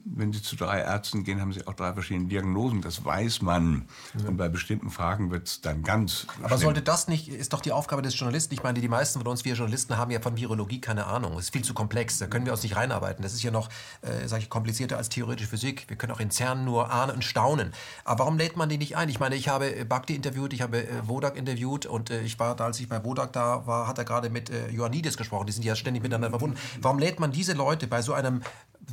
wenn 0.04 0.32
Sie 0.32 0.42
zu 0.42 0.56
drei 0.56 0.80
Ärzten 0.80 1.24
gehen, 1.24 1.40
haben 1.40 1.52
Sie 1.52 1.66
auch 1.66 1.74
drei 1.74 1.92
verschiedene 1.92 2.28
Diagnosen. 2.28 2.82
Das 2.82 3.04
weiß 3.04 3.42
man. 3.42 3.86
Ja. 4.18 4.28
Und 4.28 4.36
bei 4.36 4.48
bestimmten 4.48 4.90
Fragen 4.90 5.30
wird 5.30 5.46
es 5.46 5.60
dann 5.60 5.82
ganz. 5.82 6.26
Aber 6.38 6.48
schlimm. 6.48 6.60
sollte 6.60 6.82
das 6.82 7.08
nicht, 7.08 7.28
ist 7.28 7.52
doch 7.52 7.60
die 7.60 7.72
Aufgabe 7.72 8.02
des 8.02 8.18
Journalisten. 8.18 8.54
Ich 8.54 8.62
meine, 8.62 8.80
die 8.80 8.88
meisten 8.88 9.20
von 9.20 9.28
uns, 9.28 9.44
wir 9.44 9.54
Journalisten, 9.54 9.96
haben 9.96 10.10
ja 10.10 10.20
von 10.20 10.36
Virologie 10.36 10.80
keine 10.80 11.06
Ahnung. 11.06 11.34
Es 11.34 11.44
ist 11.44 11.52
viel 11.52 11.62
zu 11.62 11.74
komplex. 11.74 12.18
Da 12.18 12.26
können 12.26 12.46
wir 12.46 12.52
uns 12.52 12.62
nicht 12.62 12.76
reinarbeiten. 12.76 13.22
Das 13.22 13.32
ist 13.32 13.42
ja 13.42 13.50
noch, 13.50 13.68
äh, 14.02 14.26
sage 14.26 14.42
ich, 14.42 14.50
komplizierter 14.50 14.96
als 14.96 15.08
theoretische 15.08 15.48
Physik. 15.48 15.84
Wir 15.88 15.96
können 15.96 16.12
auch 16.12 16.20
in 16.20 16.30
CERN 16.30 16.64
nur 16.64 16.90
ahnen 16.90 17.16
und 17.16 17.24
staunen. 17.24 17.72
Aber 18.04 18.20
warum 18.20 18.38
lädt 18.38 18.56
man 18.56 18.68
die 18.68 18.78
nicht 18.78 18.96
ein? 18.96 19.08
Ich 19.08 19.20
meine, 19.20 19.36
ich 19.36 19.48
habe 19.48 19.74
äh, 19.74 19.84
Bhakti 19.84 20.14
interviewt, 20.14 20.52
ich 20.52 20.62
habe 20.62 20.86
äh, 20.86 21.08
Wodak 21.08 21.36
interviewt 21.36 21.86
und 21.86 22.10
äh, 22.10 22.22
ich 22.22 22.38
war 22.38 22.56
da, 22.56 22.66
als 22.66 22.80
ich 22.80 22.88
bei 22.88 23.04
Wodak 23.04 23.32
da 23.32 23.66
war, 23.66 23.86
hat 23.86 23.98
er 23.98 24.04
gerade 24.04 24.30
mit 24.30 24.50
äh, 24.50 24.70
Ioannidis 24.70 25.16
gesprochen. 25.16 25.46
Die 25.46 25.52
sind 25.52 25.64
ja 25.64 25.76
ständig 25.76 26.02
miteinander 26.02 26.30
verbunden. 26.30 26.58
Warum 26.80 26.98
lädt 26.98 27.20
man 27.20 27.32
diese 27.32 27.52
Leute 27.52 27.86
bei 27.86 28.02
so 28.02 28.12
einem 28.12 28.42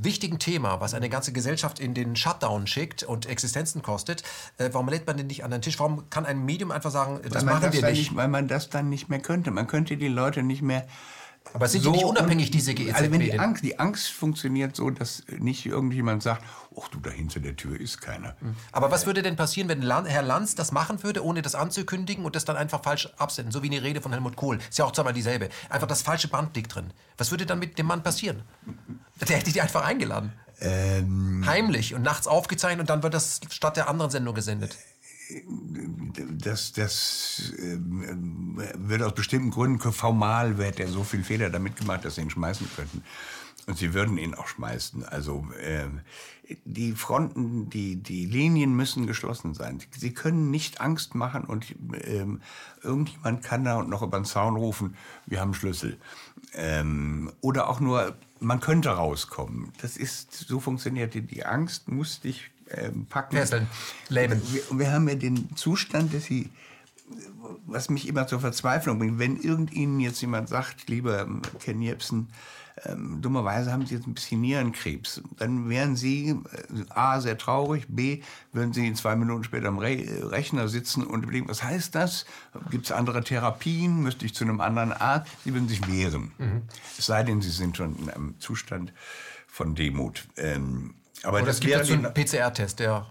wichtigen 0.03 0.39
Thema, 0.39 0.81
was 0.81 0.93
eine 0.93 1.09
ganze 1.09 1.31
Gesellschaft 1.31 1.79
in 1.79 1.93
den 1.93 2.15
Shutdown 2.15 2.67
schickt 2.67 3.03
und 3.03 3.25
Existenzen 3.25 3.81
kostet, 3.81 4.23
äh, 4.57 4.69
warum 4.71 4.89
lädt 4.89 5.07
man 5.07 5.17
den 5.17 5.27
nicht 5.27 5.43
an 5.43 5.51
den 5.51 5.61
Tisch? 5.61 5.79
Warum 5.79 6.09
kann 6.09 6.25
ein 6.25 6.43
Medium 6.45 6.71
einfach 6.71 6.91
sagen, 6.91 7.19
das 7.29 7.43
machen 7.43 7.61
das 7.63 7.73
wir 7.73 7.81
nicht? 7.89 7.97
nicht? 7.99 8.15
Weil 8.15 8.27
man 8.27 8.47
das 8.47 8.69
dann 8.69 8.89
nicht 8.89 9.09
mehr 9.09 9.19
könnte. 9.19 9.51
Man 9.51 9.67
könnte 9.67 9.97
die 9.97 10.07
Leute 10.07 10.43
nicht 10.43 10.61
mehr 10.61 10.87
aber 11.53 11.67
sind 11.67 11.83
so 11.83 11.91
die 11.91 11.97
nicht 11.97 12.05
unabhängig, 12.05 12.51
diese 12.51 12.73
GEZ? 12.73 12.95
Also 12.95 13.11
wenn 13.11 13.19
die 13.19 13.39
Angst, 13.39 13.63
die 13.63 13.79
Angst 13.79 14.11
funktioniert 14.11 14.75
so, 14.75 14.89
dass 14.89 15.23
nicht 15.37 15.65
irgendjemand 15.65 16.23
sagt, 16.23 16.43
ach 16.79 16.87
du, 16.89 16.99
da 16.99 17.09
hinter 17.09 17.39
der 17.39 17.55
Tür 17.55 17.79
ist 17.79 18.01
keiner. 18.01 18.35
Hm. 18.39 18.55
Aber 18.71 18.91
was 18.91 19.05
würde 19.05 19.21
denn 19.21 19.35
passieren, 19.35 19.69
wenn 19.69 19.81
Herr 20.05 20.21
Lanz 20.21 20.55
das 20.55 20.71
machen 20.71 21.03
würde, 21.03 21.23
ohne 21.23 21.41
das 21.41 21.55
anzukündigen 21.55 22.25
und 22.25 22.35
das 22.35 22.45
dann 22.45 22.57
einfach 22.57 22.83
falsch 22.83 23.09
absenden? 23.17 23.51
So 23.51 23.63
wie 23.63 23.67
eine 23.67 23.83
Rede 23.83 24.01
von 24.01 24.11
Helmut 24.11 24.35
Kohl. 24.35 24.59
Ist 24.69 24.77
ja 24.77 24.85
auch 24.85 24.91
zweimal 24.91 25.13
dieselbe. 25.13 25.49
Einfach 25.69 25.87
das 25.87 26.01
falsche 26.01 26.27
Band 26.27 26.55
liegt 26.55 26.75
drin. 26.75 26.91
Was 27.17 27.31
würde 27.31 27.45
dann 27.45 27.59
mit 27.59 27.77
dem 27.77 27.87
Mann 27.87 28.03
passieren? 28.03 28.43
Der 29.27 29.37
hätte 29.37 29.51
die 29.51 29.61
einfach 29.61 29.83
eingeladen. 29.83 30.33
Ähm, 30.61 31.43
Heimlich 31.45 31.95
und 31.95 32.01
nachts 32.01 32.27
aufgezeichnet 32.27 32.81
und 32.81 32.89
dann 32.89 33.01
wird 33.01 33.13
das 33.13 33.39
statt 33.49 33.77
der 33.77 33.89
anderen 33.89 34.11
Sendung 34.11 34.35
gesendet 34.35 34.77
das, 36.41 36.73
das 36.73 37.53
äh, 37.57 37.77
wird 37.79 39.01
aus 39.03 39.13
bestimmten 39.13 39.51
Gründen 39.51 39.79
formal, 39.91 40.57
wird 40.57 40.79
er 40.79 40.87
so 40.87 41.03
viel 41.03 41.23
Fehler 41.23 41.49
damit 41.49 41.75
gemacht, 41.75 42.05
dass 42.05 42.15
sie 42.15 42.21
ihn 42.21 42.29
schmeißen 42.29 42.67
könnten. 42.75 43.03
Und 43.67 43.77
sie 43.77 43.93
würden 43.93 44.17
ihn 44.17 44.33
auch 44.33 44.47
schmeißen. 44.47 45.05
Also 45.05 45.47
äh, 45.61 45.85
die 46.65 46.93
Fronten, 46.93 47.69
die, 47.69 47.97
die 47.97 48.25
Linien 48.25 48.75
müssen 48.75 49.05
geschlossen 49.05 49.53
sein. 49.53 49.79
Sie 49.95 50.13
können 50.13 50.49
nicht 50.49 50.81
Angst 50.81 51.13
machen 51.13 51.43
und 51.43 51.75
äh, 51.93 52.25
irgendjemand 52.81 53.43
kann 53.43 53.63
da 53.63 53.83
noch 53.83 54.01
über 54.01 54.19
den 54.19 54.25
Zaun 54.25 54.55
rufen, 54.55 54.95
wir 55.27 55.39
haben 55.39 55.53
Schlüssel. 55.53 55.97
Ähm, 56.55 57.31
oder 57.41 57.69
auch 57.69 57.79
nur, 57.79 58.17
man 58.39 58.59
könnte 58.59 58.89
rauskommen. 58.89 59.71
Das 59.81 59.97
ist, 59.97 60.33
so 60.33 60.59
funktioniert 60.59 61.13
die, 61.13 61.21
die 61.21 61.45
Angst, 61.45 61.89
muss 61.89 62.21
dich 62.21 62.49
ähm, 62.71 63.05
packen. 63.07 63.35
Fesseln, 63.35 63.67
lähmen. 64.09 64.41
Wir, 64.51 64.79
wir 64.79 64.91
haben 64.91 65.07
ja 65.07 65.15
den 65.15 65.55
Zustand, 65.55 66.13
dass 66.13 66.25
sie 66.25 66.49
was 67.65 67.89
mich 67.89 68.07
immer 68.07 68.27
zur 68.27 68.39
Verzweiflung 68.39 68.99
bringt, 68.99 69.19
wenn 69.19 69.37
irgend 69.37 69.73
jetzt 69.73 70.21
jemand 70.21 70.49
sagt, 70.49 70.89
lieber 70.89 71.27
Ken 71.59 71.81
Jebsen, 71.81 72.27
ähm, 72.85 73.21
dummerweise 73.21 73.71
haben 73.71 73.85
Sie 73.85 73.95
jetzt 73.95 74.07
ein 74.07 74.13
bisschen 74.13 74.41
Nierenkrebs, 74.41 75.21
dann 75.37 75.69
wären 75.69 75.95
Sie 75.95 76.29
äh, 76.29 76.35
A, 76.89 77.19
sehr 77.19 77.37
traurig, 77.37 77.85
B, 77.89 78.21
würden 78.53 78.73
Sie 78.73 78.93
zwei 78.93 79.15
Minuten 79.15 79.43
später 79.43 79.67
am 79.67 79.79
Re 79.79 79.97
Rechner 80.31 80.67
sitzen 80.67 81.03
und 81.03 81.23
überlegen, 81.23 81.49
was 81.49 81.63
heißt 81.63 81.93
das? 81.95 82.25
Gibt 82.71 82.85
es 82.85 82.91
andere 82.91 83.23
Therapien? 83.23 84.01
Müsste 84.01 84.25
ich 84.25 84.33
zu 84.33 84.45
einem 84.45 84.61
anderen 84.61 84.93
Arzt? 84.93 85.29
Sie 85.43 85.53
würden 85.53 85.67
sich 85.67 85.85
wehren. 85.87 86.31
Mhm. 86.37 86.61
Es 86.97 87.05
sei 87.05 87.23
denn, 87.23 87.41
Sie 87.41 87.49
sind 87.49 87.75
schon 87.75 87.97
in 87.97 88.09
einem 88.09 88.39
Zustand 88.39 88.93
von 89.47 89.75
Demut. 89.75 90.27
Ähm, 90.37 90.93
aber 91.23 91.41
Oder 91.41 91.51
es 91.51 91.59
gibt 91.59 91.73
dazu 91.73 91.93
einen 91.93 92.13
PCR-Test, 92.13 92.79
der, 92.79 93.05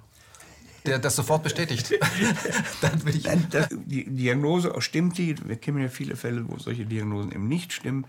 der 0.86 0.98
das 0.98 1.16
sofort 1.16 1.42
bestätigt. 1.42 1.92
Dann 2.80 3.04
will 3.04 3.16
ich 3.16 3.24
Nein, 3.24 3.46
das, 3.50 3.68
die 3.70 4.04
Diagnose 4.04 4.72
stimmt 4.78 5.18
die. 5.18 5.36
Wir 5.46 5.56
kennen 5.56 5.80
ja 5.80 5.88
viele 5.88 6.16
Fälle, 6.16 6.48
wo 6.48 6.58
solche 6.58 6.86
Diagnosen 6.86 7.32
eben 7.32 7.48
nicht 7.48 7.72
stimmen. 7.72 8.06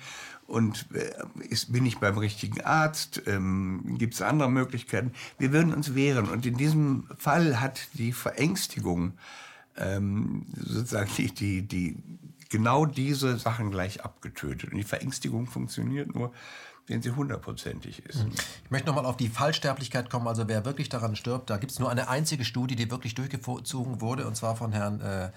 Und 0.47 0.87
äh, 0.93 1.11
ist, 1.49 1.71
bin 1.71 1.85
ich 1.85 1.99
beim 1.99 2.17
richtigen 2.17 2.61
Arzt? 2.61 3.21
Ähm, 3.27 3.97
Gibt 3.99 4.15
es 4.15 4.21
andere 4.21 4.49
Möglichkeiten? 4.49 5.11
Wir 5.37 5.51
würden 5.51 5.73
uns 5.73 5.93
wehren. 5.93 6.29
Und 6.29 6.45
in 6.45 6.57
diesem 6.57 7.07
Fall 7.17 7.59
hat 7.59 7.87
die 7.93 8.13
Verängstigung 8.13 9.13
ähm, 9.77 10.45
sozusagen 10.55 11.09
die, 11.17 11.31
die, 11.33 11.61
die 11.61 11.97
genau 12.49 12.85
diese 12.85 13.37
Sachen 13.37 13.71
gleich 13.71 14.03
abgetötet. 14.03 14.71
Und 14.71 14.77
die 14.77 14.83
Verängstigung 14.83 15.45
funktioniert 15.45 16.13
nur, 16.15 16.33
wenn 16.89 17.01
sie 17.01 17.11
hundertprozentig 17.11 18.05
ist. 18.05 18.25
Mhm. 18.25 18.33
Ich 18.63 18.71
möchte 18.71 18.87
nochmal 18.87 19.05
auf 19.05 19.17
die 19.17 19.29
Fallsterblichkeit 19.29 20.09
kommen. 20.09 20.27
Also 20.27 20.47
wer 20.47 20.65
wirklich 20.65 20.89
daran 20.89 21.15
stirbt, 21.15 21.49
da 21.49 21.57
gibt 21.57 21.71
es 21.71 21.79
nur 21.79 21.89
eine 21.89 22.09
einzige 22.09 22.45
Studie, 22.45 22.75
die 22.75 22.89
wirklich 22.91 23.15
durchgezogen 23.15 24.01
wurde, 24.01 24.27
und 24.27 24.35
zwar 24.35 24.55
von 24.55 24.71
Herrn 24.71 25.01
äh, 25.01 25.29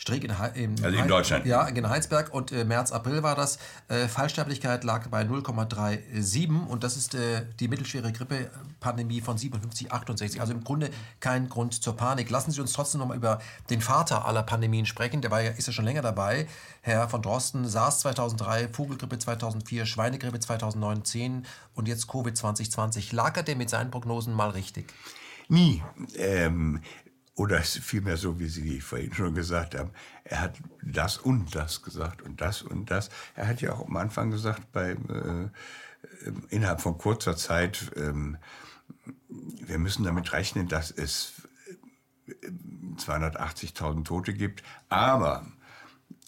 Strick 0.00 0.22
in, 0.22 0.30
in, 0.54 0.84
also 0.84 0.96
in 0.96 1.08
Deutschland. 1.08 1.44
Ja, 1.44 1.66
in 1.66 1.88
Heinsberg. 1.88 2.32
Und 2.32 2.52
äh, 2.52 2.64
März, 2.64 2.92
April 2.92 3.24
war 3.24 3.34
das. 3.34 3.58
Äh, 3.88 4.06
Fallsterblichkeit 4.06 4.84
lag 4.84 5.08
bei 5.08 5.22
0,37 5.22 6.66
und 6.68 6.84
das 6.84 6.96
ist 6.96 7.16
äh, 7.16 7.44
die 7.58 7.66
mittelschwere 7.66 8.12
Grippepandemie 8.12 9.20
von 9.20 9.36
57, 9.36 9.90
68. 9.90 10.40
Also 10.40 10.52
im 10.52 10.62
Grunde 10.62 10.90
kein 11.18 11.48
Grund 11.48 11.82
zur 11.82 11.96
Panik. 11.96 12.30
Lassen 12.30 12.52
Sie 12.52 12.60
uns 12.60 12.72
trotzdem 12.72 13.00
noch 13.00 13.08
mal 13.08 13.16
über 13.16 13.40
den 13.70 13.80
Vater 13.80 14.24
aller 14.24 14.44
Pandemien 14.44 14.86
sprechen. 14.86 15.20
Der 15.20 15.32
war 15.32 15.40
ja, 15.40 15.50
ist 15.50 15.66
ja 15.66 15.72
schon 15.72 15.84
länger 15.84 16.02
dabei. 16.02 16.46
Herr 16.82 17.08
von 17.08 17.20
Drosten, 17.20 17.66
SARS 17.66 17.98
2003, 17.98 18.68
Vogelgrippe 18.68 19.18
2004, 19.18 19.84
Schweinegrippe 19.84 20.38
2009, 20.38 21.44
und 21.74 21.88
jetzt 21.88 22.06
Covid 22.06 22.36
2020. 22.36 23.10
Lag 23.10 23.36
er 23.36 23.42
denn 23.42 23.58
mit 23.58 23.68
seinen 23.68 23.90
Prognosen 23.90 24.32
mal 24.32 24.50
richtig? 24.50 24.94
Nie. 25.48 25.82
Ähm, 26.16 26.82
oder 27.38 27.60
vielmehr 27.62 28.16
so, 28.16 28.40
wie 28.40 28.48
Sie 28.48 28.80
vorhin 28.80 29.14
schon 29.14 29.32
gesagt 29.32 29.78
haben, 29.78 29.92
er 30.24 30.40
hat 30.40 30.58
das 30.82 31.18
und 31.18 31.54
das 31.54 31.82
gesagt 31.82 32.20
und 32.20 32.40
das 32.40 32.62
und 32.62 32.90
das. 32.90 33.10
Er 33.36 33.46
hat 33.46 33.60
ja 33.60 33.72
auch 33.74 33.86
am 33.86 33.96
Anfang 33.96 34.32
gesagt, 34.32 34.72
bei, 34.72 34.90
äh, 34.90 35.48
innerhalb 36.50 36.80
von 36.80 36.98
kurzer 36.98 37.36
Zeit, 37.36 37.92
ähm, 37.94 38.38
wir 39.28 39.78
müssen 39.78 40.02
damit 40.02 40.32
rechnen, 40.32 40.66
dass 40.66 40.90
es 40.90 41.34
280.000 42.96 44.04
Tote 44.04 44.34
gibt, 44.34 44.64
aber 44.88 45.46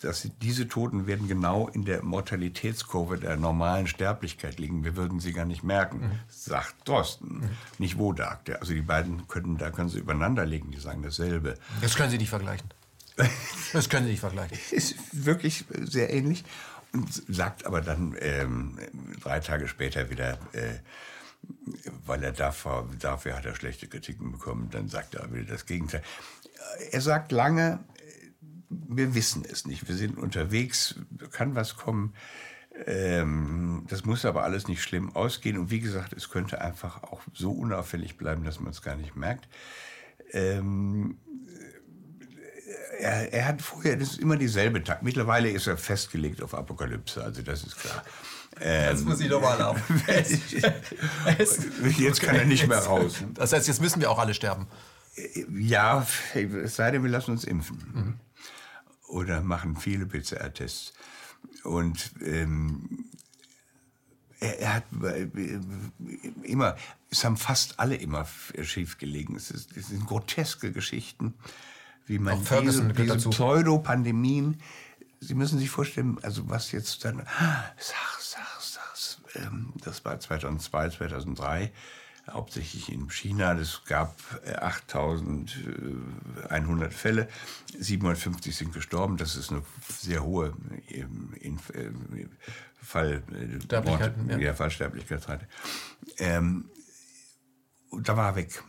dass 0.01 0.27
diese 0.41 0.67
Toten 0.67 1.07
werden 1.07 1.29
genau 1.29 1.69
in 1.69 1.85
der 1.85 2.03
Mortalitätskurve 2.03 3.19
der 3.19 3.37
normalen 3.37 3.87
Sterblichkeit 3.87 4.59
liegen. 4.59 4.83
Wir 4.83 4.97
würden 4.97 5.21
sie 5.21 5.33
gar 5.33 5.45
nicht 5.45 5.63
merken, 5.63 6.01
mhm. 6.01 6.11
sagt 6.29 6.89
Drosten, 6.89 7.41
mhm. 7.41 7.51
nicht 7.79 7.99
Wodak. 7.99 8.59
Also 8.61 8.73
die 8.73 8.81
beiden 8.81 9.29
können, 9.29 9.59
da 9.59 9.71
können 9.71 9.91
sie 9.91 9.99
übereinander 9.99 10.47
legen, 10.47 10.71
die 10.71 10.81
sagen 10.81 11.03
dasselbe. 11.03 11.57
Das 11.83 11.95
können 11.95 12.11
Sie 12.11 12.19
nicht 12.19 12.31
vergleichen. 12.31 12.69
Das 13.73 13.89
können 13.89 14.07
Sie 14.07 14.13
nicht 14.13 14.21
vergleichen. 14.21 14.59
ist 14.73 14.97
wirklich 15.13 15.65
sehr 15.71 16.13
ähnlich 16.13 16.43
und 16.93 17.23
sagt 17.29 17.67
aber 17.67 17.81
dann 17.81 18.17
ähm, 18.19 18.79
drei 19.23 19.39
Tage 19.39 19.69
später 19.69 20.11
wieder, 20.11 20.39
äh, 20.53 20.79
weil 22.05 22.23
er 22.25 22.33
dafür, 22.33 22.89
dafür 22.99 23.37
hat 23.37 23.47
er 23.47 23.55
schlechte 23.55 23.87
Kritiken 23.87 24.33
bekommen, 24.33 24.71
dann 24.71 24.89
sagt 24.89 25.15
er 25.15 25.33
wieder 25.33 25.53
das 25.53 25.67
Gegenteil. 25.67 26.03
Er 26.91 27.01
sagt 27.01 27.31
lange, 27.33 27.79
wir 28.71 29.15
wissen 29.15 29.45
es 29.51 29.67
nicht. 29.67 29.89
Wir 29.89 29.97
sind 29.97 30.17
unterwegs, 30.17 30.95
kann 31.33 31.55
was 31.55 31.77
kommen. 31.77 32.15
Ähm, 32.87 33.85
das 33.89 34.05
muss 34.05 34.25
aber 34.25 34.45
alles 34.45 34.69
nicht 34.69 34.83
schlimm 34.83 35.15
ausgehen. 35.15 35.59
Und 35.59 35.71
wie 35.71 35.81
gesagt, 35.81 36.13
es 36.13 36.31
könnte 36.31 36.61
einfach 36.61 37.03
auch 37.03 37.21
so 37.35 37.51
unauffällig 37.51 38.17
bleiben, 38.17 38.45
dass 38.45 38.61
man 38.61 38.71
es 38.71 38.81
gar 38.81 38.97
nicht 38.97 39.17
merkt. 39.17 39.49
Ähm, 40.33 41.19
er, 43.01 43.33
er, 43.33 43.49
hat 43.49 43.63
vorher, 43.63 43.97
das 43.97 44.13
ist 44.13 44.21
immer 44.21 44.37
dieselbe 44.37 44.85
Tag. 44.85 45.03
Mittlerweile 45.03 45.51
ist 45.51 45.67
er 45.67 45.77
festgelegt 45.77 46.43
auf 46.43 46.55
Apokalypse, 46.55 47.25
also 47.25 47.43
das 47.43 47.65
ist 47.65 47.77
klar. 47.79 48.05
Ähm, 48.61 48.91
jetzt 48.91 49.05
muss 49.07 49.21
ich 49.21 49.29
doch 49.29 49.41
mal 49.41 49.59
laufen. 49.59 50.03
jetzt 51.99 52.21
kann 52.21 52.37
er 52.37 52.45
nicht 52.45 52.69
mehr 52.69 52.79
raus. 52.79 53.25
Das 53.35 53.53
heißt, 53.53 53.69
jetzt 53.69 53.81
müssen 53.81 54.01
wir 54.01 54.11
auch 54.11 54.19
alle 54.19 54.35
sterben. 54.35 54.67
Ja, 55.51 56.07
es 56.35 56.77
sei 56.77 56.91
denn, 56.91 57.03
wir 57.03 57.11
lassen 57.11 57.33
uns 57.33 57.45
impfen. 57.45 57.79
Mhm 57.93 58.21
oder 59.11 59.41
machen 59.43 59.77
viele 59.77 60.07
PCR-Tests. 60.07 60.93
Und 61.65 62.13
ähm, 62.25 63.07
er, 64.41 64.59
er, 64.61 64.75
hat 64.75 64.85
äh, 65.03 65.29
immer, 66.43 66.77
es 67.11 67.25
haben 67.25 67.37
fast 67.37 67.79
alle 67.79 67.97
immer 67.97 68.27
schief 68.63 68.99
gelegen. 68.99 69.37
Es, 69.37 69.51
ist, 69.51 69.77
es 69.77 69.89
sind 69.89 70.07
groteske 70.07 70.73
Geschichten, 70.73 71.35
wie 72.07 72.19
man 72.19 72.45
diese, 72.63 72.93
diese 72.93 73.29
Pseudopandemien 73.31 74.61
Sie 75.21 75.35
müssen 75.35 75.59
sich 75.59 75.69
vorstellen, 75.69 76.19
also 76.23 76.49
was 76.49 76.73
jetzt 76.73 77.05
dann, 77.05 77.19
sag, 77.77 78.21
sag, 78.21 78.61
sag, 78.61 79.37
ähm, 79.37 79.73
das 79.85 80.05
war 80.05 80.19
2002, 80.19 80.91
2003, 80.91 81.73
hauptsächlich 82.33 82.93
in 82.93 83.11
China. 83.11 83.53
Es 83.55 83.83
gab 83.85 84.17
8100 84.61 86.95
Fälle, 86.95 87.29
750 87.79 88.57
sind 88.57 88.73
gestorben. 88.73 89.17
Das 89.17 89.35
ist 89.37 89.51
eine 89.51 89.63
sehr 89.89 90.23
hohe 90.23 90.55
ähm, 90.89 91.35
Fall, 92.83 93.23
Sterblichkeit, 93.65 94.15
ja. 94.29 94.39
Ja, 94.39 94.55
Fallsterblichkeitsrate. 94.55 95.49
Ähm, 96.19 96.71
da 97.93 98.17
war 98.17 98.29
er 98.31 98.37
weg. 98.37 98.63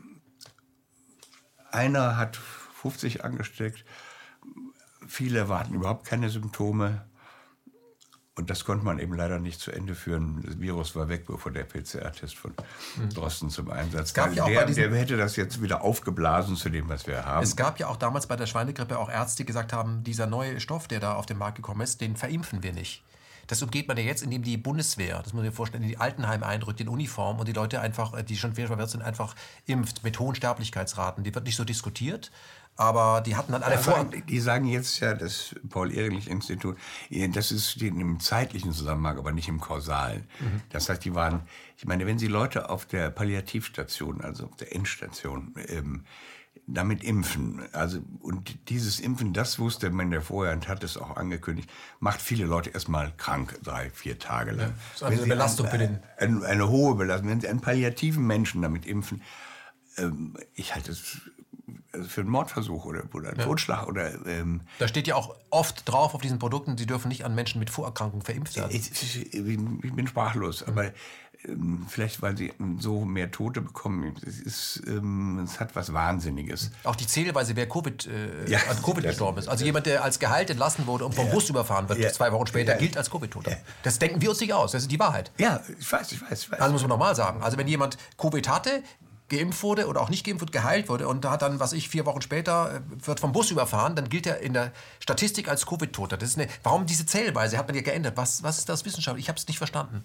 Einer 1.71 2.17
hat 2.17 2.39
50 2.81 3.23
angesteckt, 3.23 3.85
viele 5.07 5.47
hatten 5.47 5.75
überhaupt 5.75 6.05
keine 6.05 6.29
Symptome. 6.29 7.05
Und 8.38 8.49
das 8.49 8.64
konnte 8.64 8.86
man 8.86 8.98
eben 8.98 9.14
leider 9.14 9.40
nicht 9.40 9.60
zu 9.60 9.72
Ende 9.72 9.94
führen. 9.94 10.41
Das 10.45 10.58
Virus 10.58 10.95
war 10.95 11.10
weg, 11.10 11.26
bevor 11.28 11.52
der 11.52 11.66
PCR-Test 11.66 12.38
von 12.38 12.53
hm. 12.95 13.10
Drosten 13.10 13.49
zum 13.49 13.70
Einsatz 13.70 14.14
kam. 14.14 14.34
Ja 14.34 14.48
der, 14.48 14.66
der 14.66 14.95
hätte 14.95 15.18
das 15.18 15.36
jetzt 15.36 15.62
wieder 15.62 15.82
aufgeblasen 15.82 16.56
zu 16.56 16.70
dem, 16.70 16.88
was 16.88 17.08
wir 17.08 17.26
haben. 17.26 17.44
Es 17.44 17.58
gab 17.58 17.78
ja 17.78 17.88
auch 17.88 17.98
damals 17.98 18.28
bei 18.28 18.38
der 18.38 18.45
Schweinegrippe 18.45 18.98
auch 18.98 19.10
Ärzte, 19.10 19.44
die 19.44 19.48
gesagt 19.48 19.74
haben, 19.74 20.06
dieser 20.06 20.28
neue 20.28 20.62
Stoff, 20.62 20.88
der 20.88 21.02
da 21.02 21.16
auf 21.16 21.26
den 21.26 21.38
Markt 21.38 21.58
gekommen 21.58 21.82
ist, 21.82 21.99
den 21.99 22.16
verimpfen 22.16 22.64
wir 22.64 22.72
nicht. 22.72 23.03
Das 23.48 23.62
umgeht 23.62 23.90
man 23.90 23.98
ja 23.98 24.03
jetzt, 24.03 24.24
indem 24.24 24.44
die 24.44 24.56
Bundeswehr, 24.56 25.18
das 25.18 25.34
muss 25.34 25.41
man 25.41 25.45
sich 25.45 25.53
vorstellen, 25.53 25.84
in 25.84 25.90
die 25.90 25.98
Altenheime 25.98 26.45
eindrückt, 26.45 26.80
in 26.80 26.88
Uniform 26.88 27.38
und 27.38 27.49
die 27.49 27.52
Leute 27.52 27.82
einfach, 27.82 28.14
äh, 28.14 28.24
die 28.24 28.38
schon 28.38 28.56
schwer 28.56 28.68
verwirrt 28.68 28.91
sind, 28.91 29.02
einfach 29.02 29.36
impft 29.66 30.06
mit 30.06 30.18
hohen 30.20 30.36
Sterblichkeitsraten. 30.36 31.26
Die 31.26 31.36
wird 31.36 31.44
nicht 31.44 31.58
so 31.58 31.66
diskutiert. 31.66 32.32
Aber 32.76 33.22
die 33.22 33.35
hatten 33.35 33.52
dann 33.52 33.64
alle 33.64 33.77
vor. 33.77 34.06
Die 34.06 34.39
sagen 34.39 34.65
jetzt 34.65 34.99
ja, 35.02 35.14
das 35.14 35.56
Paul-Ehrlich-Institut, 35.69 36.77
das 37.34 37.52
ist 37.52 37.81
im 37.81 38.19
zeitlichen 38.19 38.72
Zusammenhang, 38.72 39.18
aber 39.18 39.31
nicht 39.31 39.49
im 39.49 39.60
kausalen. 39.60 40.27
Mhm. 40.39 40.61
Das 40.69 40.89
heißt, 40.89 41.03
die 41.06 41.14
waren, 41.14 41.41
ich 41.77 41.85
meine, 41.85 42.07
wenn 42.07 42.18
Sie 42.18 42.27
Leute 42.27 42.69
auf 42.69 42.85
der 42.85 43.11
Palliativstation, 43.11 44.22
also 44.22 44.45
auf 44.45 44.56
der 44.56 44.73
Endstation, 44.76 45.53
ähm, 45.68 46.06
damit 46.68 47.03
impfen. 47.03 47.61
Also, 47.73 47.99
und 48.19 48.69
dieses 48.69 48.99
Impfen, 48.99 49.34
das 49.34 49.60
wusste 49.60 49.89
man 49.89 50.11
ja 50.11 50.22
vorher 50.22 50.53
und 50.53 50.68
hat 50.68 50.84
es 50.84 50.98
auch 50.98 51.18
angekündigt, 51.18 51.69
macht 51.99 52.22
viele 52.22 52.45
Leute 52.45 52.69
erstmal 52.69 53.11
krank, 53.18 53.60
drei, 53.64 53.89
vier 53.89 54.19
Tage 54.19 54.52
lang. 54.52 54.73
ist 54.93 55.03
also 55.03 55.22
eine 55.22 55.27
Belastung 55.27 55.68
für 55.68 55.77
den. 55.77 55.99
Eine, 56.18 56.45
eine, 56.45 56.69
hohe 56.69 56.95
Belastung. 56.95 57.30
Wenn 57.30 57.41
Sie 57.41 57.48
einen 57.48 57.61
palliativen 57.61 58.26
Menschen 58.26 58.61
damit 58.61 58.85
impfen, 58.85 59.22
ähm, 59.98 60.38
ich 60.53 60.73
halte 60.73 60.91
es 60.91 61.22
für 62.07 62.22
einen 62.22 62.30
Mordversuch 62.30 62.85
oder, 62.85 63.03
oder 63.13 63.30
einen 63.30 63.39
ja. 63.39 63.45
Totschlag 63.45 63.88
oder. 63.88 64.26
Ähm, 64.26 64.61
da 64.80 64.88
steht 64.88 65.07
ja 65.07 65.15
auch 65.15 65.35
oft 65.49 65.89
drauf 65.89 66.13
auf 66.13 66.22
diesen 66.22 66.39
Produkten, 66.39 66.77
sie 66.77 66.85
dürfen 66.85 67.09
nicht 67.09 67.26
an 67.26 67.35
Menschen 67.35 67.59
mit 67.59 67.69
Vorerkrankungen 67.69 68.23
verimpft 68.23 68.55
werden. 68.55 68.72
Ich, 68.72 68.91
ich, 68.91 69.34
ich 69.34 69.93
bin 69.93 70.07
sprachlos, 70.07 70.61
mhm. 70.61 70.72
aber 70.72 70.91
ähm, 71.47 71.85
vielleicht 71.89 72.22
weil 72.22 72.38
sie 72.38 72.53
so 72.80 73.03
mehr 73.03 73.31
Tote 73.31 73.61
bekommen. 73.61 74.15
Es, 74.26 74.39
ist, 74.39 74.84
ähm, 74.88 75.39
es 75.43 75.59
hat 75.59 75.76
was 75.76 75.91
Wahnsinniges. 75.93 76.72
Auch 76.84 76.95
die 76.95 77.07
Zählweise, 77.07 77.55
wer 77.55 77.68
COVID, 77.68 78.07
äh, 78.07 78.49
ja, 78.49 78.59
an 78.69 78.81
Covid 78.81 79.03
gestorben 79.07 79.39
ist. 79.39 79.47
Also 79.47 79.65
jemand, 79.65 79.85
der 79.85 80.03
als 80.03 80.19
Gehalt 80.19 80.49
entlassen 80.49 80.88
wurde 80.88 81.05
und 81.05 81.15
vom 81.15 81.27
ja. 81.27 81.34
Bus 81.34 81.49
überfahren 81.49 81.89
wird, 81.89 81.99
ja. 81.99 82.11
zwei 82.11 82.31
Wochen 82.31 82.47
später, 82.47 82.76
gilt 82.76 82.97
als 82.97 83.09
Covid-Toter. 83.09 83.57
Das 83.84 83.99
denken 83.99 84.22
wir 84.22 84.30
uns 84.30 84.39
nicht 84.39 84.53
aus. 84.53 84.72
Das 84.72 84.84
ist 84.84 84.91
die 84.91 84.99
Wahrheit. 84.99 85.31
Ja, 85.38 85.61
ich 85.80 85.91
weiß, 85.91 86.11
ich 86.11 86.22
weiß. 86.22 86.43
Ich 86.43 86.51
weiß. 86.51 86.59
Also 86.59 86.73
muss 86.73 86.81
man 86.81 86.89
nochmal 86.89 87.15
sagen. 87.15 87.41
Also 87.41 87.57
wenn 87.57 87.68
jemand 87.68 87.97
Covid 88.18 88.47
hatte, 88.47 88.84
geimpft 89.32 89.64
wurde 89.64 89.88
oder 89.88 90.02
auch 90.02 90.10
nicht 90.10 90.26
geimpft 90.26 90.41
wurde, 90.41 90.52
geheilt 90.52 90.90
wurde 90.90 91.08
und 91.08 91.24
da 91.24 91.38
dann, 91.38 91.60
was 91.60 91.74
ich, 91.74 91.90
vier 91.90 92.06
Wochen 92.06 92.22
später 92.22 92.76
äh, 92.76 93.08
wird 93.08 93.20
vom 93.20 93.32
Bus 93.32 93.49
überfahren, 93.49 93.95
dann 93.95 94.10
gilt 94.10 94.28
er 94.28 94.40
in 94.40 94.53
der 94.53 94.72
Statistik 94.99 95.48
als 95.48 95.66
Covid-Toter. 95.66 96.20
warum 96.64 96.86
diese 96.86 97.06
Zählweise 97.06 97.58
hat 97.58 97.68
man 97.68 97.76
ja 97.76 97.82
geändert? 97.82 98.18
Was, 98.18 98.44
was 98.44 98.60
ist 98.60 98.70
das 98.70 98.86
Wissenschaft? 98.86 99.18
Ich 99.18 99.30
habe 99.30 99.40
es 99.40 99.48
nicht 99.48 99.58
verstanden. 99.58 100.03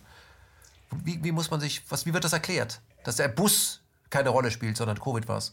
Wie, 1.04 1.22
wie 1.22 1.32
muss 1.32 1.50
man 1.50 1.60
sich, 1.60 1.82
was, 1.90 2.06
wie 2.06 2.14
wird 2.14 2.24
das 2.24 2.32
erklärt? 2.32 2.80
Dass 3.04 3.16
der 3.16 3.28
Bus 3.28 3.82
keine 4.08 4.30
Rolle 4.30 4.50
spielt, 4.50 4.76
sondern 4.76 5.00
Covid 5.00 5.26
war 5.28 5.38
es. 5.38 5.52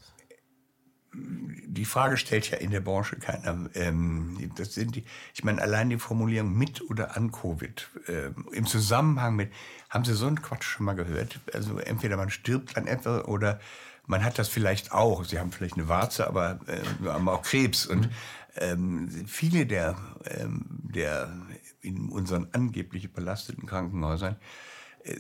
Die 1.73 1.85
Frage 1.85 2.17
stellt 2.17 2.49
ja 2.51 2.57
in 2.57 2.71
der 2.71 2.81
Branche 2.81 3.17
keiner. 3.17 3.69
Ähm, 3.73 4.51
das 4.55 4.73
sind 4.73 4.95
die, 4.95 5.03
ich 5.33 5.43
meine, 5.43 5.61
allein 5.61 5.89
die 5.89 5.97
Formulierung 5.97 6.53
mit 6.53 6.81
oder 6.89 7.15
an 7.17 7.31
Covid 7.31 7.89
ähm, 8.07 8.47
im 8.51 8.65
Zusammenhang 8.65 9.35
mit, 9.35 9.51
haben 9.89 10.05
Sie 10.05 10.13
so 10.13 10.27
einen 10.27 10.41
Quatsch 10.41 10.63
schon 10.63 10.85
mal 10.85 10.93
gehört? 10.93 11.39
Also 11.53 11.79
entweder 11.79 12.17
man 12.17 12.29
stirbt 12.29 12.77
an 12.77 12.87
etwas 12.87 13.25
oder 13.25 13.59
man 14.05 14.23
hat 14.23 14.37
das 14.37 14.49
vielleicht 14.49 14.91
auch. 14.91 15.23
Sie 15.25 15.39
haben 15.39 15.51
vielleicht 15.51 15.75
eine 15.75 15.87
Warze, 15.87 16.27
aber 16.27 16.59
äh, 16.67 17.07
haben 17.07 17.27
auch 17.29 17.41
Krebs. 17.41 17.85
Und 17.85 18.09
ähm, 18.55 19.09
viele 19.25 19.65
der, 19.65 19.97
ähm, 20.25 20.65
der 20.69 21.35
in 21.81 22.09
unseren 22.09 22.47
angeblich 22.51 23.11
belasteten 23.11 23.65
Krankenhäusern 23.65 24.35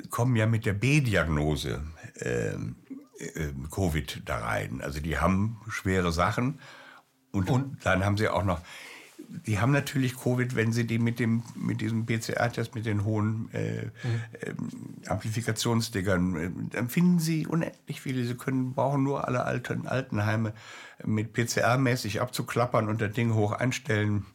kommen 0.09 0.35
ja 0.35 0.45
mit 0.45 0.65
der 0.65 0.73
B-Diagnose 0.73 1.81
äh, 2.15 2.53
äh, 3.19 3.51
Covid 3.71 4.21
da 4.25 4.39
rein. 4.39 4.81
Also 4.81 4.99
die 4.99 5.17
haben 5.17 5.61
schwere 5.69 6.11
Sachen 6.11 6.59
und, 7.31 7.49
und, 7.49 7.85
dann 7.85 8.05
haben 8.05 8.17
sie 8.17 8.29
auch 8.29 8.43
noch, 8.43 8.61
die 9.47 9.59
haben 9.59 9.71
natürlich 9.71 10.17
Covid, 10.17 10.55
wenn 10.55 10.71
sie 10.71 10.85
die 10.85 10.99
mit 10.99 11.19
dem 11.19 11.43
mit 11.55 11.81
diesem 11.81 12.05
PCR-Test 12.05 12.75
mit 12.75 12.85
den 12.85 13.03
hohen 13.03 13.49
äh, 13.53 13.85
mhm. 13.85 15.07
Amplifikationsdiggern, 15.07 16.35
äh, 16.35 16.51
dann 16.71 16.89
finden 16.89 17.19
sie 17.19 17.47
unendlich 17.47 18.01
viele. 18.01 18.23
Sie 18.25 18.35
können 18.35 18.73
brauchen 18.73 19.03
nur 19.03 19.27
alle 19.27 19.43
alten 19.45 19.87
Altenheime 19.87 20.53
mit 21.03 21.33
PCR-mäßig 21.33 22.19
abzuklappern 22.19 22.87
und 22.87 23.01
das 23.01 23.13
Ding 23.13 23.33
hoch 23.33 23.53
einstellen 23.53 24.25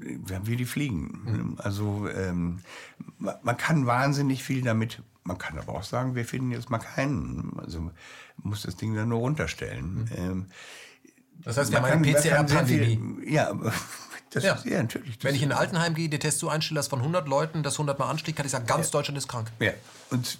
wie 0.00 0.56
die 0.56 0.66
fliegen. 0.66 1.22
Mhm. 1.24 1.58
Also 1.58 2.08
ähm, 2.08 2.60
man 3.18 3.56
kann 3.56 3.86
wahnsinnig 3.86 4.44
viel 4.44 4.62
damit. 4.62 5.02
Man 5.26 5.38
kann 5.38 5.58
aber 5.58 5.74
auch 5.74 5.82
sagen, 5.82 6.14
wir 6.14 6.24
finden 6.24 6.52
jetzt 6.52 6.70
mal 6.70 6.78
keinen. 6.78 7.58
Also 7.58 7.80
man 7.80 7.92
muss 8.36 8.62
das 8.62 8.76
Ding 8.76 8.94
dann 8.94 9.08
nur 9.08 9.18
runterstellen. 9.18 10.04
Mhm. 10.04 10.10
Ähm, 10.16 10.46
das 11.44 11.56
heißt, 11.56 11.72
wir 11.72 11.82
haben 11.82 12.02
eine 12.02 12.12
PCR-Pandemie. 12.12 13.30
Ja, 13.30 13.52
das 14.30 14.44
ja. 14.44 14.54
Ist, 14.54 14.64
ja, 14.64 14.80
natürlich. 14.80 15.18
Wenn 15.22 15.34
ich 15.34 15.42
in 15.42 15.52
ein 15.52 15.58
Altenheim 15.58 15.94
gehe, 15.94 16.08
der 16.08 16.20
Test 16.20 16.38
so 16.38 16.48
einstelle, 16.48 16.78
dass 16.78 16.88
von 16.88 17.00
100 17.00 17.28
Leuten 17.28 17.62
das 17.62 17.74
100 17.74 17.98
Mal 17.98 18.08
anstieg, 18.08 18.36
kann 18.36 18.46
ich 18.46 18.52
sagen, 18.52 18.66
ganz 18.66 18.86
ja. 18.86 18.92
Deutschland 18.92 19.18
ist 19.18 19.28
krank. 19.28 19.50
Ja, 19.58 19.72
und 20.10 20.38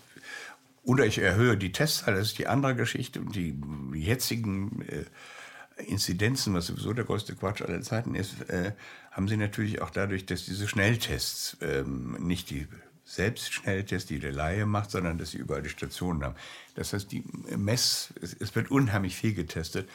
oder 0.84 1.04
ich 1.04 1.18
erhöhe 1.18 1.56
die 1.56 1.72
Testzahl, 1.72 2.14
das 2.14 2.28
ist 2.28 2.38
die 2.38 2.46
andere 2.46 2.76
Geschichte. 2.76 3.20
Und 3.20 3.34
die 3.34 3.60
jetzigen 3.92 4.82
äh, 4.82 5.82
Inzidenzen, 5.82 6.54
was 6.54 6.66
sowieso 6.66 6.92
der 6.92 7.04
größte 7.04 7.34
Quatsch 7.34 7.60
aller 7.60 7.82
Zeiten 7.82 8.14
ist, 8.14 8.48
äh, 8.48 8.72
haben 9.10 9.26
sie 9.26 9.36
natürlich 9.36 9.82
auch 9.82 9.90
dadurch, 9.90 10.26
dass 10.26 10.44
diese 10.44 10.68
Schnelltests 10.68 11.56
ähm, 11.60 12.16
nicht 12.20 12.50
die 12.50 12.68
Selbstschnelltests, 13.06 14.08
die 14.08 14.18
der 14.18 14.32
Laie 14.32 14.66
macht, 14.66 14.90
sondern 14.90 15.16
dass 15.16 15.30
sie 15.30 15.38
überall 15.38 15.62
die 15.62 15.68
Stationen 15.68 16.24
haben. 16.24 16.34
Das 16.74 16.92
heißt, 16.92 17.10
die 17.12 17.22
Mess, 17.56 18.12
es, 18.20 18.34
es 18.34 18.54
wird 18.54 18.70
unheimlich 18.70 19.16
viel 19.16 19.32
getestet 19.32 19.88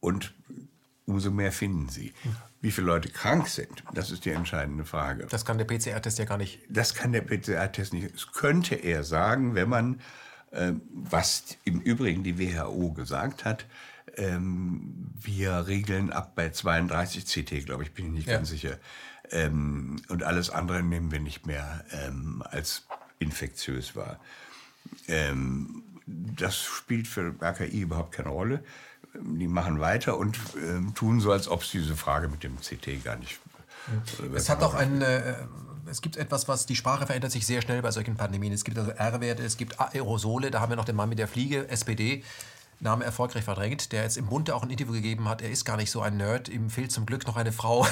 und 0.00 0.34
umso 1.06 1.30
mehr 1.30 1.50
finden 1.50 1.88
sie. 1.88 2.12
Wie 2.60 2.70
viele 2.70 2.88
Leute 2.88 3.08
krank 3.08 3.48
sind, 3.48 3.82
das 3.94 4.10
ist 4.10 4.24
die 4.26 4.30
entscheidende 4.30 4.84
Frage. 4.84 5.26
Das 5.30 5.44
kann 5.46 5.56
der 5.56 5.64
PCR-Test 5.64 6.18
ja 6.18 6.26
gar 6.26 6.36
nicht. 6.36 6.60
Das 6.68 6.94
kann 6.94 7.12
der 7.12 7.22
PCR-Test 7.22 7.94
nicht. 7.94 8.14
Das 8.14 8.32
könnte 8.32 8.74
er 8.74 9.02
sagen, 9.02 9.54
wenn 9.54 9.68
man, 9.68 10.00
äh, 10.50 10.72
was 10.92 11.56
im 11.64 11.80
Übrigen 11.80 12.22
die 12.22 12.38
WHO 12.38 12.92
gesagt 12.92 13.44
hat, 13.46 13.66
ähm, 14.16 15.12
wir 15.20 15.66
regeln 15.66 16.10
ab 16.10 16.34
bei 16.34 16.50
32 16.50 17.24
CT, 17.24 17.66
glaube 17.66 17.84
ich, 17.84 17.92
bin 17.92 18.06
ich 18.06 18.12
nicht 18.12 18.28
ja. 18.28 18.36
ganz 18.36 18.50
sicher. 18.50 18.78
Ähm, 19.30 19.96
und 20.08 20.22
alles 20.22 20.50
andere 20.50 20.82
nehmen 20.82 21.10
wir 21.10 21.20
nicht 21.20 21.46
mehr 21.46 21.84
ähm, 21.90 22.42
als 22.50 22.84
infektiös 23.18 23.96
wahr. 23.96 24.18
Ähm, 25.08 25.82
das 26.06 26.56
spielt 26.56 27.08
für 27.08 27.34
RKI 27.40 27.80
überhaupt 27.80 28.12
keine 28.12 28.28
Rolle. 28.28 28.62
Die 29.14 29.48
machen 29.48 29.80
weiter 29.80 30.18
und 30.18 30.38
ähm, 30.56 30.94
tun 30.94 31.20
so, 31.20 31.32
als 31.32 31.48
ob 31.48 31.64
sie 31.64 31.78
diese 31.78 31.96
Frage 31.96 32.28
mit 32.28 32.42
dem 32.42 32.56
CT 32.60 33.02
gar 33.02 33.16
nicht. 33.16 33.40
Äh, 34.22 34.36
es 34.36 34.48
hat 34.48 34.62
auch 34.62 34.74
ein. 34.74 35.02
Äh, 35.02 35.34
es 35.88 36.02
gibt 36.02 36.16
etwas, 36.16 36.48
was 36.48 36.66
die 36.66 36.74
Sprache 36.74 37.06
verändert 37.06 37.30
sich 37.30 37.46
sehr 37.46 37.62
schnell 37.62 37.80
bei 37.80 37.92
solchen 37.92 38.16
Pandemien. 38.16 38.52
Es 38.52 38.64
gibt 38.64 38.76
also 38.76 38.90
R-Werte, 38.90 39.44
es 39.44 39.56
gibt 39.56 39.80
Aerosole. 39.80 40.50
Da 40.50 40.60
haben 40.60 40.70
wir 40.70 40.76
noch 40.76 40.84
den 40.84 40.96
Mann 40.96 41.08
mit 41.08 41.20
der 41.20 41.28
Fliege, 41.28 41.68
SPD. 41.68 42.24
Name 42.80 43.04
erfolgreich 43.04 43.44
verdrängt, 43.44 43.92
der 43.92 44.02
jetzt 44.02 44.16
im 44.16 44.26
Bunte 44.26 44.54
auch 44.54 44.62
ein 44.62 44.70
Interview 44.70 44.92
gegeben 44.92 45.28
hat. 45.28 45.40
Er 45.40 45.50
ist 45.50 45.64
gar 45.64 45.76
nicht 45.76 45.90
so 45.90 46.02
ein 46.02 46.16
Nerd. 46.16 46.48
Ihm 46.48 46.68
fehlt 46.68 46.92
zum 46.92 47.06
Glück 47.06 47.26
noch 47.26 47.36
eine 47.36 47.52
Frau. 47.52 47.84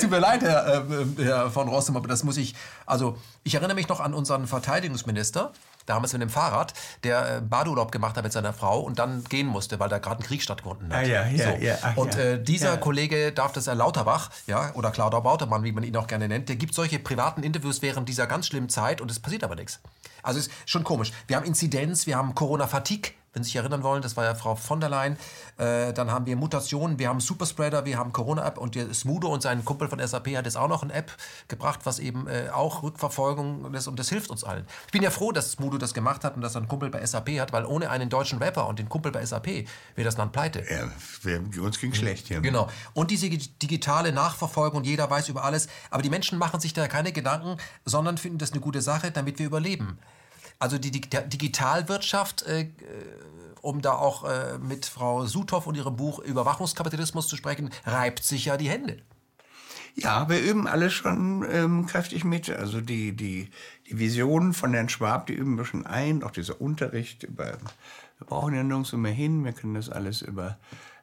Tut 0.00 0.10
mir 0.10 0.20
leid, 0.20 0.42
Herr, 0.42 0.86
äh, 0.88 1.22
Herr 1.22 1.50
von 1.50 1.68
Rossum, 1.68 1.96
aber 1.96 2.06
das 2.06 2.22
muss 2.22 2.36
ich. 2.36 2.54
Also, 2.86 3.18
ich 3.42 3.54
erinnere 3.54 3.74
mich 3.74 3.88
noch 3.88 4.00
an 4.00 4.14
unseren 4.14 4.46
Verteidigungsminister, 4.46 5.52
damals 5.86 6.12
mit 6.12 6.22
dem 6.22 6.30
Fahrrad, 6.30 6.74
der 7.02 7.36
äh, 7.36 7.40
Badeurlaub 7.40 7.90
gemacht 7.90 8.16
hat 8.16 8.22
mit 8.22 8.32
seiner 8.32 8.52
Frau 8.52 8.80
und 8.80 8.98
dann 8.98 9.24
gehen 9.24 9.48
musste, 9.48 9.80
weil 9.80 9.88
da 9.88 9.98
gerade 9.98 10.22
ein 10.22 10.24
Krieg 10.24 10.42
stattgefunden 10.42 10.92
hat. 10.92 11.00
Ah, 11.00 11.02
ja, 11.02 11.26
ja, 11.26 11.52
so. 11.52 11.64
ja, 11.64 11.78
ach, 11.82 11.96
und 11.96 12.16
äh, 12.16 12.42
dieser. 12.42 12.78
Kollege 12.78 13.32
darf 13.32 13.52
das, 13.52 13.66
Herr 13.66 13.74
Lauterbach, 13.74 14.30
ja, 14.46 14.72
oder 14.74 14.90
Claudia 14.90 15.20
Bautermann, 15.20 15.64
wie 15.64 15.72
man 15.72 15.82
ihn 15.82 15.96
auch 15.96 16.06
gerne 16.06 16.28
nennt, 16.28 16.48
der 16.48 16.56
gibt 16.56 16.74
solche 16.74 16.98
privaten 16.98 17.42
Interviews 17.42 17.82
während 17.82 18.08
dieser 18.08 18.26
ganz 18.26 18.46
schlimmen 18.46 18.68
Zeit 18.68 19.00
und 19.00 19.10
es 19.10 19.18
passiert 19.18 19.42
aber 19.42 19.56
nichts. 19.56 19.80
Also 20.22 20.40
ist 20.40 20.50
schon 20.66 20.84
komisch. 20.84 21.12
Wir 21.26 21.36
haben 21.36 21.44
Inzidenz, 21.46 22.06
wir 22.06 22.16
haben 22.16 22.34
Corona-Fatigue, 22.34 23.12
wenn 23.38 23.44
Sie 23.44 23.50
sich 23.50 23.56
erinnern 23.56 23.82
wollen. 23.82 24.02
Das 24.02 24.16
war 24.16 24.24
ja 24.24 24.34
Frau 24.34 24.56
von 24.56 24.80
der 24.80 24.90
Leyen. 24.90 25.16
Äh, 25.58 25.92
dann 25.92 26.10
haben 26.10 26.26
wir 26.26 26.36
Mutationen, 26.36 26.98
wir 26.98 27.08
haben 27.08 27.20
Superspreader, 27.20 27.84
wir 27.84 27.96
haben 27.96 28.12
Corona-App 28.12 28.58
und 28.58 28.74
der 28.74 28.92
Smudo 28.92 29.28
und 29.28 29.42
sein 29.42 29.64
Kumpel 29.64 29.88
von 29.88 30.04
SAP 30.04 30.28
hat 30.36 30.44
jetzt 30.44 30.56
auch 30.56 30.68
noch 30.68 30.82
eine 30.82 30.92
App 30.92 31.12
gebracht, 31.46 31.80
was 31.84 31.98
eben 32.00 32.26
äh, 32.26 32.50
auch 32.52 32.82
Rückverfolgung 32.82 33.72
ist 33.74 33.86
und 33.86 33.98
das 33.98 34.08
hilft 34.08 34.30
uns 34.30 34.44
allen. 34.44 34.66
Ich 34.86 34.92
bin 34.92 35.02
ja 35.02 35.10
froh, 35.10 35.32
dass 35.32 35.52
Smudo 35.52 35.78
das 35.78 35.94
gemacht 35.94 36.24
hat 36.24 36.34
und 36.34 36.42
dass 36.42 36.54
er 36.56 36.58
einen 36.58 36.68
Kumpel 36.68 36.90
bei 36.90 37.04
SAP 37.04 37.30
hat, 37.38 37.52
weil 37.52 37.64
ohne 37.64 37.90
einen 37.90 38.08
deutschen 38.10 38.38
Rapper 38.38 38.66
und 38.66 38.78
den 38.78 38.88
Kumpel 38.88 39.12
bei 39.12 39.24
SAP 39.24 39.46
wäre 39.46 40.04
das 40.04 40.16
Land 40.16 40.32
pleite. 40.32 40.64
Ja, 40.68 40.88
wir, 41.22 41.62
uns 41.62 41.78
ging 41.78 41.94
schlecht. 41.94 42.28
Ja. 42.28 42.40
Genau. 42.40 42.68
Und 42.94 43.10
diese 43.10 43.28
digitale 43.28 44.12
Nachverfolgung, 44.12 44.84
jeder 44.84 45.08
weiß 45.08 45.28
über 45.28 45.44
alles. 45.44 45.68
Aber 45.90 46.02
die 46.02 46.10
Menschen 46.10 46.38
machen 46.38 46.60
sich 46.60 46.72
da 46.72 46.88
keine 46.88 47.12
Gedanken, 47.12 47.56
sondern 47.84 48.18
finden 48.18 48.38
das 48.38 48.52
eine 48.52 48.60
gute 48.60 48.80
Sache, 48.80 49.10
damit 49.10 49.38
wir 49.38 49.46
überleben. 49.46 49.98
Also 50.58 50.78
die 50.78 50.90
Digitalwirtschaft, 50.90 52.42
äh, 52.42 52.70
um 53.60 53.80
da 53.80 53.92
auch 53.92 54.24
äh, 54.24 54.58
mit 54.58 54.86
Frau 54.86 55.24
Suthoff 55.26 55.66
und 55.66 55.76
ihrem 55.76 55.96
Buch 55.96 56.18
Überwachungskapitalismus 56.18 57.28
zu 57.28 57.36
sprechen, 57.36 57.70
reibt 57.84 58.24
sich 58.24 58.46
ja 58.46 58.56
die 58.56 58.68
Hände. 58.68 58.98
Ja, 59.94 60.28
wir 60.28 60.40
üben 60.40 60.68
alle 60.68 60.90
schon 60.90 61.44
ähm, 61.50 61.86
kräftig 61.86 62.24
mit. 62.24 62.50
Also 62.50 62.80
die, 62.80 63.16
die, 63.16 63.50
die 63.88 63.98
Visionen 63.98 64.52
von 64.52 64.72
Herrn 64.72 64.88
Schwab, 64.88 65.26
die 65.26 65.32
üben 65.32 65.56
wir 65.56 65.64
schon 65.64 65.86
ein. 65.86 66.22
Auch 66.22 66.30
dieser 66.30 66.60
Unterricht 66.60 67.24
über, 67.24 67.46
wir 68.18 68.26
brauchen 68.26 68.54
ja 68.54 68.62
nirgends 68.62 68.92
mehr 68.92 69.12
hin, 69.12 69.44
wir 69.44 69.52
können 69.52 69.74
das 69.74 69.90
alles 69.90 70.22
über 70.22 70.56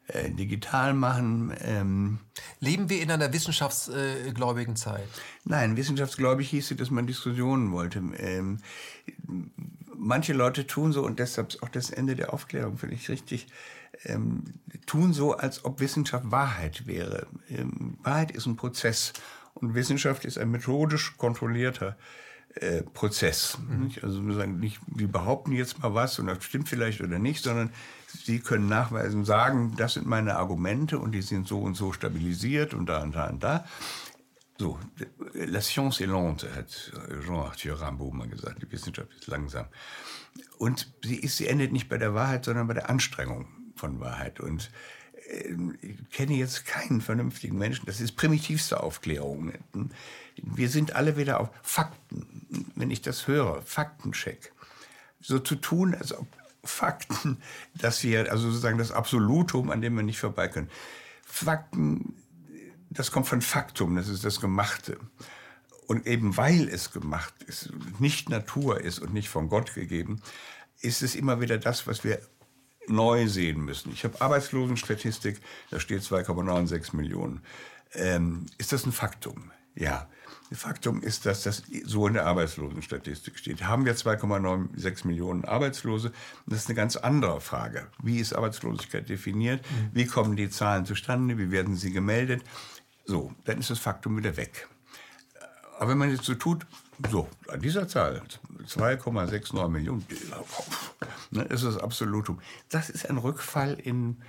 äh, 0.07 0.29
digital 0.29 0.93
machen. 0.93 1.53
Ähm, 1.61 2.19
Leben 2.59 2.89
wir 2.89 3.01
in 3.01 3.11
einer 3.11 3.33
wissenschaftsgläubigen 3.33 4.75
Zeit? 4.75 5.07
Nein, 5.43 5.77
wissenschaftsgläubig 5.77 6.49
hieß 6.49 6.75
dass 6.77 6.91
man 6.91 7.07
Diskussionen 7.07 7.71
wollte. 7.71 7.99
Ähm, 8.17 8.59
manche 9.95 10.33
Leute 10.33 10.67
tun 10.67 10.93
so, 10.93 11.03
und 11.03 11.19
deshalb 11.19 11.55
auch 11.61 11.69
das 11.69 11.89
Ende 11.89 12.15
der 12.15 12.33
Aufklärung 12.33 12.77
finde 12.77 12.95
ich 12.95 13.09
richtig, 13.09 13.47
ähm, 14.03 14.43
tun 14.85 15.13
so, 15.13 15.33
als 15.33 15.65
ob 15.65 15.79
Wissenschaft 15.79 16.29
Wahrheit 16.31 16.85
wäre. 16.85 17.27
Ähm, 17.49 17.97
Wahrheit 18.03 18.31
ist 18.31 18.45
ein 18.45 18.55
Prozess 18.55 19.13
und 19.53 19.73
Wissenschaft 19.73 20.25
ist 20.25 20.37
ein 20.37 20.51
methodisch 20.51 21.17
kontrollierter 21.17 21.97
äh, 22.55 22.83
Prozess. 22.83 23.57
Mhm. 23.67 23.91
Also 24.01 24.25
wir 24.25 24.35
sagen 24.35 24.59
nicht, 24.59 24.79
wir 24.87 25.07
behaupten 25.07 25.51
jetzt 25.51 25.81
mal 25.81 25.93
was 25.93 26.19
und 26.19 26.27
das 26.27 26.43
stimmt 26.43 26.69
vielleicht 26.69 27.01
oder 27.01 27.19
nicht, 27.19 27.43
sondern 27.43 27.71
Sie 28.23 28.39
können 28.39 28.67
nachweisen, 28.67 29.25
sagen, 29.25 29.75
das 29.77 29.93
sind 29.93 30.05
meine 30.05 30.35
Argumente 30.37 30.99
und 30.99 31.11
die 31.11 31.21
sind 31.21 31.47
so 31.47 31.59
und 31.59 31.75
so 31.75 31.91
stabilisiert 31.91 32.73
und 32.73 32.87
da 32.87 33.01
und 33.01 33.15
da 33.15 33.27
und 33.27 33.43
da. 33.43 33.65
So, 34.57 34.79
la 35.33 35.59
science 35.59 35.99
est 35.99 36.09
lente, 36.09 36.55
hat 36.55 36.93
Jean-Arthur 37.25 37.81
Rimbaud 37.81 38.13
mal 38.13 38.27
gesagt, 38.29 38.61
die 38.61 38.71
Wissenschaft 38.71 39.13
ist 39.13 39.27
langsam. 39.27 39.65
Und 40.57 40.93
sie, 41.03 41.17
ist, 41.17 41.37
sie 41.37 41.47
endet 41.47 41.73
nicht 41.73 41.89
bei 41.89 41.97
der 41.97 42.13
Wahrheit, 42.13 42.45
sondern 42.45 42.67
bei 42.67 42.73
der 42.73 42.89
Anstrengung 42.89 43.47
von 43.75 43.99
Wahrheit. 43.99 44.39
Und 44.39 44.71
äh, 45.29 45.55
ich 45.81 46.09
kenne 46.09 46.35
jetzt 46.35 46.65
keinen 46.65 47.01
vernünftigen 47.01 47.57
Menschen, 47.57 47.85
das 47.85 47.99
ist 47.99 48.13
primitivste 48.13 48.81
Aufklärung. 48.81 49.51
Wir 50.37 50.69
sind 50.69 50.95
alle 50.95 51.17
wieder 51.17 51.41
auf 51.41 51.49
Fakten. 51.61 52.71
Wenn 52.75 52.91
ich 52.91 53.01
das 53.01 53.27
höre, 53.27 53.61
Faktencheck. 53.61 54.53
So 55.19 55.39
zu 55.39 55.55
tun, 55.55 55.95
als 55.95 56.13
ob 56.13 56.27
Fakten, 56.65 57.41
dass 57.75 58.03
wir, 58.03 58.31
also 58.31 58.49
sozusagen 58.49 58.77
das 58.77 58.91
Absolutum, 58.91 59.71
an 59.71 59.81
dem 59.81 59.95
wir 59.95 60.03
nicht 60.03 60.19
vorbei 60.19 60.47
können. 60.47 60.69
Fakten, 61.25 62.15
das 62.89 63.11
kommt 63.11 63.27
von 63.27 63.41
Faktum, 63.41 63.95
das 63.95 64.07
ist 64.07 64.23
das 64.23 64.39
Gemachte. 64.39 64.97
Und 65.87 66.07
eben 66.07 66.35
weil 66.35 66.67
es 66.67 66.91
gemacht 66.91 67.33
ist, 67.43 67.71
nicht 67.99 68.29
Natur 68.29 68.81
ist 68.81 68.99
und 68.99 69.13
nicht 69.13 69.29
von 69.29 69.49
Gott 69.49 69.75
gegeben, 69.75 70.21
ist 70.81 71.03
es 71.03 71.15
immer 71.15 71.41
wieder 71.41 71.57
das, 71.57 71.87
was 71.87 72.03
wir 72.03 72.19
neu 72.87 73.27
sehen 73.27 73.61
müssen. 73.61 73.91
Ich 73.91 74.03
habe 74.03 74.19
Arbeitslosenstatistik, 74.21 75.39
da 75.69 75.79
steht 75.79 76.01
2,96 76.01 76.95
Millionen. 76.95 77.41
Ähm, 77.93 78.47
ist 78.57 78.71
das 78.71 78.85
ein 78.85 78.91
Faktum? 78.91 79.51
Ja. 79.75 80.07
Faktum 80.51 81.01
ist, 81.01 81.25
dass 81.25 81.43
das 81.43 81.63
so 81.85 82.07
in 82.07 82.13
der 82.13 82.25
Arbeitslosenstatistik 82.25 83.37
steht. 83.37 83.63
Haben 83.63 83.85
wir 83.85 83.95
2,96 83.95 85.07
Millionen 85.07 85.45
Arbeitslose? 85.45 86.11
Das 86.45 86.59
ist 86.59 86.67
eine 86.67 86.75
ganz 86.75 86.95
andere 86.95 87.41
Frage. 87.41 87.87
Wie 88.03 88.19
ist 88.19 88.33
Arbeitslosigkeit 88.33 89.09
definiert? 89.09 89.61
Mhm. 89.63 89.89
Wie 89.93 90.05
kommen 90.05 90.35
die 90.35 90.49
Zahlen 90.49 90.85
zustande? 90.85 91.37
Wie 91.37 91.49
werden 91.49 91.75
sie 91.75 91.91
gemeldet? 91.91 92.43
So, 93.05 93.33
dann 93.45 93.59
ist 93.59 93.69
das 93.69 93.79
Faktum 93.79 94.17
wieder 94.17 94.37
weg. 94.37 94.67
Aber 95.79 95.91
wenn 95.91 95.97
man 95.97 96.11
jetzt 96.11 96.23
so 96.23 96.35
tut, 96.35 96.65
so, 97.09 97.27
an 97.49 97.61
dieser 97.61 97.87
Zahl, 97.87 98.21
2,69 98.67 99.67
Millionen, 99.67 100.05
ne, 101.31 101.43
ist 101.43 101.63
das 101.63 101.77
Absolutum. 101.77 102.39
Das 102.69 102.89
ist 102.89 103.09
ein 103.09 103.17
Rückfall 103.17 103.73
in 103.73 104.21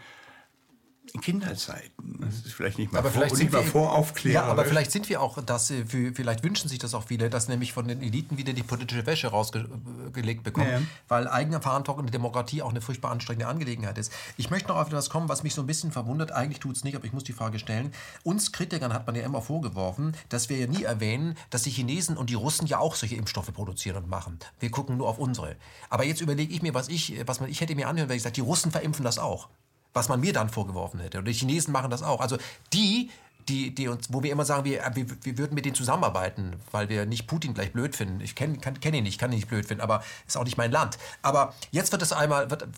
Kinderzeiten. 1.12 2.20
Das 2.20 2.46
ist 2.46 2.52
vielleicht 2.52 2.78
nicht 2.78 2.92
mal, 2.92 3.00
aber 3.00 3.10
vor, 3.10 3.22
vielleicht 3.22 3.36
sind 3.36 3.52
wir, 3.52 3.62
voraufklären. 3.62 4.34
Ja, 4.34 4.50
aber 4.50 4.64
vielleicht 4.64 4.90
sind 4.90 5.08
wir 5.08 5.20
auch, 5.20 5.42
dass 5.42 5.72
vielleicht 5.86 6.44
wünschen 6.44 6.68
sich 6.68 6.78
das 6.78 6.94
auch 6.94 7.04
viele, 7.04 7.30
dass 7.30 7.48
nämlich 7.48 7.72
von 7.72 7.88
den 7.88 8.02
Eliten 8.02 8.38
wieder 8.38 8.52
die 8.52 8.62
politische 8.62 9.06
Wäsche 9.06 9.28
rausgelegt 9.28 10.42
bekommen, 10.42 10.70
ja. 10.70 10.80
weil 11.08 11.28
eigene 11.28 11.60
Verantwortung 11.60 12.04
in 12.04 12.06
der 12.06 12.18
Demokratie 12.18 12.62
auch 12.62 12.70
eine 12.70 12.80
furchtbar 12.80 13.10
anstrengende 13.10 13.46
Angelegenheit 13.46 13.98
ist. 13.98 14.12
Ich 14.36 14.50
möchte 14.50 14.68
noch 14.68 14.76
auf 14.76 14.88
etwas 14.88 15.10
kommen, 15.10 15.28
was 15.28 15.42
mich 15.42 15.54
so 15.54 15.62
ein 15.62 15.66
bisschen 15.66 15.92
verwundert. 15.92 16.32
Eigentlich 16.32 16.60
tut 16.60 16.76
es 16.76 16.84
nicht, 16.84 16.96
aber 16.96 17.04
ich 17.04 17.12
muss 17.12 17.24
die 17.24 17.32
Frage 17.32 17.58
stellen. 17.58 17.92
Uns 18.22 18.52
Kritikern 18.52 18.92
hat 18.92 19.06
man 19.06 19.16
ja 19.16 19.22
immer 19.22 19.42
vorgeworfen, 19.42 20.16
dass 20.28 20.48
wir 20.48 20.58
ja 20.58 20.66
nie 20.66 20.84
erwähnen, 20.84 21.36
dass 21.50 21.62
die 21.62 21.70
Chinesen 21.70 22.16
und 22.16 22.30
die 22.30 22.34
Russen 22.34 22.66
ja 22.66 22.78
auch 22.78 22.94
solche 22.94 23.16
Impfstoffe 23.16 23.52
produzieren 23.52 23.96
und 23.96 24.08
machen. 24.08 24.38
Wir 24.60 24.70
gucken 24.70 24.96
nur 24.96 25.08
auf 25.08 25.18
unsere. 25.18 25.56
Aber 25.90 26.04
jetzt 26.04 26.20
überlege 26.20 26.52
ich 26.52 26.62
mir, 26.62 26.74
was 26.74 26.88
ich, 26.88 27.14
was 27.26 27.40
man, 27.40 27.50
ich 27.50 27.60
hätte 27.60 27.74
mir 27.74 27.88
anhören, 27.88 28.08
wenn 28.08 28.16
ich 28.16 28.22
sage, 28.22 28.34
die 28.34 28.40
Russen 28.40 28.70
verimpfen 28.70 29.04
das 29.04 29.18
auch 29.18 29.48
was 29.96 30.08
man 30.08 30.20
mir 30.20 30.32
dann 30.32 30.48
vorgeworfen 30.48 31.00
hätte. 31.00 31.18
Und 31.18 31.24
die 31.24 31.32
Chinesen 31.32 31.72
machen 31.72 31.90
das 31.90 32.02
auch. 32.02 32.20
Also 32.20 32.36
die, 32.72 33.10
die, 33.48 33.74
die 33.74 33.88
uns, 33.88 34.12
wo 34.12 34.22
wir 34.22 34.30
immer 34.30 34.44
sagen, 34.44 34.64
wir, 34.64 34.82
wir, 34.94 35.06
wir 35.22 35.38
würden 35.38 35.54
mit 35.54 35.64
denen 35.64 35.74
zusammenarbeiten, 35.74 36.56
weil 36.70 36.88
wir 36.88 37.06
nicht 37.06 37.26
Putin 37.26 37.54
gleich 37.54 37.72
blöd 37.72 37.96
finden. 37.96 38.20
Ich 38.20 38.34
kenne 38.34 38.58
kenn 38.58 38.94
ihn 38.94 39.04
nicht, 39.04 39.18
kann 39.18 39.32
ihn 39.32 39.36
nicht 39.36 39.48
blöd 39.48 39.66
finden, 39.66 39.82
aber 39.82 40.04
ist 40.26 40.36
auch 40.36 40.44
nicht 40.44 40.58
mein 40.58 40.70
Land. 40.70 40.98
Aber 41.22 41.54
jetzt 41.70 41.92
wird 41.92 42.02
es 42.02 42.12
einmal, 42.12 42.50
wird, 42.50 42.68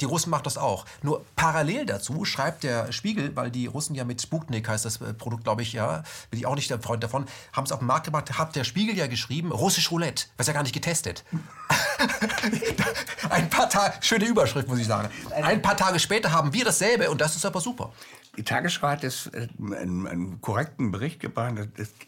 die 0.00 0.04
Russen 0.04 0.30
machen 0.30 0.44
das 0.44 0.58
auch. 0.58 0.84
Nur 1.02 1.24
parallel 1.36 1.86
dazu 1.86 2.24
schreibt 2.24 2.64
der 2.64 2.92
Spiegel, 2.92 3.34
weil 3.36 3.50
die 3.50 3.66
Russen 3.66 3.94
ja 3.94 4.04
mit 4.04 4.20
Sputnik 4.20 4.68
heißt 4.68 4.84
das 4.84 5.00
äh, 5.00 5.14
Produkt, 5.14 5.44
glaube 5.44 5.62
ich, 5.62 5.72
ja, 5.72 6.02
bin 6.30 6.40
ich 6.40 6.46
auch 6.46 6.54
nicht 6.54 6.70
der 6.70 6.80
Freund 6.80 7.02
davon, 7.02 7.26
haben 7.52 7.64
es 7.64 7.72
auf 7.72 7.78
den 7.78 7.86
Markt 7.86 8.06
gebracht, 8.06 8.38
hat 8.38 8.56
der 8.56 8.64
Spiegel 8.64 8.96
ja 8.96 9.06
geschrieben, 9.06 9.52
russisch 9.52 9.90
Roulette, 9.90 10.26
was 10.36 10.46
ja 10.46 10.52
gar 10.52 10.62
nicht 10.62 10.74
getestet. 10.74 11.24
Ein 13.30 13.50
paar 13.50 13.68
Tage, 13.68 13.94
schöne 14.00 14.26
Überschrift, 14.26 14.68
muss 14.68 14.78
ich 14.78 14.86
sagen. 14.86 15.08
Ein 15.42 15.62
paar 15.62 15.76
Tage 15.76 15.98
später 15.98 16.32
haben 16.32 16.52
wir 16.52 16.64
dasselbe 16.64 17.10
und 17.10 17.20
das 17.20 17.36
ist 17.36 17.46
aber 17.46 17.60
super. 17.60 17.92
Die 18.38 18.44
Tagesschau 18.44 18.86
hat 18.86 19.02
es, 19.02 19.26
äh, 19.26 19.48
einen, 19.58 20.06
einen, 20.06 20.40
korrekten 20.40 20.92
Bericht 20.92 21.18
gebracht. 21.18 21.54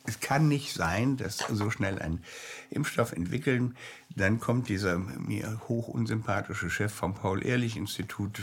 Es 0.06 0.20
kann 0.20 0.46
nicht 0.46 0.72
sein, 0.72 1.16
dass 1.16 1.38
so 1.38 1.70
schnell 1.70 1.98
ein 1.98 2.22
Impfstoff 2.70 3.12
entwickeln. 3.12 3.76
Dann 4.14 4.38
kommt 4.38 4.68
dieser 4.68 4.96
mir 4.96 5.60
hoch 5.68 5.88
unsympathische 5.88 6.70
Chef 6.70 6.94
vom 6.94 7.14
Paul-Ehrlich-Institut, 7.14 8.40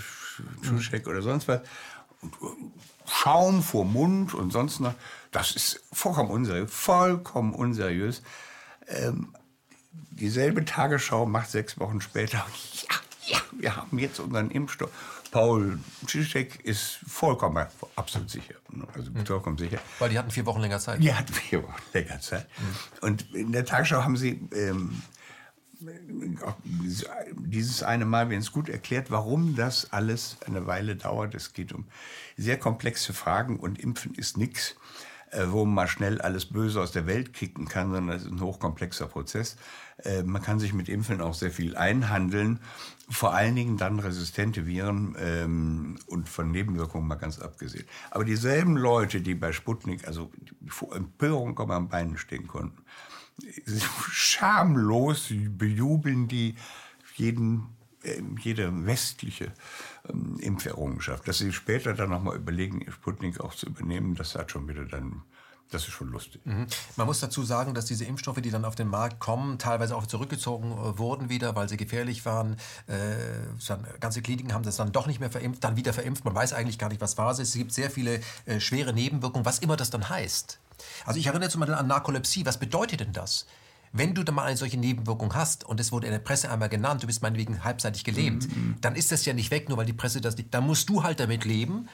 Schuschek 0.64 1.06
mhm. 1.06 1.12
oder 1.12 1.22
sonst 1.22 1.48
was, 1.48 1.62
und 2.22 2.34
Schaum 3.08 3.64
vor 3.64 3.86
Mund 3.86 4.34
und 4.34 4.52
sonst 4.52 4.82
noch. 4.82 4.94
Das 5.32 5.56
ist 5.56 5.82
vollkommen 5.94 6.30
unseriös. 6.30 6.70
Vollkommen 6.74 7.54
unseriös. 7.54 8.22
Ähm, 8.88 9.34
dieselbe 10.12 10.66
Tagesschau 10.66 11.26
macht 11.26 11.52
sechs 11.52 11.80
Wochen 11.80 12.02
später, 12.02 12.46
ja, 12.74 12.96
ja, 13.28 13.42
wir 13.58 13.76
haben 13.78 13.98
jetzt 13.98 14.20
unseren 14.20 14.52
Impfstoff. 14.52 14.92
Paul 15.32 15.80
Zizek 16.06 16.64
ist 16.64 17.00
vollkommen, 17.08 17.66
absolut 17.96 18.30
sicher. 18.30 18.56
Also 18.94 19.14
hm. 19.14 19.26
vollkommen 19.26 19.58
sicher. 19.58 19.80
Weil 20.00 20.10
die 20.10 20.18
hatten 20.18 20.32
vier 20.32 20.46
Wochen 20.46 20.62
länger 20.62 20.80
Zeit. 20.80 21.02
Die 21.02 21.14
hatten 21.14 21.34
vier 21.34 21.64
Wochen 21.64 21.82
länger 21.94 22.20
Zeit. 22.20 22.48
Mhm. 22.58 23.08
Und 23.08 23.36
in 23.36 23.52
der 23.52 23.66
Tagesschau 23.66 24.04
haben 24.04 24.18
sie 24.18 24.48
ähm, 24.54 25.02
dieses 27.36 27.84
eine 27.84 28.06
Mal, 28.06 28.30
wenn 28.30 28.40
es 28.40 28.52
gut 28.52 28.70
erklärt, 28.70 29.12
warum 29.12 29.56
das 29.56 29.92
alles 29.92 30.38
eine 30.46 30.66
Weile 30.66 30.96
dauert. 30.96 31.36
Es 31.36 31.54
geht 31.54 31.74
um 31.74 31.86
sehr 32.36 32.58
komplexe 32.58 33.14
Fragen 33.14 33.60
und 33.60 33.80
Impfen 33.80 34.16
ist 34.16 34.38
nichts, 34.38 34.76
äh, 35.32 35.46
wo 35.50 35.66
man 35.66 35.76
mal 35.76 35.88
schnell 35.88 36.22
alles 36.22 36.46
Böse 36.46 36.82
aus 36.82 36.92
der 36.92 37.06
Welt 37.06 37.34
kicken 37.34 37.68
kann, 37.68 37.92
sondern 37.92 38.16
es 38.16 38.24
ist 38.24 38.32
ein 38.32 38.42
hochkomplexer 38.42 39.08
Prozess. 39.08 39.58
Äh, 40.04 40.24
man 40.24 40.42
kann 40.42 40.60
sich 40.60 40.74
mit 40.74 40.90
Impfen 40.90 41.22
auch 41.22 41.36
sehr 41.36 41.52
viel 41.52 41.76
einhandeln, 41.76 42.60
vor 43.10 43.34
allen 43.34 43.56
Dingen 43.56 43.78
dann 43.78 44.00
resistente 44.00 44.66
Viren 44.66 45.16
ähm, 45.18 45.98
und 46.08 46.28
von 46.28 46.52
Nebenwirkungen 46.52 47.08
mal 47.08 47.16
ganz 47.16 47.40
abgesehen. 47.40 47.86
Aber 48.12 48.26
dieselben 48.26 48.76
Leute, 48.76 49.22
die 49.22 49.34
bei 49.34 49.54
Sputnik, 49.54 50.08
also 50.08 50.32
vor 50.68 50.94
Empörung 50.96 51.56
kaum 51.56 51.72
am 51.72 51.90
Beinen 51.90 52.18
stehen 52.18 52.48
konnten, 52.48 52.84
schamlos 54.12 55.32
bejubeln 55.32 56.28
die 56.28 56.56
jeden, 57.16 57.68
äh, 58.04 58.22
jede 58.40 58.86
westliche 58.86 59.54
ähm, 60.10 60.38
Impferrungenschaft. 60.40 61.28
Dass 61.28 61.38
sie 61.38 61.54
später 61.54 61.94
dann 61.94 62.10
nochmal 62.10 62.36
überlegen, 62.36 62.86
Sputnik 62.92 63.40
auch 63.40 63.56
zu 63.56 63.68
übernehmen, 63.68 64.16
das 64.16 64.36
hat 64.36 64.52
schon 64.52 64.68
wieder 64.68 64.86
dann 64.86 65.24
Das 65.70 65.84
ist 65.84 65.94
schon 65.94 66.10
lustig. 66.10 66.46
Mhm. 66.46 66.68
Man 66.96 67.08
muss 67.08 67.20
dazu 67.20 67.44
sagen, 67.44 67.74
dass 67.74 67.86
diese 67.86 68.06
Impfstoffe, 68.06 68.42
die 68.42 68.52
dann 68.52 68.64
auf 68.64 68.76
den 68.76 68.88
Markt 68.88 69.20
kommen, 69.20 69.60
teilweise 69.60 69.96
auch 69.96 70.08
zurückgezogen 70.08 70.72
äh, 70.72 70.98
wurden 70.98 71.30
wieder, 71.30 71.56
weil 71.56 71.68
sie 71.68 71.76
gefährlich 71.76 72.26
waren. 72.26 72.56
Äh, 72.88 73.76
ganze 74.00 74.22
Kliniken 74.22 74.54
haben 74.54 74.64
das 74.64 74.78
dann 74.78 74.94
doch 74.94 75.08
nicht 75.08 75.20
mehr 75.20 75.30
verimpft, 75.30 75.64
dann 75.64 75.76
wieder 75.76 75.92
verimpft. 75.92 76.24
Man 76.24 76.36
weiß 76.36 76.54
eigentlich 76.54 76.80
gar 76.80 76.88
nicht, 76.90 77.02
was 77.02 77.16
Phase 77.16 77.42
ist. 77.42 77.50
Es 77.50 77.56
gibt 77.56 77.74
sehr 77.74 77.92
viele 77.92 78.22
äh, 78.46 78.60
schwere 78.60 78.94
Nebenwirkungen, 78.94 79.46
was 79.46 79.60
immer 79.60 79.76
das 79.76 79.90
dann 79.90 80.08
heißt. 80.08 80.60
Also 81.06 81.20
ich 81.20 81.28
erinnere 81.28 81.50
zum 81.50 81.60
Beispiel 81.60 81.76
an 81.76 81.88
Narkolepsie. 81.88 82.46
Was 82.46 82.58
bedeutet 82.60 83.02
denn 83.02 83.12
das? 83.12 83.46
Wenn 83.92 84.14
du 84.14 84.24
dann 84.24 84.36
mal 84.36 84.44
eine 84.44 84.58
solche 84.58 84.78
Nebenwirkung 84.78 85.34
hast, 85.34 85.64
und 85.64 85.80
es 85.80 85.92
wurde 85.92 86.08
in 86.08 86.14
der 86.14 86.20
Presse 86.20 86.52
einmal 86.52 86.70
genannt, 86.70 87.04
du 87.04 87.08
bist 87.08 87.22
meinetwegen 87.22 87.64
halbseitig 87.64 88.04
gelähmt, 88.04 88.48
mhm. 88.48 88.76
dann 88.82 88.96
ist 88.96 89.12
das 89.12 89.26
ja 89.26 89.34
nicht 89.34 89.50
weg, 89.52 89.70
nur 89.70 89.78
weil 89.78 89.86
die 89.86 89.94
Presse 89.94 90.22
das 90.22 90.38
nicht. 90.38 90.54
Dann 90.54 90.66
musst 90.66 90.90
du 90.90 91.04
halt 91.04 91.20
damit 91.20 91.46
leben, 91.46 91.88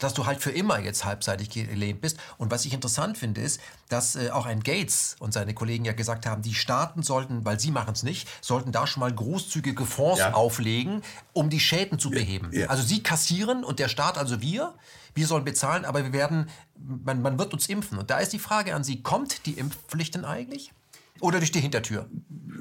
dass 0.00 0.14
du 0.14 0.26
halt 0.26 0.40
für 0.40 0.50
immer 0.50 0.78
jetzt 0.78 1.04
halbseitig 1.04 1.50
gelähmt 1.50 2.00
bist. 2.00 2.18
Und 2.38 2.50
was 2.50 2.64
ich 2.64 2.72
interessant 2.72 3.18
finde, 3.18 3.40
ist, 3.40 3.60
dass 3.88 4.16
äh, 4.16 4.30
auch 4.30 4.46
ein 4.46 4.60
Gates 4.60 5.16
und 5.18 5.32
seine 5.32 5.54
Kollegen 5.54 5.84
ja 5.84 5.92
gesagt 5.92 6.26
haben, 6.26 6.42
die 6.42 6.54
Staaten 6.54 7.02
sollten, 7.02 7.44
weil 7.44 7.60
sie 7.60 7.70
machen 7.70 7.92
es 7.92 8.02
nicht, 8.02 8.28
sollten 8.40 8.72
da 8.72 8.86
schon 8.86 9.00
mal 9.00 9.12
großzügige 9.12 9.84
Fonds 9.84 10.20
ja. 10.20 10.32
auflegen, 10.32 11.02
um 11.32 11.50
die 11.50 11.60
Schäden 11.60 11.98
zu 11.98 12.10
beheben. 12.10 12.50
Ja. 12.52 12.66
Also 12.66 12.82
sie 12.82 13.02
kassieren 13.02 13.64
und 13.64 13.78
der 13.78 13.88
Staat, 13.88 14.18
also 14.18 14.40
wir, 14.40 14.74
wir 15.14 15.26
sollen 15.26 15.44
bezahlen, 15.44 15.84
aber 15.84 16.04
wir 16.04 16.12
werden, 16.12 16.48
man, 16.76 17.22
man 17.22 17.38
wird 17.38 17.52
uns 17.52 17.68
impfen. 17.68 17.98
Und 17.98 18.10
da 18.10 18.18
ist 18.18 18.32
die 18.32 18.38
Frage 18.38 18.74
an 18.74 18.84
Sie, 18.84 19.02
kommt 19.02 19.46
die 19.46 19.52
Impfpflicht 19.52 20.14
denn 20.14 20.24
eigentlich? 20.24 20.72
Oder 21.20 21.38
durch 21.38 21.52
die 21.52 21.60
Hintertür? 21.60 22.08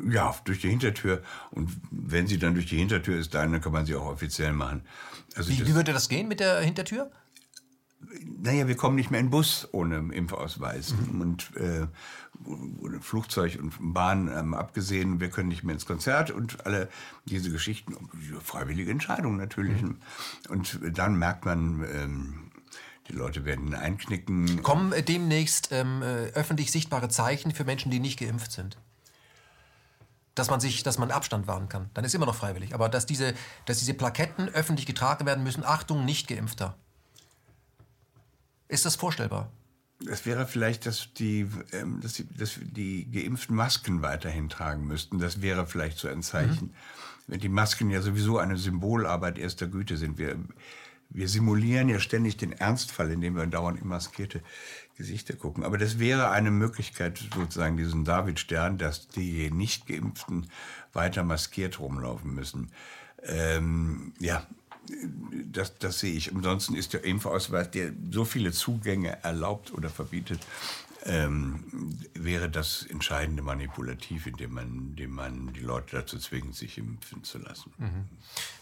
Ja, 0.09 0.33
durch 0.45 0.61
die 0.61 0.69
Hintertür. 0.69 1.21
Und 1.51 1.69
wenn 1.91 2.27
sie 2.27 2.37
dann 2.37 2.53
durch 2.53 2.67
die 2.67 2.77
Hintertür 2.77 3.19
ist, 3.19 3.33
dann 3.33 3.59
kann 3.59 3.71
man 3.71 3.85
sie 3.85 3.95
auch 3.95 4.05
offiziell 4.05 4.53
machen. 4.53 4.81
Also 5.35 5.49
wie, 5.49 5.67
wie 5.67 5.75
würde 5.75 5.91
das 5.91 6.07
gehen 6.07 6.27
mit 6.27 6.39
der 6.39 6.61
Hintertür? 6.61 7.11
Naja, 8.41 8.67
wir 8.67 8.75
kommen 8.75 8.95
nicht 8.95 9.11
mehr 9.11 9.19
in 9.19 9.29
Bus 9.29 9.67
ohne 9.71 10.13
Impfausweis. 10.13 10.93
Mhm. 10.93 11.21
Und 11.21 11.55
äh, 11.55 11.87
Flugzeug 13.01 13.57
und 13.61 13.73
Bahn 13.93 14.27
ähm, 14.27 14.53
abgesehen, 14.53 15.19
wir 15.19 15.29
können 15.29 15.49
nicht 15.49 15.63
mehr 15.63 15.73
ins 15.73 15.85
Konzert 15.85 16.31
und 16.31 16.65
alle 16.65 16.89
diese 17.25 17.51
Geschichten, 17.51 17.95
freiwillige 18.43 18.91
Entscheidungen 18.91 19.37
natürlich. 19.37 19.81
Mhm. 19.81 19.97
Und 20.49 20.79
dann 20.93 21.17
merkt 21.17 21.45
man, 21.45 21.85
ähm, 21.91 22.51
die 23.07 23.13
Leute 23.13 23.45
werden 23.45 23.73
einknicken. 23.73 24.63
Kommen 24.63 24.93
demnächst 25.07 25.69
ähm, 25.71 26.01
äh, 26.01 26.31
öffentlich 26.33 26.71
sichtbare 26.71 27.09
Zeichen 27.09 27.51
für 27.51 27.63
Menschen, 27.63 27.91
die 27.91 27.99
nicht 27.99 28.19
geimpft 28.19 28.51
sind? 28.51 28.77
dass 30.35 30.49
man 30.49 30.59
sich, 30.59 30.83
dass 30.83 30.97
man 30.97 31.11
Abstand 31.11 31.47
wahren 31.47 31.69
kann. 31.69 31.89
Dann 31.93 32.03
ist 32.03 32.13
immer 32.13 32.25
noch 32.25 32.35
freiwillig. 32.35 32.75
Aber 32.75 32.89
dass 32.89 33.05
diese, 33.05 33.33
dass 33.65 33.79
diese 33.79 33.93
Plaketten 33.93 34.49
öffentlich 34.49 34.85
getragen 34.85 35.25
werden 35.25 35.43
müssen, 35.43 35.63
Achtung, 35.63 36.03
nicht 36.03 36.27
geimpfter. 36.27 36.75
Ist 38.67 38.85
das 38.85 38.95
vorstellbar? 38.95 39.51
Es 40.09 40.25
wäre 40.25 40.45
vielleicht, 40.45 40.85
dass 40.85 41.13
die, 41.13 41.47
ähm, 41.71 42.01
dass 42.01 42.13
die, 42.13 42.27
dass 42.35 42.59
die 42.61 43.09
Geimpften 43.09 43.55
Masken 43.55 44.01
weiterhin 44.01 44.49
tragen 44.49 44.85
müssten. 44.85 45.19
Das 45.19 45.41
wäre 45.41 45.65
vielleicht 45.65 45.97
so 45.97 46.07
ein 46.07 46.21
Zeichen. 46.21 46.67
Mhm. 46.67 46.73
Wenn 47.27 47.39
die 47.39 47.49
Masken 47.49 47.89
ja 47.89 48.01
sowieso 48.01 48.37
eine 48.37 48.57
Symbolarbeit 48.57 49.37
erster 49.37 49.67
Güte 49.67 49.97
sind. 49.97 50.17
Wir, 50.17 50.37
wir 51.09 51.29
simulieren 51.29 51.89
ja 51.89 51.99
ständig 51.99 52.37
den 52.37 52.51
Ernstfall, 52.51 53.11
indem 53.11 53.35
wir 53.35 53.45
dauernd 53.47 53.81
in 53.81 53.87
maskierte 53.87 54.41
Gesichter 54.97 55.35
gucken. 55.35 55.63
Aber 55.63 55.77
das 55.77 55.97
wäre 55.97 56.29
eine 56.29 56.51
Möglichkeit, 56.51 57.17
sozusagen 57.33 57.77
diesen 57.77 58.03
Davidstern, 58.03 58.77
dass 58.77 59.07
die 59.07 59.49
nicht 59.49 59.87
Geimpften 59.87 60.47
weiter 60.93 61.23
maskiert 61.23 61.79
rumlaufen 61.79 62.35
müssen. 62.35 62.71
Ähm, 63.23 64.13
ja, 64.19 64.45
das, 65.51 65.77
das 65.77 65.99
sehe 65.99 66.13
ich. 66.13 66.33
Ansonsten 66.33 66.75
ist 66.75 66.93
der 66.93 67.03
Impfausweis, 67.03 67.71
der 67.71 67.91
so 68.11 68.25
viele 68.25 68.51
Zugänge 68.51 69.23
erlaubt 69.23 69.73
oder 69.73 69.89
verbietet, 69.89 70.39
ähm, 71.05 71.63
wäre 72.13 72.49
das 72.49 72.83
entscheidende 72.89 73.43
manipulativ, 73.43 74.25
indem 74.25 74.53
man, 74.53 74.67
indem 74.89 75.11
man 75.11 75.53
die 75.53 75.59
Leute 75.59 75.97
dazu 75.97 76.17
zwingt, 76.17 76.55
sich 76.55 76.77
impfen 76.77 77.23
zu 77.23 77.37
lassen. 77.37 77.71
Mhm. 77.77 78.05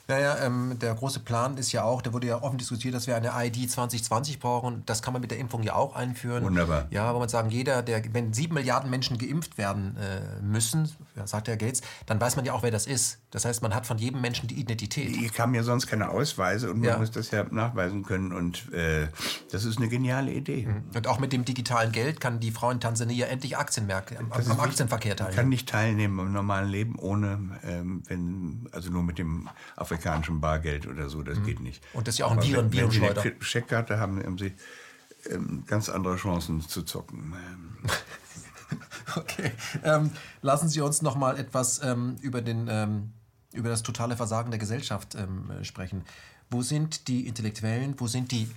Naja, 0.07 0.37
ähm, 0.39 0.77
der 0.79 0.93
große 0.95 1.21
Plan 1.21 1.57
ist 1.57 1.71
ja 1.71 1.83
auch, 1.83 2.01
da 2.01 2.11
wurde 2.11 2.27
ja 2.27 2.41
offen 2.41 2.57
diskutiert, 2.57 2.93
dass 2.93 3.07
wir 3.07 3.15
eine 3.15 3.31
ID 3.33 3.71
2020 3.71 4.39
brauchen. 4.39 4.83
Das 4.85 5.01
kann 5.01 5.13
man 5.13 5.21
mit 5.21 5.31
der 5.31 5.37
Impfung 5.37 5.63
ja 5.63 5.75
auch 5.75 5.95
einführen. 5.95 6.43
Wunderbar. 6.43 6.87
Ja, 6.89 7.13
wo 7.15 7.19
man 7.19 7.29
sagen, 7.29 7.49
jeder, 7.49 7.81
der, 7.81 8.03
wenn 8.13 8.33
sieben 8.33 8.55
Milliarden 8.55 8.89
Menschen 8.89 9.17
geimpft 9.17 9.57
werden 9.57 9.95
äh, 9.95 10.41
müssen, 10.43 10.91
sagt 11.23 11.47
Herr 11.47 11.55
Gates, 11.55 11.81
dann 12.05 12.19
weiß 12.19 12.35
man 12.35 12.43
ja 12.43 12.51
auch, 12.51 12.63
wer 12.63 12.71
das 12.71 12.85
ist. 12.85 13.19
Das 13.31 13.45
heißt, 13.45 13.61
man 13.61 13.73
hat 13.73 13.85
von 13.85 13.97
jedem 13.97 14.19
Menschen 14.19 14.47
die 14.47 14.55
Identität. 14.55 15.15
Die 15.15 15.29
haben 15.39 15.55
ja 15.55 15.63
sonst 15.63 15.87
keine 15.87 16.09
Ausweise 16.09 16.69
und 16.69 16.79
man 16.79 16.89
ja. 16.89 16.97
muss 16.97 17.11
das 17.11 17.31
ja 17.31 17.45
nachweisen 17.49 18.03
können. 18.03 18.33
Und 18.33 18.73
äh, 18.73 19.07
das 19.51 19.63
ist 19.63 19.77
eine 19.77 19.87
geniale 19.87 20.33
Idee. 20.33 20.65
Mhm. 20.65 20.83
Und 20.93 21.07
auch 21.07 21.19
mit 21.19 21.31
dem 21.31 21.45
digitalen 21.45 21.93
Geld 21.93 22.19
kann 22.19 22.41
die 22.41 22.51
Frau 22.51 22.71
in 22.71 22.81
Tansania 22.81 23.27
endlich 23.27 23.57
Aktienmärkte, 23.57 24.19
am, 24.19 24.31
am 24.33 24.59
Aktienverkehr 24.59 25.15
teilnehmen. 25.15 25.37
Kann 25.37 25.49
nicht 25.49 25.69
teilnehmen 25.69 26.19
am 26.19 26.33
normalen 26.33 26.67
Leben 26.67 26.99
ohne, 26.99 27.59
ähm, 27.63 28.03
wenn, 28.07 28.67
also 28.73 28.91
nur 28.91 29.03
mit 29.03 29.17
dem 29.17 29.49
auf 29.77 29.92
afrikanischem 29.93 30.41
Bargeld 30.41 30.87
oder 30.87 31.09
so, 31.09 31.23
das 31.23 31.39
mhm. 31.39 31.45
geht 31.45 31.59
nicht. 31.59 31.83
Und 31.93 32.07
das 32.07 32.15
ist 32.15 32.19
ja 32.19 32.25
auch 32.25 32.31
ein 32.31 32.41
Viren, 32.41 32.65
wenn, 32.65 32.71
Virenschleuder. 32.71 33.15
Wenn 33.17 33.23
Sie 33.23 33.35
eine 33.35 33.43
Scheckkarte 33.43 33.99
haben, 33.99 34.23
haben 34.23 34.37
Sie 34.37 34.53
ähm, 35.29 35.63
ganz 35.67 35.89
andere 35.89 36.15
Chancen 36.17 36.61
zu 36.61 36.83
zocken. 36.83 37.33
okay. 39.15 39.51
Ähm, 39.83 40.11
lassen 40.41 40.69
Sie 40.69 40.81
uns 40.81 41.01
noch 41.01 41.15
mal 41.15 41.37
etwas 41.37 41.81
ähm, 41.83 42.15
über, 42.21 42.41
den, 42.41 42.67
ähm, 42.69 43.13
über 43.53 43.69
das 43.69 43.83
totale 43.83 44.17
Versagen 44.17 44.51
der 44.51 44.59
Gesellschaft 44.59 45.15
ähm, 45.15 45.49
sprechen. 45.63 46.03
Wo 46.49 46.61
sind 46.61 47.07
die 47.07 47.27
Intellektuellen, 47.27 47.95
wo 47.99 48.07
sind 48.07 48.31
die 48.31 48.49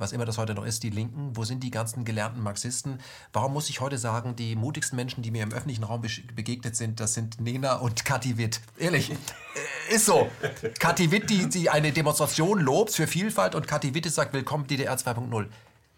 was 0.00 0.12
immer 0.12 0.24
das 0.24 0.38
heute 0.38 0.54
noch 0.54 0.64
ist, 0.64 0.82
die 0.82 0.90
Linken? 0.90 1.36
Wo 1.36 1.44
sind 1.44 1.62
die 1.62 1.70
ganzen 1.70 2.04
gelernten 2.04 2.42
Marxisten? 2.42 2.98
Warum 3.32 3.52
muss 3.52 3.68
ich 3.68 3.80
heute 3.80 3.98
sagen, 3.98 4.34
die 4.34 4.56
mutigsten 4.56 4.96
Menschen, 4.96 5.22
die 5.22 5.30
mir 5.30 5.42
im 5.42 5.52
öffentlichen 5.52 5.84
Raum 5.84 6.02
begegnet 6.34 6.74
sind, 6.74 7.00
das 7.00 7.14
sind 7.14 7.40
Nena 7.40 7.74
und 7.76 8.04
Kathi 8.04 8.38
Witt? 8.38 8.60
Ehrlich, 8.78 9.10
äh, 9.10 9.94
ist 9.94 10.06
so. 10.06 10.30
Kathi 10.78 11.10
Witt, 11.10 11.28
die, 11.30 11.48
die 11.48 11.70
eine 11.70 11.92
Demonstration 11.92 12.60
lobt 12.60 12.92
für 12.92 13.06
Vielfalt 13.06 13.54
und 13.54 13.68
Kathi 13.68 13.94
Witt 13.94 14.10
sagt, 14.10 14.32
willkommen 14.32 14.66
DDR 14.66 14.96
2.0. 14.96 15.46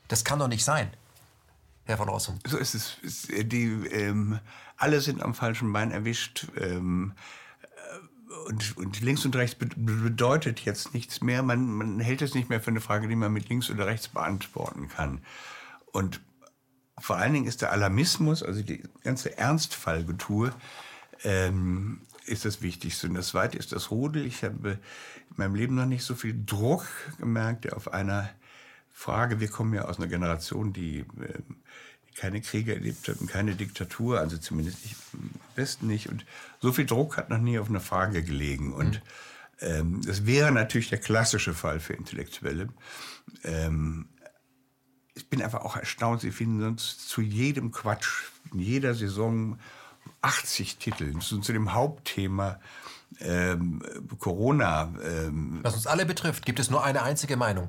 Das 0.08 0.24
kann 0.24 0.38
doch 0.38 0.48
nicht 0.48 0.64
sein. 0.64 0.90
Herr 1.84 1.96
von 1.96 2.08
Rossum. 2.08 2.38
So 2.46 2.58
ist 2.58 2.74
es. 2.74 2.96
Die, 3.28 3.66
ähm, 3.90 4.38
alle 4.76 5.00
sind 5.00 5.22
am 5.22 5.34
falschen 5.34 5.72
Bein 5.72 5.90
erwischt. 5.90 6.46
Ähm, 6.60 7.12
und, 8.46 8.76
und, 8.76 9.00
links 9.00 9.24
und 9.24 9.36
rechts 9.36 9.56
bedeutet 9.58 10.60
jetzt 10.60 10.94
nichts 10.94 11.20
mehr. 11.20 11.42
Man, 11.42 11.66
man, 11.66 12.00
hält 12.00 12.22
es 12.22 12.34
nicht 12.34 12.48
mehr 12.48 12.60
für 12.60 12.70
eine 12.70 12.80
Frage, 12.80 13.08
die 13.08 13.16
man 13.16 13.32
mit 13.32 13.48
links 13.48 13.70
oder 13.70 13.86
rechts 13.86 14.08
beantworten 14.08 14.88
kann. 14.88 15.20
Und 15.92 16.20
vor 16.98 17.16
allen 17.16 17.32
Dingen 17.32 17.46
ist 17.46 17.62
der 17.62 17.72
Alarmismus, 17.72 18.42
also 18.42 18.62
die 18.62 18.82
ganze 19.02 19.36
Ernstfallgetue, 19.36 20.52
ähm, 21.24 22.00
ist 22.26 22.44
das 22.44 22.62
Wichtigste. 22.62 23.08
Und 23.08 23.14
das 23.14 23.28
Zweite 23.28 23.58
ist 23.58 23.72
das 23.72 23.90
Rudel. 23.90 24.24
Ich 24.26 24.44
habe 24.44 24.70
in 24.70 25.36
meinem 25.36 25.54
Leben 25.54 25.74
noch 25.74 25.86
nicht 25.86 26.04
so 26.04 26.14
viel 26.14 26.40
Druck 26.44 26.86
gemerkt, 27.18 27.64
der 27.64 27.76
auf 27.76 27.92
einer 27.92 28.30
Frage, 28.90 29.40
wir 29.40 29.48
kommen 29.48 29.74
ja 29.74 29.86
aus 29.86 29.98
einer 29.98 30.06
Generation, 30.06 30.72
die 30.72 30.98
äh, 30.98 31.04
keine 32.16 32.40
Kriege 32.40 32.74
erlebt 32.74 33.08
hat 33.08 33.20
und 33.20 33.28
keine 33.28 33.54
Diktatur, 33.54 34.20
also 34.20 34.36
zumindest 34.36 34.82
nicht, 34.84 34.96
im 35.14 35.30
Westen 35.54 35.86
nicht. 35.86 36.08
Und 36.08 36.24
so 36.60 36.72
viel 36.72 36.86
Druck 36.86 37.16
hat 37.16 37.30
noch 37.30 37.38
nie 37.38 37.58
auf 37.58 37.68
eine 37.68 37.80
Frage 37.80 38.22
gelegen. 38.22 38.72
Und 38.72 39.02
ähm, 39.60 40.00
das 40.04 40.26
wäre 40.26 40.52
natürlich 40.52 40.90
der 40.90 41.00
klassische 41.00 41.54
Fall 41.54 41.80
für 41.80 41.94
Intellektuelle. 41.94 42.68
Ähm, 43.44 44.08
ich 45.14 45.28
bin 45.28 45.42
einfach 45.42 45.60
auch 45.60 45.76
erstaunt, 45.76 46.22
sie 46.22 46.30
finden 46.30 46.60
sonst 46.60 47.08
zu 47.08 47.20
jedem 47.20 47.70
Quatsch, 47.70 48.24
in 48.52 48.60
jeder 48.60 48.94
Saison 48.94 49.58
80 50.22 50.78
Titel 50.78 51.18
zu, 51.18 51.40
zu 51.40 51.52
dem 51.52 51.74
Hauptthema 51.74 52.60
ähm, 53.20 53.82
Corona. 54.18 54.92
Ähm, 55.02 55.60
Was 55.62 55.74
uns 55.74 55.86
alle 55.86 56.06
betrifft, 56.06 56.46
gibt 56.46 56.58
es 56.58 56.70
nur 56.70 56.82
eine 56.82 57.02
einzige 57.02 57.36
Meinung 57.36 57.68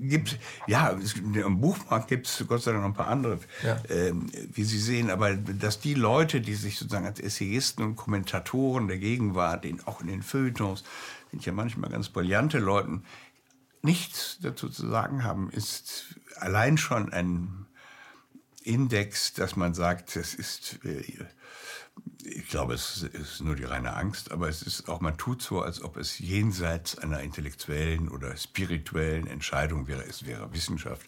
gibt, 0.00 0.38
ja, 0.66 0.96
im 1.14 1.60
Buchmarkt 1.60 2.08
gibt 2.08 2.26
es 2.26 2.44
Gott 2.48 2.62
sei 2.62 2.72
Dank 2.72 2.82
noch 2.82 2.90
ein 2.90 2.94
paar 2.94 3.08
andere, 3.08 3.38
ja. 3.62 3.80
ähm, 3.88 4.26
wie 4.52 4.64
Sie 4.64 4.78
sehen, 4.78 5.10
aber 5.10 5.34
dass 5.34 5.80
die 5.80 5.94
Leute, 5.94 6.40
die 6.40 6.54
sich 6.54 6.78
sozusagen 6.78 7.06
als 7.06 7.20
Essayisten 7.20 7.82
und 7.82 7.96
Kommentatoren 7.96 8.88
der 8.88 8.98
Gegenwart, 8.98 9.64
in, 9.64 9.80
auch 9.86 10.00
in 10.00 10.06
den 10.06 10.22
Feuilletons, 10.22 10.84
sind 11.30 11.44
ja 11.44 11.52
manchmal 11.52 11.90
ganz 11.90 12.08
brillante 12.08 12.58
Leute, 12.58 13.00
nichts 13.82 14.38
dazu 14.42 14.68
zu 14.68 14.88
sagen 14.88 15.24
haben, 15.24 15.50
ist 15.50 16.16
allein 16.36 16.76
schon 16.78 17.12
ein 17.12 17.66
Index, 18.62 19.32
dass 19.32 19.56
man 19.56 19.74
sagt, 19.74 20.16
das 20.16 20.34
ist 20.34 20.80
äh, 20.84 21.02
ich 22.24 22.48
glaube, 22.48 22.74
es 22.74 23.02
ist 23.02 23.40
nur 23.40 23.56
die 23.56 23.64
reine 23.64 23.94
Angst, 23.94 24.32
aber 24.32 24.48
es 24.48 24.62
ist 24.62 24.88
auch, 24.88 25.00
man 25.00 25.16
tut 25.16 25.42
so, 25.42 25.62
als 25.62 25.82
ob 25.82 25.96
es 25.96 26.18
jenseits 26.18 26.98
einer 26.98 27.20
intellektuellen 27.20 28.08
oder 28.08 28.36
spirituellen 28.36 29.26
Entscheidung 29.26 29.86
wäre. 29.86 30.04
Es 30.04 30.24
wäre 30.26 30.52
Wissenschaft. 30.52 31.06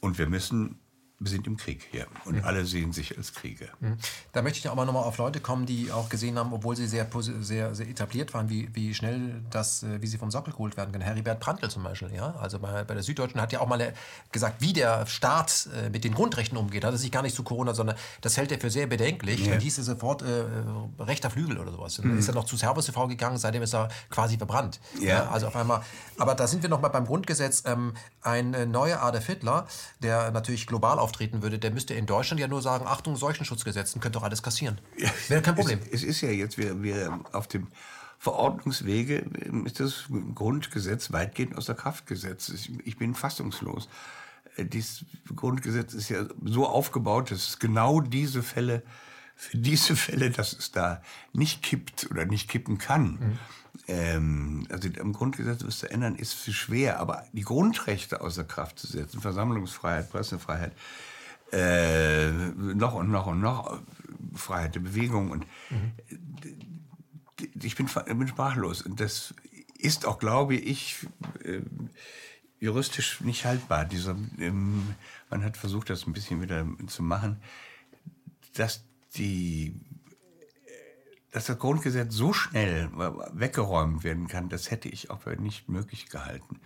Und 0.00 0.18
wir 0.18 0.28
müssen 0.28 0.78
wir 1.20 1.30
sind 1.30 1.46
im 1.48 1.56
Krieg 1.56 1.86
hier 1.90 2.06
und 2.26 2.36
mhm. 2.36 2.44
alle 2.44 2.64
sehen 2.64 2.92
sich 2.92 3.16
als 3.16 3.34
Krieger. 3.34 3.66
Mhm. 3.80 3.98
Da 4.32 4.42
möchte 4.42 4.60
ich 4.60 4.68
auch 4.68 4.76
mal 4.76 4.84
nochmal 4.84 5.02
auf 5.02 5.18
Leute 5.18 5.40
kommen, 5.40 5.66
die 5.66 5.90
auch 5.90 6.08
gesehen 6.08 6.38
haben, 6.38 6.52
obwohl 6.52 6.76
sie 6.76 6.86
sehr, 6.86 7.08
sehr, 7.40 7.74
sehr 7.74 7.88
etabliert 7.88 8.34
waren, 8.34 8.48
wie, 8.48 8.68
wie 8.72 8.94
schnell 8.94 9.42
das, 9.50 9.82
äh, 9.82 10.00
wie 10.00 10.06
sie 10.06 10.16
vom 10.16 10.30
Sockel 10.30 10.52
geholt 10.52 10.76
werden 10.76 10.92
können. 10.92 11.02
Heribert 11.02 11.40
Prantl 11.40 11.68
zum 11.70 11.82
Beispiel, 11.82 12.14
ja, 12.14 12.36
also 12.36 12.60
bei, 12.60 12.84
bei 12.84 12.94
der 12.94 13.02
Süddeutschen 13.02 13.40
hat 13.40 13.52
ja 13.52 13.60
auch 13.60 13.66
mal 13.66 13.80
äh, 13.80 13.92
gesagt, 14.30 14.60
wie 14.60 14.72
der 14.72 15.06
Staat 15.06 15.68
äh, 15.74 15.90
mit 15.90 16.04
den 16.04 16.14
Grundrechten 16.14 16.56
umgeht. 16.56 16.84
Hat 16.84 16.92
er 16.92 16.98
sich 16.98 17.10
gar 17.10 17.22
nicht 17.22 17.34
zu 17.34 17.42
Corona, 17.42 17.74
sondern 17.74 17.96
das 18.20 18.36
hält 18.36 18.52
er 18.52 18.60
für 18.60 18.70
sehr 18.70 18.86
bedenklich. 18.86 19.44
Ja. 19.44 19.52
Dann 19.52 19.60
hieß 19.60 19.78
es 19.78 19.86
sofort 19.86 20.22
äh, 20.22 20.44
rechter 21.00 21.30
Flügel 21.30 21.58
oder 21.58 21.72
sowas. 21.72 21.96
Dann 21.96 22.12
mhm. 22.12 22.18
ist 22.18 22.28
er 22.28 22.34
noch 22.34 22.44
zu 22.44 22.56
Servus 22.56 22.86
TV 22.86 23.08
gegangen, 23.08 23.38
seitdem 23.38 23.62
ist 23.62 23.74
er 23.74 23.88
quasi 24.08 24.36
verbrannt. 24.36 24.78
Ja. 25.00 25.08
ja 25.08 25.30
also 25.30 25.48
auf 25.48 25.56
einmal. 25.56 25.82
Aber 26.16 26.36
da 26.36 26.46
sind 26.46 26.62
wir 26.62 26.70
nochmal 26.70 26.90
beim 26.90 27.06
Grundgesetz. 27.06 27.64
Ähm, 27.66 27.94
ein 28.22 28.70
neuer 28.70 29.02
Adolf 29.02 29.26
Hitler, 29.26 29.66
der 30.00 30.30
natürlich 30.30 30.66
global 30.66 30.98
auftreten 31.08 31.42
würde, 31.42 31.58
der 31.58 31.70
müsste 31.70 31.94
in 31.94 32.06
Deutschland 32.06 32.40
ja 32.40 32.48
nur 32.48 32.60
sagen, 32.60 32.86
Achtung, 32.86 33.16
Seuchenschutzgesetzen, 33.16 34.00
könnt 34.00 34.14
doch 34.14 34.22
alles 34.22 34.42
kassieren. 34.42 34.78
Wäre 35.28 35.40
kein 35.40 35.54
Problem. 35.54 35.80
Es, 35.86 36.02
es, 36.02 36.04
ist 36.04 36.20
ja 36.20 36.30
jetzt, 36.30 36.58
wir, 36.58 36.82
wir 36.82 37.20
auf 37.32 37.48
dem 37.48 37.68
Verordnungswege 38.18 39.24
ist 39.64 39.80
das 39.80 40.04
Grundgesetz 40.34 41.12
weitgehend 41.12 41.56
außer 41.56 41.74
Kraft 41.74 42.06
gesetzt. 42.06 42.52
Ich 42.84 42.98
bin 42.98 43.14
fassungslos. 43.14 43.88
Äh, 44.56 44.66
dieses 44.66 45.04
Grundgesetz 45.34 45.94
ist 45.94 46.10
ja 46.10 46.26
so 46.44 46.66
aufgebaut, 46.66 47.30
dass 47.30 47.48
es 47.48 47.58
genau 47.58 48.00
diese 48.00 48.42
Fälle, 48.42 48.82
für 49.40 49.56
diese 49.56 49.96
Fälle, 49.96 50.30
dass 50.30 50.52
es 50.52 50.72
da 50.72 51.00
nicht 51.32 51.62
kippt 51.62 52.10
oder 52.10 52.26
nicht 52.26 52.50
kippen 52.50 52.76
kann, 52.76 53.04
mhm 53.04 53.38
ähm, 53.86 54.66
also 54.70 54.88
im 54.88 55.12
Grundgesetz 55.12 55.64
was 55.64 55.78
zu 55.78 55.90
ändern, 55.90 56.14
ist 56.16 56.52
schwer, 56.52 57.00
aber 57.00 57.24
die 57.32 57.42
Grundrechte 57.42 58.20
außer 58.20 58.44
Kraft 58.44 58.78
zu 58.78 58.86
setzen, 58.86 59.20
Versammlungsfreiheit, 59.20 60.10
Pressefreiheit, 60.10 60.72
äh, 61.52 62.30
noch 62.30 62.94
und 62.94 63.10
noch 63.10 63.26
und 63.26 63.40
noch 63.40 63.80
Freiheit 64.34 64.74
der 64.74 64.80
Bewegung 64.80 65.30
und 65.30 65.46
mhm. 65.70 65.92
ich 67.62 67.76
bin, 67.76 67.86
bin 67.86 68.28
sprachlos 68.28 68.82
und 68.82 69.00
das 69.00 69.34
ist 69.78 70.04
auch, 70.04 70.18
glaube 70.18 70.56
ich, 70.56 71.06
äh, 71.44 71.60
juristisch 72.60 73.20
nicht 73.20 73.44
haltbar. 73.44 73.84
Dieser, 73.84 74.16
ähm, 74.38 74.94
man 75.30 75.44
hat 75.44 75.56
versucht, 75.56 75.88
das 75.88 76.06
ein 76.06 76.12
bisschen 76.12 76.42
wieder 76.42 76.66
zu 76.88 77.02
machen, 77.02 77.40
dass 78.54 78.84
die 79.16 79.74
dass 81.30 81.46
das 81.46 81.58
Grundgesetz 81.58 82.14
so 82.14 82.32
schnell 82.32 82.90
weggeräumt 83.32 84.02
werden 84.02 84.28
kann, 84.28 84.48
das 84.48 84.70
hätte 84.70 84.88
ich 84.88 85.10
auch 85.10 85.20
für 85.20 85.36
nicht 85.36 85.68
möglich 85.68 86.08
gehalten. 86.08 86.60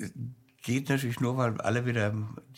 Mhm. 0.00 0.34
Geht 0.62 0.88
natürlich 0.88 1.20
nur, 1.20 1.36
weil 1.36 1.60
alle 1.60 1.84
wieder 1.84 2.14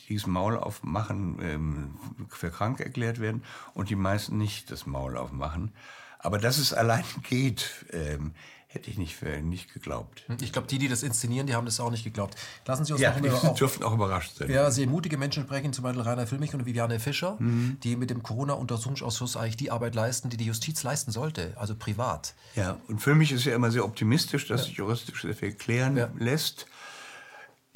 dieses 0.09 0.27
Maul 0.27 0.56
aufmachen, 0.56 1.39
ähm, 1.40 1.98
für 2.28 2.51
krank 2.51 2.81
erklärt 2.81 3.18
werden 3.18 3.43
und 3.74 3.90
die 3.90 3.97
meisten 3.97 4.36
nicht 4.36 4.70
das 4.70 4.86
Maul 4.86 5.16
aufmachen. 5.16 5.73
Aber 6.18 6.39
dass 6.39 6.59
es 6.59 6.73
allein 6.73 7.05
geht, 7.23 7.86
ähm, 7.90 8.32
Hätte 8.68 8.90
ich 8.90 8.98
nicht, 8.98 9.22
nicht 9.43 9.72
geglaubt. 9.72 10.24
Hm, 10.26 10.38
ich 10.40 10.52
glaube, 10.52 10.66
die, 10.66 10.78
die 10.78 10.88
das 10.88 11.02
inszenieren, 11.02 11.47
die 11.47 11.55
haben 11.55 11.64
das 11.66 11.78
auch 11.78 11.90
nicht 11.90 12.05
geglaubt. 12.05 12.36
Lassen 12.66 12.84
Sie 12.84 12.93
uns 12.93 13.01
ja, 13.01 13.10
noch 13.18 13.52
die 13.52 13.59
dürfen 13.59 13.84
auch 13.84 13.94
überrascht 13.94 14.36
sein. 14.36 14.51
Ja, 14.51 14.70
sehr 14.70 14.86
mutige 14.88 15.16
Menschen 15.16 15.44
sprechen, 15.44 15.72
zum 15.72 15.84
Beispiel 15.84 16.02
Rainer 16.02 16.26
Füllmich 16.26 16.52
und 16.52 16.66
Viviane 16.66 16.98
Fischer, 16.98 17.36
mhm. 17.38 17.78
die 17.82 17.97
mit 17.97 18.10
dem 18.10 18.22
Corona-Untersuchungsausschuss 18.22 19.36
eigentlich 19.36 19.56
die 19.56 19.70
Arbeit 19.70 19.94
leisten, 19.94 20.30
die 20.30 20.36
die 20.36 20.47
Justiz 20.47 20.82
leisten 20.82 21.12
sollte, 21.12 21.55
also 21.56 21.76
privat. 21.76 22.34
Ja, 22.56 22.78
und 22.88 23.01
für 23.01 23.14
mich 23.14 23.32
ist 23.32 23.44
ja 23.44 23.55
immer 23.55 23.70
sehr 23.70 23.84
optimistisch, 23.84 24.48
dass 24.48 24.62
ja. 24.62 24.66
sich 24.66 24.76
juristisch 24.76 25.22
sehr 25.22 25.34
viel 25.34 25.52
klären 25.52 25.97
ja. 25.97 26.10
lässt 26.18 26.66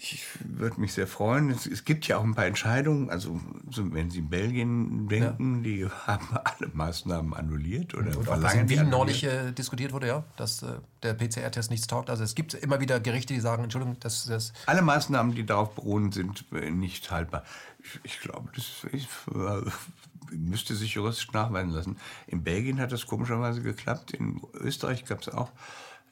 ich 0.03 0.25
würde 0.43 0.81
mich 0.81 0.95
sehr 0.95 1.07
freuen. 1.07 1.51
Es, 1.51 1.67
es, 1.67 1.85
gibt 1.85 2.09
ja 2.09 2.17
auch 2.17 2.25
ein 2.25 2.35
paar 2.35 2.47
Entscheidungen. 2.47 3.11
Also 3.11 3.39
so, 3.71 3.93
wenn 3.93 4.11
Sie 4.11 4.21
in 4.21 4.31
Belgien 4.31 5.09
denken, 5.09 5.57
ja. 5.57 5.63
die 5.63 5.87
haben 6.07 6.29
alle 6.43 6.71
Maßnahmen 6.73 7.35
annulliert 7.35 7.95
oder 7.95 8.17
Und 8.17 8.25
verlangen. 8.25 8.69
Wien 8.69 8.89
neulich 8.89 9.25
äh, 9.25 9.53
diskutiert 9.53 9.93
wurde, 9.93 10.07
ja, 10.07 10.25
dass 10.37 10.63
äh, 10.63 10.79
der 11.03 11.15
PCR-Test 11.15 11.71
nichts 11.71 11.87
taugt. 11.87 12.09
Also 12.09 12.25
es 12.25 12.35
gibt 12.35 12.55
immer 12.55 12.81
wieder 12.81 12.99
Gerichte, 12.99 13.35
die 13.35 13.41
sagen, 13.41 13.63
Entschuldigung, 13.63 13.99
das, 14.01 14.25
das 14.25 14.55
alle 14.65 14.81
Maßnahmen, 14.81 15.35
die 15.35 15.45
darauf 15.45 15.75
beruhen, 15.75 16.13
sind 16.13 16.47
äh, 16.53 16.71
nicht 16.71 17.11
haltbar. 17.11 17.45
Ich, 17.83 18.01
ich 18.05 18.21
glaube, 18.21 18.49
das 18.55 18.87
ich, 18.93 19.07
äh, 19.35 19.71
müsste 20.35 20.75
sich 20.77 20.95
juristisch 20.95 21.31
nachweisen 21.33 21.73
lassen. 21.73 21.99
In 22.27 22.43
Belgien 22.43 22.81
hat 22.81 22.93
das 22.93 23.07
komischerweise 23.07 23.61
geklappt. 23.61 24.13
In 24.13 24.41
Österreich 24.55 25.05
gab 25.05 25.21
es 25.21 25.29
auch 25.29 25.51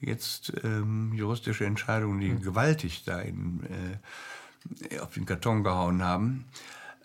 jetzt 0.00 0.52
ähm, 0.62 1.12
juristische 1.14 1.64
Entscheidungen, 1.64 2.20
die 2.20 2.30
mhm. 2.30 2.42
gewaltig 2.42 3.04
da 3.04 3.20
in, 3.20 3.60
äh, 4.90 4.98
auf 4.98 5.14
den 5.14 5.26
Karton 5.26 5.64
gehauen 5.64 6.02
haben. 6.02 6.44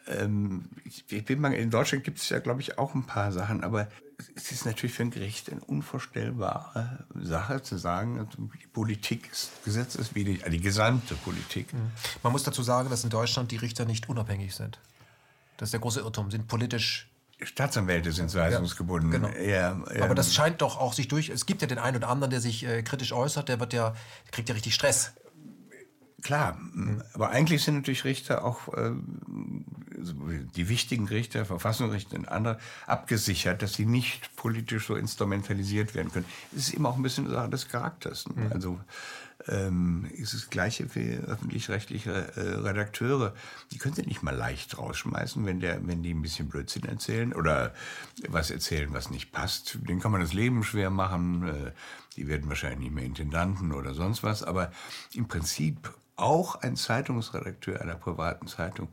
Ähm, 0.07 0.65
ich, 0.83 1.05
ich 1.09 1.25
bin 1.25 1.39
mal, 1.39 1.53
in 1.53 1.69
Deutschland 1.69 2.03
gibt 2.03 2.19
es 2.19 2.29
ja, 2.29 2.39
glaube 2.39 2.61
ich, 2.61 2.77
auch 2.77 2.93
ein 2.93 3.05
paar 3.05 3.31
Sachen, 3.31 3.63
aber 3.63 3.87
es 4.35 4.51
ist 4.51 4.65
natürlich 4.65 4.93
für 4.93 5.03
ein 5.03 5.11
Gericht 5.11 5.51
eine 5.51 5.61
unvorstellbare 5.61 7.05
Sache 7.15 7.61
zu 7.61 7.77
sagen, 7.77 8.19
also 8.19 8.29
die 8.37 8.67
Politik 8.67 9.29
ist 9.31 9.51
gesetzeswidrig, 9.63 10.43
also 10.43 10.55
die 10.55 10.63
gesamte 10.63 11.15
Politik. 11.15 11.73
Mhm. 11.73 11.91
Man 12.21 12.31
muss 12.31 12.43
dazu 12.43 12.63
sagen, 12.63 12.89
dass 12.89 13.03
in 13.03 13.09
Deutschland 13.09 13.51
die 13.51 13.57
Richter 13.57 13.85
nicht 13.85 14.09
unabhängig 14.09 14.53
sind. 14.55 14.79
Das 15.57 15.67
ist 15.67 15.73
der 15.73 15.79
große 15.79 16.01
Irrtum, 16.01 16.31
sind 16.31 16.47
politisch 16.47 17.07
Staatsanwälte 17.45 18.11
sind 18.11 18.33
weisungsgebunden. 18.33 19.11
Ja, 19.11 19.17
genau. 19.17 19.29
ja, 19.39 19.95
ja. 19.95 20.03
Aber 20.03 20.15
das 20.15 20.33
scheint 20.33 20.61
doch 20.61 20.77
auch 20.77 20.93
sich 20.93 21.07
durch. 21.07 21.29
Es 21.29 21.45
gibt 21.45 21.61
ja 21.61 21.67
den 21.67 21.79
einen 21.79 21.97
oder 21.97 22.09
anderen, 22.09 22.31
der 22.31 22.41
sich 22.41 22.65
äh, 22.65 22.83
kritisch 22.83 23.13
äußert, 23.13 23.49
der 23.49 23.59
wird 23.59 23.73
ja, 23.73 23.93
kriegt 24.31 24.49
ja 24.49 24.55
richtig 24.55 24.75
Stress. 24.75 25.13
Klar, 26.23 26.57
aber 27.15 27.31
eigentlich 27.31 27.65
sind 27.65 27.75
natürlich 27.75 28.05
Richter 28.05 28.45
auch 28.45 28.73
äh, 28.73 28.91
die 30.55 30.69
wichtigen 30.69 31.05
Richter, 31.09 31.45
Verfassungsrichter 31.45 32.15
und 32.15 32.29
andere 32.29 32.59
abgesichert, 32.87 33.61
dass 33.61 33.73
sie 33.73 33.85
nicht 33.85 34.33
politisch 34.37 34.87
so 34.87 34.95
instrumentalisiert 34.95 35.95
werden 35.95 36.13
können. 36.13 36.25
Es 36.55 36.69
ist 36.69 36.75
immer 36.75 36.89
auch 36.89 36.95
ein 36.95 37.03
bisschen 37.03 37.29
Sache 37.29 37.49
des 37.49 37.67
Charakters. 37.67 38.27
Ne? 38.29 38.45
Mhm. 38.45 38.51
Also 38.53 38.79
ähm, 39.47 40.09
ist 40.13 40.33
das 40.33 40.49
Gleiche 40.49 40.87
für 40.87 40.99
öffentlich-rechtliche 40.99 42.11
äh, 42.11 42.39
Redakteure. 42.55 43.33
Die 43.71 43.77
können 43.77 43.95
sie 43.95 44.03
nicht 44.03 44.23
mal 44.23 44.35
leicht 44.35 44.77
rausschmeißen, 44.77 45.45
wenn, 45.45 45.59
der, 45.59 45.85
wenn 45.85 46.03
die 46.03 46.13
ein 46.13 46.21
bisschen 46.21 46.49
Blödsinn 46.49 46.85
erzählen 46.85 47.33
oder 47.33 47.73
was 48.29 48.51
erzählen, 48.51 48.93
was 48.93 49.09
nicht 49.09 49.31
passt. 49.31 49.79
Den 49.87 49.99
kann 49.99 50.11
man 50.11 50.21
das 50.21 50.33
Leben 50.33 50.63
schwer 50.63 50.89
machen. 50.89 51.47
Äh, 51.47 51.71
die 52.15 52.27
werden 52.27 52.47
wahrscheinlich 52.49 52.79
nicht 52.79 52.93
mehr 52.93 53.05
Intendanten 53.05 53.71
oder 53.71 53.93
sonst 53.93 54.23
was. 54.23 54.43
Aber 54.43 54.71
im 55.13 55.27
Prinzip 55.27 55.93
auch 56.15 56.55
ein 56.55 56.75
Zeitungsredakteur 56.75 57.81
einer 57.81 57.95
privaten 57.95 58.47
Zeitung 58.47 58.89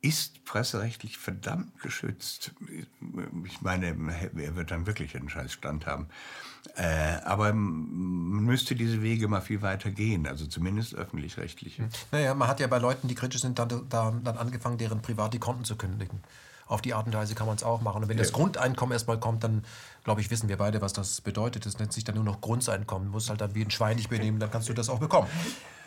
ist 0.00 0.44
presserechtlich 0.44 1.16
verdammt 1.16 1.80
geschützt. 1.80 2.52
Ich 3.44 3.60
meine, 3.62 3.86
er 3.86 4.56
wird 4.56 4.72
dann 4.72 4.86
wirklich 4.86 5.16
einen 5.16 5.28
Scheißstand 5.28 5.86
haben. 5.86 6.08
Äh, 6.76 7.20
aber 7.24 7.52
man 7.52 8.44
müsste 8.44 8.74
diese 8.74 9.02
Wege 9.02 9.28
mal 9.28 9.40
viel 9.40 9.62
weiter 9.62 9.90
gehen, 9.90 10.26
also 10.26 10.46
zumindest 10.46 10.94
öffentlich-rechtliche. 10.94 11.82
Hm. 11.82 11.88
Naja, 12.12 12.34
man 12.34 12.48
hat 12.48 12.60
ja 12.60 12.66
bei 12.66 12.78
Leuten, 12.78 13.08
die 13.08 13.14
kritisch 13.14 13.42
sind, 13.42 13.58
dann, 13.58 13.88
dann, 13.88 14.24
dann 14.24 14.38
angefangen, 14.38 14.78
deren 14.78 15.02
private 15.02 15.38
Konten 15.38 15.64
zu 15.64 15.76
kündigen. 15.76 16.20
Auf 16.66 16.80
die 16.80 16.94
Art 16.94 17.06
und 17.06 17.14
Weise 17.14 17.34
kann 17.34 17.46
man 17.46 17.56
es 17.56 17.64
auch 17.64 17.82
machen. 17.82 18.02
Und 18.02 18.08
wenn 18.08 18.16
ja. 18.16 18.22
das 18.22 18.32
Grundeinkommen 18.32 18.92
erstmal 18.92 19.18
kommt, 19.18 19.44
dann 19.44 19.64
glaube 20.04 20.20
ich, 20.20 20.30
wissen 20.30 20.48
wir 20.48 20.56
beide, 20.56 20.80
was 20.80 20.92
das 20.92 21.20
bedeutet. 21.20 21.66
Das 21.66 21.78
nennt 21.78 21.92
sich 21.92 22.04
dann 22.04 22.14
nur 22.14 22.24
noch 22.24 22.40
Grundeinkommen. 22.40 23.08
Du 23.08 23.12
musst 23.12 23.28
halt 23.28 23.40
dann 23.40 23.54
wie 23.54 23.62
ein 23.62 23.70
Schwein 23.70 23.96
dich 23.96 24.08
benehmen, 24.08 24.38
dann 24.38 24.50
kannst 24.50 24.68
du 24.68 24.72
das 24.72 24.88
auch 24.88 25.00
bekommen. 25.00 25.28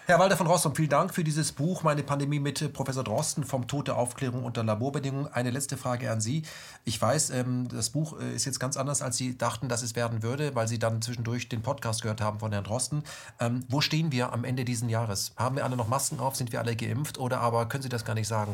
Herr 0.07 0.19
Walter 0.19 0.37
von 0.37 0.45
Rossum, 0.45 0.75
vielen 0.75 0.89
Dank 0.89 1.15
für 1.15 1.23
dieses 1.23 1.51
Buch 1.51 1.81
Meine 1.81 2.03
Pandemie 2.03 2.39
mit 2.39 2.71
Professor 2.73 3.03
Drosten 3.03 3.43
vom 3.43 3.67
Tod 3.67 3.87
der 3.87 3.95
Aufklärung 3.95 4.43
unter 4.43 4.63
Laborbedingungen. 4.63 5.33
Eine 5.33 5.49
letzte 5.49 5.77
Frage 5.77 6.11
an 6.11 6.21
Sie. 6.21 6.43
Ich 6.83 7.01
weiß, 7.01 7.31
ähm, 7.31 7.67
das 7.69 7.89
Buch 7.89 8.19
äh, 8.19 8.35
ist 8.35 8.45
jetzt 8.45 8.59
ganz 8.59 8.77
anders, 8.77 9.01
als 9.01 9.17
Sie 9.17 9.35
dachten, 9.35 9.67
dass 9.67 9.81
es 9.81 9.95
werden 9.95 10.21
würde, 10.21 10.53
weil 10.53 10.67
Sie 10.67 10.77
dann 10.77 11.01
zwischendurch 11.01 11.49
den 11.49 11.63
Podcast 11.63 12.03
gehört 12.03 12.21
haben 12.21 12.37
von 12.37 12.51
Herrn 12.51 12.65
Drosten. 12.65 13.03
Ähm, 13.39 13.65
wo 13.67 13.81
stehen 13.81 14.11
wir 14.11 14.31
am 14.31 14.43
Ende 14.43 14.63
dieses 14.63 14.87
Jahres? 14.87 15.33
Haben 15.37 15.55
wir 15.55 15.65
alle 15.65 15.75
noch 15.75 15.87
Masken 15.87 16.19
auf? 16.19 16.35
Sind 16.35 16.51
wir 16.51 16.59
alle 16.59 16.75
geimpft? 16.75 17.17
Oder 17.17 17.41
aber 17.41 17.67
können 17.67 17.81
Sie 17.81 17.89
das 17.89 18.05
gar 18.05 18.13
nicht 18.13 18.27
sagen? 18.27 18.53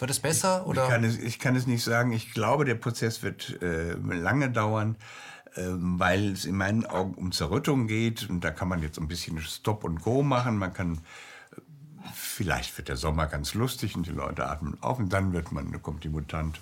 Wird 0.00 0.10
es 0.10 0.20
besser? 0.20 0.60
Ich, 0.60 0.68
oder? 0.68 0.82
Ich, 0.82 0.90
kann 0.90 1.04
es, 1.04 1.16
ich 1.16 1.38
kann 1.38 1.56
es 1.56 1.66
nicht 1.66 1.82
sagen. 1.82 2.12
Ich 2.12 2.34
glaube, 2.34 2.66
der 2.66 2.74
Prozess 2.74 3.22
wird 3.22 3.62
äh, 3.62 3.94
lange 3.94 4.50
dauern. 4.50 4.96
Ähm, 5.56 5.98
weil 5.98 6.32
es 6.32 6.44
in 6.44 6.56
meinen 6.56 6.86
Augen 6.86 7.14
um 7.14 7.32
Zerrüttung 7.32 7.86
geht. 7.86 8.28
Und 8.30 8.42
da 8.42 8.50
kann 8.50 8.68
man 8.68 8.82
jetzt 8.82 8.98
ein 8.98 9.08
bisschen 9.08 9.40
Stop 9.40 9.84
und 9.84 10.00
Go 10.02 10.22
machen. 10.22 10.58
Man 10.58 10.72
kann, 10.72 10.94
äh, 10.94 11.60
vielleicht 12.14 12.76
wird 12.78 12.88
der 12.88 12.96
Sommer 12.96 13.26
ganz 13.26 13.54
lustig 13.54 13.96
und 13.96 14.06
die 14.06 14.12
Leute 14.12 14.46
atmen 14.46 14.78
auf 14.80 14.98
und 14.98 15.12
dann 15.12 15.32
wird 15.32 15.50
man, 15.50 15.82
kommt 15.82 16.04
die 16.04 16.08
Mutante 16.08 16.60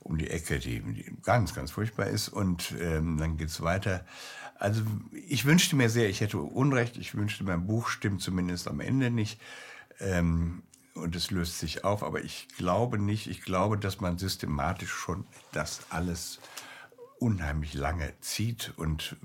um 0.00 0.18
die 0.18 0.30
Ecke, 0.30 0.58
die, 0.58 0.80
die 0.80 1.16
ganz, 1.22 1.54
ganz 1.54 1.70
furchtbar 1.70 2.06
ist 2.06 2.28
und 2.28 2.74
ähm, 2.80 3.18
dann 3.18 3.36
geht's 3.36 3.60
weiter. 3.62 4.04
Also 4.58 4.82
ich 5.12 5.44
wünschte 5.44 5.76
mir 5.76 5.90
sehr, 5.90 6.08
ich 6.08 6.20
hätte 6.20 6.38
Unrecht, 6.38 6.96
ich 6.96 7.14
wünschte, 7.14 7.44
mein 7.44 7.66
Buch 7.66 7.88
stimmt 7.88 8.20
zumindest 8.20 8.68
am 8.68 8.80
Ende 8.80 9.10
nicht. 9.10 9.40
Ähm, 10.00 10.62
und 10.94 11.16
es 11.16 11.30
löst 11.30 11.58
sich 11.58 11.84
auf, 11.84 12.02
aber 12.02 12.22
ich 12.22 12.48
glaube 12.56 12.98
nicht. 12.98 13.26
Ich 13.26 13.42
glaube, 13.42 13.78
dass 13.78 14.00
man 14.00 14.18
systematisch 14.18 14.92
schon 14.92 15.24
das 15.52 15.80
alles 15.90 16.38
unheimlich 17.22 17.74
lange 17.74 18.12
zieht 18.20 18.72
und 18.76 19.16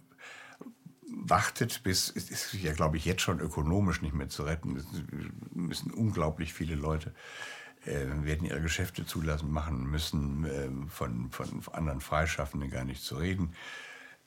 wartet, 1.09 1.81
bis, 1.83 2.13
es 2.15 2.29
ist 2.29 2.53
ja, 2.53 2.73
glaube 2.73 2.97
ich, 2.97 3.05
jetzt 3.05 3.21
schon 3.21 3.39
ökonomisch 3.39 4.01
nicht 4.01 4.13
mehr 4.13 4.29
zu 4.29 4.43
retten. 4.43 4.77
Es 4.77 4.85
müssen 5.53 5.91
unglaublich 5.91 6.53
viele 6.53 6.75
Leute 6.75 7.13
äh, 7.85 8.05
werden 8.23 8.45
ihre 8.45 8.61
Geschäfte 8.61 9.05
zulassen 9.05 9.51
machen 9.51 9.89
müssen, 9.89 10.45
äh, 10.45 10.89
von, 10.89 11.31
von 11.31 11.63
anderen 11.73 12.01
Freischaffenden 12.01 12.69
gar 12.69 12.83
nicht 12.85 13.01
zu 13.01 13.15
reden. 13.15 13.53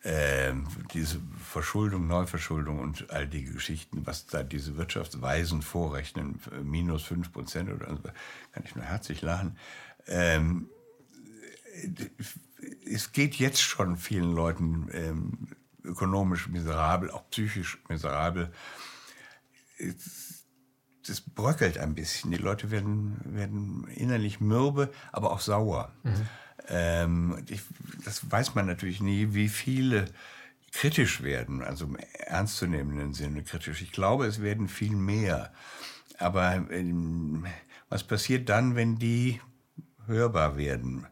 Äh, 0.03 0.53
diese 0.95 1.21
Verschuldung, 1.45 2.07
Neuverschuldung 2.07 2.81
und 2.81 3.11
all 3.11 3.29
die 3.29 3.45
Geschichten, 3.45 4.07
was 4.07 4.27
da 4.27 4.43
diese 4.43 4.77
Wirtschaftsweisen 4.77 5.63
vorrechnen, 5.63 6.41
minus 6.63 7.05
5 7.05 7.33
Prozent 7.33 7.71
oder 7.71 7.89
so, 7.95 8.03
kann 8.53 8.65
ich 8.65 8.75
nur 8.75 8.85
herzlich 8.85 9.21
lachen. 9.21 9.59
Ähm, 10.07 10.71
es 12.87 13.13
geht 13.13 13.37
jetzt 13.37 13.61
schon 13.61 13.97
vielen 13.97 14.33
Leuten 14.33 14.89
ähm, 14.93 15.49
ökonomisch 15.85 16.49
miserabel, 16.49 17.11
auch 17.11 17.29
psychisch 17.31 17.79
miserabel. 17.89 18.53
Das 21.07 21.21
bröckelt 21.21 21.79
ein 21.79 21.95
bisschen. 21.95 22.31
Die 22.31 22.37
Leute 22.37 22.71
werden, 22.71 23.17
werden 23.25 23.89
innerlich 23.89 24.41
mürbe, 24.41 24.91
aber 25.13 25.33
auch 25.33 25.41
sauer. 25.41 25.93
Mhm. 26.03 26.29
Ähm, 26.69 27.45
ich, 27.49 27.63
das 28.05 28.31
weiß 28.31 28.55
man 28.55 28.67
natürlich 28.67 29.01
nie, 29.01 29.35
wie 29.35 29.49
viele 29.49 30.07
kritisch 30.73 31.23
werden, 31.23 31.63
also 31.63 31.87
im 31.87 31.97
ernstzunehmenden 31.97 33.13
Sinne 33.13 33.43
kritisch. 33.43 33.83
Ich 33.83 33.93
glaube, 33.93 34.27
es 34.27 34.41
werden 34.41 34.69
viel 34.69 34.95
mehr. 34.95 35.53
Aber 36.19 36.55
ähm, 36.71 37.47
was 37.89 38.05
passiert 38.05 38.49
dann, 38.49 38.77
wenn 38.77 38.97
die 38.97 39.41
hörbar 40.07 40.57
werden? 40.57 41.07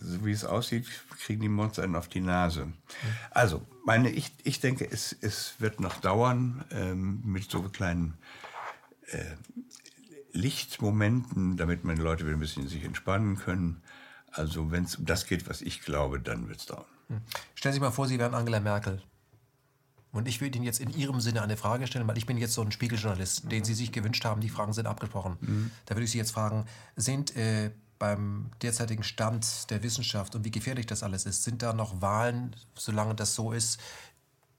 So 0.00 0.24
wie 0.24 0.32
es 0.32 0.44
aussieht, 0.44 0.86
kriegen 1.24 1.40
die 1.40 1.48
Monster 1.48 1.82
einen 1.82 1.96
auf 1.96 2.08
die 2.08 2.20
Nase. 2.20 2.72
Also, 3.30 3.66
meine, 3.84 4.10
ich, 4.10 4.32
ich 4.42 4.60
denke, 4.60 4.88
es, 4.90 5.16
es 5.20 5.54
wird 5.58 5.80
noch 5.80 6.00
dauern 6.00 6.64
ähm, 6.70 7.20
mit 7.24 7.50
so 7.50 7.62
kleinen 7.62 8.14
äh, 9.10 9.18
Lichtmomenten, 10.32 11.56
damit 11.56 11.84
meine 11.84 12.02
Leute 12.02 12.24
wieder 12.24 12.36
ein 12.36 12.40
bisschen 12.40 12.68
sich 12.68 12.84
entspannen 12.84 13.36
können. 13.36 13.82
Also, 14.30 14.70
wenn 14.70 14.84
es 14.84 14.96
um 14.96 15.04
das 15.04 15.26
geht, 15.26 15.48
was 15.48 15.60
ich 15.62 15.80
glaube, 15.82 16.20
dann 16.20 16.48
wird 16.48 16.60
es 16.60 16.66
dauern. 16.66 16.84
Hm. 17.08 17.20
Stellen 17.54 17.72
Sie 17.72 17.76
sich 17.76 17.82
mal 17.82 17.90
vor, 17.90 18.08
Sie 18.08 18.18
wären 18.18 18.34
Angela 18.34 18.60
Merkel. 18.60 19.02
Und 20.14 20.28
ich 20.28 20.40
würde 20.40 20.56
Ihnen 20.56 20.64
jetzt 20.64 20.78
in 20.78 20.90
Ihrem 20.90 21.20
Sinne 21.20 21.42
eine 21.42 21.56
Frage 21.56 21.88
stellen, 21.88 22.06
weil 22.06 22.16
ich 22.16 22.24
bin 22.24 22.38
jetzt 22.38 22.54
so 22.54 22.62
ein 22.62 22.70
Spiegeljournalist, 22.70 23.50
den 23.50 23.64
Sie 23.64 23.74
sich 23.74 23.90
gewünscht 23.90 24.24
haben. 24.24 24.40
Die 24.40 24.48
Fragen 24.48 24.72
sind 24.72 24.86
abgesprochen. 24.86 25.36
Mhm. 25.40 25.70
Da 25.86 25.96
würde 25.96 26.04
ich 26.04 26.12
Sie 26.12 26.18
jetzt 26.18 26.30
fragen, 26.30 26.66
sind 26.94 27.34
äh, 27.36 27.72
beim 27.98 28.50
derzeitigen 28.62 29.02
Stand 29.02 29.70
der 29.70 29.82
Wissenschaft 29.82 30.34
und 30.34 30.44
wie 30.44 30.50
gefährlich 30.50 30.86
das 30.86 31.02
alles 31.02 31.26
ist, 31.26 31.44
sind 31.44 31.62
da 31.62 31.72
noch 31.72 32.00
Wahlen, 32.00 32.56
solange 32.74 33.14
das 33.14 33.34
so 33.34 33.52
ist, 33.52 33.80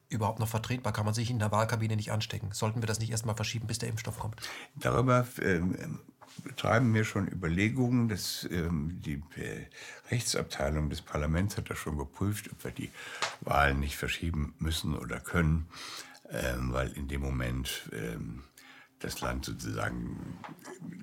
überhaupt 0.09 0.39
noch 0.39 0.47
vertretbar? 0.47 0.93
Kann 0.93 1.05
man 1.05 1.13
sich 1.13 1.29
in 1.29 1.39
der 1.39 1.51
Wahlkabine 1.51 1.95
nicht 1.95 2.11
anstecken? 2.11 2.49
Sollten 2.51 2.81
wir 2.81 2.87
das 2.87 2.99
nicht 2.99 3.11
erstmal 3.11 3.35
verschieben, 3.35 3.67
bis 3.67 3.79
der 3.79 3.89
Impfstoff 3.89 4.19
kommt? 4.19 4.39
Darüber 4.75 5.27
ähm, 5.41 5.99
betreiben 6.43 6.93
wir 6.93 7.03
schon 7.03 7.27
Überlegungen. 7.27 8.07
Dass, 8.09 8.47
ähm, 8.51 9.01
die 9.03 9.21
äh, 9.35 9.65
Rechtsabteilung 10.11 10.89
des 10.89 11.01
Parlaments 11.01 11.57
hat 11.57 11.69
das 11.69 11.77
schon 11.77 11.97
geprüft, 11.97 12.51
ob 12.51 12.63
wir 12.63 12.71
die 12.71 12.91
Wahlen 13.41 13.79
nicht 13.79 13.97
verschieben 13.97 14.53
müssen 14.59 14.95
oder 14.95 15.19
können, 15.19 15.67
ähm, 16.29 16.73
weil 16.73 16.91
in 16.93 17.07
dem 17.07 17.21
Moment 17.21 17.89
ähm, 17.93 18.43
das 18.99 19.21
Land 19.21 19.45
sozusagen 19.45 20.37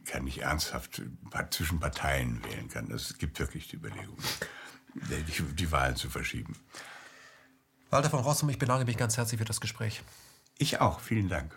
kann 0.04 0.24
nicht 0.24 0.38
ernsthaft 0.38 1.02
zwischen 1.50 1.80
Parteien 1.80 2.42
wählen 2.44 2.68
kann. 2.68 2.90
Es 2.90 3.18
gibt 3.18 3.38
wirklich 3.38 3.68
die 3.68 3.76
Überlegung, 3.76 4.16
die, 4.94 5.42
die 5.54 5.72
Wahlen 5.72 5.96
zu 5.96 6.10
verschieben. 6.10 6.56
Walter 7.90 8.10
von 8.10 8.20
Rossum, 8.20 8.48
ich 8.48 8.58
bedanke 8.58 8.86
mich 8.86 8.96
ganz 8.96 9.16
herzlich 9.16 9.38
für 9.38 9.44
das 9.44 9.60
Gespräch. 9.60 10.02
Ich 10.58 10.80
auch, 10.80 11.00
vielen 11.00 11.28
Dank. 11.28 11.56